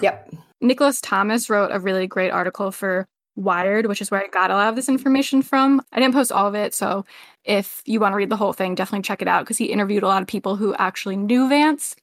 Yep. 0.00 0.32
Nicholas 0.60 1.00
Thompson 1.00 1.54
wrote 1.54 1.70
a 1.72 1.80
really 1.80 2.06
great 2.06 2.30
article 2.30 2.70
for 2.70 3.06
Wired, 3.36 3.86
which 3.86 4.02
is 4.02 4.10
where 4.10 4.22
I 4.22 4.26
got 4.26 4.50
a 4.50 4.54
lot 4.54 4.68
of 4.68 4.76
this 4.76 4.88
information 4.88 5.42
from. 5.42 5.80
I 5.92 6.00
didn't 6.00 6.14
post 6.14 6.32
all 6.32 6.48
of 6.48 6.54
it, 6.54 6.74
so 6.74 7.04
if 7.44 7.82
you 7.86 8.00
want 8.00 8.12
to 8.12 8.16
read 8.16 8.30
the 8.30 8.36
whole 8.36 8.52
thing, 8.52 8.74
definitely 8.74 9.02
check 9.02 9.22
it 9.22 9.28
out 9.28 9.44
because 9.44 9.58
he 9.58 9.66
interviewed 9.66 10.02
a 10.02 10.08
lot 10.08 10.22
of 10.22 10.28
people 10.28 10.56
who 10.56 10.74
actually 10.74 11.16
knew 11.16 11.48
Vance. 11.48 11.94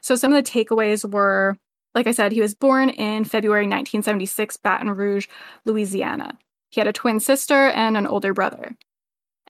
So 0.00 0.16
some 0.16 0.32
of 0.32 0.42
the 0.42 0.50
takeaways 0.50 1.08
were 1.08 1.56
like 1.94 2.06
I 2.06 2.12
said, 2.12 2.32
he 2.32 2.40
was 2.40 2.54
born 2.54 2.90
in 2.90 3.24
February 3.24 3.64
1976, 3.64 4.56
Baton 4.58 4.90
Rouge, 4.90 5.26
Louisiana. 5.64 6.38
He 6.70 6.80
had 6.80 6.86
a 6.86 6.92
twin 6.92 7.18
sister 7.18 7.68
and 7.68 7.96
an 7.96 8.06
older 8.06 8.32
brother. 8.32 8.76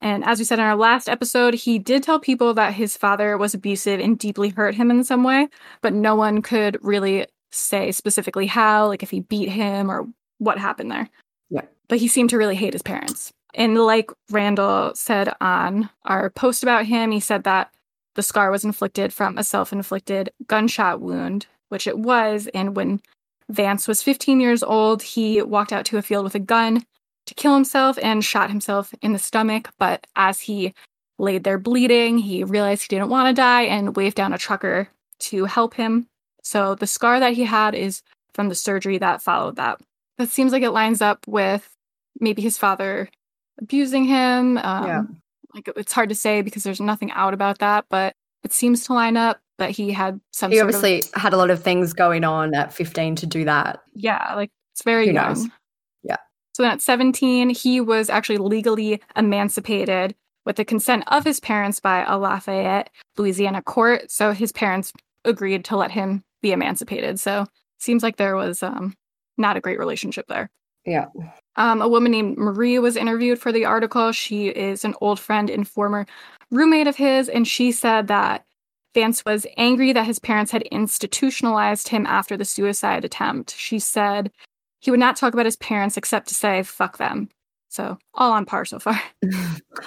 And 0.00 0.24
as 0.24 0.38
we 0.38 0.46
said 0.46 0.58
in 0.58 0.64
our 0.64 0.76
last 0.76 1.08
episode, 1.08 1.52
he 1.52 1.78
did 1.78 2.02
tell 2.02 2.18
people 2.18 2.54
that 2.54 2.72
his 2.72 2.96
father 2.96 3.36
was 3.36 3.52
abusive 3.52 4.00
and 4.00 4.18
deeply 4.18 4.48
hurt 4.48 4.74
him 4.74 4.90
in 4.90 5.04
some 5.04 5.22
way, 5.22 5.48
but 5.82 5.92
no 5.92 6.14
one 6.14 6.40
could 6.40 6.78
really 6.80 7.26
say 7.50 7.92
specifically 7.92 8.46
how, 8.46 8.86
like 8.86 9.02
if 9.02 9.10
he 9.10 9.20
beat 9.20 9.48
him 9.48 9.90
or 9.90 10.06
what 10.38 10.58
happened 10.58 10.90
there. 10.90 11.08
Yeah. 11.50 11.62
But 11.88 11.98
he 11.98 12.08
seemed 12.08 12.30
to 12.30 12.38
really 12.38 12.56
hate 12.56 12.72
his 12.72 12.82
parents. 12.82 13.32
And 13.54 13.76
like 13.76 14.10
Randall 14.30 14.94
said 14.94 15.32
on 15.40 15.90
our 16.04 16.30
post 16.30 16.62
about 16.62 16.86
him, 16.86 17.10
he 17.10 17.20
said 17.20 17.44
that 17.44 17.72
the 18.14 18.22
scar 18.22 18.50
was 18.50 18.64
inflicted 18.64 19.12
from 19.12 19.38
a 19.38 19.44
self 19.44 19.72
inflicted 19.72 20.30
gunshot 20.46 21.00
wound, 21.00 21.46
which 21.68 21.86
it 21.86 21.98
was. 21.98 22.48
And 22.54 22.76
when 22.76 23.00
Vance 23.48 23.88
was 23.88 24.02
15 24.02 24.40
years 24.40 24.62
old, 24.62 25.02
he 25.02 25.42
walked 25.42 25.72
out 25.72 25.84
to 25.86 25.98
a 25.98 26.02
field 26.02 26.24
with 26.24 26.34
a 26.34 26.40
gun 26.40 26.84
to 27.26 27.34
kill 27.34 27.54
himself 27.54 27.98
and 28.02 28.24
shot 28.24 28.50
himself 28.50 28.94
in 29.02 29.12
the 29.12 29.18
stomach. 29.18 29.70
But 29.78 30.06
as 30.16 30.40
he 30.40 30.74
laid 31.18 31.44
there 31.44 31.58
bleeding, 31.58 32.18
he 32.18 32.44
realized 32.44 32.82
he 32.82 32.88
didn't 32.88 33.10
want 33.10 33.28
to 33.28 33.40
die 33.40 33.62
and 33.62 33.96
waved 33.96 34.16
down 34.16 34.32
a 34.32 34.38
trucker 34.38 34.88
to 35.20 35.44
help 35.44 35.74
him. 35.74 36.06
So 36.42 36.74
the 36.74 36.86
scar 36.86 37.20
that 37.20 37.32
he 37.34 37.44
had 37.44 37.74
is 37.74 38.02
from 38.34 38.48
the 38.48 38.54
surgery 38.54 38.98
that 38.98 39.22
followed 39.22 39.56
that. 39.56 39.80
That 40.18 40.28
seems 40.28 40.52
like 40.52 40.62
it 40.62 40.70
lines 40.70 41.00
up 41.02 41.26
with 41.26 41.68
maybe 42.20 42.42
his 42.42 42.58
father 42.58 43.08
abusing 43.60 44.04
him. 44.04 44.58
Um, 44.58 44.86
Yeah. 44.86 45.02
Like 45.54 45.68
it's 45.76 45.92
hard 45.92 46.10
to 46.10 46.14
say 46.14 46.42
because 46.42 46.62
there's 46.62 46.80
nothing 46.80 47.10
out 47.10 47.34
about 47.34 47.58
that, 47.58 47.84
but 47.90 48.14
it 48.44 48.52
seems 48.52 48.84
to 48.84 48.92
line 48.94 49.16
up 49.16 49.40
that 49.58 49.70
he 49.70 49.90
had 49.90 50.20
some 50.30 50.50
He 50.52 50.58
sort 50.58 50.68
of 50.70 50.76
obviously 50.76 51.02
had 51.20 51.32
a 51.32 51.36
lot 51.36 51.50
of 51.50 51.60
things 51.62 51.92
going 51.92 52.22
on 52.24 52.54
at 52.54 52.72
15 52.72 53.16
to 53.16 53.26
do 53.26 53.44
that. 53.44 53.80
yeah, 53.94 54.34
like 54.36 54.50
it's 54.72 54.82
very 54.82 55.08
Who 55.08 55.12
young. 55.14 55.28
knows? 55.34 55.46
Yeah. 56.04 56.16
So 56.54 56.62
then 56.62 56.70
at 56.72 56.80
17, 56.80 57.50
he 57.50 57.80
was 57.80 58.08
actually 58.08 58.38
legally 58.38 59.02
emancipated 59.16 60.14
with 60.46 60.54
the 60.56 60.64
consent 60.64 61.02
of 61.08 61.24
his 61.24 61.40
parents 61.40 61.80
by 61.80 62.04
a 62.06 62.16
Lafayette, 62.16 62.88
Louisiana 63.18 63.60
court. 63.62 64.10
So 64.10 64.32
his 64.32 64.52
parents 64.52 64.92
agreed 65.24 65.64
to 65.66 65.76
let 65.76 65.90
him 65.90 66.22
be 66.42 66.52
emancipated. 66.52 67.20
So 67.20 67.46
seems 67.78 68.02
like 68.02 68.16
there 68.16 68.36
was 68.36 68.62
um, 68.62 68.94
not 69.38 69.56
a 69.56 69.60
great 69.60 69.78
relationship 69.78 70.26
there. 70.28 70.50
Yeah. 70.86 71.06
Um, 71.56 71.82
a 71.82 71.88
woman 71.88 72.12
named 72.12 72.38
Marie 72.38 72.78
was 72.78 72.96
interviewed 72.96 73.38
for 73.38 73.52
the 73.52 73.64
article. 73.64 74.12
She 74.12 74.48
is 74.48 74.84
an 74.84 74.94
old 75.00 75.20
friend 75.20 75.50
and 75.50 75.68
former 75.68 76.06
roommate 76.50 76.86
of 76.86 76.96
his, 76.96 77.28
and 77.28 77.46
she 77.46 77.72
said 77.72 78.08
that 78.08 78.44
Vance 78.94 79.24
was 79.24 79.46
angry 79.56 79.92
that 79.92 80.06
his 80.06 80.18
parents 80.18 80.50
had 80.50 80.62
institutionalized 80.62 81.88
him 81.88 82.06
after 82.06 82.36
the 82.36 82.44
suicide 82.44 83.04
attempt. 83.04 83.54
She 83.56 83.78
said 83.78 84.32
he 84.80 84.90
would 84.90 85.00
not 85.00 85.16
talk 85.16 85.32
about 85.32 85.46
his 85.46 85.56
parents 85.56 85.96
except 85.96 86.28
to 86.28 86.34
say, 86.34 86.62
fuck 86.62 86.96
them. 86.96 87.28
So, 87.70 87.96
all 88.14 88.32
on 88.32 88.44
par 88.46 88.64
so 88.64 88.78
far. 88.78 89.00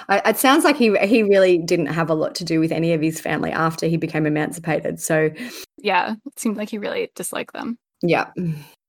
It 0.08 0.36
sounds 0.38 0.64
like 0.64 0.76
he 0.76 0.96
he 1.06 1.22
really 1.22 1.58
didn't 1.58 1.86
have 1.86 2.10
a 2.10 2.14
lot 2.14 2.34
to 2.36 2.44
do 2.44 2.58
with 2.58 2.72
any 2.72 2.92
of 2.94 3.00
his 3.00 3.20
family 3.20 3.52
after 3.52 3.86
he 3.86 3.96
became 3.96 4.26
emancipated. 4.26 5.00
So, 5.00 5.30
Yeah, 5.78 6.14
it 6.26 6.38
seemed 6.38 6.56
like 6.56 6.70
he 6.70 6.78
really 6.78 7.10
disliked 7.14 7.52
them. 7.52 7.78
yeah. 8.02 8.30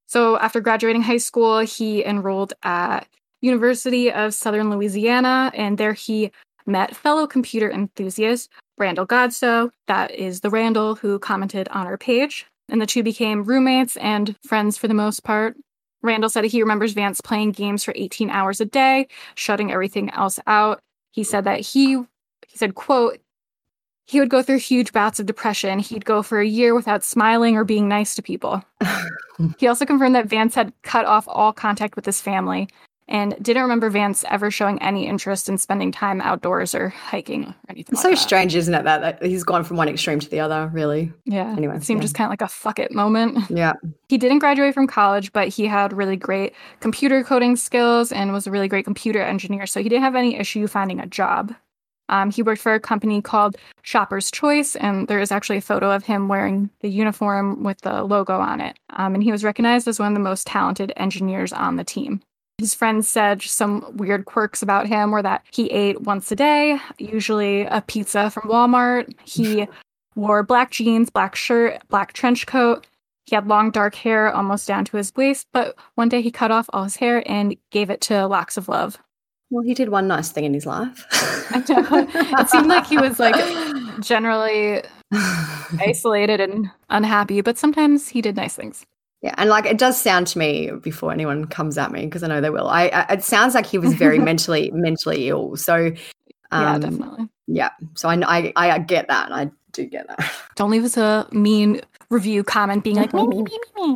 So 0.08 0.38
after 0.40 0.62
graduating 0.62 1.02
high 1.02 1.18
school, 1.18 1.60
he 1.60 2.04
enrolled 2.06 2.54
at 2.64 3.08
University 3.42 4.12
of 4.12 4.34
Southern 4.34 4.70
Louisiana, 4.70 5.52
and 5.54 5.78
there 5.78 5.94
he 5.94 6.32
met 6.66 6.96
fellow 6.96 7.28
computer 7.28 7.70
enthusiast 7.70 8.50
Randall 8.78 9.06
Godso. 9.06 9.72
That 9.88 10.12
is 10.12 10.40
the 10.42 10.50
Randall 10.50 10.96
who 10.96 11.20
commented 11.20 11.68
on 11.70 11.86
our 11.86 11.98
page. 11.98 12.46
And 12.70 12.82
the 12.82 12.88
two 12.88 13.04
became 13.04 13.44
roommates 13.44 13.98
and 13.98 14.36
friends 14.44 14.78
for 14.78 14.88
the 14.88 14.94
most 14.96 15.24
part. 15.24 15.56
Randall 16.06 16.30
said 16.30 16.46
he 16.46 16.62
remembers 16.62 16.94
Vance 16.94 17.22
playing 17.22 17.52
games 17.52 17.84
for 17.84 17.94
18 17.96 18.30
hours 18.30 18.62
a 18.62 18.66
day, 18.66 19.08
shutting 19.36 19.72
everything 19.72 20.10
else 20.12 20.40
out. 20.48 20.80
He 21.12 21.24
said 21.24 21.44
that 21.46 21.60
he 21.60 21.94
he 22.48 22.58
said, 22.58 22.76
quote, 22.76 23.20
he 24.06 24.20
would 24.20 24.30
go 24.30 24.44
through 24.44 24.60
huge 24.60 24.94
bouts 24.94 25.20
of 25.20 25.26
depression. 25.26 25.80
He'd 25.80 26.06
go 26.06 26.22
for 26.22 26.40
a 26.40 26.46
year 26.46 26.76
without 26.76 27.04
smiling 27.04 27.58
or 27.58 27.64
being 27.64 27.88
nice 27.88 28.14
to 28.16 28.22
people. 28.22 28.64
he 29.58 29.68
also 29.68 29.86
confirmed 29.86 30.14
that 30.16 30.28
Vance 30.28 30.54
had 30.54 30.72
cut 30.84 31.06
off 31.06 31.28
all 31.28 31.52
contact 31.52 31.96
with 31.96 32.06
his 32.06 32.22
family 32.22 32.70
and 33.08 33.36
didn't 33.42 33.62
remember 33.62 33.90
Vance 33.90 34.26
ever 34.30 34.50
showing 34.50 34.82
any 34.82 35.06
interest 35.06 35.48
in 35.48 35.58
spending 35.58 35.92
time 35.92 36.22
outdoors 36.22 36.74
or 36.74 36.90
hiking 36.90 37.46
or 37.46 37.56
anything. 37.70 37.94
It's 37.94 38.04
like 38.04 38.04
so 38.04 38.10
that. 38.10 38.18
strange, 38.18 38.56
isn't 38.56 38.74
it? 38.74 38.84
That, 38.84 39.02
that 39.02 39.26
he's 39.26 39.44
gone 39.44 39.64
from 39.64 39.78
one 39.78 39.88
extreme 39.88 40.20
to 40.20 40.30
the 40.30 40.40
other, 40.40 40.70
really. 40.74 41.14
Yeah. 41.26 41.54
Anyway, 41.56 41.76
it 41.76 41.84
seemed 41.84 42.00
yeah. 42.00 42.04
just 42.04 42.16
kind 42.16 42.28
of 42.28 42.32
like 42.32 42.42
a 42.42 42.48
fuck 42.48 42.80
it 42.80 42.92
moment. 42.92 43.50
Yeah. 43.50 43.74
He 44.10 44.18
didn't 44.18 44.40
graduate 44.40 44.74
from 44.74 44.88
college, 44.88 45.32
but 45.34 45.50
he 45.50 45.68
had 45.68 45.94
really 45.94 46.16
great 46.16 46.54
computer 46.80 47.24
coding 47.24 47.56
skills 47.56 48.12
and 48.12 48.34
was 48.34 48.48
a 48.48 48.52
really 48.52 48.68
great 48.68 48.86
computer 48.86 49.22
engineer. 49.22 49.68
So 49.68 49.82
he 49.82 49.90
didn't 49.90 50.04
have 50.04 50.16
any 50.16 50.36
issue 50.36 50.68
finding 50.68 51.00
a 51.00 51.06
job. 51.06 51.54
Um, 52.10 52.32
he 52.32 52.44
worked 52.44 52.62
for 52.62 52.74
a 52.74 52.80
company 52.80 53.22
called 53.22 53.58
Shopper's 53.82 54.30
Choice, 54.30 54.76
and 54.76 55.08
there 55.08 55.20
is 55.20 55.32
actually 55.32 55.58
a 55.58 55.62
photo 55.62 55.92
of 55.92 56.06
him 56.06 56.28
wearing 56.28 56.70
the 56.82 56.90
uniform 56.90 57.64
with 57.64 57.82
the 57.82 58.04
logo 58.04 58.40
on 58.40 58.62
it. 58.62 58.78
Um, 58.92 59.16
and 59.16 59.24
he 59.24 59.32
was 59.32 59.44
recognized 59.44 59.88
as 59.88 60.00
one 60.00 60.10
of 60.10 60.14
the 60.14 60.20
most 60.20 60.46
talented 60.46 60.94
engineers 60.98 61.52
on 61.52 61.78
the 61.78 61.84
team. 61.84 62.22
His 62.58 62.74
friends 62.74 63.08
said 63.08 63.42
some 63.42 63.86
weird 63.98 64.26
quirks 64.26 64.62
about 64.62 64.88
him 64.88 65.12
were 65.12 65.22
that 65.22 65.44
he 65.52 65.70
ate 65.72 66.02
once 66.02 66.32
a 66.32 66.36
day, 66.36 66.80
usually 66.98 67.62
a 67.62 67.82
pizza 67.86 68.30
from 68.30 68.44
Walmart. 68.50 69.14
He 69.26 69.68
wore 70.16 70.42
black 70.42 70.72
jeans, 70.72 71.10
black 71.10 71.36
shirt, 71.36 71.82
black 71.90 72.14
trench 72.14 72.48
coat. 72.48 72.88
He 73.26 73.36
had 73.36 73.48
long 73.48 73.72
dark 73.72 73.96
hair 73.96 74.34
almost 74.34 74.68
down 74.68 74.86
to 74.86 74.98
his 74.98 75.14
waist, 75.16 75.48
but 75.52 75.76
one 75.96 76.10
day 76.10 76.22
he 76.22 76.32
cut 76.32 76.52
off 76.52 76.70
all 76.72 76.84
his 76.84 76.96
hair 76.96 77.24
and 77.30 77.58
gave 77.72 77.90
it 77.90 78.00
to 78.02 78.26
Locks 78.28 78.56
of 78.56 78.70
Love. 78.70 79.00
Well, 79.50 79.64
he 79.64 79.74
did 79.74 79.90
one 79.90 80.08
nice 80.08 80.32
thing 80.32 80.46
in 80.46 80.54
his 80.54 80.66
life. 80.66 81.06
I 81.52 81.64
know. 81.68 82.08
it 82.40 82.50
seemed 82.50 82.68
like 82.68 82.88
he 82.88 82.98
was 82.98 83.20
like 83.20 83.36
generally 84.00 84.82
isolated 85.80 86.40
and 86.40 86.72
unhappy, 86.90 87.42
but 87.42 87.58
sometimes 87.58 88.08
he 88.10 88.22
did 88.22 88.36
nice 88.36 88.56
things. 88.56 88.86
Yeah, 89.26 89.34
and 89.40 89.50
like 89.50 89.66
it 89.66 89.80
does 89.80 90.00
sound 90.00 90.28
to 90.28 90.38
me 90.38 90.70
before 90.70 91.12
anyone 91.12 91.48
comes 91.48 91.80
at 91.80 91.92
me 91.92 92.06
because 92.06 92.22
I 92.22 92.28
know 92.28 92.42
they 92.42 92.52
will. 92.52 92.68
I, 92.68 92.90
I 92.90 93.14
it 93.14 93.24
sounds 93.24 93.56
like 93.56 93.66
he 93.66 93.80
was 93.80 93.92
very 93.96 94.20
mentally 94.30 94.70
mentally 94.70 95.30
ill. 95.30 95.56
So 95.56 95.88
um, 96.52 96.62
yeah, 96.62 96.78
definitely. 96.78 97.30
Yeah, 97.48 97.70
so 97.96 98.08
I, 98.08 98.22
I 98.22 98.54
I 98.56 98.78
get 98.78 99.08
that. 99.08 99.32
I 99.32 99.50
do 99.72 99.88
get 99.88 100.08
that. 100.10 100.32
Don't 100.56 100.70
leave 100.70 100.84
us 100.84 100.96
a 100.96 101.28
mean 101.32 101.82
review 102.12 102.44
comment 102.44 102.84
being 102.84 102.98
like 102.98 103.16
me 103.16 103.26
me 103.26 103.42
me 103.42 103.60
me 103.76 103.94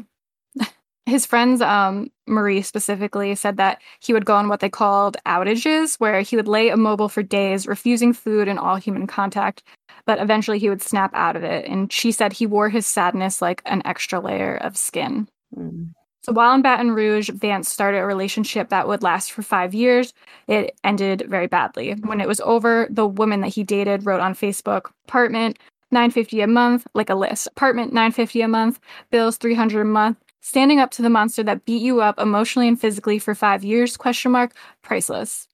me. 0.58 0.66
His 1.06 1.28
friends, 1.28 1.62
um, 1.62 2.12
Marie 2.26 2.64
specifically, 2.64 3.36
said 3.36 3.58
that 3.58 3.84
he 4.00 4.14
would 4.14 4.26
go 4.26 4.34
on 4.34 4.48
what 4.48 4.62
they 4.62 4.70
called 4.70 5.18
outages, 5.28 6.00
where 6.00 6.22
he 6.22 6.38
would 6.38 6.48
lay 6.48 6.70
immobile 6.70 7.08
for 7.08 7.22
days, 7.22 7.68
refusing 7.68 8.14
food 8.14 8.48
and 8.48 8.58
all 8.58 8.78
human 8.78 9.06
contact, 9.06 9.62
but 10.10 10.20
eventually 10.20 10.58
he 10.58 10.70
would 10.70 10.82
snap 10.82 11.12
out 11.14 11.36
of 11.36 11.44
it. 11.44 11.68
And 11.68 11.94
she 11.94 12.12
said 12.12 12.34
he 12.34 12.48
wore 12.48 12.68
his 12.68 12.88
sadness 12.88 13.44
like 13.44 13.62
an 13.68 13.84
extra 13.86 14.20
layer 14.20 14.56
of 14.56 14.76
skin. 14.76 15.28
Mm. 15.56 15.92
So 16.24 16.32
while 16.34 16.56
in 16.56 16.64
Baton 16.64 16.94
Rouge, 16.94 17.30
Vance 17.30 17.70
started 17.70 18.00
a 18.00 18.08
relationship 18.08 18.70
that 18.70 18.88
would 18.88 19.04
last 19.04 19.32
for 19.32 19.44
five 19.44 19.76
years. 19.76 20.12
It 20.48 20.76
ended 20.84 21.26
very 21.28 21.46
badly. 21.46 21.92
When 21.92 22.22
it 22.22 22.28
was 22.28 22.40
over, 22.40 22.88
the 22.90 23.06
woman 23.06 23.42
that 23.42 23.50
he 23.50 23.64
dated 23.64 24.04
wrote 24.04 24.20
on 24.20 24.34
Facebook, 24.34 24.90
apartment, 25.08 25.60
950 25.92 26.42
a 26.42 26.48
month, 26.48 26.88
like 26.96 27.12
a 27.12 27.16
list. 27.16 27.46
Apartment, 27.46 27.94
950 27.94 28.42
a 28.42 28.48
month, 28.48 28.80
bills 29.12 29.38
300 29.38 29.82
a 29.82 29.86
month. 29.86 30.18
Standing 30.42 30.80
up 30.80 30.90
to 30.92 31.04
the 31.04 31.12
monster 31.12 31.44
that 31.44 31.66
beat 31.66 31.84
you 31.84 32.02
up 32.02 32.20
emotionally 32.20 32.68
and 32.68 32.82
physically 32.82 33.20
for 33.20 33.36
five 33.36 33.64
years, 33.64 33.96
question 33.96 34.32
mark, 34.32 34.56
priceless. 34.82 35.48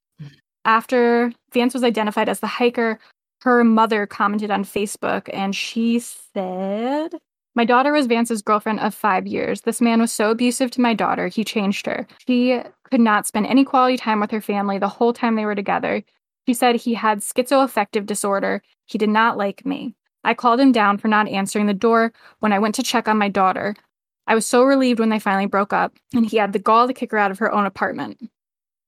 After 0.66 1.32
Vance 1.54 1.74
was 1.74 1.84
identified 1.84 2.28
as 2.28 2.40
the 2.40 2.48
hiker, 2.48 3.00
her 3.46 3.64
mother 3.64 4.08
commented 4.08 4.50
on 4.50 4.64
Facebook 4.64 5.30
and 5.32 5.56
she 5.56 6.00
said, 6.00 7.10
My 7.54 7.64
daughter 7.64 7.94
was 7.94 8.08
Vance's 8.08 8.42
girlfriend 8.42 8.80
of 8.80 8.96
five 8.96 9.28
years. 9.28 9.62
This 9.62 9.80
man 9.80 10.02
was 10.02 10.12
so 10.12 10.32
abusive 10.32 10.72
to 10.72 10.82
my 10.82 10.96
daughter, 10.96 11.28
he 11.28 11.44
changed 11.44 11.86
her. 11.86 12.08
She 12.28 12.60
could 12.90 13.02
not 13.02 13.28
spend 13.28 13.46
any 13.46 13.64
quality 13.64 13.98
time 13.98 14.20
with 14.20 14.32
her 14.32 14.42
family 14.42 14.80
the 14.80 14.88
whole 14.88 15.14
time 15.14 15.36
they 15.36 15.46
were 15.46 15.54
together. 15.54 16.04
She 16.48 16.56
said 16.56 16.76
he 16.76 16.96
had 16.96 17.20
schizoaffective 17.20 18.08
disorder. 18.08 18.64
He 18.88 18.98
did 18.98 19.10
not 19.10 19.38
like 19.38 19.64
me. 19.64 19.94
I 20.24 20.34
called 20.34 20.60
him 20.60 20.72
down 20.72 20.98
for 20.98 21.08
not 21.08 21.28
answering 21.28 21.68
the 21.68 21.74
door 21.76 22.14
when 22.40 22.52
I 22.52 22.58
went 22.58 22.74
to 22.76 22.84
check 22.84 23.08
on 23.08 23.20
my 23.20 23.30
daughter. 23.30 23.76
I 24.26 24.34
was 24.34 24.48
so 24.48 24.64
relieved 24.64 25.00
when 25.00 25.10
they 25.10 25.20
finally 25.20 25.46
broke 25.46 25.72
up, 25.72 25.94
and 26.16 26.26
he 26.26 26.38
had 26.38 26.52
the 26.52 26.58
gall 26.58 26.88
to 26.88 26.96
kick 26.96 27.12
her 27.12 27.20
out 27.20 27.30
of 27.30 27.38
her 27.38 27.52
own 27.52 27.68
apartment. 27.68 28.18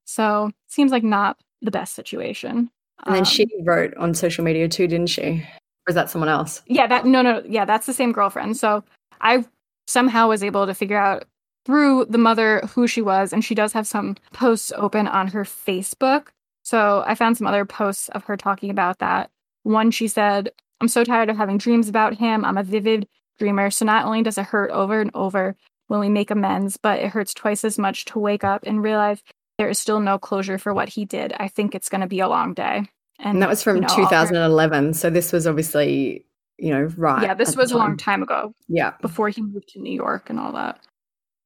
So, 0.06 0.50
seems 0.68 0.92
like 0.92 1.04
not 1.04 1.38
the 1.62 1.70
best 1.70 1.94
situation. 1.94 2.72
And 3.06 3.16
then 3.16 3.22
Um, 3.22 3.26
she 3.26 3.48
wrote 3.64 3.96
on 3.96 4.14
social 4.14 4.44
media 4.44 4.68
too, 4.68 4.88
didn't 4.88 5.08
she? 5.08 5.46
Or 5.88 5.90
is 5.90 5.96
that 5.96 6.10
someone 6.10 6.30
else? 6.30 6.62
Yeah, 6.68 6.88
that 6.88 7.06
no, 7.06 7.22
no, 7.22 7.44
yeah, 7.48 7.66
that's 7.66 7.86
the 7.86 7.94
same 7.94 8.12
girlfriend. 8.12 8.58
So 8.58 8.84
I 9.22 9.46
somehow 9.88 10.28
was 10.28 10.44
able 10.44 10.66
to 10.66 10.74
figure 10.74 10.98
out 10.98 11.26
through 11.66 12.06
the 12.06 12.18
mother 12.18 12.62
who 12.74 12.88
she 12.88 13.02
was, 13.02 13.34
and 13.34 13.44
she 13.44 13.56
does 13.56 13.74
have 13.74 13.88
some 13.88 14.16
posts 14.34 14.72
open 14.76 15.08
on 15.08 15.28
her 15.28 15.44
Facebook. 15.44 16.28
So 16.64 17.04
I 17.06 17.16
found 17.16 17.38
some 17.38 17.48
other 17.48 17.66
posts 17.66 18.10
of 18.10 18.24
her 18.26 18.36
talking 18.36 18.70
about 18.70 19.00
that. 19.00 19.30
One, 19.64 19.92
she 19.92 20.08
said, 20.08 20.50
I'm 20.82 20.88
so 20.88 21.04
tired 21.04 21.30
of 21.30 21.38
having 21.38 21.58
dreams 21.58 21.90
about 21.90 22.16
him. 22.16 22.44
I'm 22.46 22.58
a 22.58 22.64
vivid 22.64 23.08
dreamer. 23.40 23.70
So 23.70 23.86
not 23.86 24.06
only 24.06 24.24
does 24.24 24.38
it 24.38 24.46
hurt 24.46 24.72
over 24.72 25.00
and 25.00 25.12
over 25.14 25.56
when 25.88 26.00
we 26.00 26.10
make 26.10 26.32
amends, 26.32 26.78
but 26.78 27.00
it 27.00 27.10
hurts 27.10 27.34
twice 27.34 27.64
as 27.64 27.78
much 27.78 28.06
to 28.06 28.20
wake 28.20 28.44
up 28.44 28.64
and 28.66 28.84
realize 28.84 29.22
there 29.58 29.70
is 29.70 29.80
still 29.80 30.00
no 30.00 30.18
closure 30.20 30.58
for 30.58 30.74
what 30.74 30.90
he 30.90 31.06
did. 31.06 31.34
I 31.40 31.48
think 31.48 31.74
it's 31.74 31.90
going 31.90 32.02
to 32.02 32.08
be 32.08 32.20
a 32.20 32.28
long 32.28 32.54
day. 32.54 32.90
And, 33.20 33.42
that 33.42 33.50
was 33.50 33.64
from 33.64 33.78
you 33.78 33.82
know, 33.82 33.88
all 33.90 33.96
her- 33.96 34.04
2011. 34.04 34.94
So 34.94 35.10
this 35.10 35.32
was 35.32 35.48
obviously, 35.48 36.26
you 36.58 36.72
know, 36.72 36.92
right. 36.98 37.24
yeah, 37.24 37.34
this 37.34 37.56
was 37.56 37.72
a 37.72 37.78
long 37.78 37.98
time. 37.98 38.22
ago. 38.22 38.54
Yeah. 38.68 38.94
before 39.02 39.30
he 39.30 39.42
moved 39.42 39.70
to 39.70 39.80
New 39.80 39.94
York 39.94 40.30
and 40.30 40.40
all 40.40 40.52
that. 40.54 40.80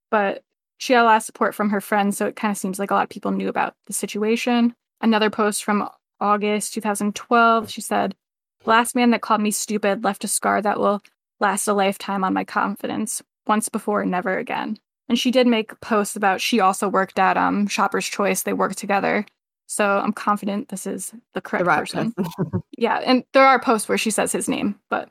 But 0.09 0.43
she 0.77 0.93
had 0.93 1.03
a 1.03 1.05
lot 1.05 1.17
of 1.17 1.23
support 1.23 1.55
from 1.55 1.69
her 1.69 1.79
friends, 1.79 2.17
so 2.17 2.25
it 2.25 2.35
kind 2.35 2.51
of 2.51 2.57
seems 2.57 2.79
like 2.79 2.91
a 2.91 2.93
lot 2.93 3.03
of 3.03 3.09
people 3.09 3.31
knew 3.31 3.47
about 3.47 3.75
the 3.85 3.93
situation. 3.93 4.73
Another 4.99 5.29
post 5.29 5.63
from 5.63 5.87
August 6.19 6.73
2012, 6.73 7.69
she 7.69 7.81
said, 7.81 8.15
"The 8.63 8.69
Last 8.69 8.95
man 8.95 9.11
that 9.11 9.21
called 9.21 9.41
me 9.41 9.51
stupid 9.51 10.03
left 10.03 10.23
a 10.23 10.27
scar 10.27 10.61
that 10.61 10.79
will 10.79 11.01
last 11.39 11.67
a 11.67 11.73
lifetime 11.73 12.23
on 12.23 12.33
my 12.33 12.43
confidence. 12.43 13.21
Once 13.47 13.69
before, 13.69 14.05
never 14.05 14.37
again. 14.37 14.77
And 15.11 15.19
she 15.19 15.29
did 15.29 15.45
make 15.45 15.77
posts 15.81 16.15
about 16.15 16.39
she 16.39 16.61
also 16.61 16.87
worked 16.87 17.19
at 17.19 17.35
um, 17.35 17.67
Shopper's 17.67 18.07
Choice. 18.07 18.43
They 18.43 18.53
worked 18.53 18.77
together. 18.77 19.25
So 19.67 19.99
I'm 19.99 20.13
confident 20.13 20.69
this 20.69 20.87
is 20.87 21.11
the 21.33 21.41
correct 21.41 21.65
right 21.65 21.79
person. 21.79 22.15
yeah, 22.77 23.01
and 23.05 23.25
there 23.33 23.45
are 23.45 23.59
posts 23.59 23.89
where 23.89 23.97
she 23.97 24.09
says 24.09 24.31
his 24.31 24.47
name, 24.47 24.79
but 24.89 25.09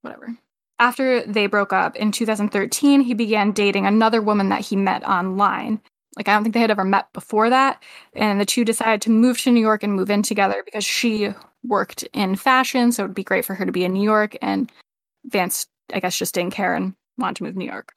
whatever. 0.00 0.34
After 0.78 1.22
they 1.26 1.48
broke 1.48 1.70
up 1.70 1.96
in 1.96 2.12
2013, 2.12 3.02
he 3.02 3.12
began 3.12 3.52
dating 3.52 3.84
another 3.84 4.22
woman 4.22 4.48
that 4.48 4.62
he 4.62 4.74
met 4.74 5.06
online. 5.06 5.82
Like, 6.16 6.28
I 6.28 6.32
don't 6.32 6.44
think 6.44 6.54
they 6.54 6.60
had 6.60 6.70
ever 6.70 6.82
met 6.82 7.12
before 7.12 7.50
that. 7.50 7.82
And 8.14 8.40
the 8.40 8.46
two 8.46 8.64
decided 8.64 9.02
to 9.02 9.10
move 9.10 9.38
to 9.42 9.50
New 9.50 9.60
York 9.60 9.82
and 9.82 9.92
move 9.92 10.08
in 10.08 10.22
together 10.22 10.62
because 10.64 10.86
she 10.86 11.28
worked 11.62 12.04
in 12.14 12.36
fashion. 12.36 12.90
So 12.90 13.04
it 13.04 13.08
would 13.08 13.14
be 13.14 13.22
great 13.22 13.44
for 13.44 13.52
her 13.54 13.66
to 13.66 13.72
be 13.72 13.84
in 13.84 13.92
New 13.92 14.02
York. 14.02 14.34
And 14.40 14.72
Vance, 15.26 15.66
I 15.92 16.00
guess, 16.00 16.16
just 16.16 16.32
didn't 16.32 16.54
care 16.54 16.74
and 16.74 16.94
wanted 17.18 17.36
to 17.36 17.44
move 17.44 17.52
to 17.52 17.58
New 17.58 17.66
York. 17.66 17.92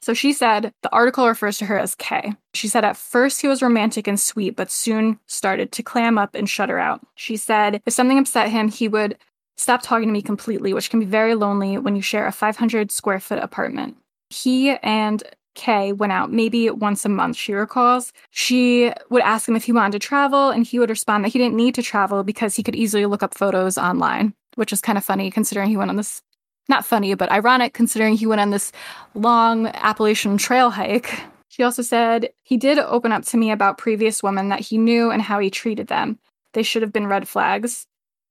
So 0.00 0.14
she 0.14 0.32
said 0.32 0.72
the 0.82 0.92
article 0.92 1.28
refers 1.28 1.58
to 1.58 1.66
her 1.66 1.78
as 1.78 1.94
Kay. 1.94 2.34
She 2.54 2.68
said 2.68 2.84
at 2.84 2.96
first 2.96 3.40
he 3.40 3.48
was 3.48 3.62
romantic 3.62 4.08
and 4.08 4.18
sweet, 4.18 4.56
but 4.56 4.70
soon 4.70 5.18
started 5.26 5.70
to 5.72 5.82
clam 5.82 6.18
up 6.18 6.34
and 6.34 6.48
shut 6.48 6.70
her 6.70 6.78
out. 6.78 7.06
She 7.14 7.36
said 7.36 7.80
if 7.86 7.92
something 7.92 8.18
upset 8.18 8.48
him, 8.50 8.68
he 8.68 8.88
would 8.88 9.18
stop 9.56 9.82
talking 9.82 10.08
to 10.08 10.12
me 10.12 10.22
completely, 10.22 10.72
which 10.74 10.90
can 10.90 11.00
be 11.00 11.06
very 11.06 11.34
lonely 11.34 11.78
when 11.78 11.94
you 11.94 12.02
share 12.02 12.26
a 12.26 12.32
500 12.32 12.90
square 12.90 13.20
foot 13.20 13.38
apartment. 13.38 13.96
He 14.30 14.70
and 14.70 15.22
Kay 15.54 15.92
went 15.92 16.12
out 16.12 16.32
maybe 16.32 16.70
once 16.70 17.04
a 17.04 17.08
month, 17.08 17.36
she 17.36 17.52
recalls. 17.52 18.12
She 18.30 18.92
would 19.10 19.22
ask 19.22 19.46
him 19.48 19.56
if 19.56 19.64
he 19.64 19.72
wanted 19.72 19.92
to 19.92 19.98
travel, 19.98 20.48
and 20.48 20.66
he 20.66 20.78
would 20.78 20.90
respond 20.90 21.24
that 21.24 21.28
he 21.28 21.38
didn't 21.38 21.56
need 21.56 21.74
to 21.74 21.82
travel 21.82 22.24
because 22.24 22.56
he 22.56 22.62
could 22.62 22.74
easily 22.74 23.06
look 23.06 23.22
up 23.22 23.34
photos 23.34 23.76
online, 23.76 24.34
which 24.54 24.72
is 24.72 24.80
kind 24.80 24.96
of 24.96 25.04
funny 25.04 25.30
considering 25.30 25.68
he 25.68 25.76
went 25.76 25.90
on 25.90 25.96
this 25.96 26.22
not 26.68 26.84
funny, 26.86 27.14
but 27.14 27.30
ironic 27.30 27.74
considering 27.74 28.14
he 28.14 28.26
went 28.26 28.40
on 28.40 28.50
this 28.50 28.72
long 29.14 29.66
Appalachian 29.68 30.38
trail 30.38 30.70
hike. 30.70 31.20
She 31.48 31.62
also 31.62 31.82
said 31.82 32.30
he 32.42 32.56
did 32.56 32.78
open 32.78 33.12
up 33.12 33.24
to 33.26 33.36
me 33.36 33.50
about 33.50 33.78
previous 33.78 34.22
women 34.22 34.48
that 34.48 34.60
he 34.60 34.78
knew 34.78 35.10
and 35.10 35.20
how 35.20 35.38
he 35.38 35.50
treated 35.50 35.88
them. 35.88 36.18
They 36.54 36.62
should 36.62 36.82
have 36.82 36.92
been 36.92 37.06
red 37.06 37.28
flags. 37.28 37.86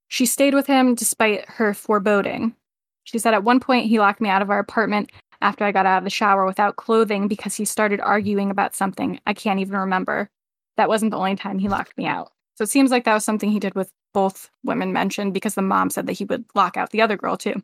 She 0.07 0.25
stayed 0.25 0.53
with 0.53 0.67
him 0.67 0.95
despite 0.95 1.47
her 1.47 1.73
foreboding. 1.73 2.55
She 3.03 3.19
said 3.19 3.33
at 3.33 3.43
one 3.43 3.59
point 3.59 3.87
he 3.87 3.99
locked 3.99 4.21
me 4.21 4.29
out 4.29 4.41
of 4.41 4.49
our 4.49 4.59
apartment 4.59 5.11
after 5.41 5.65
I 5.65 5.71
got 5.71 5.85
out 5.85 5.99
of 5.99 6.03
the 6.03 6.09
shower 6.09 6.45
without 6.45 6.75
clothing 6.75 7.27
because 7.27 7.55
he 7.55 7.65
started 7.65 7.99
arguing 7.99 8.51
about 8.51 8.75
something 8.75 9.19
I 9.25 9.33
can't 9.33 9.59
even 9.59 9.77
remember. 9.77 10.29
That 10.77 10.89
wasn't 10.89 11.11
the 11.11 11.17
only 11.17 11.35
time 11.35 11.59
he 11.59 11.67
locked 11.67 11.97
me 11.97 12.05
out. 12.05 12.31
So 12.55 12.63
it 12.63 12.69
seems 12.69 12.91
like 12.91 13.05
that 13.05 13.13
was 13.13 13.25
something 13.25 13.51
he 13.51 13.59
did 13.59 13.75
with 13.75 13.91
both 14.13 14.49
women 14.63 14.93
mentioned 14.93 15.33
because 15.33 15.55
the 15.55 15.61
mom 15.61 15.89
said 15.89 16.07
that 16.07 16.13
he 16.13 16.25
would 16.25 16.45
lock 16.53 16.77
out 16.77 16.91
the 16.91 17.01
other 17.01 17.17
girl 17.17 17.37
too. 17.37 17.61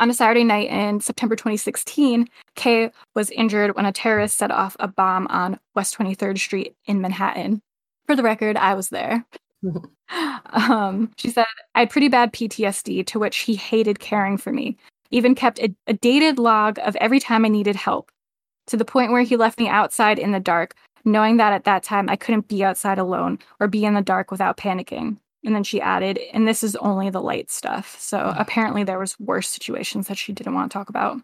On 0.00 0.08
a 0.08 0.14
Saturday 0.14 0.44
night 0.44 0.70
in 0.70 1.00
September 1.00 1.36
2016, 1.36 2.26
Kay 2.56 2.90
was 3.14 3.30
injured 3.30 3.76
when 3.76 3.84
a 3.84 3.92
terrorist 3.92 4.38
set 4.38 4.50
off 4.50 4.74
a 4.80 4.88
bomb 4.88 5.26
on 5.28 5.60
West 5.74 5.96
23rd 5.98 6.38
Street 6.38 6.74
in 6.86 7.02
Manhattan. 7.02 7.60
For 8.06 8.16
the 8.16 8.22
record, 8.22 8.56
I 8.56 8.74
was 8.74 8.88
there. 8.88 9.24
Um, 10.52 11.12
she 11.16 11.30
said, 11.30 11.46
I 11.76 11.80
had 11.80 11.90
pretty 11.90 12.08
bad 12.08 12.32
PTSD, 12.32 13.06
to 13.06 13.20
which 13.20 13.36
he 13.38 13.54
hated 13.54 14.00
caring 14.00 14.36
for 14.38 14.52
me. 14.52 14.76
Even 15.12 15.36
kept 15.36 15.60
a, 15.60 15.72
a 15.86 15.92
dated 15.92 16.36
log 16.40 16.80
of 16.82 16.96
every 16.96 17.20
time 17.20 17.44
I 17.44 17.48
needed 17.48 17.76
help, 17.76 18.10
to 18.66 18.76
the 18.76 18.84
point 18.84 19.12
where 19.12 19.22
he 19.22 19.36
left 19.36 19.60
me 19.60 19.68
outside 19.68 20.18
in 20.18 20.32
the 20.32 20.40
dark, 20.40 20.74
knowing 21.04 21.36
that 21.36 21.52
at 21.52 21.62
that 21.62 21.84
time 21.84 22.08
I 22.08 22.16
couldn't 22.16 22.48
be 22.48 22.64
outside 22.64 22.98
alone 22.98 23.38
or 23.60 23.68
be 23.68 23.84
in 23.84 23.94
the 23.94 24.02
dark 24.02 24.32
without 24.32 24.56
panicking. 24.56 25.18
And 25.44 25.54
then 25.54 25.64
she 25.64 25.80
added, 25.80 26.18
and 26.32 26.46
this 26.46 26.62
is 26.62 26.76
only 26.76 27.08
the 27.08 27.22
light 27.22 27.50
stuff. 27.50 27.96
So 27.98 28.34
apparently 28.36 28.84
there 28.84 28.98
was 28.98 29.18
worse 29.18 29.48
situations 29.48 30.08
that 30.08 30.18
she 30.18 30.32
didn't 30.32 30.54
want 30.54 30.70
to 30.70 30.78
talk 30.78 30.88
about. 30.90 31.16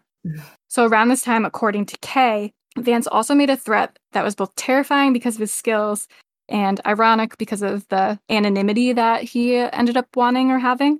So 0.67 0.85
around 0.85 1.09
this 1.09 1.21
time, 1.21 1.45
according 1.45 1.85
to 1.87 1.97
Kay, 1.99 2.51
Vance 2.77 3.07
also 3.07 3.33
made 3.33 3.49
a 3.49 3.57
threat 3.57 3.97
that 4.13 4.23
was 4.23 4.35
both 4.35 4.55
terrifying 4.55 5.13
because 5.13 5.35
of 5.35 5.41
his 5.41 5.53
skills 5.53 6.07
and 6.49 6.81
ironic 6.85 7.37
because 7.37 7.61
of 7.61 7.87
the 7.89 8.19
anonymity 8.29 8.93
that 8.93 9.23
he 9.23 9.55
ended 9.55 9.97
up 9.97 10.07
wanting 10.15 10.51
or 10.51 10.59
having. 10.59 10.99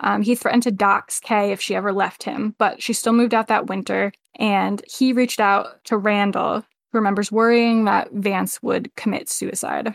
Um, 0.00 0.22
he 0.22 0.34
threatened 0.34 0.62
to 0.64 0.70
dox 0.70 1.20
Kay 1.20 1.52
if 1.52 1.60
she 1.60 1.74
ever 1.74 1.92
left 1.92 2.22
him, 2.22 2.54
but 2.58 2.82
she 2.82 2.92
still 2.92 3.12
moved 3.12 3.34
out 3.34 3.48
that 3.48 3.66
winter. 3.66 4.12
And 4.38 4.82
he 4.86 5.12
reached 5.12 5.40
out 5.40 5.82
to 5.84 5.96
Randall, 5.96 6.60
who 6.92 6.98
remembers 6.98 7.32
worrying 7.32 7.84
that 7.84 8.12
Vance 8.12 8.62
would 8.62 8.94
commit 8.96 9.30
suicide. 9.30 9.94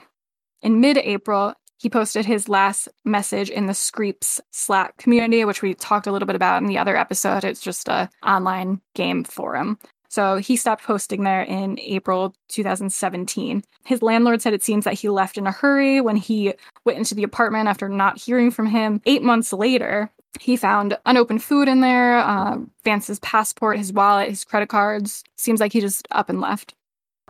In 0.63 0.79
mid 0.79 0.97
April, 0.97 1.53
he 1.81 1.89
posted 1.89 2.25
his 2.27 2.47
last 2.47 2.87
message 3.05 3.49
in 3.49 3.65
the 3.65 3.73
Screeps 3.73 4.39
Slack 4.51 4.97
community, 4.97 5.43
which 5.45 5.63
we 5.63 5.73
talked 5.73 6.05
a 6.05 6.11
little 6.11 6.27
bit 6.27 6.35
about 6.35 6.61
in 6.61 6.67
the 6.67 6.77
other 6.77 6.95
episode. 6.95 7.43
It's 7.43 7.59
just 7.59 7.87
a 7.87 8.07
online 8.23 8.81
game 8.93 9.23
forum. 9.23 9.79
So 10.07 10.35
he 10.35 10.57
stopped 10.57 10.83
posting 10.83 11.23
there 11.23 11.41
in 11.41 11.79
April 11.79 12.35
2017. 12.49 13.63
His 13.85 14.03
landlord 14.03 14.43
said 14.43 14.53
it 14.53 14.61
seems 14.61 14.85
that 14.85 14.93
he 14.93 15.09
left 15.09 15.39
in 15.39 15.47
a 15.47 15.51
hurry 15.51 16.01
when 16.01 16.17
he 16.17 16.53
went 16.85 16.99
into 16.99 17.15
the 17.15 17.23
apartment 17.23 17.67
after 17.67 17.89
not 17.89 18.19
hearing 18.19 18.51
from 18.51 18.67
him. 18.67 19.01
Eight 19.07 19.23
months 19.23 19.51
later, 19.51 20.11
he 20.39 20.57
found 20.57 20.99
unopened 21.07 21.41
food 21.41 21.67
in 21.67 21.81
there, 21.81 22.19
uh, 22.19 22.57
Vance's 22.83 23.19
passport, 23.21 23.79
his 23.79 23.91
wallet, 23.91 24.29
his 24.29 24.43
credit 24.43 24.69
cards. 24.69 25.23
Seems 25.35 25.59
like 25.59 25.73
he 25.73 25.81
just 25.81 26.07
up 26.11 26.29
and 26.29 26.41
left. 26.41 26.75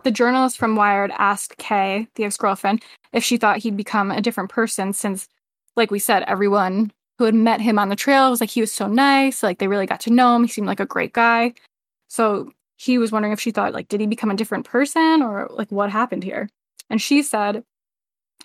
The 0.02 0.10
journalist 0.10 0.58
from 0.58 0.74
Wired 0.74 1.12
asked 1.16 1.56
Kay, 1.58 2.08
the 2.16 2.24
ex 2.24 2.36
girlfriend, 2.36 2.82
if 3.12 3.24
she 3.24 3.36
thought 3.36 3.58
he'd 3.58 3.76
become 3.76 4.10
a 4.10 4.22
different 4.22 4.50
person 4.50 4.92
since, 4.92 5.28
like 5.76 5.90
we 5.90 5.98
said, 5.98 6.22
everyone 6.24 6.92
who 7.18 7.24
had 7.24 7.34
met 7.34 7.60
him 7.60 7.78
on 7.78 7.88
the 7.88 7.96
trail 7.96 8.30
was 8.30 8.40
like 8.40 8.50
he 8.50 8.60
was 8.60 8.72
so 8.72 8.86
nice, 8.86 9.42
like 9.42 9.58
they 9.58 9.68
really 9.68 9.86
got 9.86 10.00
to 10.00 10.12
know 10.12 10.34
him. 10.34 10.42
He 10.42 10.48
seemed 10.48 10.66
like 10.66 10.80
a 10.80 10.86
great 10.86 11.12
guy. 11.12 11.54
So 12.08 12.52
he 12.76 12.98
was 12.98 13.12
wondering 13.12 13.32
if 13.32 13.40
she 13.40 13.52
thought, 13.52 13.72
like, 13.72 13.88
did 13.88 14.00
he 14.00 14.06
become 14.06 14.30
a 14.30 14.36
different 14.36 14.64
person 14.64 15.22
or 15.22 15.48
like 15.50 15.70
what 15.70 15.90
happened 15.90 16.24
here? 16.24 16.48
And 16.90 17.00
she 17.00 17.22
said 17.22 17.64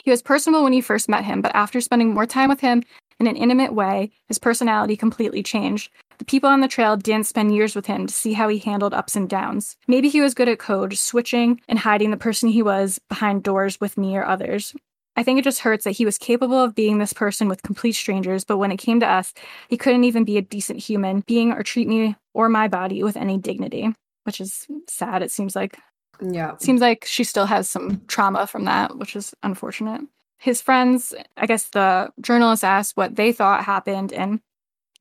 he 0.04 0.12
was 0.12 0.22
personable 0.22 0.64
when 0.64 0.74
you 0.74 0.84
first 0.84 1.10
met 1.10 1.26
him, 1.26 1.42
but 1.42 1.56
after 1.56 1.82
spending 1.82 2.14
more 2.14 2.26
time 2.26 2.50
with 2.50 2.60
him 2.60 2.84
in 3.20 3.28
an 3.28 3.36
intimate 3.36 3.74
way, 3.74 4.12
his 4.28 4.38
personality 4.38 4.96
completely 4.96 5.42
changed. 5.42 5.90
The 6.20 6.26
people 6.26 6.50
on 6.50 6.62
the 6.62 6.68
trail 6.68 6.98
didn't 6.98 7.28
spend 7.28 7.54
years 7.54 7.76
with 7.76 7.86
him 7.86 8.08
to 8.08 8.14
see 8.14 8.34
how 8.34 8.48
he 8.48 8.58
handled 8.58 8.94
ups 8.94 9.16
and 9.16 9.30
downs. 9.30 9.78
Maybe 9.88 10.10
he 10.10 10.22
was 10.22 10.34
good 10.34 10.50
at 10.50 10.60
code, 10.60 10.98
switching 10.98 11.62
and 11.68 11.78
hiding 11.80 12.12
the 12.12 12.18
person 12.18 12.50
he 12.50 12.64
was 12.64 13.00
behind 13.10 13.44
doors 13.44 13.80
with 13.80 13.98
me 13.98 14.18
or 14.18 14.26
others. 14.26 14.76
I 15.16 15.24
think 15.24 15.40
it 15.40 15.44
just 15.44 15.60
hurts 15.62 15.84
that 15.84 15.92
he 15.92 16.06
was 16.06 16.18
capable 16.18 16.60
of 16.62 16.76
being 16.76 16.98
this 17.00 17.14
person 17.14 17.48
with 17.48 17.64
complete 17.64 17.94
strangers, 17.94 18.44
but 18.44 18.58
when 18.58 18.72
it 18.72 18.78
came 18.78 19.00
to 19.00 19.08
us, 19.08 19.34
he 19.68 19.78
couldn't 19.78 20.04
even 20.04 20.24
be 20.24 20.38
a 20.38 20.42
decent 20.44 20.80
human 20.80 21.22
being 21.22 21.52
or 21.52 21.64
treat 21.64 21.88
me 21.88 22.16
or 22.34 22.50
my 22.50 22.68
body 22.68 23.04
with 23.04 23.18
any 23.18 23.38
dignity, 23.38 23.94
which 24.24 24.40
is 24.40 24.68
sad. 24.88 25.24
It 25.24 25.32
seems 25.32 25.56
like 25.56 25.78
Yeah. 26.22 26.58
seems 26.58 26.82
like 26.82 27.06
she 27.06 27.24
still 27.24 27.46
has 27.48 27.70
some 27.70 28.02
trauma 28.08 28.48
from 28.48 28.66
that, 28.66 28.98
which 28.98 29.16
is 29.16 29.34
unfortunate. 29.44 30.02
His 30.40 30.62
friends, 30.62 31.16
I 31.36 31.48
guess 31.48 31.70
the 31.70 32.12
journalist 32.22 32.64
asked 32.64 32.96
what 32.96 33.16
they 33.16 33.32
thought 33.32 33.64
happened, 33.66 34.14
and 34.14 34.40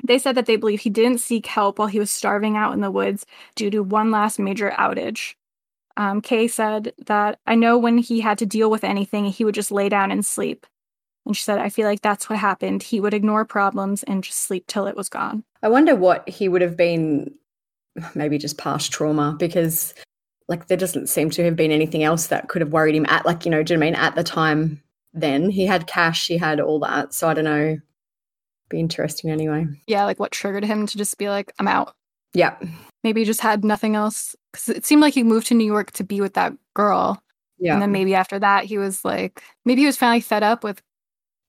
they 0.05 0.19
said 0.19 0.35
that 0.35 0.47
they 0.47 0.57
believe 0.57 0.81
he 0.81 0.91
didn't 0.91 1.19
seek 1.19 1.47
help 1.47 1.79
while 1.79 1.89
he 1.89 1.99
was 1.99 2.11
starving 2.11 2.57
out 2.57 2.73
in 2.73 2.81
the 2.81 2.91
woods 2.91 3.27
due 3.55 3.71
to 3.71 3.83
one 3.83 4.11
last 4.11 4.39
major 4.39 4.71
outage. 4.79 5.35
Um, 5.97 6.21
Kay 6.21 6.49
said 6.49 6.93
that 7.07 7.39
I 7.47 7.55
know 7.55 7.79
when 7.79 7.99
he 7.99 8.21
had 8.21 8.39
to 8.39 8.47
deal 8.47 8.71
with 8.71 8.85
anything, 8.85 9.25
he 9.25 9.45
would 9.45 9.55
just 9.55 9.73
lay 9.73 9.89
down 9.89 10.11
and 10.11 10.25
sleep. 10.25 10.67
And 11.25 11.37
she 11.37 11.43
said, 11.43 11.59
I 11.59 11.71
feel 11.71 11.87
like 11.87 12.03
that's 12.03 12.29
what 12.29 12.39
happened. 12.39 12.83
He 12.83 13.01
would 13.01 13.15
ignore 13.15 13.45
problems 13.45 14.03
and 14.03 14.23
just 14.23 14.39
sleep 14.39 14.67
till 14.67 14.87
it 14.87 14.97
was 14.97 15.09
gone. 15.09 15.43
I 15.63 15.69
wonder 15.69 15.97
what 15.97 16.29
he 16.29 16.49
would 16.49 16.63
have 16.63 16.77
been, 16.77 17.35
maybe 18.15 18.39
just 18.39 18.59
past 18.59 18.93
trauma, 18.93 19.35
because 19.39 19.95
like 20.49 20.69
there 20.69 20.77
doesn't 20.77 21.09
seem 21.09 21.31
to 21.31 21.45
have 21.45 21.57
been 21.57 21.73
anything 21.73 22.05
else 22.05 22.29
that 22.29 22.49
could 22.49 22.61
have 22.63 22.73
worried 22.73 22.95
him 22.95 23.07
at, 23.07 23.27
like, 23.27 23.45
you 23.45 23.51
know, 23.51 23.63
do 23.63 23.75
you 23.75 23.79
know 23.79 23.87
I 23.87 23.91
mean? 23.91 23.97
At 23.97 24.15
the 24.15 24.23
time 24.23 24.81
then, 25.15 25.51
he 25.51 25.67
had 25.67 25.87
cash, 25.89 26.29
he 26.29 26.37
had 26.37 26.61
all 26.61 26.79
that. 26.81 27.15
So 27.15 27.27
I 27.27 27.35
don't 27.35 27.45
know. 27.45 27.79
Be 28.69 28.81
interesting 28.81 29.31
anyway. 29.31 29.67
Yeah, 29.87 30.05
like 30.05 30.19
what 30.19 30.33
triggered 30.33 30.65
him 30.65 30.87
to 30.87 30.99
just 30.99 31.19
be 31.19 31.29
like, 31.29 31.53
I'm 31.59 31.69
out. 31.69 31.95
Yeah. 32.35 32.57
Maybe 33.05 33.21
he 33.21 33.25
just 33.25 33.41
had 33.41 33.65
nothing 33.65 33.97
else. 33.97 34.35
Because 34.53 34.71
it 34.71 34.85
seemed 34.87 35.03
like 35.03 35.15
he 35.15 35.23
moved 35.23 35.47
to 35.49 35.55
New 35.55 35.65
York 35.65 35.93
to 35.93 36.05
be 36.05 36.21
with 36.21 36.35
that 36.35 36.53
girl. 36.75 37.23
Yeah. 37.59 37.73
And 37.73 37.83
then 37.83 37.93
maybe 37.93 38.15
after 38.15 38.39
that, 38.39 38.65
he 38.65 38.77
was 38.77 39.05
like, 39.05 39.43
maybe 39.65 39.83
he 39.83 39.87
was 39.87 39.97
finally 39.97 40.21
fed 40.21 40.43
up 40.43 40.65
with 40.65 40.83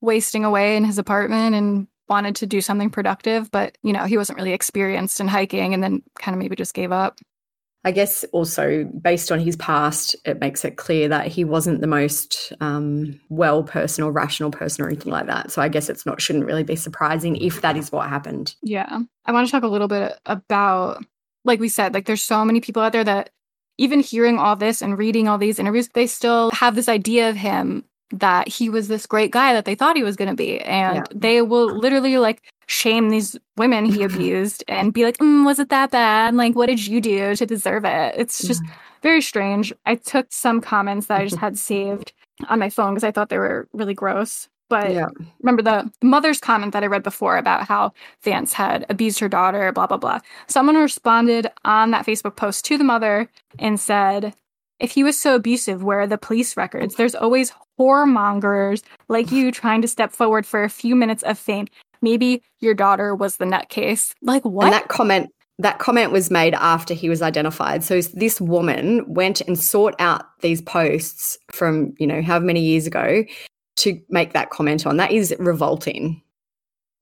wasting 0.00 0.44
away 0.44 0.76
in 0.76 0.84
his 0.84 0.98
apartment 0.98 1.54
and 1.54 1.88
wanted 2.08 2.36
to 2.36 2.46
do 2.46 2.60
something 2.60 2.88
productive. 2.88 3.50
But, 3.50 3.76
you 3.82 3.92
know, 3.92 4.04
he 4.04 4.16
wasn't 4.16 4.38
really 4.38 4.52
experienced 4.52 5.20
in 5.20 5.28
hiking 5.28 5.74
and 5.74 5.82
then 5.82 6.02
kind 6.18 6.34
of 6.34 6.38
maybe 6.38 6.56
just 6.56 6.72
gave 6.72 6.92
up. 6.92 7.18
I 7.88 7.90
guess 7.90 8.22
also 8.32 8.84
based 8.84 9.32
on 9.32 9.40
his 9.40 9.56
past, 9.56 10.14
it 10.26 10.40
makes 10.40 10.62
it 10.62 10.76
clear 10.76 11.08
that 11.08 11.26
he 11.26 11.42
wasn't 11.42 11.80
the 11.80 11.86
most 11.86 12.52
um, 12.60 13.18
well 13.30 13.62
person 13.62 14.04
or 14.04 14.12
rational 14.12 14.50
person 14.50 14.84
or 14.84 14.88
anything 14.88 15.10
like 15.10 15.24
that. 15.24 15.50
So 15.50 15.62
I 15.62 15.68
guess 15.68 15.88
it's 15.88 16.04
not 16.04 16.20
shouldn't 16.20 16.44
really 16.44 16.64
be 16.64 16.76
surprising 16.76 17.36
if 17.36 17.62
that 17.62 17.78
is 17.78 17.90
what 17.90 18.06
happened. 18.10 18.54
Yeah. 18.62 18.98
I 19.24 19.32
want 19.32 19.46
to 19.46 19.50
talk 19.50 19.62
a 19.62 19.68
little 19.68 19.88
bit 19.88 20.20
about, 20.26 21.02
like 21.46 21.60
we 21.60 21.70
said, 21.70 21.94
like 21.94 22.04
there's 22.04 22.22
so 22.22 22.44
many 22.44 22.60
people 22.60 22.82
out 22.82 22.92
there 22.92 23.04
that 23.04 23.30
even 23.78 24.00
hearing 24.00 24.36
all 24.36 24.54
this 24.54 24.82
and 24.82 24.98
reading 24.98 25.26
all 25.26 25.38
these 25.38 25.58
interviews, 25.58 25.88
they 25.94 26.06
still 26.06 26.50
have 26.50 26.74
this 26.74 26.90
idea 26.90 27.30
of 27.30 27.36
him 27.36 27.84
that 28.10 28.48
he 28.48 28.68
was 28.68 28.88
this 28.88 29.06
great 29.06 29.30
guy 29.30 29.54
that 29.54 29.64
they 29.64 29.74
thought 29.74 29.96
he 29.96 30.04
was 30.04 30.16
going 30.16 30.28
to 30.28 30.36
be. 30.36 30.60
And 30.60 30.96
Yeah. 30.96 31.04
they 31.14 31.40
will 31.40 31.74
literally 31.74 32.18
like 32.18 32.42
shame 32.68 33.08
these 33.10 33.36
women 33.56 33.84
he 33.84 34.02
abused 34.04 34.62
and 34.68 34.92
be 34.92 35.04
like, 35.04 35.18
mm, 35.18 35.44
was 35.44 35.58
it 35.58 35.70
that 35.70 35.90
bad? 35.90 36.34
Like, 36.34 36.54
what 36.54 36.66
did 36.66 36.86
you 36.86 37.00
do 37.00 37.34
to 37.34 37.46
deserve 37.46 37.84
it? 37.84 38.14
It's 38.16 38.46
just 38.46 38.62
very 39.02 39.20
strange. 39.20 39.72
I 39.86 39.96
took 39.96 40.26
some 40.30 40.60
comments 40.60 41.06
that 41.06 41.20
I 41.20 41.24
just 41.24 41.36
had 41.40 41.58
saved 41.58 42.12
on 42.48 42.58
my 42.60 42.70
phone 42.70 42.94
because 42.94 43.04
I 43.04 43.10
thought 43.10 43.30
they 43.30 43.38
were 43.38 43.66
really 43.72 43.94
gross. 43.94 44.48
But 44.68 44.92
Yeah. 44.92 45.06
remember 45.40 45.62
the 45.62 45.90
mother's 46.02 46.40
comment 46.40 46.74
that 46.74 46.82
I 46.82 46.86
read 46.86 47.02
before 47.02 47.38
about 47.38 47.66
how 47.66 47.92
Vance 48.22 48.52
had 48.52 48.84
abused 48.90 49.18
her 49.20 49.28
daughter, 49.28 49.72
blah, 49.72 49.86
blah, 49.86 49.96
blah. 49.96 50.20
Someone 50.46 50.76
responded 50.76 51.50
on 51.64 51.90
that 51.92 52.04
Facebook 52.04 52.36
post 52.36 52.66
to 52.66 52.76
the 52.76 52.84
mother 52.84 53.30
and 53.58 53.80
said, 53.80 54.34
if 54.78 54.92
he 54.92 55.02
was 55.02 55.18
so 55.18 55.34
abusive, 55.34 55.82
where 55.82 56.00
are 56.00 56.06
the 56.06 56.18
police 56.18 56.56
records? 56.56 56.96
There's 56.96 57.14
always 57.14 57.50
whoremongers 57.80 58.82
like 59.08 59.32
you 59.32 59.50
trying 59.50 59.82
to 59.82 59.88
step 59.88 60.12
forward 60.12 60.46
for 60.46 60.62
a 60.62 60.68
few 60.70 60.94
minutes 60.94 61.22
of 61.22 61.38
fame. 61.38 61.66
Maybe 62.02 62.42
your 62.60 62.74
daughter 62.74 63.14
was 63.14 63.36
the 63.36 63.44
nutcase. 63.44 64.14
Like, 64.22 64.44
what? 64.44 64.64
And 64.66 64.72
that 64.74 64.88
comment 64.88 65.30
that 65.60 65.80
comment 65.80 66.12
was 66.12 66.30
made 66.30 66.54
after 66.54 66.94
he 66.94 67.08
was 67.08 67.20
identified. 67.20 67.82
So 67.82 68.00
this 68.00 68.40
woman 68.40 69.04
went 69.12 69.40
and 69.40 69.58
sought 69.58 69.96
out 69.98 70.22
these 70.40 70.62
posts 70.62 71.36
from, 71.50 71.94
you 71.98 72.06
know, 72.06 72.22
however 72.22 72.44
many 72.44 72.60
years 72.60 72.86
ago 72.86 73.24
to 73.76 74.00
make 74.08 74.32
that 74.34 74.50
comment 74.50 74.86
on. 74.86 74.98
That 74.98 75.10
is 75.10 75.34
revolting. 75.38 76.22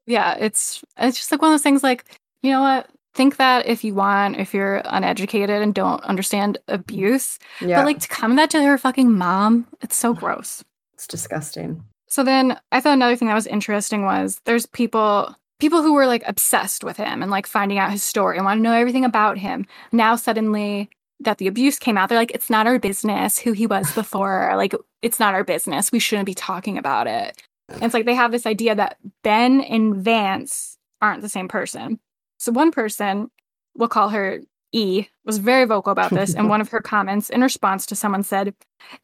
yeah, 0.06 0.36
it's 0.38 0.82
it's 0.96 1.18
just 1.18 1.32
like 1.32 1.42
one 1.42 1.50
of 1.50 1.54
those 1.54 1.62
things 1.62 1.82
like, 1.82 2.04
you 2.42 2.50
know 2.50 2.62
what? 2.62 2.88
Think 3.14 3.36
that 3.36 3.66
if 3.66 3.82
you 3.82 3.94
want, 3.94 4.36
if 4.36 4.52
you're 4.54 4.82
uneducated 4.84 5.62
and 5.62 5.74
don't 5.74 6.02
understand 6.04 6.58
abuse. 6.68 7.38
Yeah. 7.60 7.78
But 7.80 7.86
like 7.86 8.00
to 8.00 8.08
come 8.08 8.36
that 8.36 8.50
to 8.50 8.62
her 8.62 8.78
fucking 8.78 9.10
mom, 9.12 9.66
it's 9.80 9.96
so 9.96 10.14
gross. 10.14 10.62
It's 10.94 11.06
disgusting. 11.06 11.82
So 12.08 12.22
then 12.22 12.58
I 12.72 12.80
thought 12.80 12.94
another 12.94 13.16
thing 13.16 13.28
that 13.28 13.34
was 13.34 13.46
interesting 13.46 14.04
was 14.04 14.40
there's 14.44 14.66
people 14.66 15.34
people 15.58 15.82
who 15.82 15.94
were 15.94 16.06
like 16.06 16.22
obsessed 16.26 16.84
with 16.84 16.96
him 16.98 17.22
and 17.22 17.30
like 17.30 17.46
finding 17.46 17.78
out 17.78 17.90
his 17.90 18.02
story 18.02 18.36
and 18.36 18.44
want 18.44 18.58
to 18.58 18.62
know 18.62 18.72
everything 18.72 19.04
about 19.04 19.38
him. 19.38 19.66
Now 19.90 20.14
suddenly 20.16 20.90
that 21.20 21.38
the 21.38 21.46
abuse 21.46 21.78
came 21.78 21.96
out, 21.96 22.10
they're 22.10 22.18
like, 22.18 22.32
it's 22.32 22.50
not 22.50 22.66
our 22.66 22.78
business 22.78 23.38
who 23.38 23.52
he 23.52 23.66
was 23.66 23.92
before. 23.94 24.52
like 24.56 24.74
it's 25.02 25.20
not 25.20 25.34
our 25.34 25.44
business. 25.44 25.92
We 25.92 25.98
shouldn't 25.98 26.26
be 26.26 26.34
talking 26.34 26.78
about 26.78 27.06
it. 27.06 27.42
And 27.68 27.82
it's 27.82 27.94
like 27.94 28.06
they 28.06 28.14
have 28.14 28.32
this 28.32 28.46
idea 28.46 28.74
that 28.74 28.98
Ben 29.22 29.60
and 29.60 29.96
Vance 29.96 30.78
aren't 31.00 31.22
the 31.22 31.28
same 31.28 31.48
person. 31.48 31.98
So 32.38 32.52
one 32.52 32.70
person, 32.70 33.30
we'll 33.74 33.88
call 33.88 34.10
her 34.10 34.40
E, 34.76 35.08
was 35.24 35.38
very 35.38 35.64
vocal 35.64 35.90
about 35.90 36.10
this. 36.12 36.34
and 36.34 36.48
one 36.48 36.60
of 36.60 36.68
her 36.68 36.80
comments 36.80 37.30
in 37.30 37.40
response 37.40 37.86
to 37.86 37.96
someone 37.96 38.22
said, 38.22 38.54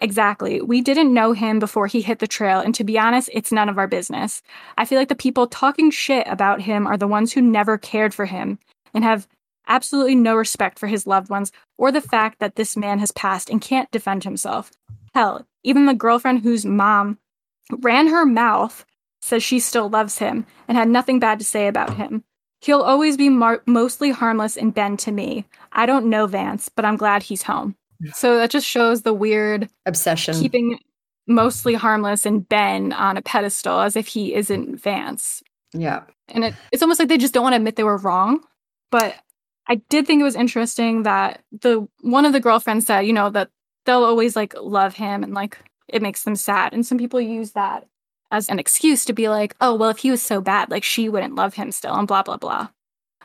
Exactly. 0.01 0.61
We 0.61 0.83
didn't 0.83 1.15
know 1.15 1.33
him 1.33 1.59
before 1.59 1.87
he 1.87 2.03
hit 2.03 2.19
the 2.19 2.27
trail. 2.27 2.61
And 2.61 2.75
to 2.75 2.85
be 2.85 2.99
honest, 2.99 3.31
it's 3.33 3.51
none 3.51 3.69
of 3.69 3.79
our 3.79 3.89
business. 3.89 4.43
I 4.77 4.85
feel 4.85 4.99
like 4.99 5.09
the 5.09 5.15
people 5.15 5.47
talking 5.47 5.91
shit 5.91 6.27
about 6.29 6.61
him 6.61 6.87
are 6.87 6.99
the 6.99 7.09
ones 7.09 7.33
who 7.33 7.41
never 7.41 7.79
cared 7.79 8.13
for 8.13 8.27
him 8.27 8.59
and 8.93 9.03
have 9.03 9.27
absolutely 9.67 10.15
no 10.15 10.35
respect 10.37 10.79
for 10.79 10.89
his 10.89 11.07
loved 11.07 11.31
ones 11.31 11.53
or 11.79 11.91
the 11.91 12.01
fact 12.01 12.39
that 12.39 12.57
this 12.57 12.77
man 12.77 12.99
has 12.99 13.11
passed 13.13 13.49
and 13.49 13.61
can't 13.61 13.91
defend 13.91 14.25
himself. 14.25 14.71
Hell, 15.15 15.47
even 15.63 15.87
the 15.87 15.95
girlfriend 15.95 16.43
whose 16.43 16.67
mom 16.67 17.19
ran 17.81 18.09
her 18.09 18.27
mouth 18.27 18.85
says 19.23 19.43
she 19.43 19.59
still 19.61 19.89
loves 19.89 20.19
him 20.19 20.45
and 20.69 20.77
had 20.77 20.89
nothing 20.89 21.19
bad 21.19 21.39
to 21.39 21.45
say 21.45 21.67
about 21.67 21.95
him. 21.95 22.25
He'll 22.63 22.83
always 22.83 23.17
be 23.17 23.29
mar- 23.29 23.63
mostly 23.67 24.11
harmless 24.11 24.57
and 24.57 24.73
Ben 24.73 24.97
to 24.99 25.11
me. 25.11 25.45
I 25.73 25.85
don't 25.85 26.07
know 26.07 26.29
Vance, 26.29 26.69
but 26.69 26.85
I'm 26.85 26.97
glad 26.97 27.25
he's 27.25 27.43
home. 27.43 27.75
So 28.15 28.37
that 28.37 28.51
just 28.51 28.67
shows 28.67 29.03
the 29.03 29.13
weird 29.13 29.69
obsession 29.85 30.35
keeping 30.35 30.79
mostly 31.27 31.75
harmless 31.75 32.25
and 32.25 32.49
Ben 32.49 32.93
on 32.93 33.17
a 33.17 33.23
pedestal 33.23 33.81
as 33.81 33.97
if 33.97 34.07
he 34.07 34.35
isn't 34.35 34.77
Vance. 34.81 35.43
Yeah. 35.73 36.03
And 36.29 36.45
it, 36.45 36.55
it's 36.71 36.83
almost 36.83 37.01
like 37.01 37.09
they 37.09 37.19
just 37.19 37.35
don't 37.35 37.43
want 37.43 37.55
to 37.55 37.57
admit 37.57 37.75
they 37.75 37.85
were 37.85 37.97
wrong. 37.97 38.41
But 38.93 39.17
I 39.69 39.77
did 39.89 40.07
think 40.07 40.21
it 40.21 40.25
was 40.25 40.37
interesting 40.37 41.03
that 41.03 41.43
the 41.63 41.87
one 42.01 42.25
of 42.25 42.33
the 42.33 42.41
girlfriends 42.41 42.87
said, 42.87 43.01
you 43.01 43.13
know, 43.13 43.31
that 43.31 43.51
they'll 43.87 44.05
always 44.05 44.37
like 44.37 44.55
love 44.61 44.95
him 44.95 45.25
and 45.25 45.35
like 45.35 45.59
it 45.89 46.01
makes 46.03 46.23
them 46.23 46.37
sad. 46.37 46.73
And 46.73 46.87
some 46.87 46.99
people 46.99 47.21
use 47.21 47.53
that 47.53 47.89
as 48.33 48.49
an 48.49 48.59
excuse 48.59 49.05
to 49.05 49.13
be 49.13 49.29
like, 49.29 49.55
oh, 49.61 49.75
well, 49.75 49.91
if 49.91 49.99
he 49.99 50.11
was 50.11 50.23
so 50.23 50.41
bad, 50.41 50.71
like 50.71 50.83
she 50.83 51.09
wouldn't 51.09 51.37
love 51.37 51.55
him 51.55 51.71
still 51.71 51.95
and 51.95 52.09
blah, 52.09 52.23
blah, 52.23 52.37
blah. 52.37 52.69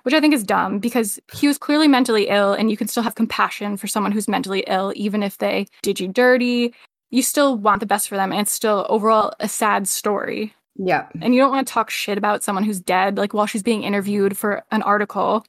Which 0.04 0.14
I 0.14 0.22
think 0.22 0.34
is 0.34 0.44
dumb 0.44 0.80
because 0.80 1.20
he 1.34 1.48
was 1.48 1.58
clearly 1.58 1.88
mentally 1.88 2.28
ill 2.30 2.54
and 2.54 2.70
you 2.70 2.78
can 2.78 2.88
still 2.88 3.04
have 3.04 3.16
compassion 3.16 3.76
for 3.76 3.88
someone 3.88 4.12
who's 4.12 4.28
mentally 4.28 4.64
ill, 4.68 4.94
even 4.96 5.24
if 5.24 5.40
they 5.40 5.66
did 5.82 6.00
you 6.00 6.08
dirty. 6.08 6.74
You 7.10 7.22
still 7.22 7.58
want 7.58 7.80
the 7.80 7.88
best 7.88 8.08
for 8.08 8.16
them. 8.16 8.32
And 8.32 8.42
it's 8.42 8.52
still 8.52 8.86
overall 8.90 9.34
a 9.40 9.50
sad 9.50 9.88
story. 9.88 10.54
Yeah. 10.76 11.08
And 11.22 11.34
you 11.34 11.42
don't 11.42 11.52
want 11.52 11.68
to 11.68 11.74
talk 11.74 11.90
shit 11.90 12.18
about 12.18 12.44
someone 12.44 12.64
who's 12.64 12.80
dead, 12.80 13.18
like 13.18 13.34
while 13.34 13.48
she's 13.48 13.64
being 13.64 13.84
interviewed 13.84 14.38
for 14.38 14.64
an 14.72 14.82
article. 14.84 15.46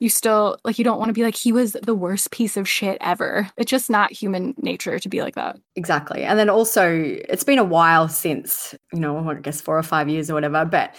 You 0.00 0.08
still, 0.08 0.58
like, 0.64 0.78
you 0.78 0.84
don't 0.84 0.98
want 0.98 1.10
to 1.10 1.14
be 1.14 1.22
like, 1.22 1.36
he 1.36 1.52
was 1.52 1.76
the 1.80 1.94
worst 1.94 2.32
piece 2.32 2.56
of 2.56 2.68
shit 2.68 2.98
ever. 3.00 3.48
It's 3.56 3.70
just 3.70 3.88
not 3.88 4.10
human 4.10 4.52
nature 4.56 4.98
to 4.98 5.08
be 5.08 5.22
like 5.22 5.36
that. 5.36 5.60
Exactly. 5.76 6.24
And 6.24 6.40
then 6.40 6.50
also, 6.50 6.90
it's 6.92 7.44
been 7.44 7.60
a 7.60 7.64
while 7.64 8.08
since, 8.08 8.74
you 8.92 9.00
know, 9.00 9.28
I 9.28 9.34
guess 9.34 9.60
four 9.60 9.78
or 9.78 9.82
five 9.82 10.08
years 10.08 10.30
or 10.30 10.34
whatever, 10.34 10.64
but 10.64 10.94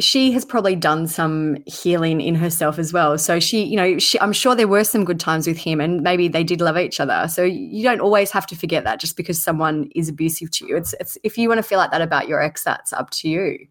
she 0.00 0.32
has 0.32 0.44
probably 0.44 0.74
done 0.74 1.06
some 1.06 1.56
healing 1.66 2.20
in 2.20 2.34
herself 2.34 2.80
as 2.80 2.92
well. 2.92 3.16
So 3.16 3.38
she, 3.38 3.62
you 3.62 3.76
know, 3.76 3.98
she, 3.98 4.18
I'm 4.20 4.32
sure 4.32 4.56
there 4.56 4.66
were 4.66 4.82
some 4.82 5.04
good 5.04 5.20
times 5.20 5.46
with 5.46 5.56
him 5.56 5.80
and 5.80 6.02
maybe 6.02 6.26
they 6.26 6.42
did 6.42 6.60
love 6.60 6.76
each 6.76 6.98
other. 6.98 7.28
So 7.28 7.44
you 7.44 7.84
don't 7.84 8.00
always 8.00 8.32
have 8.32 8.46
to 8.48 8.56
forget 8.56 8.82
that 8.84 8.98
just 8.98 9.16
because 9.16 9.40
someone 9.40 9.88
is 9.94 10.08
abusive 10.08 10.50
to 10.52 10.66
you. 10.66 10.76
It's, 10.76 10.94
it's 10.98 11.16
if 11.22 11.38
you 11.38 11.48
want 11.48 11.58
to 11.58 11.62
feel 11.62 11.78
like 11.78 11.92
that 11.92 12.02
about 12.02 12.26
your 12.26 12.42
ex, 12.42 12.64
that's 12.64 12.92
up 12.92 13.10
to 13.10 13.28
you. 13.28 13.68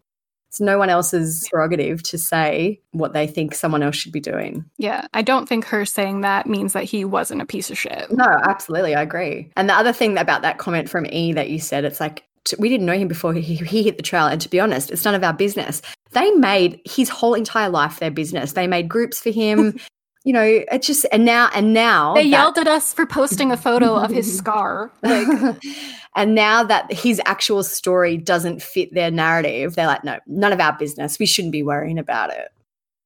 It's 0.48 0.60
no 0.60 0.78
one 0.78 0.88
else's 0.88 1.46
prerogative 1.50 2.02
to 2.04 2.16
say 2.16 2.80
what 2.92 3.12
they 3.12 3.26
think 3.26 3.54
someone 3.54 3.82
else 3.82 3.96
should 3.96 4.12
be 4.12 4.20
doing. 4.20 4.64
Yeah, 4.78 5.08
I 5.12 5.20
don't 5.20 5.48
think 5.48 5.64
her 5.64 5.84
saying 5.84 6.20
that 6.20 6.46
means 6.46 6.72
that 6.74 6.84
he 6.84 7.04
wasn't 7.04 7.42
a 7.42 7.46
piece 7.46 7.70
of 7.70 7.78
shit. 7.78 8.06
No, 8.10 8.24
absolutely. 8.44 8.94
I 8.94 9.02
agree. 9.02 9.50
And 9.56 9.68
the 9.68 9.74
other 9.74 9.92
thing 9.92 10.16
about 10.16 10.42
that 10.42 10.58
comment 10.58 10.88
from 10.88 11.06
E 11.06 11.32
that 11.32 11.50
you 11.50 11.58
said, 11.58 11.84
it's 11.84 11.98
like, 11.98 12.22
we 12.58 12.68
didn't 12.68 12.86
know 12.86 12.96
him 12.96 13.08
before 13.08 13.34
he, 13.34 13.54
he 13.54 13.82
hit 13.82 13.96
the 13.96 14.02
trail. 14.02 14.26
And 14.26 14.40
to 14.40 14.48
be 14.48 14.60
honest, 14.60 14.90
it's 14.90 15.04
none 15.04 15.14
of 15.14 15.24
our 15.24 15.32
business. 15.32 15.82
They 16.12 16.30
made 16.32 16.80
his 16.84 17.08
whole 17.08 17.34
entire 17.34 17.70
life 17.70 17.98
their 17.98 18.10
business. 18.10 18.52
They 18.52 18.66
made 18.66 18.88
groups 18.88 19.20
for 19.20 19.30
him. 19.30 19.78
you 20.24 20.32
know, 20.32 20.42
it 20.42 20.82
just 20.82 21.06
and 21.12 21.24
now 21.24 21.50
and 21.54 21.72
now 21.74 22.14
they 22.14 22.22
that, 22.22 22.28
yelled 22.28 22.58
at 22.58 22.66
us 22.66 22.94
for 22.94 23.06
posting 23.06 23.52
a 23.52 23.56
photo 23.56 23.94
of 23.94 24.10
his 24.10 24.36
scar. 24.38 24.90
Like, 25.02 25.56
and 26.16 26.34
now 26.34 26.64
that 26.64 26.92
his 26.92 27.20
actual 27.26 27.62
story 27.62 28.16
doesn't 28.16 28.62
fit 28.62 28.92
their 28.94 29.10
narrative, 29.10 29.74
they're 29.74 29.86
like, 29.86 30.04
no, 30.04 30.18
none 30.26 30.52
of 30.52 30.60
our 30.60 30.76
business. 30.76 31.18
We 31.18 31.26
shouldn't 31.26 31.52
be 31.52 31.62
worrying 31.62 31.98
about 31.98 32.30
it. 32.30 32.48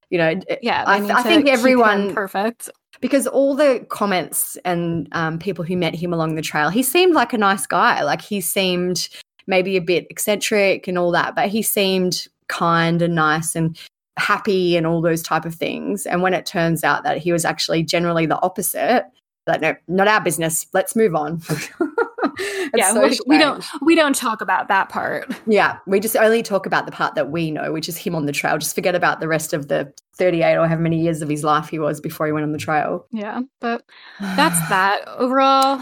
You 0.09 0.17
know, 0.17 0.39
yeah. 0.61 0.83
I, 0.87 0.97
I 0.97 1.21
think 1.21 1.47
everyone 1.47 2.15
perfect 2.15 2.69
because 3.01 3.27
all 3.27 3.55
the 3.55 3.85
comments 3.89 4.57
and 4.65 5.07
um, 5.11 5.39
people 5.39 5.63
who 5.63 5.77
met 5.77 5.95
him 5.95 6.13
along 6.13 6.35
the 6.35 6.41
trail, 6.41 6.69
he 6.69 6.83
seemed 6.83 7.13
like 7.13 7.33
a 7.33 7.37
nice 7.37 7.65
guy. 7.65 8.01
Like 8.03 8.21
he 8.21 8.41
seemed 8.41 9.07
maybe 9.49 9.75
a 9.75 9.81
bit 9.81 10.07
eccentric 10.09 10.87
and 10.87 10.97
all 10.97 11.11
that, 11.11 11.35
but 11.35 11.49
he 11.49 11.61
seemed 11.61 12.27
kind 12.47 13.01
and 13.01 13.15
nice 13.15 13.55
and 13.55 13.77
happy 14.17 14.77
and 14.77 14.85
all 14.85 15.01
those 15.01 15.23
type 15.23 15.45
of 15.45 15.55
things. 15.55 16.05
And 16.05 16.21
when 16.21 16.33
it 16.33 16.45
turns 16.45 16.83
out 16.83 17.03
that 17.03 17.17
he 17.17 17.31
was 17.31 17.43
actually 17.43 17.83
generally 17.83 18.25
the 18.25 18.41
opposite, 18.41 19.05
like 19.47 19.61
no, 19.61 19.75
not 19.87 20.07
our 20.07 20.21
business. 20.21 20.67
Let's 20.73 20.95
move 20.95 21.15
on. 21.15 21.41
yeah, 22.75 22.93
so 22.93 23.07
we, 23.07 23.19
we 23.25 23.37
don't 23.37 23.65
we 23.81 23.95
don't 23.95 24.15
talk 24.15 24.41
about 24.41 24.67
that 24.67 24.89
part. 24.89 25.33
Yeah, 25.47 25.79
we 25.87 25.99
just 25.99 26.15
only 26.15 26.43
talk 26.43 26.65
about 26.65 26.85
the 26.85 26.91
part 26.91 27.15
that 27.15 27.31
we 27.31 27.49
know, 27.51 27.71
which 27.71 27.89
is 27.89 27.97
him 27.97 28.15
on 28.15 28.25
the 28.25 28.31
trail. 28.31 28.57
Just 28.57 28.75
forget 28.75 28.95
about 28.95 29.19
the 29.19 29.27
rest 29.27 29.53
of 29.53 29.67
the 29.67 29.91
38 30.17 30.55
or 30.55 30.67
however 30.67 30.81
many 30.81 31.01
years 31.01 31.21
of 31.21 31.29
his 31.29 31.43
life 31.43 31.69
he 31.69 31.79
was 31.79 31.99
before 31.99 32.27
he 32.27 32.31
went 32.31 32.43
on 32.43 32.51
the 32.51 32.59
trail. 32.59 33.05
Yeah, 33.11 33.41
but 33.59 33.83
that's 34.19 34.59
that. 34.69 35.07
Overall, 35.07 35.81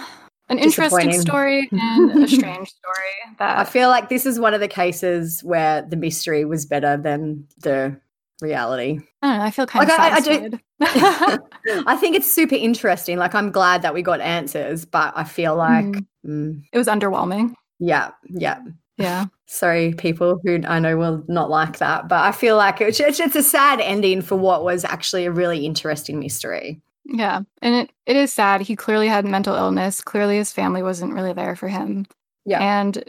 an 0.49 0.59
interesting 0.59 1.13
story 1.19 1.67
and 1.71 2.23
a 2.23 2.27
strange 2.27 2.69
story. 2.69 3.35
That 3.39 3.57
I 3.59 3.63
feel 3.63 3.89
like 3.89 4.09
this 4.09 4.25
is 4.25 4.39
one 4.39 4.53
of 4.53 4.59
the 4.59 4.67
cases 4.67 5.43
where 5.43 5.81
the 5.81 5.95
mystery 5.95 6.45
was 6.45 6.65
better 6.65 6.97
than 6.97 7.47
the 7.59 7.99
reality. 8.41 8.99
I 9.21 9.27
don't 9.27 9.37
know. 9.39 9.43
I 9.43 9.51
feel 9.51 9.67
kind 9.67 9.89
like 9.89 9.97
of 9.97 9.99
I, 9.99 10.15
I, 10.15 10.19
do. 10.19 10.59
I 11.87 11.95
think 11.95 12.15
it's 12.15 12.31
super 12.31 12.55
interesting. 12.55 13.17
Like 13.17 13.35
I'm 13.35 13.51
glad 13.51 13.81
that 13.81 13.93
we 13.93 14.01
got 14.01 14.21
answers, 14.21 14.85
but 14.85 15.13
I 15.15 15.23
feel 15.23 15.55
like 15.55 15.85
mm. 15.85 16.05
Mm, 16.25 16.63
it 16.71 16.77
was 16.77 16.87
underwhelming. 16.87 17.53
Yeah, 17.79 18.11
yeah, 18.29 18.59
yeah. 18.97 19.25
Sorry, 19.45 19.93
people 19.93 20.39
who 20.43 20.61
I 20.67 20.79
know 20.79 20.97
will 20.97 21.23
not 21.27 21.49
like 21.49 21.77
that, 21.77 22.07
but 22.09 22.21
I 22.21 22.31
feel 22.31 22.57
like 22.57 22.81
it's, 22.81 22.99
it's, 22.99 23.19
it's 23.19 23.35
a 23.35 23.43
sad 23.43 23.79
ending 23.79 24.21
for 24.21 24.35
what 24.35 24.63
was 24.63 24.83
actually 24.83 25.25
a 25.25 25.31
really 25.31 25.65
interesting 25.65 26.19
mystery. 26.19 26.81
Yeah, 27.09 27.41
and 27.61 27.75
it, 27.75 27.91
it 28.05 28.15
is 28.15 28.33
sad. 28.33 28.61
He 28.61 28.75
clearly 28.75 29.07
had 29.07 29.25
mental 29.25 29.55
illness. 29.55 30.01
Clearly, 30.01 30.37
his 30.37 30.51
family 30.51 30.83
wasn't 30.83 31.13
really 31.13 31.33
there 31.33 31.55
for 31.55 31.69
him. 31.69 32.05
Yeah, 32.45 32.61
and 32.61 33.03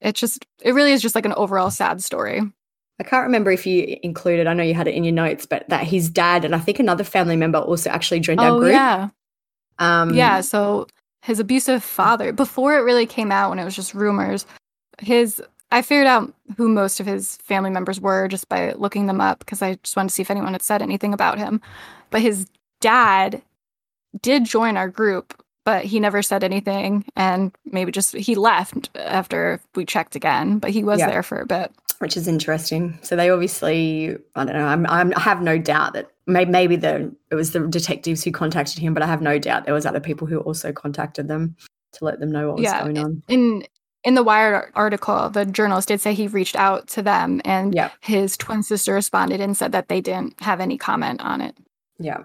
it 0.00 0.14
just 0.14 0.44
it 0.60 0.72
really 0.72 0.92
is 0.92 1.02
just 1.02 1.14
like 1.14 1.26
an 1.26 1.32
overall 1.34 1.70
sad 1.70 2.02
story. 2.02 2.42
I 2.98 3.04
can't 3.04 3.24
remember 3.24 3.50
if 3.50 3.66
you 3.66 3.98
included. 4.02 4.46
I 4.46 4.54
know 4.54 4.64
you 4.64 4.74
had 4.74 4.88
it 4.88 4.94
in 4.94 5.04
your 5.04 5.12
notes, 5.12 5.46
but 5.46 5.68
that 5.68 5.84
his 5.86 6.10
dad 6.10 6.44
and 6.44 6.54
I 6.54 6.58
think 6.58 6.80
another 6.80 7.04
family 7.04 7.36
member 7.36 7.58
also 7.58 7.90
actually 7.90 8.20
joined 8.20 8.40
oh, 8.40 8.54
our 8.54 8.58
group. 8.58 8.72
Yeah, 8.72 9.08
um, 9.78 10.14
yeah. 10.14 10.40
So 10.40 10.88
his 11.22 11.38
abusive 11.38 11.84
father, 11.84 12.32
before 12.32 12.76
it 12.76 12.80
really 12.82 13.06
came 13.06 13.30
out, 13.30 13.50
when 13.50 13.58
it 13.60 13.64
was 13.64 13.76
just 13.76 13.94
rumors, 13.94 14.44
his 15.00 15.40
I 15.70 15.82
figured 15.82 16.06
out 16.06 16.32
who 16.56 16.68
most 16.68 17.00
of 17.00 17.06
his 17.06 17.36
family 17.36 17.70
members 17.70 18.00
were 18.00 18.28
just 18.28 18.48
by 18.48 18.72
looking 18.72 19.06
them 19.06 19.20
up 19.20 19.40
because 19.40 19.62
I 19.62 19.74
just 19.82 19.96
wanted 19.96 20.08
to 20.08 20.14
see 20.14 20.22
if 20.22 20.30
anyone 20.30 20.52
had 20.52 20.62
said 20.62 20.82
anything 20.82 21.12
about 21.12 21.38
him. 21.38 21.60
But 22.10 22.22
his 22.22 22.46
dad 22.80 23.42
did 24.22 24.44
join 24.44 24.76
our 24.76 24.88
group, 24.88 25.42
but 25.64 25.84
he 25.84 26.00
never 26.00 26.22
said 26.22 26.44
anything. 26.44 27.04
And 27.16 27.52
maybe 27.64 27.92
just 27.92 28.14
he 28.16 28.34
left 28.34 28.90
after 28.96 29.60
we 29.74 29.84
checked 29.84 30.16
again, 30.16 30.58
but 30.58 30.70
he 30.70 30.84
was 30.84 31.00
yeah. 31.00 31.10
there 31.10 31.22
for 31.22 31.38
a 31.38 31.46
bit. 31.46 31.72
Which 31.98 32.16
is 32.16 32.28
interesting. 32.28 32.98
So 33.02 33.16
they 33.16 33.30
obviously, 33.30 34.16
I 34.34 34.44
don't 34.44 34.54
know, 34.54 34.66
I'm, 34.66 34.86
I'm, 34.86 35.14
i 35.16 35.20
have 35.20 35.40
no 35.40 35.56
doubt 35.56 35.94
that 35.94 36.10
maybe, 36.26 36.50
maybe 36.50 36.76
the 36.76 37.14
it 37.30 37.34
was 37.34 37.52
the 37.52 37.60
detectives 37.60 38.22
who 38.22 38.30
contacted 38.32 38.78
him, 38.78 38.92
but 38.92 39.02
I 39.02 39.06
have 39.06 39.22
no 39.22 39.38
doubt 39.38 39.64
there 39.64 39.74
was 39.74 39.86
other 39.86 40.00
people 40.00 40.26
who 40.26 40.38
also 40.40 40.72
contacted 40.72 41.28
them 41.28 41.56
to 41.92 42.04
let 42.04 42.20
them 42.20 42.30
know 42.30 42.48
what 42.48 42.56
was 42.56 42.64
yeah, 42.64 42.82
going 42.82 42.98
on. 42.98 43.22
In 43.28 43.64
in 44.04 44.14
the 44.14 44.22
Wired 44.22 44.70
article, 44.74 45.30
the 45.30 45.44
journalist 45.44 45.88
did 45.88 46.00
say 46.00 46.14
he 46.14 46.28
reached 46.28 46.54
out 46.54 46.86
to 46.88 47.02
them, 47.02 47.40
and 47.44 47.74
his 48.00 48.36
twin 48.36 48.62
sister 48.62 48.94
responded 48.94 49.40
and 49.40 49.56
said 49.56 49.72
that 49.72 49.88
they 49.88 50.00
didn't 50.00 50.40
have 50.40 50.60
any 50.60 50.78
comment 50.78 51.20
on 51.22 51.40
it. 51.40 51.56
Yeah. 51.98 52.24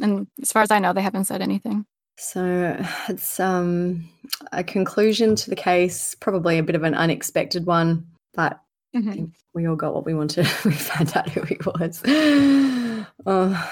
And 0.00 0.26
as 0.40 0.52
far 0.52 0.62
as 0.62 0.70
I 0.70 0.78
know, 0.78 0.92
they 0.92 1.02
haven't 1.02 1.24
said 1.24 1.42
anything. 1.42 1.84
So 2.18 2.76
it's 3.08 3.40
um, 3.40 4.08
a 4.52 4.62
conclusion 4.62 5.36
to 5.36 5.50
the 5.50 5.56
case, 5.56 6.14
probably 6.14 6.58
a 6.58 6.62
bit 6.62 6.76
of 6.76 6.82
an 6.82 6.94
unexpected 6.94 7.64
one, 7.64 8.06
but 8.34 8.60
mm-hmm. 8.94 9.26
we 9.54 9.66
all 9.66 9.76
got 9.76 9.94
what 9.94 10.04
we 10.04 10.14
wanted. 10.14 10.46
we 10.64 10.72
found 10.72 11.16
out 11.16 11.30
who 11.30 11.42
he 11.42 11.56
was. 11.64 12.02
oh. 13.26 13.70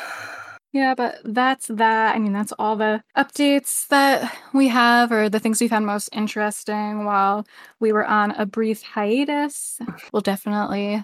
Yeah, 0.72 0.94
but 0.94 1.20
that's 1.24 1.66
that. 1.68 2.14
I 2.14 2.18
mean, 2.18 2.32
that's 2.32 2.52
all 2.58 2.76
the 2.76 3.02
updates 3.16 3.88
that 3.88 4.36
we 4.52 4.68
have, 4.68 5.10
or 5.12 5.28
the 5.28 5.40
things 5.40 5.60
we 5.60 5.68
found 5.68 5.86
most 5.86 6.08
interesting 6.12 7.04
while 7.04 7.46
we 7.80 7.92
were 7.92 8.06
on 8.06 8.32
a 8.32 8.44
brief 8.44 8.82
hiatus. 8.82 9.78
We'll 10.12 10.20
definitely 10.20 11.02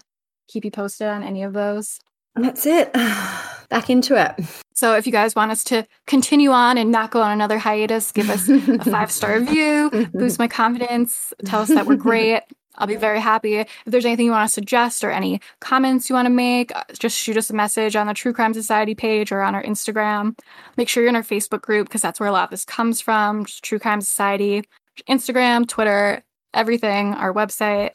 keep 0.48 0.64
you 0.64 0.70
posted 0.70 1.08
on 1.08 1.22
any 1.22 1.42
of 1.42 1.54
those. 1.54 1.98
And 2.36 2.44
that's 2.44 2.66
it. 2.66 2.92
Back 3.70 3.90
into 3.90 4.16
it. 4.16 4.44
So 4.74 4.94
if 4.96 5.06
you 5.06 5.12
guys 5.12 5.34
want 5.34 5.50
us 5.52 5.64
to 5.64 5.86
continue 6.06 6.50
on 6.50 6.78
and 6.78 6.90
not 6.90 7.10
go 7.10 7.22
on 7.22 7.30
another 7.30 7.58
hiatus, 7.58 8.12
give 8.12 8.28
us 8.28 8.48
a 8.48 8.84
five 8.90 9.10
star 9.10 9.38
review, 9.38 10.08
boost 10.12 10.38
my 10.38 10.48
confidence, 10.48 11.32
tell 11.44 11.62
us 11.62 11.68
that 11.68 11.86
we're 11.86 11.96
great. 12.10 12.42
I'll 12.76 12.88
be 12.88 12.96
very 12.96 13.20
happy. 13.20 13.56
If 13.58 13.68
there's 13.86 14.04
anything 14.04 14.26
you 14.26 14.32
want 14.32 14.48
to 14.48 14.52
suggest 14.52 15.04
or 15.04 15.10
any 15.10 15.40
comments 15.60 16.08
you 16.08 16.14
want 16.14 16.26
to 16.26 16.30
make, 16.30 16.74
uh, 16.74 16.82
just 16.98 17.16
shoot 17.16 17.36
us 17.36 17.48
a 17.48 17.54
message 17.54 17.94
on 17.94 18.08
the 18.08 18.14
True 18.14 18.32
Crime 18.32 18.52
Society 18.52 18.96
page 18.96 19.30
or 19.30 19.42
on 19.42 19.54
our 19.54 19.62
Instagram. 19.62 20.36
Make 20.76 20.88
sure 20.88 21.02
you're 21.02 21.10
in 21.10 21.16
our 21.16 21.22
Facebook 21.22 21.62
group 21.62 21.86
because 21.86 22.02
that's 22.02 22.18
where 22.18 22.28
a 22.28 22.32
lot 22.32 22.44
of 22.44 22.50
this 22.50 22.64
comes 22.64 23.00
from. 23.00 23.44
Just 23.44 23.62
True 23.62 23.78
Crime 23.78 24.00
Society, 24.00 24.64
Instagram, 25.08 25.68
Twitter, 25.68 26.24
everything, 26.52 27.14
our 27.14 27.32
website. 27.32 27.92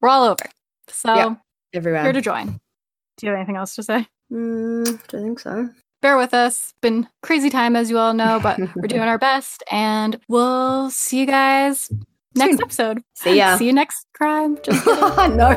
We're 0.00 0.08
all 0.08 0.24
over. 0.24 0.50
So 0.88 1.14
yep, 1.14 1.38
everywhere. 1.72 2.02
Here 2.02 2.12
to 2.12 2.20
join. 2.20 2.58
Do 3.16 3.26
you 3.26 3.30
have 3.30 3.38
anything 3.38 3.56
else 3.56 3.74
to 3.76 3.82
say? 3.82 4.06
Mm, 4.32 4.88
I 4.94 4.96
think 5.22 5.40
so. 5.40 5.70
Bear 6.02 6.16
with 6.16 6.34
us. 6.34 6.74
Been 6.82 7.08
crazy 7.22 7.50
time, 7.50 7.74
as 7.74 7.90
you 7.90 7.98
all 7.98 8.14
know, 8.14 8.38
but 8.42 8.58
we're 8.76 8.88
doing 8.88 9.02
our 9.02 9.18
best, 9.18 9.62
and 9.70 10.20
we'll 10.28 10.90
see 10.90 11.20
you 11.20 11.26
guys 11.26 11.90
next 12.34 12.60
episode. 12.60 13.02
See 13.14 13.38
ya. 13.38 13.56
See 13.58 13.66
you 13.66 13.72
next 13.72 14.06
crime. 14.14 14.58
Just 14.62 14.86
no. 14.86 15.52